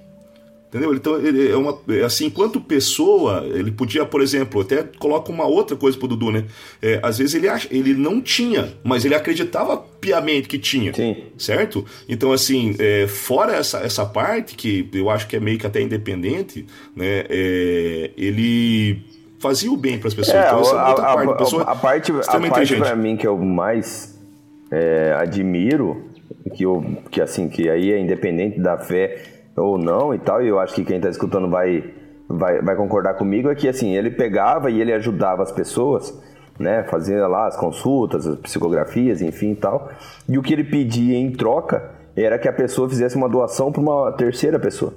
Entendeu? 0.68 0.92
Então, 0.94 1.16
ele 1.18 1.50
é 1.50 1.56
uma. 1.56 1.78
é 1.88 2.02
Assim, 2.02 2.26
enquanto 2.26 2.60
pessoa, 2.60 3.42
ele 3.54 3.70
podia, 3.72 4.04
por 4.04 4.20
exemplo, 4.20 4.60
até 4.60 4.82
coloca 4.98 5.32
uma 5.32 5.46
outra 5.46 5.74
coisa 5.74 5.96
pro 5.96 6.06
Dudu, 6.06 6.30
né? 6.30 6.44
É, 6.82 7.00
às 7.02 7.16
vezes 7.16 7.34
ele, 7.34 7.48
ach, 7.48 7.66
ele 7.70 7.94
não 7.94 8.20
tinha, 8.20 8.74
mas 8.84 9.02
ele 9.06 9.14
acreditava 9.14 9.78
piamente 9.78 10.46
que 10.46 10.58
tinha. 10.58 10.92
Sim. 10.92 11.16
Certo? 11.38 11.86
Então, 12.06 12.32
assim, 12.32 12.74
é, 12.78 13.06
fora 13.06 13.54
essa, 13.56 13.78
essa 13.78 14.04
parte, 14.04 14.54
que 14.56 14.86
eu 14.92 15.08
acho 15.08 15.26
que 15.26 15.36
é 15.36 15.40
meio 15.40 15.58
que 15.58 15.66
até 15.66 15.80
independente, 15.80 16.66
né? 16.94 17.24
é, 17.30 18.10
ele 18.14 18.98
fazia 19.38 19.72
o 19.72 19.76
bem 19.76 19.98
para 19.98 20.08
as 20.08 20.14
pessoas. 20.14 20.36
É, 20.36 20.46
então, 20.48 20.60
essa 20.60 20.74
é 20.74 20.78
a, 20.78 20.88
outra 20.90 21.04
a- 21.04 21.14
parte. 21.14 21.30
a- 21.30 21.34
pessoa 21.34 21.62
a 21.62 21.76
parte, 21.76 22.12
a 22.12 22.40
parte 22.50 22.76
pra 22.76 22.94
mim 22.94 23.16
que 23.16 23.26
eu 23.26 23.38
mais 23.38 24.18
é, 24.70 25.14
admiro, 25.16 26.04
que, 26.54 26.62
eu, 26.64 26.84
que 27.10 27.22
assim, 27.22 27.48
que 27.48 27.70
aí 27.70 27.90
é 27.90 27.98
independente 27.98 28.60
da 28.60 28.76
fé 28.76 29.37
ou 29.58 29.78
não 29.78 30.14
e 30.14 30.18
tal, 30.18 30.42
e 30.42 30.48
eu 30.48 30.58
acho 30.58 30.74
que 30.74 30.84
quem 30.84 31.00
tá 31.00 31.08
escutando 31.08 31.48
vai, 31.48 31.84
vai, 32.28 32.60
vai 32.62 32.76
concordar 32.76 33.14
comigo, 33.14 33.50
é 33.50 33.54
que 33.54 33.68
assim, 33.68 33.94
ele 33.96 34.10
pegava 34.10 34.70
e 34.70 34.80
ele 34.80 34.92
ajudava 34.92 35.42
as 35.42 35.52
pessoas, 35.52 36.16
né, 36.58 36.84
fazia 36.84 37.26
lá 37.26 37.46
as 37.46 37.56
consultas, 37.56 38.26
as 38.26 38.38
psicografias, 38.38 39.22
enfim 39.22 39.52
e 39.52 39.56
tal, 39.56 39.90
e 40.28 40.38
o 40.38 40.42
que 40.42 40.52
ele 40.52 40.64
pedia 40.64 41.16
em 41.16 41.32
troca 41.32 41.90
era 42.16 42.38
que 42.38 42.48
a 42.48 42.52
pessoa 42.52 42.88
fizesse 42.88 43.16
uma 43.16 43.28
doação 43.28 43.70
para 43.70 43.80
uma 43.80 44.12
terceira 44.12 44.58
pessoa. 44.58 44.92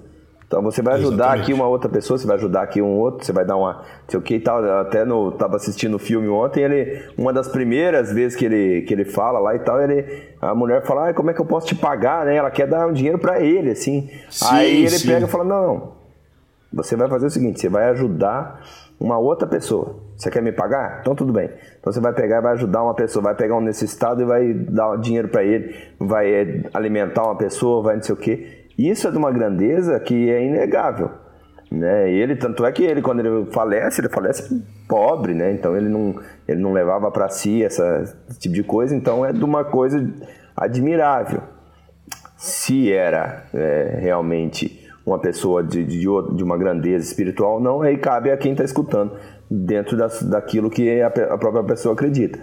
Então 0.51 0.61
você 0.61 0.81
vai 0.81 0.95
ajudar 0.95 1.13
Exatamente. 1.13 1.43
aqui 1.43 1.53
uma 1.53 1.65
outra 1.65 1.87
pessoa, 1.87 2.17
você 2.17 2.27
vai 2.27 2.35
ajudar 2.35 2.63
aqui 2.63 2.81
um 2.81 2.99
outro, 2.99 3.25
você 3.25 3.31
vai 3.31 3.45
dar 3.45 3.55
uma, 3.55 3.83
sei 4.05 4.19
o 4.19 4.21
que 4.21 4.35
e 4.35 4.39
tal. 4.41 4.61
Até 4.81 5.05
no 5.05 5.31
tava 5.31 5.55
assistindo 5.55 5.93
o 5.95 5.99
filme 5.99 6.27
ontem, 6.27 6.61
ele 6.61 7.05
uma 7.17 7.31
das 7.31 7.47
primeiras 7.47 8.11
vezes 8.11 8.37
que 8.37 8.43
ele 8.43 8.81
que 8.81 8.93
ele 8.93 9.05
fala 9.05 9.39
lá 9.39 9.55
e 9.55 9.59
tal, 9.59 9.81
ele 9.81 10.05
a 10.41 10.53
mulher 10.53 10.85
fala: 10.85 11.07
ah, 11.07 11.13
"Como 11.13 11.31
é 11.31 11.33
que 11.33 11.39
eu 11.39 11.45
posso 11.45 11.67
te 11.67 11.75
pagar?", 11.75 12.25
né? 12.25 12.35
Ela 12.35 12.51
quer 12.51 12.67
dar 12.67 12.85
um 12.85 12.91
dinheiro 12.91 13.17
pra 13.17 13.39
ele 13.39 13.71
assim. 13.71 14.09
Sim, 14.29 14.45
Aí 14.51 14.79
ele 14.81 14.89
sim. 14.89 15.07
pega 15.07 15.25
e 15.25 15.29
fala: 15.29 15.45
"Não. 15.45 15.93
Você 16.73 16.97
vai 16.97 17.07
fazer 17.07 17.27
o 17.27 17.29
seguinte, 17.29 17.61
você 17.61 17.69
vai 17.69 17.89
ajudar 17.89 18.61
uma 18.99 19.17
outra 19.17 19.47
pessoa. 19.47 19.95
Você 20.17 20.29
quer 20.29 20.41
me 20.41 20.51
pagar? 20.51 20.99
Então 20.99 21.15
tudo 21.15 21.31
bem. 21.31 21.49
Então 21.79 21.91
você 21.91 21.99
vai 22.01 22.13
pegar 22.13 22.37
e 22.39 22.41
vai 22.41 22.53
ajudar 22.53 22.83
uma 22.83 22.93
pessoa, 22.93 23.23
vai 23.23 23.35
pegar 23.35 23.55
um 23.55 23.61
necessitado 23.61 24.21
e 24.21 24.25
vai 24.25 24.53
dar 24.53 24.97
dinheiro 24.97 25.29
pra 25.29 25.43
ele, 25.43 25.73
vai 25.97 26.29
eh, 26.29 26.63
alimentar 26.73 27.23
uma 27.23 27.35
pessoa, 27.35 27.81
vai 27.81 27.95
não 27.95 28.03
sei 28.03 28.13
o 28.15 28.17
quê. 28.17 28.60
Isso 28.77 29.07
é 29.07 29.11
de 29.11 29.17
uma 29.17 29.31
grandeza 29.31 29.99
que 29.99 30.29
é 30.29 30.45
inegável. 30.45 31.11
Né? 31.71 32.11
Ele, 32.11 32.35
tanto 32.35 32.65
é 32.65 32.71
que 32.71 32.83
ele, 32.83 33.01
quando 33.01 33.19
ele 33.19 33.51
falece, 33.51 34.01
ele 34.01 34.09
falece 34.09 34.61
pobre, 34.87 35.33
né? 35.33 35.53
Então 35.53 35.75
ele 35.75 35.87
não, 35.87 36.15
ele 36.47 36.61
não 36.61 36.73
levava 36.73 37.09
pra 37.09 37.29
si 37.29 37.63
essa, 37.63 38.03
esse 38.29 38.39
tipo 38.39 38.55
de 38.55 38.63
coisa, 38.63 38.93
então 38.93 39.25
é 39.25 39.31
de 39.31 39.43
uma 39.43 39.63
coisa 39.63 40.05
admirável 40.55 41.41
se 42.41 42.91
era 42.91 43.45
é, 43.53 43.99
realmente 44.01 44.89
uma 45.05 45.19
pessoa 45.19 45.63
de, 45.63 45.85
de, 45.85 45.99
de 45.99 46.43
uma 46.43 46.57
grandeza 46.57 47.05
espiritual, 47.05 47.59
não, 47.59 47.81
aí 47.81 47.97
cabe 47.97 48.31
a 48.31 48.37
quem 48.37 48.53
está 48.53 48.63
escutando, 48.63 49.15
dentro 49.49 49.95
das, 49.95 50.23
daquilo 50.23 50.69
que 50.69 51.01
a, 51.01 51.07
a 51.07 51.37
própria 51.37 51.63
pessoa 51.63 51.93
acredita. 51.93 52.39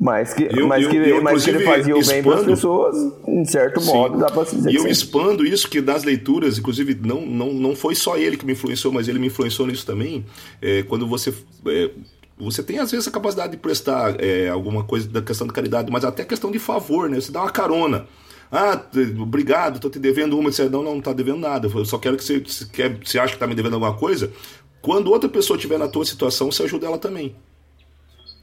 Mas 0.00 0.34
que, 0.34 0.48
Eu- 0.52 0.66
mas 0.66 0.86
que, 0.86 0.96
eu, 0.96 1.22
mas 1.22 1.44
que 1.44 1.50
ele 1.50 1.64
fazia 1.64 1.96
o 1.96 2.04
bem 2.04 2.22
para 2.22 2.34
as 2.40 2.44
pessoas, 2.44 2.96
em 3.28 3.44
certo 3.44 3.80
Sim. 3.80 3.92
modo, 3.92 4.18
dá 4.18 4.28
para 4.28 4.44
se 4.44 4.56
dizer 4.56 4.72
E 4.72 4.74
eu 4.74 4.82
sim. 4.82 4.88
expando 4.88 5.46
isso, 5.46 5.70
que 5.70 5.80
das 5.80 6.02
leituras, 6.02 6.58
inclusive, 6.58 6.98
não, 7.04 7.24
não, 7.24 7.52
não 7.52 7.76
foi 7.76 7.94
só 7.94 8.16
ele 8.16 8.36
que 8.36 8.44
me 8.44 8.52
influenciou, 8.54 8.92
mas 8.92 9.06
ele 9.06 9.20
me 9.20 9.28
influenciou 9.28 9.68
nisso 9.68 9.86
também. 9.86 10.26
É, 10.60 10.82
quando 10.82 11.06
você. 11.06 11.32
é, 11.66 11.90
você 12.38 12.62
tem 12.62 12.78
às 12.80 12.90
vezes 12.90 13.06
a 13.06 13.10
capacidade 13.12 13.52
de 13.52 13.58
prestar 13.58 14.20
é, 14.22 14.48
alguma 14.48 14.82
coisa 14.84 15.08
da 15.08 15.22
questão 15.22 15.46
de 15.46 15.52
caridade, 15.52 15.90
mas 15.90 16.04
até 16.04 16.24
questão 16.24 16.50
de 16.50 16.58
favor, 16.58 17.08
né? 17.08 17.20
Você 17.20 17.30
dá 17.30 17.40
uma 17.42 17.50
carona. 17.50 18.06
Ah, 18.50 18.80
obrigado, 19.20 19.78
tô 19.80 19.88
te 19.88 19.98
devendo 19.98 20.38
uma. 20.38 20.50
Você 20.50 20.68
não, 20.68 20.82
não, 20.82 20.94
não 20.96 21.00
tá 21.00 21.12
devendo 21.12 21.38
nada. 21.38 21.70
Eu 21.72 21.84
só 21.84 21.96
quero 21.96 22.16
que 22.16 22.24
você, 22.24 22.40
você, 22.40 22.66
quer, 22.66 22.98
você 23.04 23.18
acha 23.18 23.34
que 23.34 23.38
tá 23.38 23.46
me 23.46 23.54
devendo 23.54 23.74
alguma 23.74 23.94
coisa. 23.94 24.30
Quando 24.82 25.10
outra 25.10 25.28
pessoa 25.28 25.56
estiver 25.56 25.78
na 25.78 25.88
tua 25.88 26.04
situação, 26.04 26.50
você 26.50 26.64
ajuda 26.64 26.86
ela 26.86 26.98
também. 26.98 27.34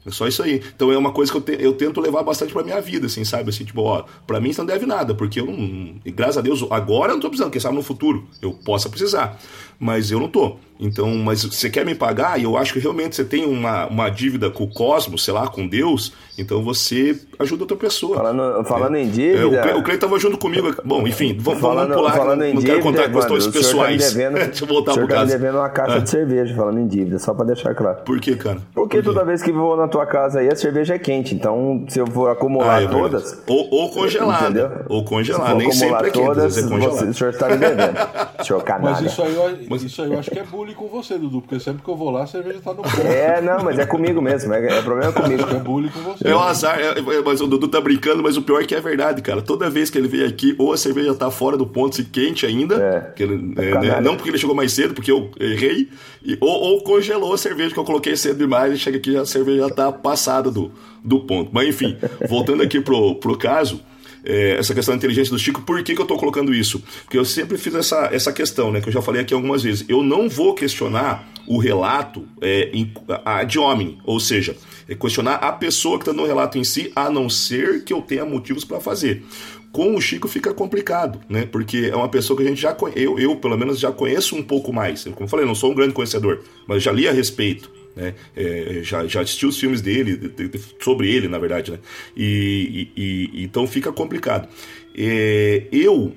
É 0.06 0.10
só 0.10 0.26
isso 0.28 0.42
aí. 0.42 0.62
Então 0.76 0.92
é 0.92 0.98
uma 0.98 1.12
coisa 1.12 1.32
que 1.32 1.38
eu, 1.38 1.40
te- 1.40 1.56
eu 1.58 1.72
tento 1.72 2.00
levar 2.00 2.22
bastante 2.22 2.52
pra 2.52 2.62
minha 2.62 2.80
vida, 2.80 3.06
assim, 3.06 3.24
sabe? 3.24 3.48
Assim, 3.50 3.64
tipo, 3.64 3.80
ó, 3.82 4.04
pra 4.26 4.38
mim 4.40 4.52
você 4.52 4.60
não 4.60 4.66
deve 4.66 4.84
nada, 4.86 5.14
porque 5.14 5.40
eu 5.40 5.46
não. 5.46 5.94
Graças 6.12 6.38
a 6.38 6.40
Deus, 6.42 6.62
agora 6.70 7.12
eu 7.12 7.14
não 7.14 7.20
tô 7.20 7.28
precisando, 7.28 7.50
quem 7.50 7.60
sabe 7.60 7.74
no 7.74 7.82
futuro 7.82 8.26
eu 8.42 8.52
possa 8.52 8.88
precisar. 8.90 9.40
Mas 9.78 10.10
eu 10.10 10.20
não 10.20 10.28
tô. 10.28 10.56
Então, 10.78 11.08
mas 11.14 11.44
você 11.44 11.70
quer 11.70 11.86
me 11.86 11.94
pagar, 11.94 12.38
e 12.38 12.42
eu 12.44 12.56
acho 12.56 12.72
que 12.72 12.80
realmente 12.80 13.14
você 13.14 13.24
tem 13.24 13.44
uma, 13.46 13.86
uma 13.86 14.10
dívida 14.10 14.50
com 14.50 14.64
o 14.64 14.68
cosmos, 14.68 15.24
sei 15.24 15.32
lá, 15.32 15.46
com 15.46 15.66
Deus, 15.68 16.12
então 16.36 16.62
você 16.64 17.16
ajuda 17.38 17.62
outra 17.62 17.76
pessoa. 17.76 18.16
Falando, 18.16 18.64
falando 18.64 18.96
em 18.96 19.06
É, 19.06 19.10
dívida... 19.10 19.46
o, 19.46 19.62
Cle, 19.62 19.72
o 19.74 19.82
Cleiton 19.84 20.06
tava 20.08 20.18
junto 20.18 20.36
comigo. 20.36 20.74
Bom, 20.84 21.06
enfim, 21.06 21.36
vamos, 21.38 21.60
Falando, 21.60 21.90
vamos 21.90 22.02
pular. 22.02 22.16
falando 22.16 22.40
não 22.40 22.46
em 22.46 22.54
não 22.54 22.60
dívida, 22.60 22.72
quero 22.80 22.82
contar 22.82 23.02
mano, 23.02 23.14
questões 23.14 23.44
senhor 23.44 23.52
pessoais. 23.54 24.02
Tá 24.02 24.18
devendo, 24.18 24.34
Deixa 24.44 24.64
eu 24.64 24.68
voltar 24.68 24.92
pro 24.94 25.00
tá 25.02 25.06
me 25.06 25.14
caso. 25.20 25.30
devendo 25.30 25.58
uma 25.58 25.68
caixa 25.70 25.94
Ah. 25.94 25.98
de 26.00 26.10
cerveja, 26.10 26.54
falando 26.56 26.80
em 26.80 26.86
dívida, 26.88 27.18
só 27.20 27.32
para 27.32 27.44
deixar 27.46 27.74
claro. 27.74 27.98
Por 28.04 28.20
que, 28.20 28.34
cara? 28.34 28.58
Porque 28.74 28.96
Por 28.96 29.02
quê? 29.02 29.02
toda 29.02 29.24
vez 29.24 29.42
que 29.42 29.52
vou 29.52 29.76
na 29.76 29.86
tua 29.86 30.06
casa 30.06 30.40
aí, 30.40 30.48
a 30.48 30.56
cerveja 30.56 30.94
é 30.94 30.98
quente. 30.98 31.34
Então, 31.36 31.84
se 31.88 32.00
eu 32.00 32.06
for 32.08 32.30
acumular 32.30 32.78
Ah, 32.78 32.82
é 32.82 32.88
todas. 32.88 33.40
Ou, 33.46 33.68
ou 33.70 33.90
congelada. 33.90 34.44
Entendeu? 34.50 34.70
Ou 34.88 35.04
congelada. 35.04 35.54
Nem 35.54 35.70
sempre 35.70 36.08
é 36.08 36.10
quente, 36.10 36.18
às 36.18 36.26
todas, 36.26 36.58
é 36.58 36.62
congelada. 36.62 36.96
você, 36.98 37.04
o 37.04 37.14
senhor 37.14 37.30
está 37.30 37.48
me 37.48 37.56
devendo. 37.58 37.94
senhor 38.44 38.58
Mas 38.58 38.64
canalha. 38.64 39.06
isso 39.06 39.22
aí, 39.22 39.34
eu, 39.34 39.76
isso 39.76 40.02
aí 40.02 40.12
eu 40.12 40.18
acho 40.18 40.30
que 40.30 40.38
é 40.40 40.44
bullying 40.64 40.74
com 40.74 40.88
você, 40.88 41.18
Dudu, 41.18 41.40
porque 41.42 41.60
sempre 41.60 41.82
que 41.82 41.88
eu 41.88 41.96
vou 41.96 42.10
lá, 42.10 42.22
a 42.22 42.26
cerveja 42.26 42.58
tá 42.62 42.70
no 42.72 42.82
ponto. 42.82 43.00
É, 43.06 43.40
não, 43.40 43.62
mas 43.62 43.78
é 43.78 43.84
comigo 43.86 44.20
mesmo. 44.22 44.52
É, 44.54 44.78
é 44.78 44.82
problema 44.82 45.12
comigo. 45.14 45.42
É 45.48 45.54
bullying 45.58 45.88
com 45.88 46.00
você. 46.00 46.26
É 46.26 46.34
o 46.34 46.38
azar, 46.40 46.78
é- 46.78 46.98
é- 46.98 47.22
mas 47.24 47.40
o 47.40 47.46
Dudu 47.46 47.68
tá 47.68 47.80
brincando, 47.80 48.22
mas 48.22 48.36
o 48.36 48.42
pior 48.42 48.62
é 48.62 48.66
que 48.66 48.74
é 48.74 48.80
verdade, 48.80 49.20
cara. 49.22 49.42
Toda 49.42 49.68
vez 49.68 49.90
que 49.90 49.98
ele 49.98 50.08
vem 50.08 50.24
aqui, 50.24 50.54
ou 50.58 50.72
a 50.72 50.76
cerveja 50.76 51.14
tá 51.14 51.30
fora 51.30 51.56
do 51.56 51.66
ponto, 51.66 51.94
se 51.96 52.04
quente 52.04 52.46
ainda, 52.46 52.76
É. 52.76 53.12
que 53.14 53.22
ele- 53.22 53.52
é, 53.56 53.70
Canalha. 53.72 53.92
né, 53.96 54.00
não 54.00 54.16
porque 54.16 54.30
ele 54.30 54.38
chegou 54.38 54.54
mais 54.54 54.72
cedo, 54.72 54.94
porque 54.94 55.10
eu 55.12 55.30
errei, 55.38 55.88
e- 56.24 56.38
ou, 56.40 56.48
ou 56.50 56.82
congelou 56.82 57.34
a 57.34 57.38
cerveja 57.38 57.74
que 57.74 57.78
eu 57.80 57.84
coloquei 57.84 58.16
cedo 58.16 58.38
demais 58.38 58.72
e 58.74 58.78
chega 58.78 58.96
aqui 58.96 59.10
e 59.12 59.16
a 59.16 59.26
cerveja 59.26 59.68
já 59.68 59.74
tá 59.74 59.92
passada 59.92 60.50
do, 60.50 60.72
do 61.04 61.20
ponto. 61.20 61.50
Mas 61.52 61.68
enfim, 61.68 61.96
voltando 62.28 62.62
aqui 62.62 62.80
pro, 62.80 63.14
pro 63.16 63.36
caso. 63.36 63.80
É, 64.24 64.56
essa 64.58 64.74
questão 64.74 64.94
da 64.94 64.96
inteligência 64.96 65.32
do 65.32 65.38
Chico, 65.38 65.60
por 65.62 65.82
que, 65.82 65.94
que 65.94 66.00
eu 66.00 66.06
tô 66.06 66.16
colocando 66.16 66.54
isso? 66.54 66.82
Porque 67.04 67.18
eu 67.18 67.24
sempre 67.24 67.58
fiz 67.58 67.74
essa, 67.74 68.08
essa 68.12 68.32
questão, 68.32 68.72
né? 68.72 68.80
Que 68.80 68.88
eu 68.88 68.92
já 68.92 69.02
falei 69.02 69.20
aqui 69.20 69.34
algumas 69.34 69.62
vezes. 69.62 69.84
Eu 69.88 70.02
não 70.02 70.28
vou 70.28 70.54
questionar 70.54 71.28
o 71.46 71.58
relato 71.58 72.26
é, 72.40 72.70
em, 72.72 72.92
a, 73.24 73.44
de 73.44 73.58
homem, 73.58 73.98
ou 74.04 74.18
seja, 74.18 74.56
é 74.88 74.94
questionar 74.94 75.34
a 75.34 75.52
pessoa 75.52 75.98
que 75.98 76.02
está 76.02 76.12
no 76.12 76.26
relato 76.26 76.56
em 76.56 76.64
si, 76.64 76.90
a 76.96 77.10
não 77.10 77.28
ser 77.28 77.84
que 77.84 77.92
eu 77.92 78.00
tenha 78.00 78.24
motivos 78.24 78.64
para 78.64 78.80
fazer. 78.80 79.22
Com 79.70 79.96
o 79.96 80.00
Chico 80.00 80.28
fica 80.28 80.54
complicado, 80.54 81.20
né? 81.28 81.46
Porque 81.50 81.90
é 81.92 81.96
uma 81.96 82.08
pessoa 82.08 82.36
que 82.36 82.44
a 82.44 82.48
gente 82.48 82.60
já 82.60 82.76
eu, 82.94 83.18
eu 83.18 83.36
pelo 83.36 83.58
menos 83.58 83.78
já 83.78 83.90
conheço 83.90 84.36
um 84.36 84.42
pouco 84.42 84.72
mais. 84.72 85.02
Como 85.02 85.24
eu 85.24 85.28
falei, 85.28 85.44
não 85.44 85.54
sou 85.54 85.72
um 85.72 85.74
grande 85.74 85.92
conhecedor, 85.92 86.42
mas 86.66 86.82
já 86.82 86.92
li 86.92 87.08
a 87.08 87.12
respeito. 87.12 87.70
Né? 87.96 88.14
É, 88.36 88.80
já, 88.82 89.06
já 89.06 89.20
assisti 89.20 89.46
os 89.46 89.58
filmes 89.58 89.80
dele, 89.80 90.32
sobre 90.80 91.10
ele, 91.10 91.28
na 91.28 91.38
verdade, 91.38 91.70
né? 91.70 91.78
E, 92.16 92.90
e, 92.96 93.30
e 93.32 93.44
então 93.44 93.66
fica 93.66 93.92
complicado. 93.92 94.48
É, 94.96 95.64
eu, 95.72 96.12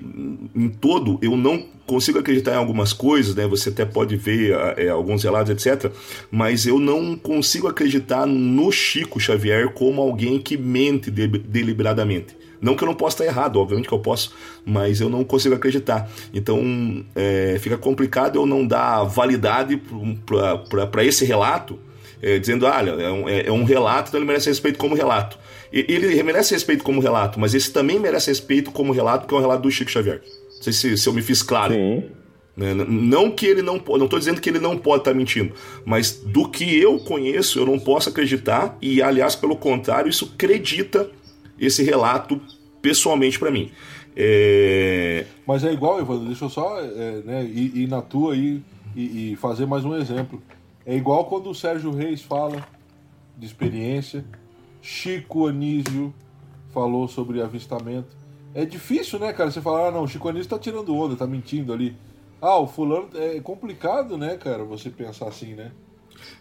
em 0.54 0.68
todo, 0.68 1.18
eu 1.20 1.36
não 1.36 1.64
consigo 1.86 2.18
acreditar 2.18 2.52
em 2.52 2.56
algumas 2.56 2.92
coisas, 2.92 3.34
né? 3.34 3.46
Você 3.46 3.70
até 3.70 3.84
pode 3.84 4.16
ver 4.16 4.54
é, 4.76 4.88
alguns 4.88 5.24
relatos, 5.24 5.50
etc. 5.50 5.90
Mas 6.30 6.66
eu 6.66 6.78
não 6.78 7.16
consigo 7.16 7.66
acreditar 7.66 8.26
no 8.26 8.70
Chico 8.70 9.18
Xavier 9.18 9.70
como 9.70 10.00
alguém 10.00 10.38
que 10.38 10.56
mente 10.56 11.10
de, 11.10 11.26
deliberadamente. 11.26 12.36
Não 12.60 12.74
que 12.74 12.82
eu 12.82 12.86
não 12.86 12.94
possa 12.94 13.22
estar 13.22 13.24
errado, 13.26 13.58
obviamente 13.58 13.88
que 13.88 13.94
eu 13.94 14.00
posso, 14.00 14.32
mas 14.64 15.00
eu 15.00 15.08
não 15.08 15.24
consigo 15.24 15.54
acreditar. 15.54 16.10
Então 16.32 17.04
é, 17.14 17.56
fica 17.60 17.78
complicado 17.78 18.36
eu 18.36 18.46
não 18.46 18.66
dar 18.66 19.04
validade 19.04 19.80
para 20.90 21.04
esse 21.04 21.24
relato, 21.24 21.78
é, 22.20 22.38
dizendo, 22.38 22.66
olha, 22.66 22.90
é 22.90 23.10
um, 23.10 23.28
é, 23.28 23.46
é 23.46 23.52
um, 23.52 23.64
relato, 23.64 24.08
então 24.08 24.18
ele 24.18 24.26
merece 24.26 24.48
respeito 24.48 24.78
como 24.78 24.94
relato. 24.94 25.38
Ele 25.72 26.20
merece 26.22 26.54
respeito 26.54 26.82
como 26.82 27.00
relato, 27.00 27.38
mas 27.38 27.54
esse 27.54 27.70
também 27.70 27.98
merece 27.98 28.30
respeito 28.30 28.70
como 28.72 28.92
relato, 28.92 29.20
porque 29.20 29.34
é 29.34 29.38
um 29.38 29.40
relato 29.40 29.62
do 29.62 29.70
Chico 29.70 29.90
Xavier. 29.90 30.22
Não 30.56 30.62
sei 30.62 30.72
se, 30.72 30.96
se 30.96 31.08
eu 31.08 31.12
me 31.12 31.22
fiz 31.22 31.42
claro. 31.42 31.74
Sim. 31.74 32.04
Né, 32.56 32.74
não 32.74 33.30
que 33.30 33.46
ele 33.46 33.62
não 33.62 33.74
não 33.76 34.04
estou 34.04 34.18
dizendo 34.18 34.40
que 34.40 34.50
ele 34.50 34.58
não 34.58 34.76
pode 34.76 35.02
estar 35.02 35.14
mentindo, 35.14 35.54
mas 35.84 36.10
do 36.10 36.48
que 36.48 36.76
eu 36.76 36.98
conheço, 36.98 37.60
eu 37.60 37.64
não 37.64 37.78
posso 37.78 38.08
acreditar, 38.08 38.76
e 38.82 39.00
aliás, 39.00 39.36
pelo 39.36 39.54
contrário, 39.54 40.10
isso 40.10 40.32
acredita 40.34 41.08
esse 41.58 41.82
relato 41.82 42.40
pessoalmente 42.80 43.38
para 43.38 43.50
mim. 43.50 43.70
É... 44.16 45.24
Mas 45.46 45.64
é 45.64 45.72
igual, 45.72 46.00
Evandro, 46.00 46.26
deixa 46.26 46.44
eu 46.44 46.50
só 46.50 46.80
é, 46.80 47.22
né, 47.24 47.44
ir, 47.44 47.76
ir, 47.76 47.88
na 47.88 48.02
tua 48.02 48.34
aí 48.34 48.62
e, 48.96 49.32
e, 49.32 49.36
fazer 49.36 49.66
mais 49.66 49.84
um 49.84 49.94
exemplo. 49.94 50.42
É 50.84 50.96
igual 50.96 51.26
quando 51.26 51.50
o 51.50 51.54
Sérgio 51.54 51.92
Reis 51.92 52.22
fala 52.22 52.66
de 53.36 53.46
experiência, 53.46 54.24
Chico 54.82 55.46
Anísio 55.46 56.12
falou 56.72 57.06
sobre 57.06 57.40
avistamento. 57.40 58.16
É 58.54 58.64
difícil, 58.64 59.18
né, 59.18 59.32
cara? 59.32 59.50
Você 59.50 59.60
falar, 59.60 59.88
ah, 59.88 59.90
não, 59.92 60.02
o 60.02 60.08
Chico 60.08 60.28
Anísio 60.28 60.48
tá 60.48 60.58
tirando 60.58 60.94
onda, 60.96 61.14
tá 61.14 61.26
mentindo 61.26 61.72
ali. 61.72 61.94
Ah, 62.40 62.58
o 62.58 62.66
fulano. 62.66 63.08
É 63.14 63.38
complicado, 63.40 64.16
né, 64.16 64.36
cara, 64.36 64.64
você 64.64 64.90
pensar 64.90 65.28
assim, 65.28 65.54
né? 65.54 65.70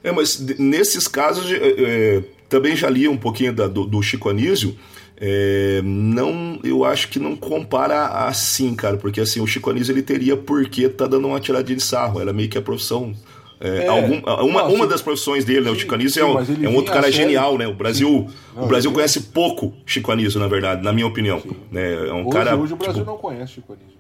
É, 0.04 0.12
mas 0.12 0.40
nesses 0.58 1.08
casos, 1.08 1.52
é, 1.52 1.58
é, 1.58 2.24
também 2.50 2.76
já 2.76 2.90
li 2.90 3.08
um 3.08 3.18
pouquinho 3.18 3.54
da, 3.54 3.68
do, 3.68 3.86
do 3.86 4.02
Chico 4.02 4.30
Anísio. 4.30 4.76
É, 5.20 5.82
não, 5.84 6.60
eu 6.64 6.86
acho 6.86 7.10
que 7.10 7.20
não 7.20 7.36
compara 7.36 8.28
assim, 8.28 8.76
cara, 8.76 8.98
porque 8.98 9.20
assim, 9.20 9.42
o 9.42 9.48
Chico 9.48 9.70
Anísio 9.70 9.92
ele 9.92 10.04
teria 10.04 10.38
porque 10.38 10.88
tá 10.88 11.08
dando 11.08 11.28
uma 11.28 11.40
tiradinha 11.40 11.76
de 11.76 11.84
sarro, 11.84 12.22
era 12.22 12.32
meio 12.32 12.50
que 12.50 12.58
a 12.58 12.62
profissão. 12.62 13.14
É, 13.60 13.86
é, 13.86 13.88
algum, 13.88 14.20
uma, 14.46 14.66
uma 14.66 14.86
das 14.86 15.02
profissões 15.02 15.44
dele, 15.44 15.62
né? 15.62 15.72
O 15.72 15.76
Chico 15.76 15.96
Anísio 15.96 16.12
sim, 16.12 16.20
é, 16.20 16.68
um, 16.68 16.72
é 16.72 16.76
outro 16.76 16.94
cara 16.94 17.12
genial, 17.12 17.58
né? 17.58 17.68
O 17.68 17.74
Brasil, 17.74 18.28
não, 18.56 18.66
o 18.66 18.68
Brasil 18.68 18.92
conhece 18.92 19.20
pouco 19.22 19.74
Chico 19.84 20.12
Anísio, 20.12 20.40
na 20.40 20.48
verdade, 20.48 20.84
na 20.84 20.94
minha 20.94 21.08
opinião. 21.08 21.42
Né? 21.72 21.94
É 21.94 22.14
um 22.14 22.22
hoje, 22.22 22.30
cara. 22.30 22.56
Hoje 22.56 22.74
o 22.74 22.78
Brasil 22.78 23.02
tipo, 23.02 23.12
não 23.12 23.18
conhece 23.18 23.54
Chico 23.54 23.74
Anísio 23.74 23.98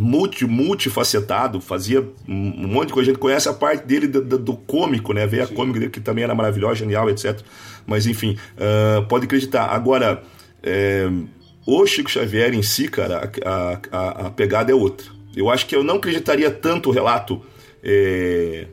multi, 0.00 0.46
multifacetado, 0.46 1.60
fazia 1.60 2.06
um 2.26 2.66
monte 2.66 2.88
de 2.88 2.94
coisa. 2.94 3.10
A 3.10 3.12
gente 3.12 3.20
conhece 3.20 3.48
a 3.48 3.52
parte 3.52 3.86
dele 3.86 4.08
do, 4.08 4.24
do, 4.24 4.38
do 4.38 4.56
cômico, 4.56 5.12
né? 5.12 5.26
Ver 5.26 5.42
a 5.42 5.46
cômica 5.46 5.78
dele, 5.78 5.90
que 5.90 6.00
também 6.00 6.24
era 6.24 6.34
maravilhosa, 6.34 6.76
genial, 6.76 7.08
etc. 7.10 7.40
Mas 7.86 8.06
enfim, 8.06 8.36
uh, 8.56 9.04
pode 9.06 9.26
acreditar. 9.26 9.66
Agora, 9.66 10.22
é, 10.62 11.08
o 11.66 11.86
Chico 11.86 12.10
Xavier 12.10 12.54
em 12.54 12.62
si, 12.62 12.88
cara, 12.88 13.30
a, 13.44 13.80
a, 13.90 14.08
a, 14.26 14.30
pegada 14.30 14.72
é 14.72 14.74
outra. 14.74 15.06
Eu 15.34 15.48
acho 15.48 15.66
que 15.66 15.76
eu 15.76 15.84
não 15.84 15.96
acreditaria 15.96 16.50
tanto 16.50 16.88
o 16.88 16.92
relato 16.92 17.40
é, 17.82 18.66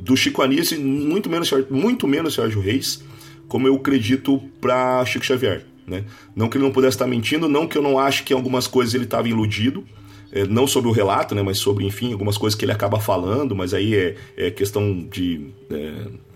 do 0.00 0.16
Chico 0.16 0.42
Anísio, 0.42 0.80
muito 0.80 1.28
menos, 1.28 1.50
muito 1.68 2.06
menos 2.06 2.34
Sérgio 2.34 2.60
Reis, 2.60 3.02
como 3.46 3.66
eu 3.66 3.74
acredito 3.74 4.40
para 4.60 5.04
Chico 5.04 5.24
Xavier. 5.24 5.64
Né? 5.86 6.04
Não 6.36 6.48
que 6.48 6.56
ele 6.56 6.64
não 6.64 6.72
pudesse 6.72 6.96
estar 6.96 7.06
mentindo, 7.06 7.48
não 7.48 7.66
que 7.66 7.76
eu 7.76 7.82
não 7.82 7.98
acho 7.98 8.24
que 8.24 8.32
em 8.32 8.36
algumas 8.36 8.66
coisas 8.66 8.94
ele 8.94 9.04
estava 9.04 9.28
iludido, 9.28 9.84
é, 10.30 10.46
não 10.46 10.66
sobre 10.66 10.90
o 10.90 10.92
relato, 10.92 11.34
né, 11.34 11.42
mas 11.42 11.58
sobre, 11.58 11.86
enfim, 11.86 12.12
algumas 12.12 12.36
coisas 12.36 12.58
que 12.58 12.64
ele 12.64 12.72
acaba 12.72 13.00
falando, 13.00 13.56
mas 13.56 13.72
aí 13.72 13.94
é, 13.94 14.16
é 14.36 14.50
questão 14.50 15.06
de. 15.10 15.48
É, 15.70 16.27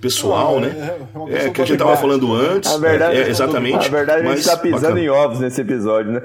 pessoal, 0.00 0.54
não, 0.54 0.60
né? 0.60 0.98
É, 1.28 1.34
é, 1.34 1.46
é 1.46 1.50
que 1.50 1.60
a 1.60 1.64
gente 1.64 1.74
estava 1.74 1.96
falando 1.96 2.32
antes. 2.34 2.72
A 2.72 2.78
verdade, 2.78 3.16
é, 3.16 3.28
exatamente. 3.28 3.86
A 3.86 3.90
verdade, 3.90 4.26
a 4.26 4.30
gente 4.30 4.38
está 4.38 4.56
pisando 4.56 4.82
bacana. 4.82 5.00
em 5.00 5.08
ovos 5.08 5.40
nesse 5.40 5.60
episódio, 5.60 6.12
né? 6.12 6.22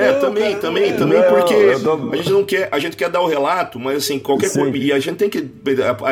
É, 0.00 0.12
também, 0.14 0.56
também, 0.56 0.96
também, 0.96 1.22
porque 1.22 1.54
tô... 1.82 2.10
a 2.12 2.16
gente 2.16 2.30
não 2.30 2.44
quer, 2.44 2.68
a 2.72 2.78
gente 2.78 2.96
quer 2.96 3.10
dar 3.10 3.20
o 3.20 3.26
relato, 3.26 3.78
mas 3.78 3.98
assim, 3.98 4.18
qualquer 4.18 4.50
coisa. 4.50 4.76
E 4.76 4.92
a 4.92 4.98
gente 4.98 5.16
tem 5.16 5.28
que 5.28 5.42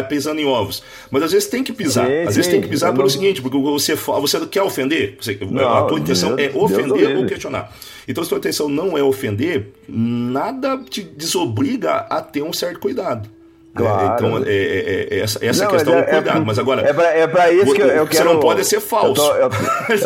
pisando 0.09 0.41
em 0.41 0.45
ovos. 0.45 0.83
Mas 1.11 1.23
às 1.23 1.33
vezes 1.33 1.49
tem 1.49 1.65
que 1.65 1.73
pisar. 1.73 2.07
Sim, 2.07 2.21
às 2.21 2.29
sim. 2.29 2.37
vezes 2.37 2.47
tem 2.49 2.61
que 2.61 2.69
pisar 2.69 2.91
pelo 2.93 3.05
não... 3.05 3.09
seguinte, 3.09 3.41
porque 3.41 3.57
você, 3.57 3.95
você 3.95 4.47
quer 4.47 4.63
ofender. 4.63 5.17
Você, 5.21 5.39
não, 5.51 5.73
a 5.73 5.85
tua 5.85 5.99
intenção 5.99 6.37
Deus, 6.37 6.55
é 6.55 6.59
ofender 6.59 7.17
ou 7.17 7.27
questionar. 7.27 7.73
Então, 8.07 8.23
se 8.23 8.29
a 8.29 8.31
tua 8.31 8.39
intenção 8.39 8.69
não 8.69 8.99
é 8.99 9.03
ofender, 9.03 9.69
nada 9.89 10.79
te 10.89 11.03
desobriga 11.03 12.07
a 12.11 12.21
ter 12.21 12.43
um 12.43 12.53
certo 12.53 12.81
cuidado. 12.81 13.29
Claro. 13.75 14.15
Então, 14.15 14.45
é, 14.45 14.51
é, 14.51 15.09
é 15.11 15.21
essa, 15.21 15.45
essa 15.45 15.65
não, 15.65 15.71
questão 15.71 15.95
é, 15.95 16.03
cuidado. 16.03 16.45
mas 16.45 16.59
agora. 16.59 16.83
É 16.83 16.93
pra, 16.93 17.15
é 17.15 17.27
pra 17.27 17.53
isso 17.53 17.73
que 17.73 17.81
eu, 17.81 17.87
eu 17.87 18.07
quero. 18.07 18.25
Você 18.29 18.35
não 18.35 18.41
pode 18.41 18.65
ser 18.65 18.81
falso. 18.81 19.09
Eu 19.09 19.15
tô, 19.15 19.35
eu, 19.35 19.51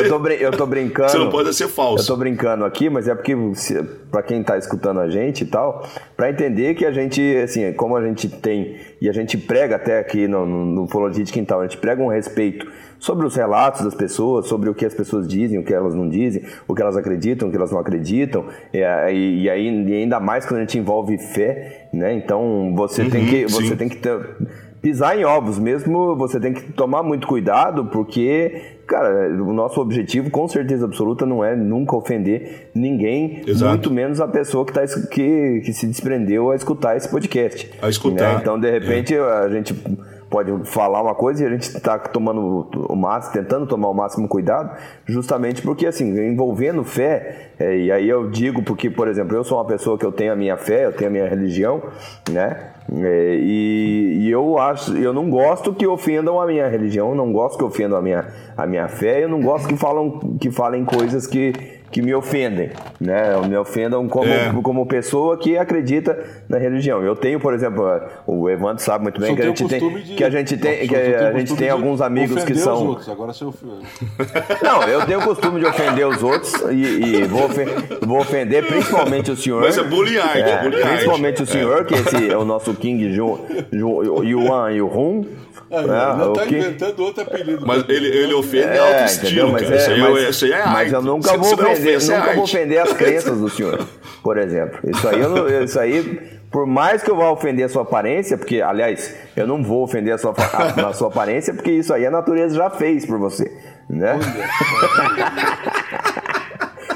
eu, 0.05 0.09
tô, 0.09 0.29
eu 0.29 0.53
tô 0.53 0.67
brincando. 0.67 1.09
Você 1.11 1.19
não 1.19 1.31
pode 1.31 1.55
ser 1.55 1.69
falso. 1.69 2.05
Eu 2.05 2.07
tô 2.07 2.17
brincando 2.17 2.65
aqui, 2.65 2.91
mas 2.91 3.09
é 3.09 3.15
porque, 3.15 3.35
para 4.11 4.23
quem 4.23 4.43
tá 4.43 4.59
escutando 4.59 5.01
a 5.01 5.09
gente 5.09 5.45
e 5.45 5.47
tal, 5.47 5.89
para 6.17 6.29
entender 6.29 6.75
que 6.75 6.85
a 6.85 6.93
gente, 6.93 7.37
assim, 7.37 7.73
como 7.73 7.97
a 7.97 8.05
gente 8.05 8.29
tem, 8.29 8.79
e 9.01 9.09
a 9.09 9.13
gente 9.13 9.39
prega 9.39 9.77
até 9.77 9.99
aqui 9.99 10.29
no, 10.29 10.45
no, 10.45 10.87
no 10.87 11.11
de 11.11 11.25
Quintal, 11.33 11.61
a 11.61 11.67
gente 11.67 11.79
prega 11.79 12.03
um 12.03 12.09
respeito 12.09 12.67
sobre 13.03 13.27
os 13.27 13.35
relatos 13.35 13.83
das 13.83 13.97
pessoas, 13.97 14.47
sobre 14.47 14.71
o 14.71 14.75
que 14.75 14.87
as 14.87 14.95
pessoas 14.95 15.27
dizem, 15.27 15.59
o 15.59 15.65
que 15.65 15.75
elas 15.75 15.93
não 15.93 16.09
dizem, 16.09 16.45
o 16.69 16.75
que 16.75 16.81
elas 16.81 16.97
acreditam, 16.97 17.49
o 17.49 17.51
que 17.51 17.57
elas 17.57 17.73
não 17.73 17.81
acreditam, 17.81 18.45
e, 18.73 18.79
e, 18.79 19.43
e 19.43 19.51
aí 19.51 19.85
e 19.89 19.93
ainda 19.95 20.21
mais 20.21 20.47
quando 20.47 20.59
a 20.59 20.61
gente 20.61 20.79
envolve 20.79 21.19
fé, 21.19 21.89
né? 21.93 22.15
Então 22.15 22.73
você 22.77 23.03
uhum, 23.03 23.11
tem 23.11 23.27
que 23.27 23.43
você 23.47 23.67
sim. 23.67 23.77
tem 23.77 23.89
que 23.89 23.97
ter, 23.97 24.21
pisar 24.81 25.19
em 25.19 25.25
ovos 25.25 25.59
mesmo, 25.59 26.15
você 26.17 26.39
tem 26.39 26.53
que 26.53 26.73
tomar 26.75 27.03
muito 27.03 27.27
cuidado, 27.27 27.87
porque, 27.87 28.79
cara, 28.87 29.31
o 29.31 29.53
nosso 29.53 29.81
objetivo, 29.81 30.31
com 30.31 30.47
certeza 30.47 30.85
absoluta, 30.85 31.27
não 31.27 31.45
é 31.45 31.57
nunca 31.57 31.97
ofender 31.97 32.71
ninguém, 32.73 33.43
Exato. 33.45 33.73
muito 33.73 33.91
menos 33.91 34.21
a 34.21 34.29
pessoa 34.29 34.65
que, 34.65 34.73
tá, 34.73 34.83
que, 35.11 35.61
que 35.65 35.73
se 35.73 35.89
desprendeu 35.89 36.53
a 36.53 36.55
escutar 36.55 36.97
esse 36.97 37.09
podcast. 37.09 37.69
A 37.83 37.89
escutar. 37.89 38.35
Né? 38.35 38.39
Então, 38.43 38.61
de 38.61 38.71
repente, 38.71 39.13
é. 39.13 39.21
a 39.21 39.49
gente 39.49 39.75
pode 40.33 40.51
falar 40.65 41.03
uma 41.03 41.15
coisa 41.15 41.45
e 41.45 41.47
a 41.47 41.51
gente 41.51 41.69
está 41.69 41.99
tomando 41.99 42.67
o 42.89 42.97
máximo, 42.97 43.35
tentando 43.35 43.67
tomar 43.67 43.91
o 43.91 43.95
máximo 43.95 44.27
cuidado, 44.27 44.75
justamente 45.05 45.61
porque 45.61 45.87
assim, 45.87 46.09
envolvendo 46.27 46.83
fé, 46.83 47.51
é, 47.61 47.77
e 47.77 47.93
aí 47.93 48.09
eu 48.09 48.31
digo 48.31 48.63
porque, 48.63 48.89
por 48.89 49.07
exemplo, 49.07 49.37
eu 49.37 49.45
sou 49.45 49.59
uma 49.59 49.67
pessoa 49.67 49.99
que 49.99 50.07
eu 50.07 50.11
tenho 50.11 50.33
a 50.33 50.37
minha 50.37 50.57
fé, 50.57 50.87
eu 50.87 50.93
tenho 50.93 51.11
a 51.11 51.13
minha 51.13 51.29
religião, 51.29 51.83
né? 52.31 52.71
É, 52.91 53.37
e, 53.39 54.23
e, 54.23 54.31
eu 54.31 54.59
acho, 54.59 54.97
eu 54.97 55.13
não 55.13 55.29
gosto 55.31 55.73
que 55.75 55.87
ofendam 55.87 56.41
a 56.41 56.47
minha 56.47 56.67
religião, 56.67 57.15
não 57.15 57.31
gosto 57.31 57.59
que 57.59 57.65
ofendam 57.65 57.99
a 57.99 58.03
minha, 58.03 58.27
a 58.57 58.67
minha 58.67 58.89
fé, 58.89 59.23
eu 59.23 59.29
não 59.29 59.41
gosto 59.41 59.69
que 59.69 59.77
falam 59.77 60.19
que 60.41 60.51
falem 60.51 60.85
coisas 60.85 61.27
que 61.27 61.82
que 61.93 62.01
me 62.01 62.15
ofendem, 62.15 62.71
né? 62.99 63.37
Me 63.47 63.57
ofendam 63.57 64.09
como, 64.09 64.27
é. 64.27 64.51
como 64.63 64.87
pessoa 64.87 65.37
que 65.37 65.59
acredita 65.59 66.19
na 66.49 66.57
religião. 66.57 67.03
Eu 67.03 67.15
tenho, 67.15 67.39
por 67.39 67.53
exemplo, 67.53 67.85
o 68.27 68.49
Evandro 68.49 68.83
sabe 68.83 69.05
muito 69.05 69.21
bem 69.21 69.37
que 69.37 69.43
a 69.43 69.45
gente 69.45 69.69
tem 69.69 69.95
de... 69.95 70.15
que 70.15 70.25
a 70.25 70.31
gente 70.31 70.57
tem 70.57 70.89
que 70.89 70.97
a 70.97 71.33
gente 71.33 71.55
tem 71.55 71.69
alguns 71.69 72.01
amigos 72.01 72.43
que 72.45 72.55
são. 72.55 72.75
Os 72.75 72.81
outros. 72.81 73.09
Agora 73.11 73.33
você 73.35 73.45
ofende. 73.45 73.83
Não, 74.65 74.83
eu 74.85 75.05
tenho 75.05 75.21
o 75.21 75.25
costume 75.25 75.61
de 75.61 75.67
ofender 75.67 76.09
os 76.09 76.23
outros 76.23 76.55
e, 76.71 76.75
e 76.75 77.25
vou, 77.25 77.45
ofender, 77.45 77.75
vou 78.01 78.21
ofender 78.21 78.67
principalmente 78.67 79.31
o 79.31 79.37
senhor. 79.37 79.61
Mas 79.61 79.77
é 79.77 79.83
bullying 79.85 80.17
art, 80.17 80.37
é, 80.37 80.63
bullying 80.63 80.81
Principalmente 80.81 81.43
o 81.43 81.47
senhor, 81.47 81.83
é. 81.83 81.85
que 81.85 81.95
esse 81.95 82.31
é 82.31 82.37
o 82.37 82.45
nosso 82.45 82.73
King 82.75 83.13
Ju, 83.15 83.39
Ju, 83.71 84.25
Yuan 84.25 84.71
Yuhun. 84.71 85.27
É, 85.73 85.87
já 85.87 86.31
tá 86.35 86.47
que... 86.47 86.55
inventando 86.59 87.01
outro 87.01 87.23
apelido. 87.23 87.67
Mas 87.67 87.89
ele, 87.89 88.07
ele 88.09 88.35
ofende 88.35 88.77
é, 88.77 88.79
alto 88.79 89.05
estilo, 89.11 89.53
mas 89.53 89.63
cara. 89.63 89.75
É, 89.75 89.79
isso, 89.79 89.91
aí, 89.91 90.01
é- 90.01 90.03
mas, 90.03 90.29
isso 90.29 90.45
aí 90.45 90.53
é 90.53 90.67
Mas 90.67 90.93
eu 90.93 91.03
nunca 91.03 91.37
vou 91.39 91.53
ofender, 91.53 92.03
nunca 92.03 92.35
vou 92.35 92.45
ofender 92.45 92.79
as 92.79 92.93
crenças 92.93 93.39
do 93.39 93.49
senhor, 93.49 93.89
por 94.23 94.37
exemplo. 94.37 94.79
Isso 94.85 95.09
aí, 95.09 95.21
eu, 95.21 95.65
isso 95.65 95.81
aí, 95.81 96.21
por 96.51 96.67
mais 96.67 97.03
que 97.03 97.11
eu 97.11 97.17
vá 97.17 97.31
ofender 97.31 97.65
a 97.65 97.69
sua 97.71 97.83
aparência, 97.83 98.37
porque, 98.37 98.61
aliás, 98.61 99.15
eu 99.35 99.47
não 99.47 99.63
vou 99.63 99.83
ofender 99.83 100.13
a 100.13 100.19
sua, 100.19 100.35
a, 100.37 100.89
a 100.89 100.93
sua 100.93 101.09
aparência, 101.09 101.55
porque 101.55 101.71
isso 101.71 101.95
aí 101.95 102.05
a 102.05 102.11
natureza 102.11 102.55
já 102.55 102.69
fez 102.69 103.07
por 103.07 103.19
você, 103.19 103.51
né? 103.89 104.19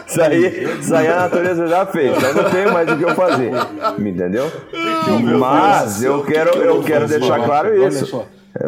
Isso 0.06 0.22
aí, 0.22 0.78
isso 0.80 0.94
aí 0.94 1.08
a 1.08 1.16
natureza 1.16 1.66
já 1.66 1.84
fez, 1.86 2.16
então 2.16 2.42
não 2.42 2.50
tem 2.50 2.66
mais 2.66 2.90
o 2.90 2.96
que 2.96 3.04
eu 3.04 3.14
fazer. 3.14 3.50
Me 3.98 4.10
entendeu? 4.10 4.50
eu. 4.72 5.38
Mas 5.38 6.02
eu 6.02 6.22
quero, 6.24 6.56
eu 6.58 6.82
quero 6.82 7.08
deixar 7.08 7.42
claro 7.44 7.70
Olha 7.70 7.88
isso. 7.88 8.24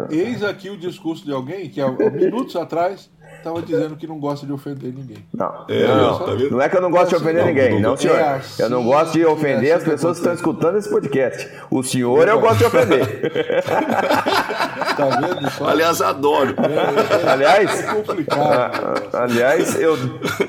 Eis 0.09 0.43
aqui 0.43 0.69
o 0.69 0.77
discurso 0.77 1.25
de 1.25 1.31
alguém 1.31 1.69
que 1.69 1.81
há 1.81 1.89
minutos 1.89 2.55
atrás 2.55 3.09
estava 3.37 3.61
dizendo 3.61 3.95
que 3.95 4.05
não 4.05 4.19
gosta 4.19 4.45
de 4.45 4.51
ofender 4.51 4.93
ninguém. 4.93 5.17
Não, 5.33 5.65
É, 5.69 5.87
não, 5.87 6.19
tá 6.19 6.25
vendo? 6.33 6.51
não 6.51 6.61
é 6.61 6.67
que 6.67 6.75
eu 6.75 6.81
não 6.81 6.91
gosto 6.91 7.09
de 7.09 7.15
ofender 7.15 7.41
Não, 7.41 7.45
ninguém, 7.47 7.69
não, 7.75 7.79
não, 7.81 7.89
não. 7.91 7.97
senhor. 7.97 8.17
É 8.19 8.23
assim, 8.33 8.63
Eu 8.63 8.69
não 8.69 8.83
gosto 8.83 9.13
de 9.13 9.25
ofender 9.25 9.69
é 9.69 9.71
as 9.71 9.75
assim 9.77 9.85
que 9.85 9.91
pessoas 9.91 10.17
que 10.17 10.21
estão 10.21 10.33
escutando 10.33 10.77
esse 10.77 10.89
podcast. 10.89 11.49
O 11.71 11.81
senhor 11.81 12.27
eu 12.27 12.39
gosto 12.41 12.57
de 12.57 12.65
ofender. 12.65 13.31
Tá 14.99 15.05
vendo 15.21 15.49
só? 15.51 15.69
Aliás, 15.69 16.01
adoro. 16.01 16.53
Aliás, 17.31 17.79
É 17.87 17.93
complicado. 17.93 19.15
aliás, 19.15 19.79
eu 19.79 19.95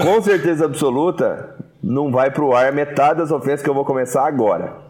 com 0.02 0.20
certeza 0.22 0.64
absoluta 0.64 1.54
não 1.82 2.10
vai 2.10 2.30
pro 2.32 2.52
ar 2.54 2.72
metade 2.72 3.18
das 3.20 3.30
ofensas 3.30 3.62
que 3.62 3.70
eu 3.70 3.74
vou 3.74 3.84
começar 3.84 4.26
agora. 4.26 4.89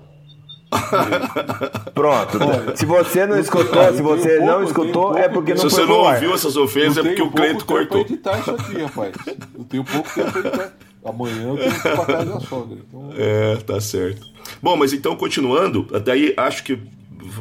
Pronto. 1.95 2.39
Se 2.77 2.87
você 2.87 3.27
não 3.27 3.39
escutou, 3.39 3.83
se 3.93 3.99
eu 3.99 4.05
você 4.05 4.29
tenho 4.29 4.41
não 4.41 4.47
pouco, 4.47 4.63
eu 4.63 4.65
escutou, 4.65 5.13
tenho 5.15 5.25
é 5.25 5.29
porque 5.29 5.57
Se 5.57 5.63
não 5.65 5.71
você 5.71 5.77
foi 5.77 5.87
não 5.87 5.95
pro 5.97 6.07
ar. 6.07 6.15
ouviu 6.15 6.35
essas 6.35 6.57
ofensas, 6.57 6.97
é 6.97 7.01
Eu 7.01 7.05
porque 7.05 7.17
tenho 7.17 7.29
o 7.29 7.33
Cleito 7.33 7.65
pouco 7.67 7.75
tempo 7.75 7.89
pra 7.89 7.99
cortou. 7.99 8.01
editar 8.15 8.39
isso 8.39 8.51
aqui, 8.53 8.83
rapaz. 8.83 9.13
Eu 9.59 9.65
tenho 9.65 9.85
pouco 9.85 10.11
tempo 10.15 10.31
pra 10.33 10.41
editar. 10.41 10.73
Amanhã 11.05 11.49
eu 11.49 11.57
tenho 11.57 11.71
que 11.73 11.89
ir 11.89 11.97
pra 11.97 12.05
casa 12.07 12.25
da 12.27 12.41
sogra. 12.41 12.79
Então, 12.89 13.11
É, 13.17 13.57
tá 13.57 13.81
certo. 13.81 14.27
Bom, 14.63 14.77
mas 14.77 14.93
então, 14.93 15.17
continuando, 15.17 15.87
daí 16.05 16.35
acho 16.37 16.63
que 16.63 16.79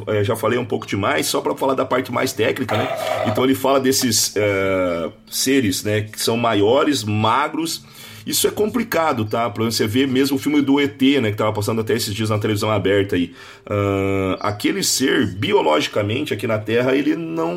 é, 0.06 0.22
já 0.24 0.36
falei 0.36 0.58
um 0.58 0.64
pouco 0.64 0.86
demais, 0.86 1.26
só 1.26 1.40
para 1.40 1.54
falar 1.54 1.74
da 1.74 1.84
parte 1.84 2.12
mais 2.12 2.32
técnica, 2.32 2.76
né? 2.76 2.88
Então 3.26 3.44
ele 3.44 3.54
fala 3.54 3.80
desses 3.80 4.34
é, 4.36 5.10
seres, 5.28 5.82
né, 5.84 6.02
que 6.02 6.20
são 6.20 6.36
maiores, 6.36 7.02
magros. 7.04 7.82
Isso 8.26 8.46
é 8.46 8.50
complicado, 8.50 9.24
tá? 9.24 9.48
Pra 9.50 9.64
você 9.64 9.86
ver 9.86 10.06
mesmo 10.06 10.36
o 10.36 10.40
filme 10.40 10.60
do 10.60 10.80
ET, 10.80 11.00
né? 11.20 11.30
Que 11.30 11.36
tava 11.36 11.52
passando 11.52 11.80
até 11.80 11.94
esses 11.94 12.14
dias 12.14 12.30
na 12.30 12.38
televisão 12.38 12.70
aberta 12.70 13.16
aí. 13.16 13.32
Ah, 13.66 14.38
aquele 14.40 14.82
ser, 14.82 15.26
biologicamente, 15.26 16.34
aqui 16.34 16.46
na 16.46 16.58
Terra, 16.58 16.94
ele 16.94 17.16
não, 17.16 17.54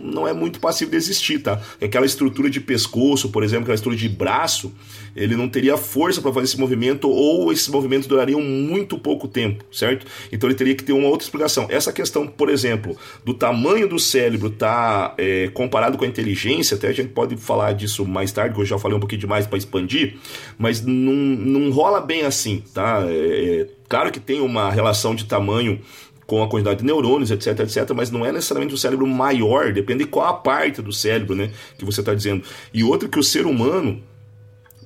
não 0.00 0.26
é 0.26 0.32
muito 0.32 0.60
passivo 0.60 0.90
de 0.90 0.96
existir, 0.96 1.40
tá? 1.40 1.60
Aquela 1.82 2.06
estrutura 2.06 2.50
de 2.50 2.60
pescoço, 2.60 3.28
por 3.28 3.42
exemplo, 3.42 3.62
aquela 3.62 3.74
estrutura 3.74 4.00
de 4.00 4.08
braço, 4.08 4.72
ele 5.14 5.34
não 5.36 5.48
teria 5.48 5.76
força 5.76 6.20
para 6.20 6.32
fazer 6.32 6.44
esse 6.44 6.60
movimento 6.60 7.08
ou 7.08 7.52
esses 7.52 7.68
movimentos 7.68 8.06
durariam 8.06 8.40
muito 8.40 8.98
pouco 8.98 9.26
tempo, 9.26 9.64
certo? 9.72 10.06
Então 10.30 10.48
ele 10.48 10.56
teria 10.56 10.74
que 10.74 10.84
ter 10.84 10.92
uma 10.92 11.08
outra 11.08 11.24
explicação. 11.24 11.66
Essa 11.70 11.92
questão, 11.92 12.26
por 12.26 12.50
exemplo, 12.50 12.96
do 13.24 13.32
tamanho 13.32 13.88
do 13.88 13.98
cérebro 13.98 14.50
tá 14.50 15.14
é, 15.16 15.48
comparado 15.48 15.96
com 15.96 16.04
a 16.04 16.08
inteligência, 16.08 16.76
até 16.76 16.88
a 16.88 16.92
gente 16.92 17.10
pode 17.10 17.36
falar 17.36 17.72
disso 17.72 18.04
mais 18.04 18.32
tarde, 18.32 18.54
que 18.54 18.60
eu 18.60 18.64
já 18.64 18.78
falei 18.78 18.96
um 18.96 19.00
pouquinho 19.00 19.20
demais 19.20 19.46
para 19.46 19.58
expandir, 19.58 20.16
mas 20.58 20.82
não, 20.82 21.12
não 21.12 21.70
rola 21.70 22.00
bem 22.00 22.22
assim, 22.22 22.62
tá? 22.74 23.04
É, 23.08 23.12
é, 23.12 23.66
claro 23.88 24.10
que 24.12 24.20
tem 24.20 24.40
uma 24.40 24.70
relação 24.70 25.14
de 25.14 25.24
tamanho 25.24 25.80
com 26.26 26.42
a 26.42 26.48
quantidade 26.48 26.80
de 26.80 26.84
neurônios, 26.84 27.30
etc, 27.30 27.60
etc, 27.60 27.92
mas 27.94 28.10
não 28.10 28.26
é 28.26 28.32
necessariamente 28.32 28.74
o 28.74 28.78
cérebro 28.78 29.06
maior, 29.06 29.72
depende 29.72 30.04
de 30.04 30.10
qual 30.10 30.26
a 30.26 30.34
parte 30.34 30.82
do 30.82 30.92
cérebro, 30.92 31.36
né, 31.36 31.50
que 31.78 31.84
você 31.84 32.00
está 32.00 32.12
dizendo. 32.12 32.42
E 32.74 32.82
outra 32.82 33.08
que 33.08 33.18
o 33.18 33.22
ser 33.22 33.46
humano, 33.46 34.02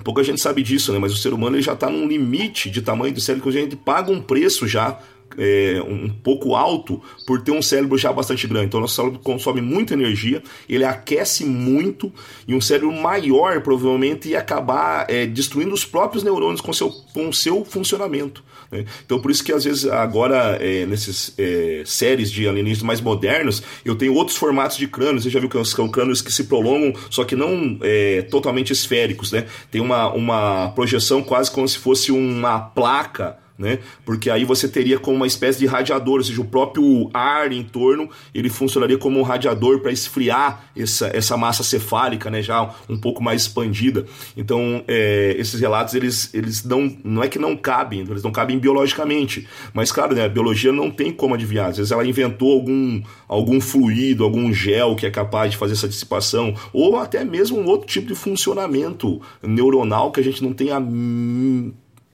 pouca 0.04 0.22
gente 0.22 0.40
sabe 0.40 0.62
disso, 0.62 0.92
né, 0.92 0.98
mas 0.98 1.12
o 1.12 1.16
ser 1.16 1.32
humano 1.32 1.56
ele 1.56 1.62
já 1.62 1.72
está 1.72 1.88
num 1.88 2.06
limite 2.06 2.70
de 2.70 2.82
tamanho 2.82 3.14
do 3.14 3.20
cérebro 3.20 3.50
que 3.50 3.58
a 3.58 3.60
gente 3.60 3.76
paga 3.76 4.12
um 4.12 4.20
preço 4.20 4.68
já 4.68 4.98
é, 5.38 5.80
um 5.86 6.08
pouco 6.08 6.54
alto 6.54 7.00
por 7.26 7.42
ter 7.42 7.52
um 7.52 7.62
cérebro 7.62 7.96
já 7.98 8.12
bastante 8.12 8.46
grande. 8.46 8.66
Então, 8.66 8.80
nosso 8.80 8.94
cérebro 8.94 9.18
consome 9.20 9.60
muita 9.60 9.94
energia, 9.94 10.42
ele 10.68 10.84
aquece 10.84 11.44
muito 11.44 12.12
e 12.46 12.54
um 12.54 12.60
cérebro 12.60 12.92
maior 12.92 13.60
provavelmente 13.60 14.30
ia 14.30 14.38
acabar 14.38 15.06
é, 15.08 15.26
destruindo 15.26 15.74
os 15.74 15.84
próprios 15.84 16.22
neurônios 16.22 16.60
com 16.60 16.72
seu, 16.72 16.90
com 17.12 17.32
seu 17.32 17.64
funcionamento. 17.64 18.44
né? 18.70 18.84
Então, 19.04 19.20
por 19.20 19.30
isso 19.30 19.44
que 19.44 19.52
às 19.52 19.64
vezes 19.64 19.86
agora, 19.86 20.58
é, 20.60 20.86
nesses 20.86 21.34
é, 21.38 21.82
séries 21.84 22.30
de 22.30 22.48
alienígenas 22.48 22.82
mais 22.82 23.00
modernos, 23.00 23.62
eu 23.84 23.96
tenho 23.96 24.14
outros 24.14 24.36
formatos 24.36 24.76
de 24.76 24.86
crânios. 24.86 25.24
Você 25.24 25.30
já 25.30 25.40
viu 25.40 25.48
que 25.48 25.64
são 25.64 25.88
crânios 25.88 26.22
que 26.22 26.32
se 26.32 26.44
prolongam, 26.44 26.94
só 27.10 27.24
que 27.24 27.34
não 27.34 27.78
é, 27.82 28.22
totalmente 28.22 28.72
esféricos, 28.72 29.32
né? 29.32 29.46
Tem 29.70 29.80
uma, 29.80 30.12
uma 30.12 30.70
projeção 30.70 31.22
quase 31.22 31.50
como 31.50 31.68
se 31.68 31.78
fosse 31.78 32.12
uma 32.12 32.60
placa 32.60 33.39
né? 33.60 33.78
Porque 34.06 34.30
aí 34.30 34.42
você 34.42 34.66
teria 34.66 34.98
como 34.98 35.16
uma 35.16 35.26
espécie 35.26 35.58
de 35.58 35.66
radiador, 35.66 36.16
ou 36.16 36.24
seja, 36.24 36.40
o 36.40 36.44
próprio 36.46 37.10
ar 37.12 37.52
em 37.52 37.62
torno 37.62 38.08
ele 38.34 38.48
funcionaria 38.48 38.96
como 38.96 39.20
um 39.20 39.22
radiador 39.22 39.80
para 39.80 39.92
esfriar 39.92 40.64
essa, 40.74 41.10
essa 41.14 41.36
massa 41.36 41.62
cefálica, 41.62 42.30
né? 42.30 42.40
Já 42.40 42.74
um 42.88 42.98
pouco 42.98 43.22
mais 43.22 43.42
expandida. 43.42 44.06
Então, 44.34 44.82
é, 44.88 45.36
esses 45.38 45.60
relatos 45.60 45.94
eles, 45.94 46.32
eles 46.32 46.64
não, 46.64 46.96
não 47.04 47.22
é 47.22 47.28
que 47.28 47.38
não 47.38 47.54
cabem, 47.54 48.00
eles 48.00 48.22
não 48.22 48.32
cabem 48.32 48.58
biologicamente, 48.58 49.46
mas 49.74 49.92
claro, 49.92 50.14
né? 50.14 50.24
A 50.24 50.28
biologia 50.28 50.72
não 50.72 50.90
tem 50.90 51.12
como 51.12 51.34
adivinhar. 51.34 51.68
Às 51.68 51.76
vezes 51.76 51.92
ela 51.92 52.06
inventou 52.06 52.52
algum 52.52 53.02
algum 53.28 53.60
fluido, 53.60 54.24
algum 54.24 54.52
gel 54.52 54.96
que 54.96 55.04
é 55.04 55.10
capaz 55.10 55.50
de 55.50 55.58
fazer 55.58 55.74
essa 55.74 55.86
dissipação, 55.86 56.54
ou 56.72 56.96
até 56.96 57.24
mesmo 57.24 57.58
um 57.58 57.66
outro 57.66 57.86
tipo 57.86 58.08
de 58.08 58.14
funcionamento 58.14 59.20
neuronal 59.42 60.10
que 60.10 60.18
a 60.18 60.24
gente 60.24 60.42
não 60.42 60.54
tem 60.54 60.70
a 60.70 60.80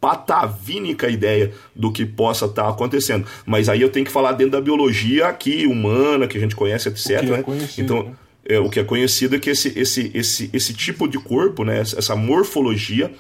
patavínica 0.07 1.09
ideia 1.09 1.51
do 1.75 1.91
que 1.91 2.07
possa 2.07 2.47
estar 2.47 2.69
acontecendo. 2.69 3.27
Mas 3.45 3.69
aí 3.69 3.83
eu 3.83 3.89
tenho 3.89 4.07
que 4.07 4.13
falar 4.13 4.33
dentro 4.33 4.53
da 4.53 4.61
biologia 4.61 5.27
aqui, 5.27 5.67
humana, 5.67 6.29
que 6.29 6.39
a 6.39 6.41
gente 6.41 6.55
conhece, 6.55 6.89
etc. 6.89 7.11
É 7.11 7.23
né? 7.23 7.45
então, 7.77 8.05
né? 8.05 8.13
é, 8.49 8.61
o 8.61 8.71
que 8.71 8.79
é 8.79 8.85
conhecido 8.85 9.35
é 9.35 9.41
que 9.41 9.51
esse, 9.51 9.77
esse, 9.77 10.13
esse, 10.15 10.49
esse 10.53 10.73
tipo 10.73 11.09
de 11.09 11.19
corpo, 11.19 11.65
né, 11.65 11.81
essa 11.81 12.15
morfologia, 12.15 13.11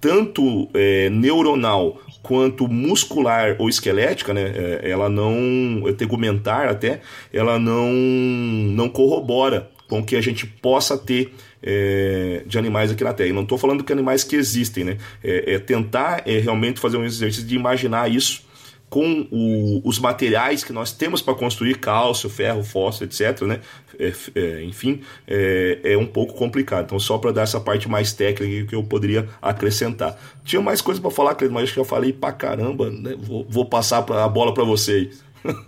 tanto 0.00 0.68
é, 0.74 1.08
neuronal 1.10 2.00
quanto 2.24 2.66
muscular 2.66 3.54
ou 3.60 3.68
esquelética, 3.68 4.34
né, 4.34 4.42
é, 4.42 4.90
ela 4.90 5.08
não, 5.08 5.84
tegumentar 5.96 6.68
até, 6.68 7.02
ela 7.32 7.56
não, 7.56 7.92
não 7.92 8.88
corrobora 8.88 9.70
com 9.88 10.00
o 10.00 10.04
que 10.04 10.16
a 10.16 10.20
gente 10.20 10.44
possa 10.44 10.98
ter 10.98 11.32
é, 11.62 12.42
de 12.46 12.58
animais 12.58 12.90
aqui 12.90 13.04
na 13.04 13.12
Terra. 13.12 13.28
E 13.30 13.32
não 13.32 13.42
estou 13.42 13.58
falando 13.58 13.84
que 13.84 13.92
animais 13.92 14.24
que 14.24 14.36
existem, 14.36 14.84
né? 14.84 14.98
É, 15.22 15.54
é 15.54 15.58
tentar 15.58 16.22
é, 16.26 16.38
realmente 16.38 16.80
fazer 16.80 16.96
um 16.96 17.04
exercício 17.04 17.46
de 17.46 17.54
imaginar 17.54 18.10
isso 18.10 18.44
com 18.92 19.26
o, 19.30 19.80
os 19.88 19.98
materiais 19.98 20.62
que 20.62 20.70
nós 20.70 20.92
temos 20.92 21.22
para 21.22 21.34
construir 21.34 21.78
cálcio, 21.78 22.28
ferro, 22.28 22.62
fósforo, 22.62 23.06
etc. 23.06 23.40
Né? 23.46 23.60
É, 23.98 24.12
é, 24.34 24.64
enfim, 24.64 25.00
é, 25.26 25.78
é, 25.82 25.96
um 25.96 26.04
pouco 26.04 26.34
complicado. 26.34 26.84
Então, 26.84 27.00
só 27.00 27.16
para 27.16 27.32
dar 27.32 27.42
essa 27.42 27.58
parte 27.58 27.88
mais 27.88 28.12
técnica 28.12 28.68
que 28.68 28.74
eu 28.74 28.84
poderia 28.84 29.26
acrescentar. 29.40 30.20
Tinha 30.44 30.60
mais 30.60 30.82
coisas 30.82 31.00
para 31.00 31.10
falar, 31.10 31.34
Cleiton, 31.36 31.54
mas 31.54 31.64
acho 31.64 31.72
que 31.72 31.80
eu 31.80 31.86
falei 31.86 32.12
para 32.12 32.34
caramba. 32.34 32.90
Né? 32.90 33.16
Vou, 33.18 33.46
vou, 33.48 33.64
passar 33.64 34.04
a 34.10 34.28
bola 34.28 34.52
para 34.52 34.62
vocês. 34.62 35.24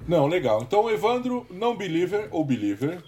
Não, 0.06 0.26
legal. 0.26 0.62
Então, 0.62 0.90
Evandro, 0.90 1.46
não 1.50 1.74
believer 1.74 2.28
ou 2.30 2.44
believer? 2.44 3.02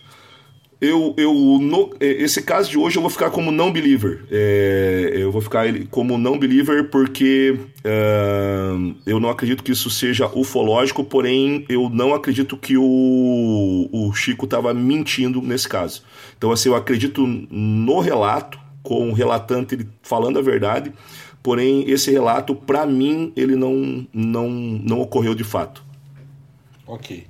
Eu, 0.78 1.14
eu 1.16 1.32
no, 1.32 1.94
esse 1.98 2.42
caso 2.42 2.70
de 2.70 2.76
hoje 2.76 2.98
eu 2.98 3.02
vou 3.02 3.10
ficar 3.10 3.30
como 3.30 3.50
não 3.50 3.72
believer. 3.72 4.26
É, 4.30 5.10
eu 5.14 5.32
vou 5.32 5.40
ficar 5.40 5.64
como 5.90 6.18
não 6.18 6.38
believer 6.38 6.90
porque 6.90 7.58
uh, 7.78 8.94
eu 9.06 9.18
não 9.18 9.30
acredito 9.30 9.64
que 9.64 9.72
isso 9.72 9.88
seja 9.88 10.26
ufológico, 10.28 11.02
porém 11.02 11.64
eu 11.68 11.88
não 11.88 12.14
acredito 12.14 12.58
que 12.58 12.76
o, 12.76 13.88
o 13.90 14.12
Chico 14.12 14.44
estava 14.44 14.74
mentindo 14.74 15.40
nesse 15.40 15.66
caso. 15.66 16.02
Então, 16.36 16.52
assim, 16.52 16.68
eu 16.68 16.76
acredito 16.76 17.26
no 17.26 17.98
relato, 18.00 18.58
com 18.82 19.08
o 19.08 19.14
relatante 19.14 19.74
ele 19.74 19.88
falando 20.02 20.38
a 20.38 20.42
verdade, 20.42 20.92
porém 21.42 21.90
esse 21.90 22.10
relato, 22.10 22.54
para 22.54 22.84
mim, 22.84 23.32
ele 23.34 23.56
não, 23.56 24.06
não, 24.12 24.50
não 24.50 25.00
ocorreu 25.00 25.34
de 25.34 25.44
fato. 25.44 25.82
Ok. 26.86 27.26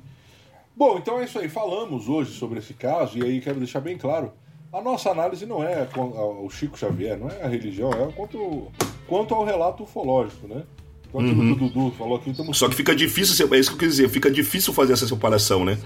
Bom, 0.77 0.99
então 0.99 1.19
é 1.19 1.25
isso 1.25 1.39
aí. 1.39 1.49
Falamos 1.49 2.09
hoje 2.09 2.33
sobre 2.33 2.59
esse 2.59 2.75
caso, 2.75 3.19
e 3.19 3.25
aí 3.25 3.41
quero 3.41 3.59
deixar 3.59 3.81
bem 3.81 3.97
claro: 3.97 4.33
a 4.73 4.83
nossa 4.83 5.11
análise 5.11 5.47
não 5.47 5.63
é 5.63 5.89
o 5.97 6.51
Chico 6.51 6.79
Xavier, 6.79 7.19
não 7.19 7.29
é 7.31 7.43
a 7.43 7.49
religião, 7.49 7.91
é 7.91 8.13
quanto, 8.13 8.71
quanto 9.09 9.35
ao 9.35 9.45
relato 9.45 9.85
ufológico, 9.85 10.47
né? 10.47 10.65
Então 11.09 11.21
aquilo 11.21 11.41
uhum. 11.41 11.57
que 11.57 11.65
o 11.65 11.69
Dudu 11.69 11.95
falou 11.97 12.17
aqui. 12.17 12.31
Estamos... 12.31 12.59
Só 12.59 12.69
que 12.69 12.75
fica 12.75 12.95
difícil, 12.95 13.49
é 13.55 13.59
isso 13.59 13.71
que 13.71 13.77
eu 13.77 13.79
quis 13.79 13.97
dizer, 13.97 14.09
fica 14.11 14.31
difícil 14.31 14.73
fazer 14.75 14.93
essa 14.93 15.07
separação, 15.07 15.65
né? 15.65 15.79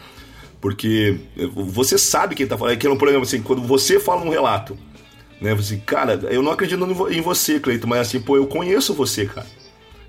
Porque 0.61 1.21
você 1.55 1.97
sabe 1.97 2.35
quem 2.35 2.47
tá 2.47 2.59
falando. 2.59 2.75
Aqui 2.75 2.89
no 2.89 2.99
programa, 2.99 3.23
assim, 3.25 3.41
quando 3.41 3.63
você 3.63 4.01
fala 4.01 4.23
um 4.23 4.29
relato, 4.29 4.77
né? 5.41 5.55
Você, 5.55 5.77
cara, 5.77 6.15
eu 6.31 6.43
não 6.43 6.51
acredito 6.51 6.85
em 7.11 7.21
você, 7.21 7.61
Cleito, 7.61 7.87
mas 7.87 8.01
assim, 8.01 8.21
pô, 8.21 8.37
eu 8.37 8.47
conheço 8.47 8.93
você, 8.93 9.25
cara. 9.25 9.47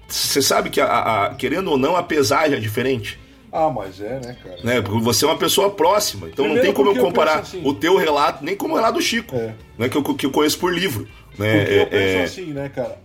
Você 0.08 0.42
sabe 0.42 0.70
que, 0.70 0.82
a, 0.82 0.88
a, 1.28 1.36
querendo 1.36 1.70
ou 1.70 1.78
não, 1.78 1.96
a 1.96 2.04
pesagem 2.04 2.58
é 2.58 2.60
diferente. 2.60 3.21
Ah, 3.52 3.70
mas 3.70 4.00
é, 4.00 4.20
né, 4.20 4.36
cara? 4.42 4.58
Né? 4.64 4.82
Porque 4.82 5.04
você 5.04 5.26
é 5.26 5.28
uma 5.28 5.38
pessoa 5.38 5.70
próxima. 5.72 6.28
Então 6.30 6.46
Primeiro 6.46 6.56
não 6.56 6.62
tem 6.62 6.74
como 6.74 6.98
eu 6.98 7.04
comparar 7.04 7.36
eu 7.36 7.42
assim, 7.42 7.62
o 7.66 7.74
teu 7.74 7.98
relato, 7.98 8.44
nem 8.46 8.56
como 8.56 8.74
o 8.74 8.78
relato 8.78 8.94
do 8.98 9.02
Chico. 9.02 9.36
É. 9.36 9.54
Né? 9.78 9.90
Que, 9.90 9.98
eu, 9.98 10.04
que 10.04 10.26
eu 10.26 10.32
conheço 10.32 10.58
por 10.58 10.74
livro. 10.74 11.08
Né? 11.38 11.60
Porque 11.60 11.74
eu 11.74 11.88
penso 11.88 12.18
é... 12.18 12.24
assim, 12.24 12.46
né, 12.54 12.70
cara? 12.70 12.98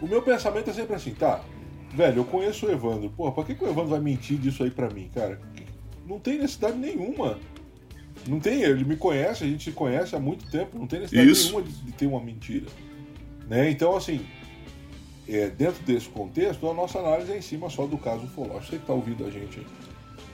O 0.00 0.06
meu 0.06 0.22
pensamento 0.22 0.70
é 0.70 0.72
sempre 0.72 0.96
assim, 0.96 1.12
tá? 1.12 1.40
Velho, 1.92 2.20
eu 2.20 2.24
conheço 2.24 2.66
o 2.66 2.70
Evandro. 2.70 3.10
Porra, 3.10 3.32
pra 3.32 3.44
que, 3.44 3.54
que 3.54 3.64
o 3.64 3.68
Evandro 3.68 3.90
vai 3.90 4.00
mentir 4.00 4.38
disso 4.38 4.64
aí 4.64 4.70
pra 4.70 4.88
mim, 4.88 5.10
cara? 5.14 5.38
Não 6.06 6.18
tem 6.18 6.38
necessidade 6.38 6.76
nenhuma. 6.76 7.38
Não 8.26 8.40
tem, 8.40 8.62
ele 8.62 8.84
me 8.84 8.96
conhece, 8.96 9.44
a 9.44 9.46
gente 9.46 9.64
se 9.64 9.72
conhece 9.72 10.16
há 10.16 10.18
muito 10.18 10.50
tempo, 10.50 10.78
não 10.78 10.86
tem 10.86 11.00
necessidade 11.00 11.30
Isso. 11.30 11.48
nenhuma 11.48 11.62
de, 11.62 11.72
de 11.72 11.92
ter 11.92 12.06
uma 12.06 12.20
mentira. 12.20 12.66
Né? 13.46 13.70
Então, 13.70 13.96
assim, 13.96 14.24
é, 15.28 15.48
dentro 15.48 15.82
desse 15.84 16.08
contexto, 16.08 16.68
a 16.68 16.74
nossa 16.74 16.98
análise 16.98 17.32
é 17.32 17.38
em 17.38 17.42
cima 17.42 17.70
só 17.70 17.86
do 17.86 17.96
caso 17.96 18.24
ufológico. 18.24 18.64
Você 18.64 18.76
que 18.76 18.82
está 18.82 18.92
ouvindo 18.92 19.24
a 19.24 19.30
gente 19.30 19.60
aí. 19.60 19.66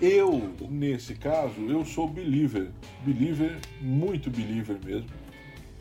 Eu, 0.00 0.54
nesse 0.68 1.14
caso, 1.14 1.60
eu 1.68 1.84
sou 1.84 2.08
believer. 2.08 2.70
Believer, 3.04 3.58
muito 3.80 4.30
believer 4.30 4.78
mesmo. 4.84 5.10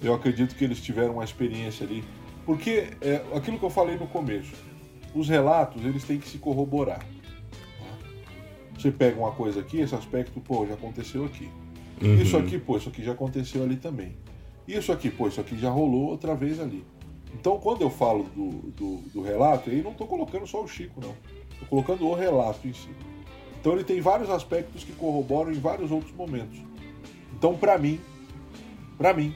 Eu 0.02 0.14
acredito 0.14 0.56
que 0.56 0.64
eles 0.64 0.82
tiveram 0.82 1.14
uma 1.14 1.24
experiência 1.24 1.86
ali. 1.86 2.04
Porque 2.46 2.90
é 3.02 3.24
aquilo 3.34 3.58
que 3.58 3.66
eu 3.66 3.70
falei 3.70 3.96
no 3.98 4.08
começo. 4.08 4.54
Os 5.16 5.30
relatos, 5.30 5.84
eles 5.86 6.04
têm 6.04 6.20
que 6.20 6.28
se 6.28 6.38
corroborar. 6.38 7.06
Você 8.78 8.92
pega 8.92 9.20
uma 9.20 9.32
coisa 9.32 9.60
aqui, 9.60 9.80
esse 9.80 9.96
aspecto, 9.96 10.40
pô, 10.40 10.66
já 10.66 10.74
aconteceu 10.74 11.26
aqui. 11.26 11.50
Uhum. 12.02 12.16
Isso 12.16 12.38
aqui, 12.38 12.58
pô, 12.58 12.78
isso 12.78 12.90
aqui 12.90 13.04
já 13.04 13.12
aconteceu 13.12 13.64
ali 13.64 13.76
também. 13.76 14.16
Isso 14.68 14.92
aqui, 14.92 15.10
pô, 15.10 15.28
isso 15.28 15.42
aqui 15.42 15.58
já 15.58 15.70
rolou 15.70 16.10
outra 16.10 16.36
vez 16.36 16.60
ali. 16.60 16.86
Então, 17.34 17.60
quando 17.60 17.82
eu 17.82 17.90
falo 17.90 18.24
do, 18.36 18.50
do, 18.72 18.98
do 19.14 19.22
relato, 19.22 19.70
aí 19.70 19.82
não 19.82 19.92
estou 19.92 20.08
colocando 20.08 20.46
só 20.48 20.64
o 20.64 20.68
Chico, 20.68 21.00
não. 21.02 21.16
Estou 21.52 21.68
colocando 21.70 22.08
o 22.08 22.14
relato 22.14 22.68
em 22.68 22.74
si. 22.74 22.90
Então, 23.60 23.74
ele 23.74 23.84
tem 23.84 24.02
vários 24.02 24.30
aspectos 24.30 24.84
que 24.84 24.92
corroboram 24.94 25.52
em 25.52 25.60
vários 25.60 25.92
outros 25.92 26.14
momentos. 26.14 26.60
Então, 27.34 27.56
para 27.56 27.78
mim, 27.78 28.00
para 28.98 29.14
mim, 29.14 29.34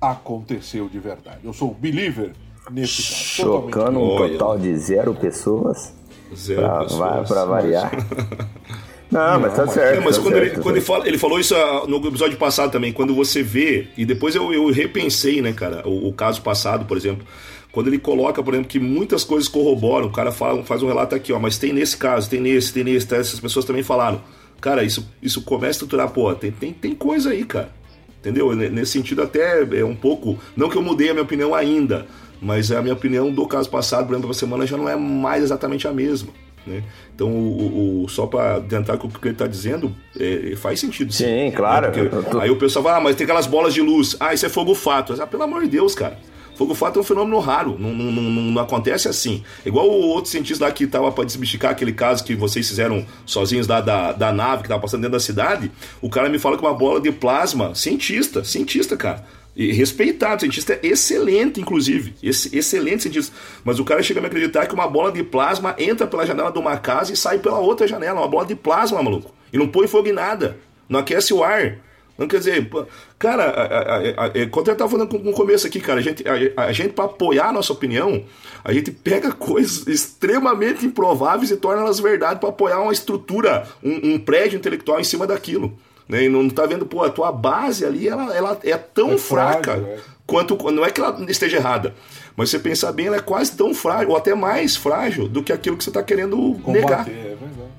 aconteceu 0.00 0.88
de 0.88 0.98
verdade. 0.98 1.40
Eu 1.44 1.52
sou 1.52 1.72
believer 1.72 2.32
nesse 2.70 3.02
caso. 3.02 3.12
Chocando 3.12 4.00
um 4.00 4.16
total 4.16 4.58
de 4.58 4.76
zero 4.76 5.14
pessoas. 5.14 5.94
Zero 6.34 6.60
pra, 6.60 6.78
pessoas. 6.80 7.28
Para 7.28 7.44
variar. 7.44 7.90
Não, 9.10 9.40
mas 9.40 9.54
tá 9.54 9.66
certo. 9.68 9.98
É, 9.98 10.00
mas 10.00 10.16
tá 10.16 10.22
quando, 10.22 10.34
certo, 10.34 10.52
ele, 10.54 10.62
quando 10.62 10.76
ele, 10.76 10.84
fala, 10.84 11.08
ele 11.08 11.18
falou 11.18 11.38
isso 11.38 11.54
ah, 11.54 11.84
no 11.86 11.96
episódio 12.06 12.36
passado 12.36 12.72
também, 12.72 12.92
quando 12.92 13.14
você 13.14 13.42
vê, 13.42 13.88
e 13.96 14.04
depois 14.04 14.34
eu, 14.34 14.52
eu 14.52 14.70
repensei, 14.70 15.40
né, 15.40 15.52
cara, 15.52 15.86
o, 15.86 16.08
o, 16.08 16.12
caso 16.12 16.42
passado, 16.42 16.84
por 16.86 16.96
exemplo, 16.96 17.24
quando 17.70 17.88
ele 17.88 17.98
coloca, 17.98 18.42
por 18.42 18.54
exemplo, 18.54 18.68
que 18.68 18.80
muitas 18.80 19.22
coisas 19.22 19.48
corroboram, 19.48 20.06
o 20.06 20.12
cara 20.12 20.32
fala, 20.32 20.64
faz 20.64 20.82
um 20.82 20.88
relato 20.88 21.14
aqui, 21.14 21.32
ó, 21.32 21.38
mas 21.38 21.56
tem 21.56 21.72
nesse 21.72 21.96
caso, 21.96 22.28
tem 22.28 22.40
nesse, 22.40 22.72
tem 22.72 22.82
nesse, 22.82 23.06
tá, 23.06 23.16
essas 23.16 23.38
pessoas 23.38 23.64
também 23.64 23.82
falaram. 23.82 24.20
Cara, 24.60 24.82
isso, 24.82 25.08
isso 25.22 25.42
começa 25.42 25.66
a 25.66 25.70
estruturar, 25.70 26.10
pô, 26.10 26.34
tem, 26.34 26.50
tem, 26.50 26.72
tem 26.72 26.94
coisa 26.94 27.30
aí, 27.30 27.44
cara. 27.44 27.70
Entendeu? 28.18 28.52
Nesse 28.56 28.92
sentido, 28.92 29.22
até 29.22 29.62
é 29.62 29.84
um 29.84 29.94
pouco. 29.94 30.36
Não 30.56 30.68
que 30.68 30.76
eu 30.76 30.82
mudei 30.82 31.10
a 31.10 31.12
minha 31.12 31.22
opinião 31.22 31.54
ainda, 31.54 32.06
mas 32.40 32.72
a 32.72 32.82
minha 32.82 32.94
opinião 32.94 33.30
do 33.30 33.46
caso 33.46 33.70
passado, 33.70 34.06
por 34.06 34.14
exemplo, 34.14 34.30
a 34.30 34.34
semana 34.34 34.66
já 34.66 34.76
não 34.76 34.88
é 34.88 34.96
mais 34.96 35.44
exatamente 35.44 35.86
a 35.86 35.92
mesma. 35.92 36.32
Né? 36.66 36.82
Então, 37.14 37.28
o, 37.28 38.04
o 38.04 38.08
só 38.08 38.26
para 38.26 38.56
adiantar 38.56 38.98
com 38.98 39.06
o 39.06 39.10
que 39.10 39.28
ele 39.28 39.34
está 39.34 39.46
dizendo, 39.46 39.94
é, 40.18 40.54
faz 40.56 40.80
sentido. 40.80 41.12
Sim, 41.12 41.24
sim 41.24 41.50
claro. 41.54 41.88
Né? 41.88 42.10
Tô... 42.30 42.40
Aí 42.40 42.50
o 42.50 42.56
pessoal 42.56 42.82
fala, 42.82 42.96
ah, 42.96 43.00
mas 43.00 43.16
tem 43.16 43.24
aquelas 43.24 43.46
bolas 43.46 43.72
de 43.72 43.80
luz. 43.80 44.16
Ah, 44.18 44.34
isso 44.34 44.44
é 44.44 44.48
fogo 44.48 44.74
fato. 44.74 45.14
Ah, 45.20 45.26
pelo 45.26 45.42
amor 45.42 45.62
de 45.62 45.68
Deus, 45.68 45.94
cara. 45.94 46.18
Fogo 46.56 46.74
fato 46.74 46.98
é 46.98 47.02
um 47.02 47.04
fenômeno 47.04 47.38
raro, 47.38 47.76
não, 47.78 47.92
não, 47.92 48.10
não, 48.10 48.22
não 48.22 48.62
acontece 48.62 49.06
assim. 49.08 49.44
Igual 49.64 49.90
o 49.90 50.08
outro 50.08 50.30
cientista 50.30 50.64
lá 50.64 50.72
que 50.72 50.84
estava 50.84 51.12
para 51.12 51.24
desmistificar 51.24 51.72
aquele 51.72 51.92
caso 51.92 52.24
que 52.24 52.34
vocês 52.34 52.66
fizeram 52.66 53.04
sozinhos 53.26 53.66
lá 53.66 53.82
da, 53.82 54.12
da 54.12 54.32
nave 54.32 54.62
que 54.62 54.66
estava 54.66 54.80
passando 54.80 55.02
dentro 55.02 55.12
da 55.12 55.20
cidade, 55.20 55.70
o 56.00 56.08
cara 56.08 56.30
me 56.30 56.38
fala 56.38 56.56
que 56.56 56.64
uma 56.64 56.72
bola 56.72 56.98
de 56.98 57.12
plasma, 57.12 57.74
cientista, 57.74 58.42
cientista, 58.42 58.96
cara 58.96 59.26
e 59.56 59.72
respeitado, 59.72 60.42
cientista 60.42 60.74
é 60.74 60.86
excelente, 60.86 61.58
inclusive. 61.58 62.14
Esse, 62.22 62.54
excelente 62.56 63.04
cientista. 63.04 63.34
Mas 63.64 63.78
o 63.78 63.84
cara 63.84 64.02
chega 64.02 64.20
a 64.20 64.22
me 64.22 64.26
acreditar 64.26 64.66
que 64.66 64.74
uma 64.74 64.86
bola 64.86 65.10
de 65.10 65.22
plasma 65.22 65.74
entra 65.78 66.06
pela 66.06 66.26
janela 66.26 66.52
de 66.52 66.58
uma 66.58 66.76
casa 66.76 67.10
e 67.10 67.16
sai 67.16 67.38
pela 67.38 67.58
outra 67.58 67.88
janela. 67.88 68.20
Uma 68.20 68.28
bola 68.28 68.44
de 68.44 68.54
plasma, 68.54 69.02
maluco. 69.02 69.34
E 69.50 69.56
não 69.56 69.66
põe 69.66 69.86
fogo 69.86 70.08
em 70.08 70.12
nada. 70.12 70.58
Não 70.86 71.00
aquece 71.00 71.32
o 71.32 71.42
ar. 71.42 71.78
Não 72.18 72.28
quer 72.28 72.38
dizer, 72.38 72.70
cara, 73.18 73.44
a, 73.44 74.26
a, 74.26 74.30
quando 74.50 74.68
eu 74.68 74.76
tava 74.76 74.90
falando 74.90 75.18
no 75.18 75.32
começo 75.32 75.66
aqui, 75.66 75.80
cara, 75.80 76.00
a 76.00 76.02
gente, 76.02 76.24
a, 76.56 76.72
gente 76.72 76.94
para 76.94 77.04
apoiar 77.04 77.48
a 77.48 77.52
nossa 77.52 77.72
opinião, 77.72 78.24
a 78.64 78.72
gente 78.72 78.90
pega 78.90 79.32
coisas 79.36 79.86
extremamente 79.86 80.86
improváveis 80.86 81.50
e 81.50 81.56
torna 81.56 81.82
elas 81.82 82.00
verdade 82.00 82.40
para 82.40 82.48
apoiar 82.48 82.80
uma 82.80 82.92
estrutura, 82.92 83.68
um, 83.82 84.14
um 84.14 84.18
prédio 84.18 84.56
intelectual 84.56 84.98
em 84.98 85.04
cima 85.04 85.26
daquilo. 85.26 85.78
Né? 86.08 86.24
E 86.24 86.28
não 86.28 86.48
tá 86.48 86.66
vendo, 86.66 86.86
pô, 86.86 87.02
a 87.02 87.10
tua 87.10 87.32
base 87.32 87.84
ali 87.84 88.08
ela, 88.08 88.34
ela 88.34 88.58
é 88.62 88.76
tão 88.76 89.12
é 89.12 89.18
fraca 89.18 89.72
frágil, 89.72 89.86
é. 89.86 89.98
quanto. 90.26 90.70
Não 90.70 90.84
é 90.84 90.90
que 90.90 91.00
ela 91.00 91.24
esteja 91.28 91.56
errada, 91.56 91.94
mas 92.36 92.50
você 92.50 92.58
pensar 92.58 92.92
bem, 92.92 93.06
ela 93.06 93.16
é 93.16 93.20
quase 93.20 93.56
tão 93.56 93.74
frágil, 93.74 94.10
ou 94.10 94.16
até 94.16 94.34
mais 94.34 94.76
frágil 94.76 95.28
do 95.28 95.42
que 95.42 95.52
aquilo 95.52 95.76
que 95.76 95.84
você 95.84 95.90
está 95.90 96.02
querendo 96.02 96.36
Combater, 96.62 96.80
negar. 96.80 97.08
É 97.08 97.34
verdade. 97.34 97.70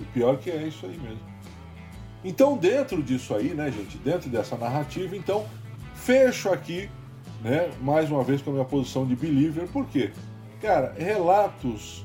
O 0.00 0.04
pior 0.12 0.36
que 0.38 0.50
é 0.50 0.62
isso 0.66 0.84
aí 0.84 0.98
mesmo. 0.98 1.36
Então, 2.24 2.56
dentro 2.56 3.02
disso 3.02 3.34
aí, 3.34 3.54
né, 3.54 3.70
gente, 3.70 3.96
dentro 3.98 4.28
dessa 4.28 4.56
narrativa, 4.56 5.16
então, 5.16 5.46
fecho 5.94 6.50
aqui, 6.50 6.90
né, 7.42 7.70
mais 7.80 8.10
uma 8.10 8.24
vez 8.24 8.42
com 8.42 8.50
a 8.50 8.52
minha 8.54 8.64
posição 8.64 9.06
de 9.06 9.14
believer, 9.14 9.68
por 9.68 9.86
quê? 9.86 10.10
Cara, 10.60 10.92
relatos, 10.98 12.04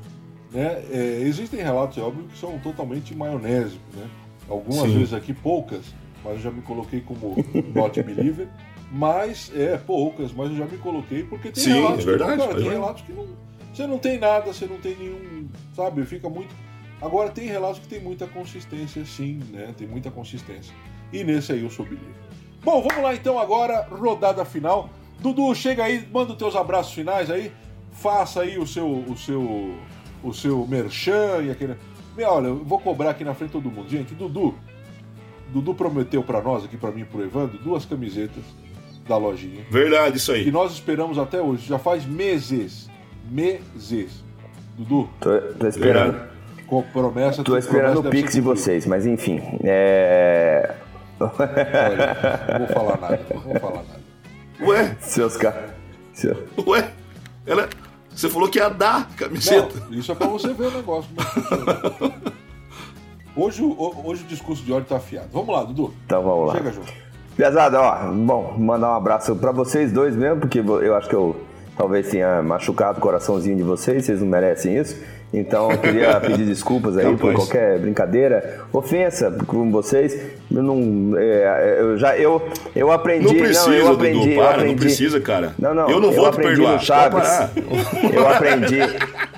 né, 0.52 0.84
é, 0.92 1.22
existem 1.22 1.62
relatos, 1.62 1.98
é 1.98 2.02
óbvio, 2.02 2.26
que 2.26 2.38
são 2.38 2.60
totalmente 2.60 3.16
maionese, 3.16 3.80
né? 3.96 4.08
Algumas 4.52 4.90
Sim. 4.90 4.98
vezes 4.98 5.14
aqui, 5.14 5.34
poucas, 5.34 5.86
mas 6.26 6.34
eu 6.34 6.40
já 6.42 6.52
me 6.52 6.62
coloquei 6.62 7.00
como 7.00 7.36
not 7.74 8.04
believer. 8.04 8.50
Mas, 8.92 9.50
é, 9.56 9.78
poucas, 9.78 10.34
mas 10.34 10.52
eu 10.52 10.58
já 10.58 10.66
me 10.66 10.78
coloquei 10.78 11.24
porque 11.24 11.50
tem 11.50 11.64
Sim, 11.64 11.74
relatos 11.76 12.02
é 12.02 12.06
verdade, 12.06 12.32
que, 12.34 12.48
cara, 12.48 12.56
tem 12.56 12.70
relatos 12.70 13.02
que 13.04 13.14
não. 13.14 13.28
Você 13.74 13.88
não 13.88 13.98
tem 13.98 14.20
nada, 14.20 14.54
você 14.54 14.66
não 14.66 14.78
tem 14.78 14.98
nenhum. 14.98 15.48
Sabe, 15.74 16.06
fica 16.06 16.28
muito. 16.28 16.54
Agora 17.02 17.30
tem 17.30 17.48
relatos 17.48 17.80
que 17.80 17.88
tem 17.88 18.02
muita 18.02 18.28
consistência, 18.28 19.06
sim, 19.06 19.40
né? 19.50 19.74
Tem 19.78 19.88
muita 19.88 20.12
consistência. 20.12 20.76
E 21.14 21.24
nesse 21.24 21.54
aí 21.54 21.64
eu 21.64 21.70
sou 21.70 21.86
believer. 21.86 22.14
Bom, 22.62 22.82
vamos 22.82 23.02
lá 23.02 23.16
então 23.16 23.40
agora, 23.40 23.88
rodada 23.90 24.44
final. 24.44 24.90
Dudu, 25.20 25.56
chega 25.56 25.86
aí, 25.86 26.06
manda 26.12 26.34
os 26.34 26.38
teus 26.38 26.56
abraços 26.58 26.94
finais 26.94 27.32
aí. 27.32 27.54
Faça 27.94 28.42
aí 28.42 28.58
o 28.58 28.68
seu, 28.68 28.88
o 28.88 29.18
seu, 29.18 29.74
o 30.22 30.34
seu 30.34 30.68
merchan 30.68 31.42
e 31.44 31.50
aquele. 31.50 31.78
Meu, 32.16 32.30
olha, 32.30 32.48
eu 32.48 32.58
vou 32.58 32.80
cobrar 32.80 33.12
aqui 33.12 33.24
na 33.24 33.34
frente 33.34 33.50
de 33.50 33.54
todo 33.54 33.72
mundo. 33.72 33.90
Gente, 33.90 34.14
Dudu, 34.14 34.56
Dudu 35.50 35.74
prometeu 35.74 36.24
para 36.24 36.42
nós, 36.42 36.64
aqui 36.64 36.78
para 36.78 36.92
mim 36.92 37.02
e 37.02 37.06
pro 37.06 37.24
Evandro, 37.24 37.58
duas 37.58 37.86
camisetas 37.86 38.44
da 39.08 39.18
lojinha. 39.18 39.66
Verdade, 39.70 40.18
isso 40.18 40.32
aí. 40.32 40.44
Que 40.44 40.52
nós 40.52 40.72
esperamos 40.74 41.18
até 41.18 41.42
hoje, 41.42 41.68
já 41.68 41.80
faz 41.80 42.06
meses. 42.06 42.90
Meses. 43.30 44.24
Dudu? 44.78 45.10
Tô, 45.20 45.40
tô 45.60 45.68
esperando. 45.68 46.30
Com 46.68 46.82
promessa. 46.84 47.44
Tô 47.44 47.58
esperando 47.58 48.00
o 48.00 48.04
pix 48.10 48.34
de 48.34 48.42
vocês, 48.42 48.86
mas 48.86 49.06
enfim. 49.06 49.42
É. 49.64 50.76
Olha, 51.20 52.60
não 52.60 52.66
vou 52.66 52.68
falar 52.68 52.98
nada, 53.00 53.26
não 53.34 53.42
vou 53.42 53.60
falar 53.60 53.84
nada. 53.84 54.02
Ué? 54.62 54.96
Seus 55.00 55.38
caras. 55.38 55.72
Seu... 56.14 56.48
Ué? 56.66 56.90
Ela. 57.46 57.68
Você 58.16 58.30
falou 58.30 58.50
que 58.50 58.60
ia 58.60 58.70
dar 58.70 59.08
camiseta. 59.16 59.80
Não, 59.90 59.98
isso 59.98 60.12
é 60.12 60.16
pra 60.16 60.28
você 60.28 60.54
ver 60.54 60.68
o 60.68 60.72
negócio. 60.72 61.10
Hoje, 63.36 63.64
hoje 63.64 64.24
o 64.24 64.28
discurso 64.28 64.62
de 64.64 64.74
ódio 64.74 64.90
tá 64.90 64.98
afiado. 64.98 65.30
Vamos 65.32 65.56
lá, 65.56 65.64
Dudu. 65.64 65.94
Então 66.06 66.22
vamos 66.22 66.48
lá. 66.48 66.56
Chega 66.56 66.72
junto. 66.72 66.94
Pesado, 67.36 67.78
ó, 67.78 68.12
bom, 68.12 68.56
mandar 68.58 68.92
um 68.92 68.96
abraço 68.96 69.36
para 69.38 69.52
vocês 69.52 69.92
dois 69.92 70.16
mesmo, 70.16 70.42
porque 70.42 70.60
eu 70.60 70.96
acho 70.96 71.08
que 71.08 71.16
eu 71.16 71.36
talvez 71.82 72.10
tenha 72.10 72.44
machucado 72.44 73.00
o 73.00 73.02
coraçãozinho 73.02 73.58
de 73.58 73.64
vocês, 73.64 74.06
vocês 74.06 74.22
não 74.22 74.28
merecem 74.28 74.78
isso. 74.78 75.02
Então 75.34 75.72
eu 75.72 75.80
queria 75.80 76.20
pedir 76.22 76.46
desculpas 76.46 76.96
aí 76.96 77.18
por 77.18 77.34
qualquer 77.34 77.80
brincadeira, 77.80 78.60
ofensa 78.72 79.32
com 79.48 79.72
vocês. 79.72 80.16
Eu 80.52 80.62
não, 80.62 81.18
é, 81.18 81.78
eu 81.80 81.98
já 81.98 82.16
eu 82.16 82.40
eu 82.76 82.92
aprendi, 82.92 83.26
não 83.26 83.34
precisa, 83.34 83.68
não, 83.68 83.74
eu 83.74 83.92
aprendi, 83.94 84.20
Dudu, 84.20 84.30
eu 84.30 84.36
para, 84.36 84.50
aprendi. 84.52 84.70
não 84.70 84.76
precisa, 84.80 85.22
cara. 85.22 85.56
Não, 85.58 85.74
não, 85.74 85.90
eu 85.90 86.00
não 86.00 86.12
vou 86.12 86.26
eu 86.26 86.32
te 86.32 86.40
aprendi 86.40 86.62
perdoar. 86.62 86.80
Chaves. 86.80 87.30
Eu 88.14 88.28
aprendi. 88.28 88.80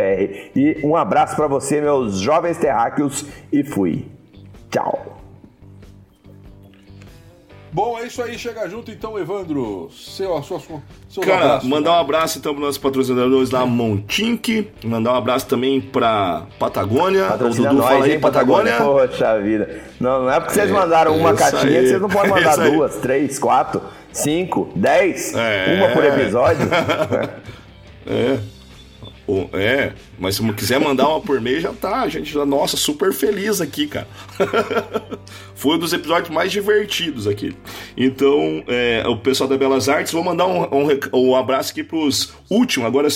e 0.56 0.80
um 0.86 0.96
abraço 0.96 1.36
para 1.36 1.48
você, 1.48 1.82
meus 1.82 2.18
jovens 2.20 2.58
terráqueos, 2.58 3.26
e 3.52 3.62
fui. 3.62 4.06
Tchau. 4.72 5.20
Bom, 7.72 8.00
é 8.00 8.08
isso 8.08 8.22
aí, 8.24 8.38
chega 8.38 8.68
junto 8.68 8.90
então, 8.90 9.18
Evandro. 9.20 9.90
Seu, 9.92 10.42
sua, 10.42 10.60
seu 11.08 11.22
Cara, 11.22 11.46
abraço, 11.46 11.68
mandar 11.68 11.92
um 11.92 12.00
abraço 12.00 12.40
então 12.40 12.54
para 12.54 12.64
nossos 12.64 12.80
patrocinadores 12.80 13.52
lá, 13.52 13.66
Montink. 13.66 14.72
Mandar 14.84 15.14
um 15.14 15.16
abraço 15.16 15.48
também 15.48 15.80
para 15.80 16.48
Patagônia. 16.58 17.36
O 17.36 17.38
Dudu 17.38 17.74
nós, 17.74 17.86
fala 17.86 18.06
aí, 18.06 18.18
Patagônia. 18.18 18.74
Patagônia. 18.74 19.08
Poxa 19.08 19.40
vida. 19.40 19.82
Não, 20.00 20.24
não 20.24 20.32
é 20.32 20.40
porque 20.40 20.56
vocês 20.56 20.70
é, 20.70 20.74
mandaram 20.74 21.16
uma 21.16 21.36
caixinha 21.36 21.82
que 21.82 21.90
vocês 21.90 22.02
não 22.02 22.10
podem 22.10 22.32
mandar 22.34 22.58
duas, 22.58 22.96
três, 22.96 23.38
quatro, 23.38 23.82
cinco, 24.12 24.70
dez. 24.76 25.34
É. 25.36 25.76
Uma 25.76 25.90
por 25.90 26.04
episódio. 26.04 26.68
é. 28.08 28.59
É, 29.54 29.94
mas 30.18 30.36
se 30.36 30.54
quiser 30.54 30.80
mandar 30.80 31.08
uma 31.08 31.22
por 31.22 31.40
mês, 31.40 31.62
já 31.62 31.74
tá. 31.74 32.02
A 32.02 32.10
gente 32.10 32.32
já, 32.32 32.46
nossa, 32.46 32.76
super 32.78 33.14
feliz 33.14 33.62
aqui, 33.62 33.88
cara. 33.88 34.08
Foi 35.56 35.76
um 35.76 35.80
dos 35.80 35.94
episódios 35.94 36.30
mais 36.30 36.52
divertidos 36.52 37.28
aqui. 37.28 37.56
Então, 37.98 38.64
é, 38.68 39.04
o 39.08 39.18
pessoal 39.18 39.50
da 39.50 39.58
Belas 39.58 39.90
Artes, 39.90 40.14
vou 40.14 40.24
mandar 40.24 40.48
um, 40.48 40.64
um, 40.64 40.88
um 41.14 41.36
abraço 41.36 41.72
aqui 41.72 41.84
pros 41.84 42.34
últimos. 42.50 42.88
Agora, 42.88 43.08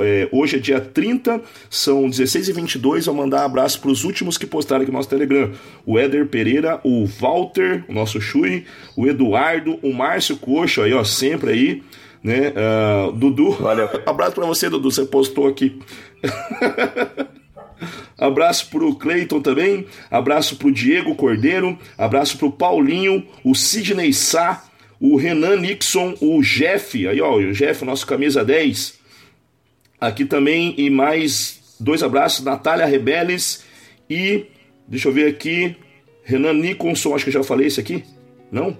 é, 0.00 0.28
hoje 0.32 0.56
é 0.56 0.58
dia 0.58 0.80
30, 0.80 1.40
são 1.70 2.08
16 2.08 2.48
e 2.48 2.52
22 2.52 3.06
Vou 3.06 3.14
mandar 3.14 3.42
um 3.42 3.46
abraço 3.46 3.80
pros 3.80 4.04
últimos 4.04 4.36
que 4.36 4.46
postaram 4.46 4.82
aqui 4.82 4.90
no 4.90 4.98
nosso 4.98 5.08
Telegram: 5.08 5.50
o 5.86 5.98
Éder 5.98 6.26
Pereira, 6.26 6.80
o 6.84 7.06
Walter, 7.06 7.84
o 7.88 7.92
nosso 7.92 8.20
Chui, 8.20 8.66
o 8.96 9.06
Eduardo, 9.06 9.78
o 9.82 9.92
Márcio 9.92 10.36
Coxo, 10.36 10.82
aí, 10.82 10.92
ó, 10.92 11.04
sempre 11.04 11.52
aí 11.52 11.82
né? 12.22 12.52
Uh, 12.52 13.12
Dudu, 13.12 13.52
Valeu. 13.52 13.88
abraço 14.06 14.34
para 14.34 14.46
você, 14.46 14.68
Dudu, 14.70 14.90
você 14.90 15.04
postou 15.04 15.46
aqui. 15.46 15.78
abraço 18.16 18.70
pro 18.70 18.94
Cleiton 18.94 19.40
também, 19.40 19.86
abraço 20.10 20.56
pro 20.56 20.70
Diego 20.70 21.14
Cordeiro, 21.14 21.76
abraço 21.98 22.38
pro 22.38 22.52
Paulinho, 22.52 23.26
o 23.42 23.54
Sidney 23.54 24.12
Sá, 24.12 24.64
o 25.00 25.16
Renan 25.16 25.56
Nixon, 25.56 26.14
o 26.20 26.40
Jeff, 26.42 27.08
aí 27.08 27.20
ó, 27.20 27.36
o 27.36 27.52
Jeff, 27.52 27.84
nosso 27.84 28.06
camisa 28.06 28.44
10. 28.44 29.00
Aqui 30.00 30.24
também 30.24 30.74
e 30.78 30.88
mais 30.90 31.76
dois 31.78 32.02
abraços, 32.02 32.44
Natália 32.44 32.86
Rebeles 32.86 33.64
e 34.08 34.46
deixa 34.86 35.08
eu 35.08 35.12
ver 35.12 35.26
aqui, 35.26 35.76
Renan 36.22 36.52
Nicholson, 36.52 37.14
acho 37.14 37.24
que 37.24 37.30
eu 37.30 37.34
já 37.34 37.42
falei 37.42 37.66
esse 37.66 37.80
aqui. 37.80 38.04
Não? 38.50 38.76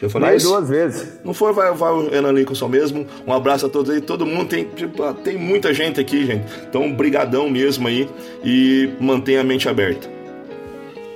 Já 0.00 0.08
falei 0.08 0.30
Mais 0.30 0.42
isso? 0.42 0.52
duas 0.52 0.68
vezes. 0.68 1.20
Não 1.24 1.32
foi, 1.32 1.52
vai, 1.52 1.72
vai 1.72 1.92
o 1.92 2.08
Renan 2.08 2.32
Nicholson 2.32 2.68
mesmo. 2.68 3.06
Um 3.26 3.32
abraço 3.32 3.66
a 3.66 3.68
todos 3.68 3.90
aí. 3.90 4.00
Todo 4.00 4.26
mundo 4.26 4.48
tem, 4.48 4.64
tipo, 4.64 5.14
tem 5.14 5.38
muita 5.38 5.72
gente 5.72 6.00
aqui, 6.00 6.26
gente. 6.26 6.44
Então, 6.68 6.92
brigadão 6.92 7.48
mesmo 7.48 7.86
aí 7.88 8.08
e 8.44 8.90
mantenha 9.00 9.40
a 9.40 9.44
mente 9.44 9.68
aberta. 9.68 10.08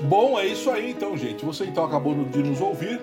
Bom, 0.00 0.38
é 0.38 0.46
isso 0.46 0.70
aí 0.70 0.92
então, 0.92 1.16
gente. 1.16 1.44
Você 1.44 1.64
então 1.64 1.84
acabou 1.84 2.14
de 2.14 2.38
nos 2.38 2.60
ouvir. 2.60 3.00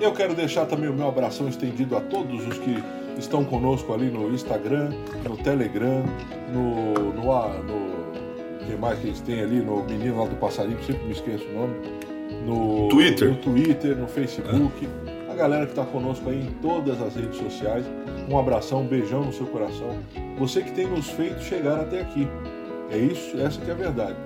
Eu 0.00 0.12
quero 0.12 0.34
deixar 0.34 0.66
também 0.66 0.90
o 0.90 0.92
meu 0.92 1.08
abração 1.08 1.48
estendido 1.48 1.96
a 1.96 2.00
todos 2.00 2.46
os 2.46 2.58
que 2.58 2.82
estão 3.16 3.44
conosco 3.44 3.92
ali 3.94 4.10
no 4.10 4.32
Instagram, 4.32 4.90
no 5.28 5.36
Telegram, 5.36 6.04
no. 6.52 7.12
no, 7.12 7.62
no 7.62 7.94
que 8.66 8.76
mais 8.76 8.98
que 8.98 9.08
eles 9.08 9.20
têm 9.20 9.42
ali? 9.42 9.60
No 9.60 9.84
Menino 9.84 10.18
lá 10.22 10.26
do 10.26 10.36
Passarinho, 10.36 10.82
sempre 10.82 11.04
me 11.04 11.12
esqueço 11.12 11.44
o 11.44 11.52
nome. 11.52 11.74
No 12.46 12.88
Twitter, 12.88 13.28
no, 13.28 13.36
Twitter, 13.36 13.96
no 13.96 14.08
Facebook. 14.08 14.86
É 14.86 15.03
galera 15.34 15.66
que 15.66 15.72
está 15.72 15.84
conosco 15.84 16.30
aí 16.30 16.40
em 16.40 16.50
todas 16.62 17.00
as 17.02 17.14
redes 17.14 17.36
sociais. 17.36 17.84
Um 18.28 18.38
abração, 18.38 18.82
um 18.82 18.86
beijão 18.86 19.24
no 19.24 19.32
seu 19.32 19.46
coração. 19.46 19.98
Você 20.38 20.62
que 20.62 20.72
tem 20.72 20.86
nos 20.86 21.10
feito 21.10 21.42
chegar 21.42 21.80
até 21.80 22.00
aqui. 22.00 22.26
É 22.90 22.98
isso, 22.98 23.38
essa 23.40 23.60
que 23.60 23.70
é 23.70 23.72
a 23.72 23.76
verdade. 23.76 24.16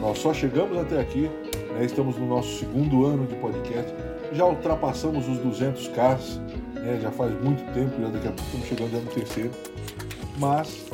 Nós 0.00 0.18
só 0.18 0.32
chegamos 0.32 0.76
até 0.78 1.00
aqui, 1.00 1.30
né? 1.72 1.84
estamos 1.84 2.16
no 2.16 2.26
nosso 2.26 2.58
segundo 2.58 3.04
ano 3.04 3.26
de 3.26 3.34
podcast, 3.36 3.92
já 4.32 4.44
ultrapassamos 4.44 5.28
os 5.28 5.38
200k, 5.38 6.18
né? 6.74 6.98
já 7.00 7.10
faz 7.10 7.32
muito 7.42 7.62
tempo, 7.72 8.00
já 8.00 8.08
daqui 8.08 8.28
a 8.28 8.32
pouco 8.32 8.42
estamos 8.42 8.66
chegando 8.66 9.04
no 9.04 9.10
terceiro. 9.10 9.50
Mas 10.38 10.86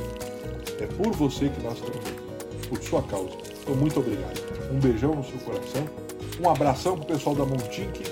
é 0.80 0.86
por 0.86 1.12
você 1.12 1.48
que 1.48 1.62
nós 1.62 1.74
estamos 1.74 1.96
aqui, 1.98 2.68
por 2.68 2.82
sua 2.82 3.02
causa. 3.02 3.36
Então, 3.62 3.74
muito 3.74 4.00
obrigado. 4.00 4.40
Um 4.72 4.78
beijão 4.78 5.14
no 5.14 5.24
seu 5.24 5.38
coração, 5.38 5.84
um 6.42 6.50
abração 6.50 6.96
pro 6.96 7.06
pessoal 7.06 7.34
da 7.34 7.44
Montink, 7.44 8.02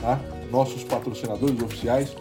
tá? 0.00 0.20
Nossos 0.50 0.84
patrocinadores 0.84 1.60
oficiais, 1.62 2.16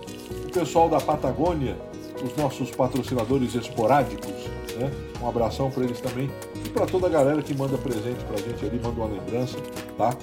o 0.47 0.51
pessoal 0.51 0.89
da 0.89 0.99
Patagônia, 0.99 1.77
os 2.23 2.35
nossos 2.35 2.71
patrocinadores 2.71 3.55
esporádicos, 3.55 4.31
né? 4.77 4.91
Um 5.21 5.27
abração 5.27 5.71
para 5.71 5.83
eles 5.83 5.99
também 5.99 6.29
e 6.65 6.69
para 6.69 6.85
toda 6.85 7.07
a 7.07 7.09
galera 7.09 7.41
que 7.41 7.53
manda 7.53 7.77
presente 7.77 8.23
para 8.25 8.35
a 8.35 8.41
gente 8.41 8.65
ali, 8.65 8.79
manda 8.79 9.01
uma 9.01 9.07
lembrança, 9.07 9.57
tá? 9.97 10.15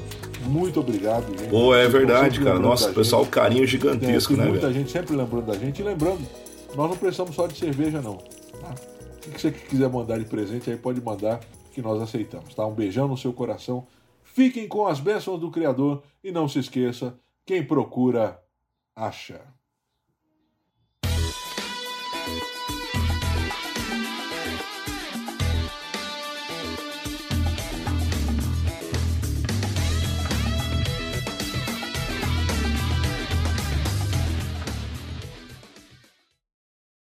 Muito 0.47 0.81
obrigado, 0.81 1.27
gente. 1.39 1.49
Pô, 1.49 1.75
é 1.75 1.89
verdade, 1.89 2.43
cara. 2.43 2.59
Nossa, 2.59 2.93
pessoal, 2.93 3.25
carinho 3.27 3.67
gigantesco, 3.67 4.35
é, 4.35 4.37
né? 4.37 4.45
Muita 4.47 4.73
gente 4.73 4.91
sempre 4.91 5.15
lembrando 5.15 5.47
da 5.47 5.55
gente 5.55 5.81
e 5.81 5.85
lembrando, 5.85 6.21
nós 6.75 6.91
não 6.91 6.97
precisamos 6.97 7.35
só 7.35 7.47
de 7.47 7.57
cerveja, 7.57 8.01
não. 8.01 8.17
Tá? 8.61 8.75
O 9.27 9.31
que 9.31 9.41
você 9.41 9.51
quiser 9.51 9.89
mandar 9.89 10.19
de 10.19 10.25
presente 10.25 10.71
aí 10.71 10.77
pode 10.77 11.01
mandar 11.01 11.41
que 11.73 11.81
nós 11.81 12.03
aceitamos, 12.03 12.55
tá? 12.55 12.67
Um 12.67 12.75
beijão 12.75 13.09
no 13.09 13.17
seu 13.17 13.33
coração. 13.33 13.87
Fiquem 14.23 14.67
com 14.67 14.87
as 14.87 14.99
bênçãos 14.99 15.39
do 15.39 15.51
Criador 15.51 16.03
e 16.25 16.33
não 16.33 16.49
se 16.49 16.59
esqueça 16.59 17.15
quem 17.47 17.67
procura, 17.67 18.43
acha. 18.95 19.52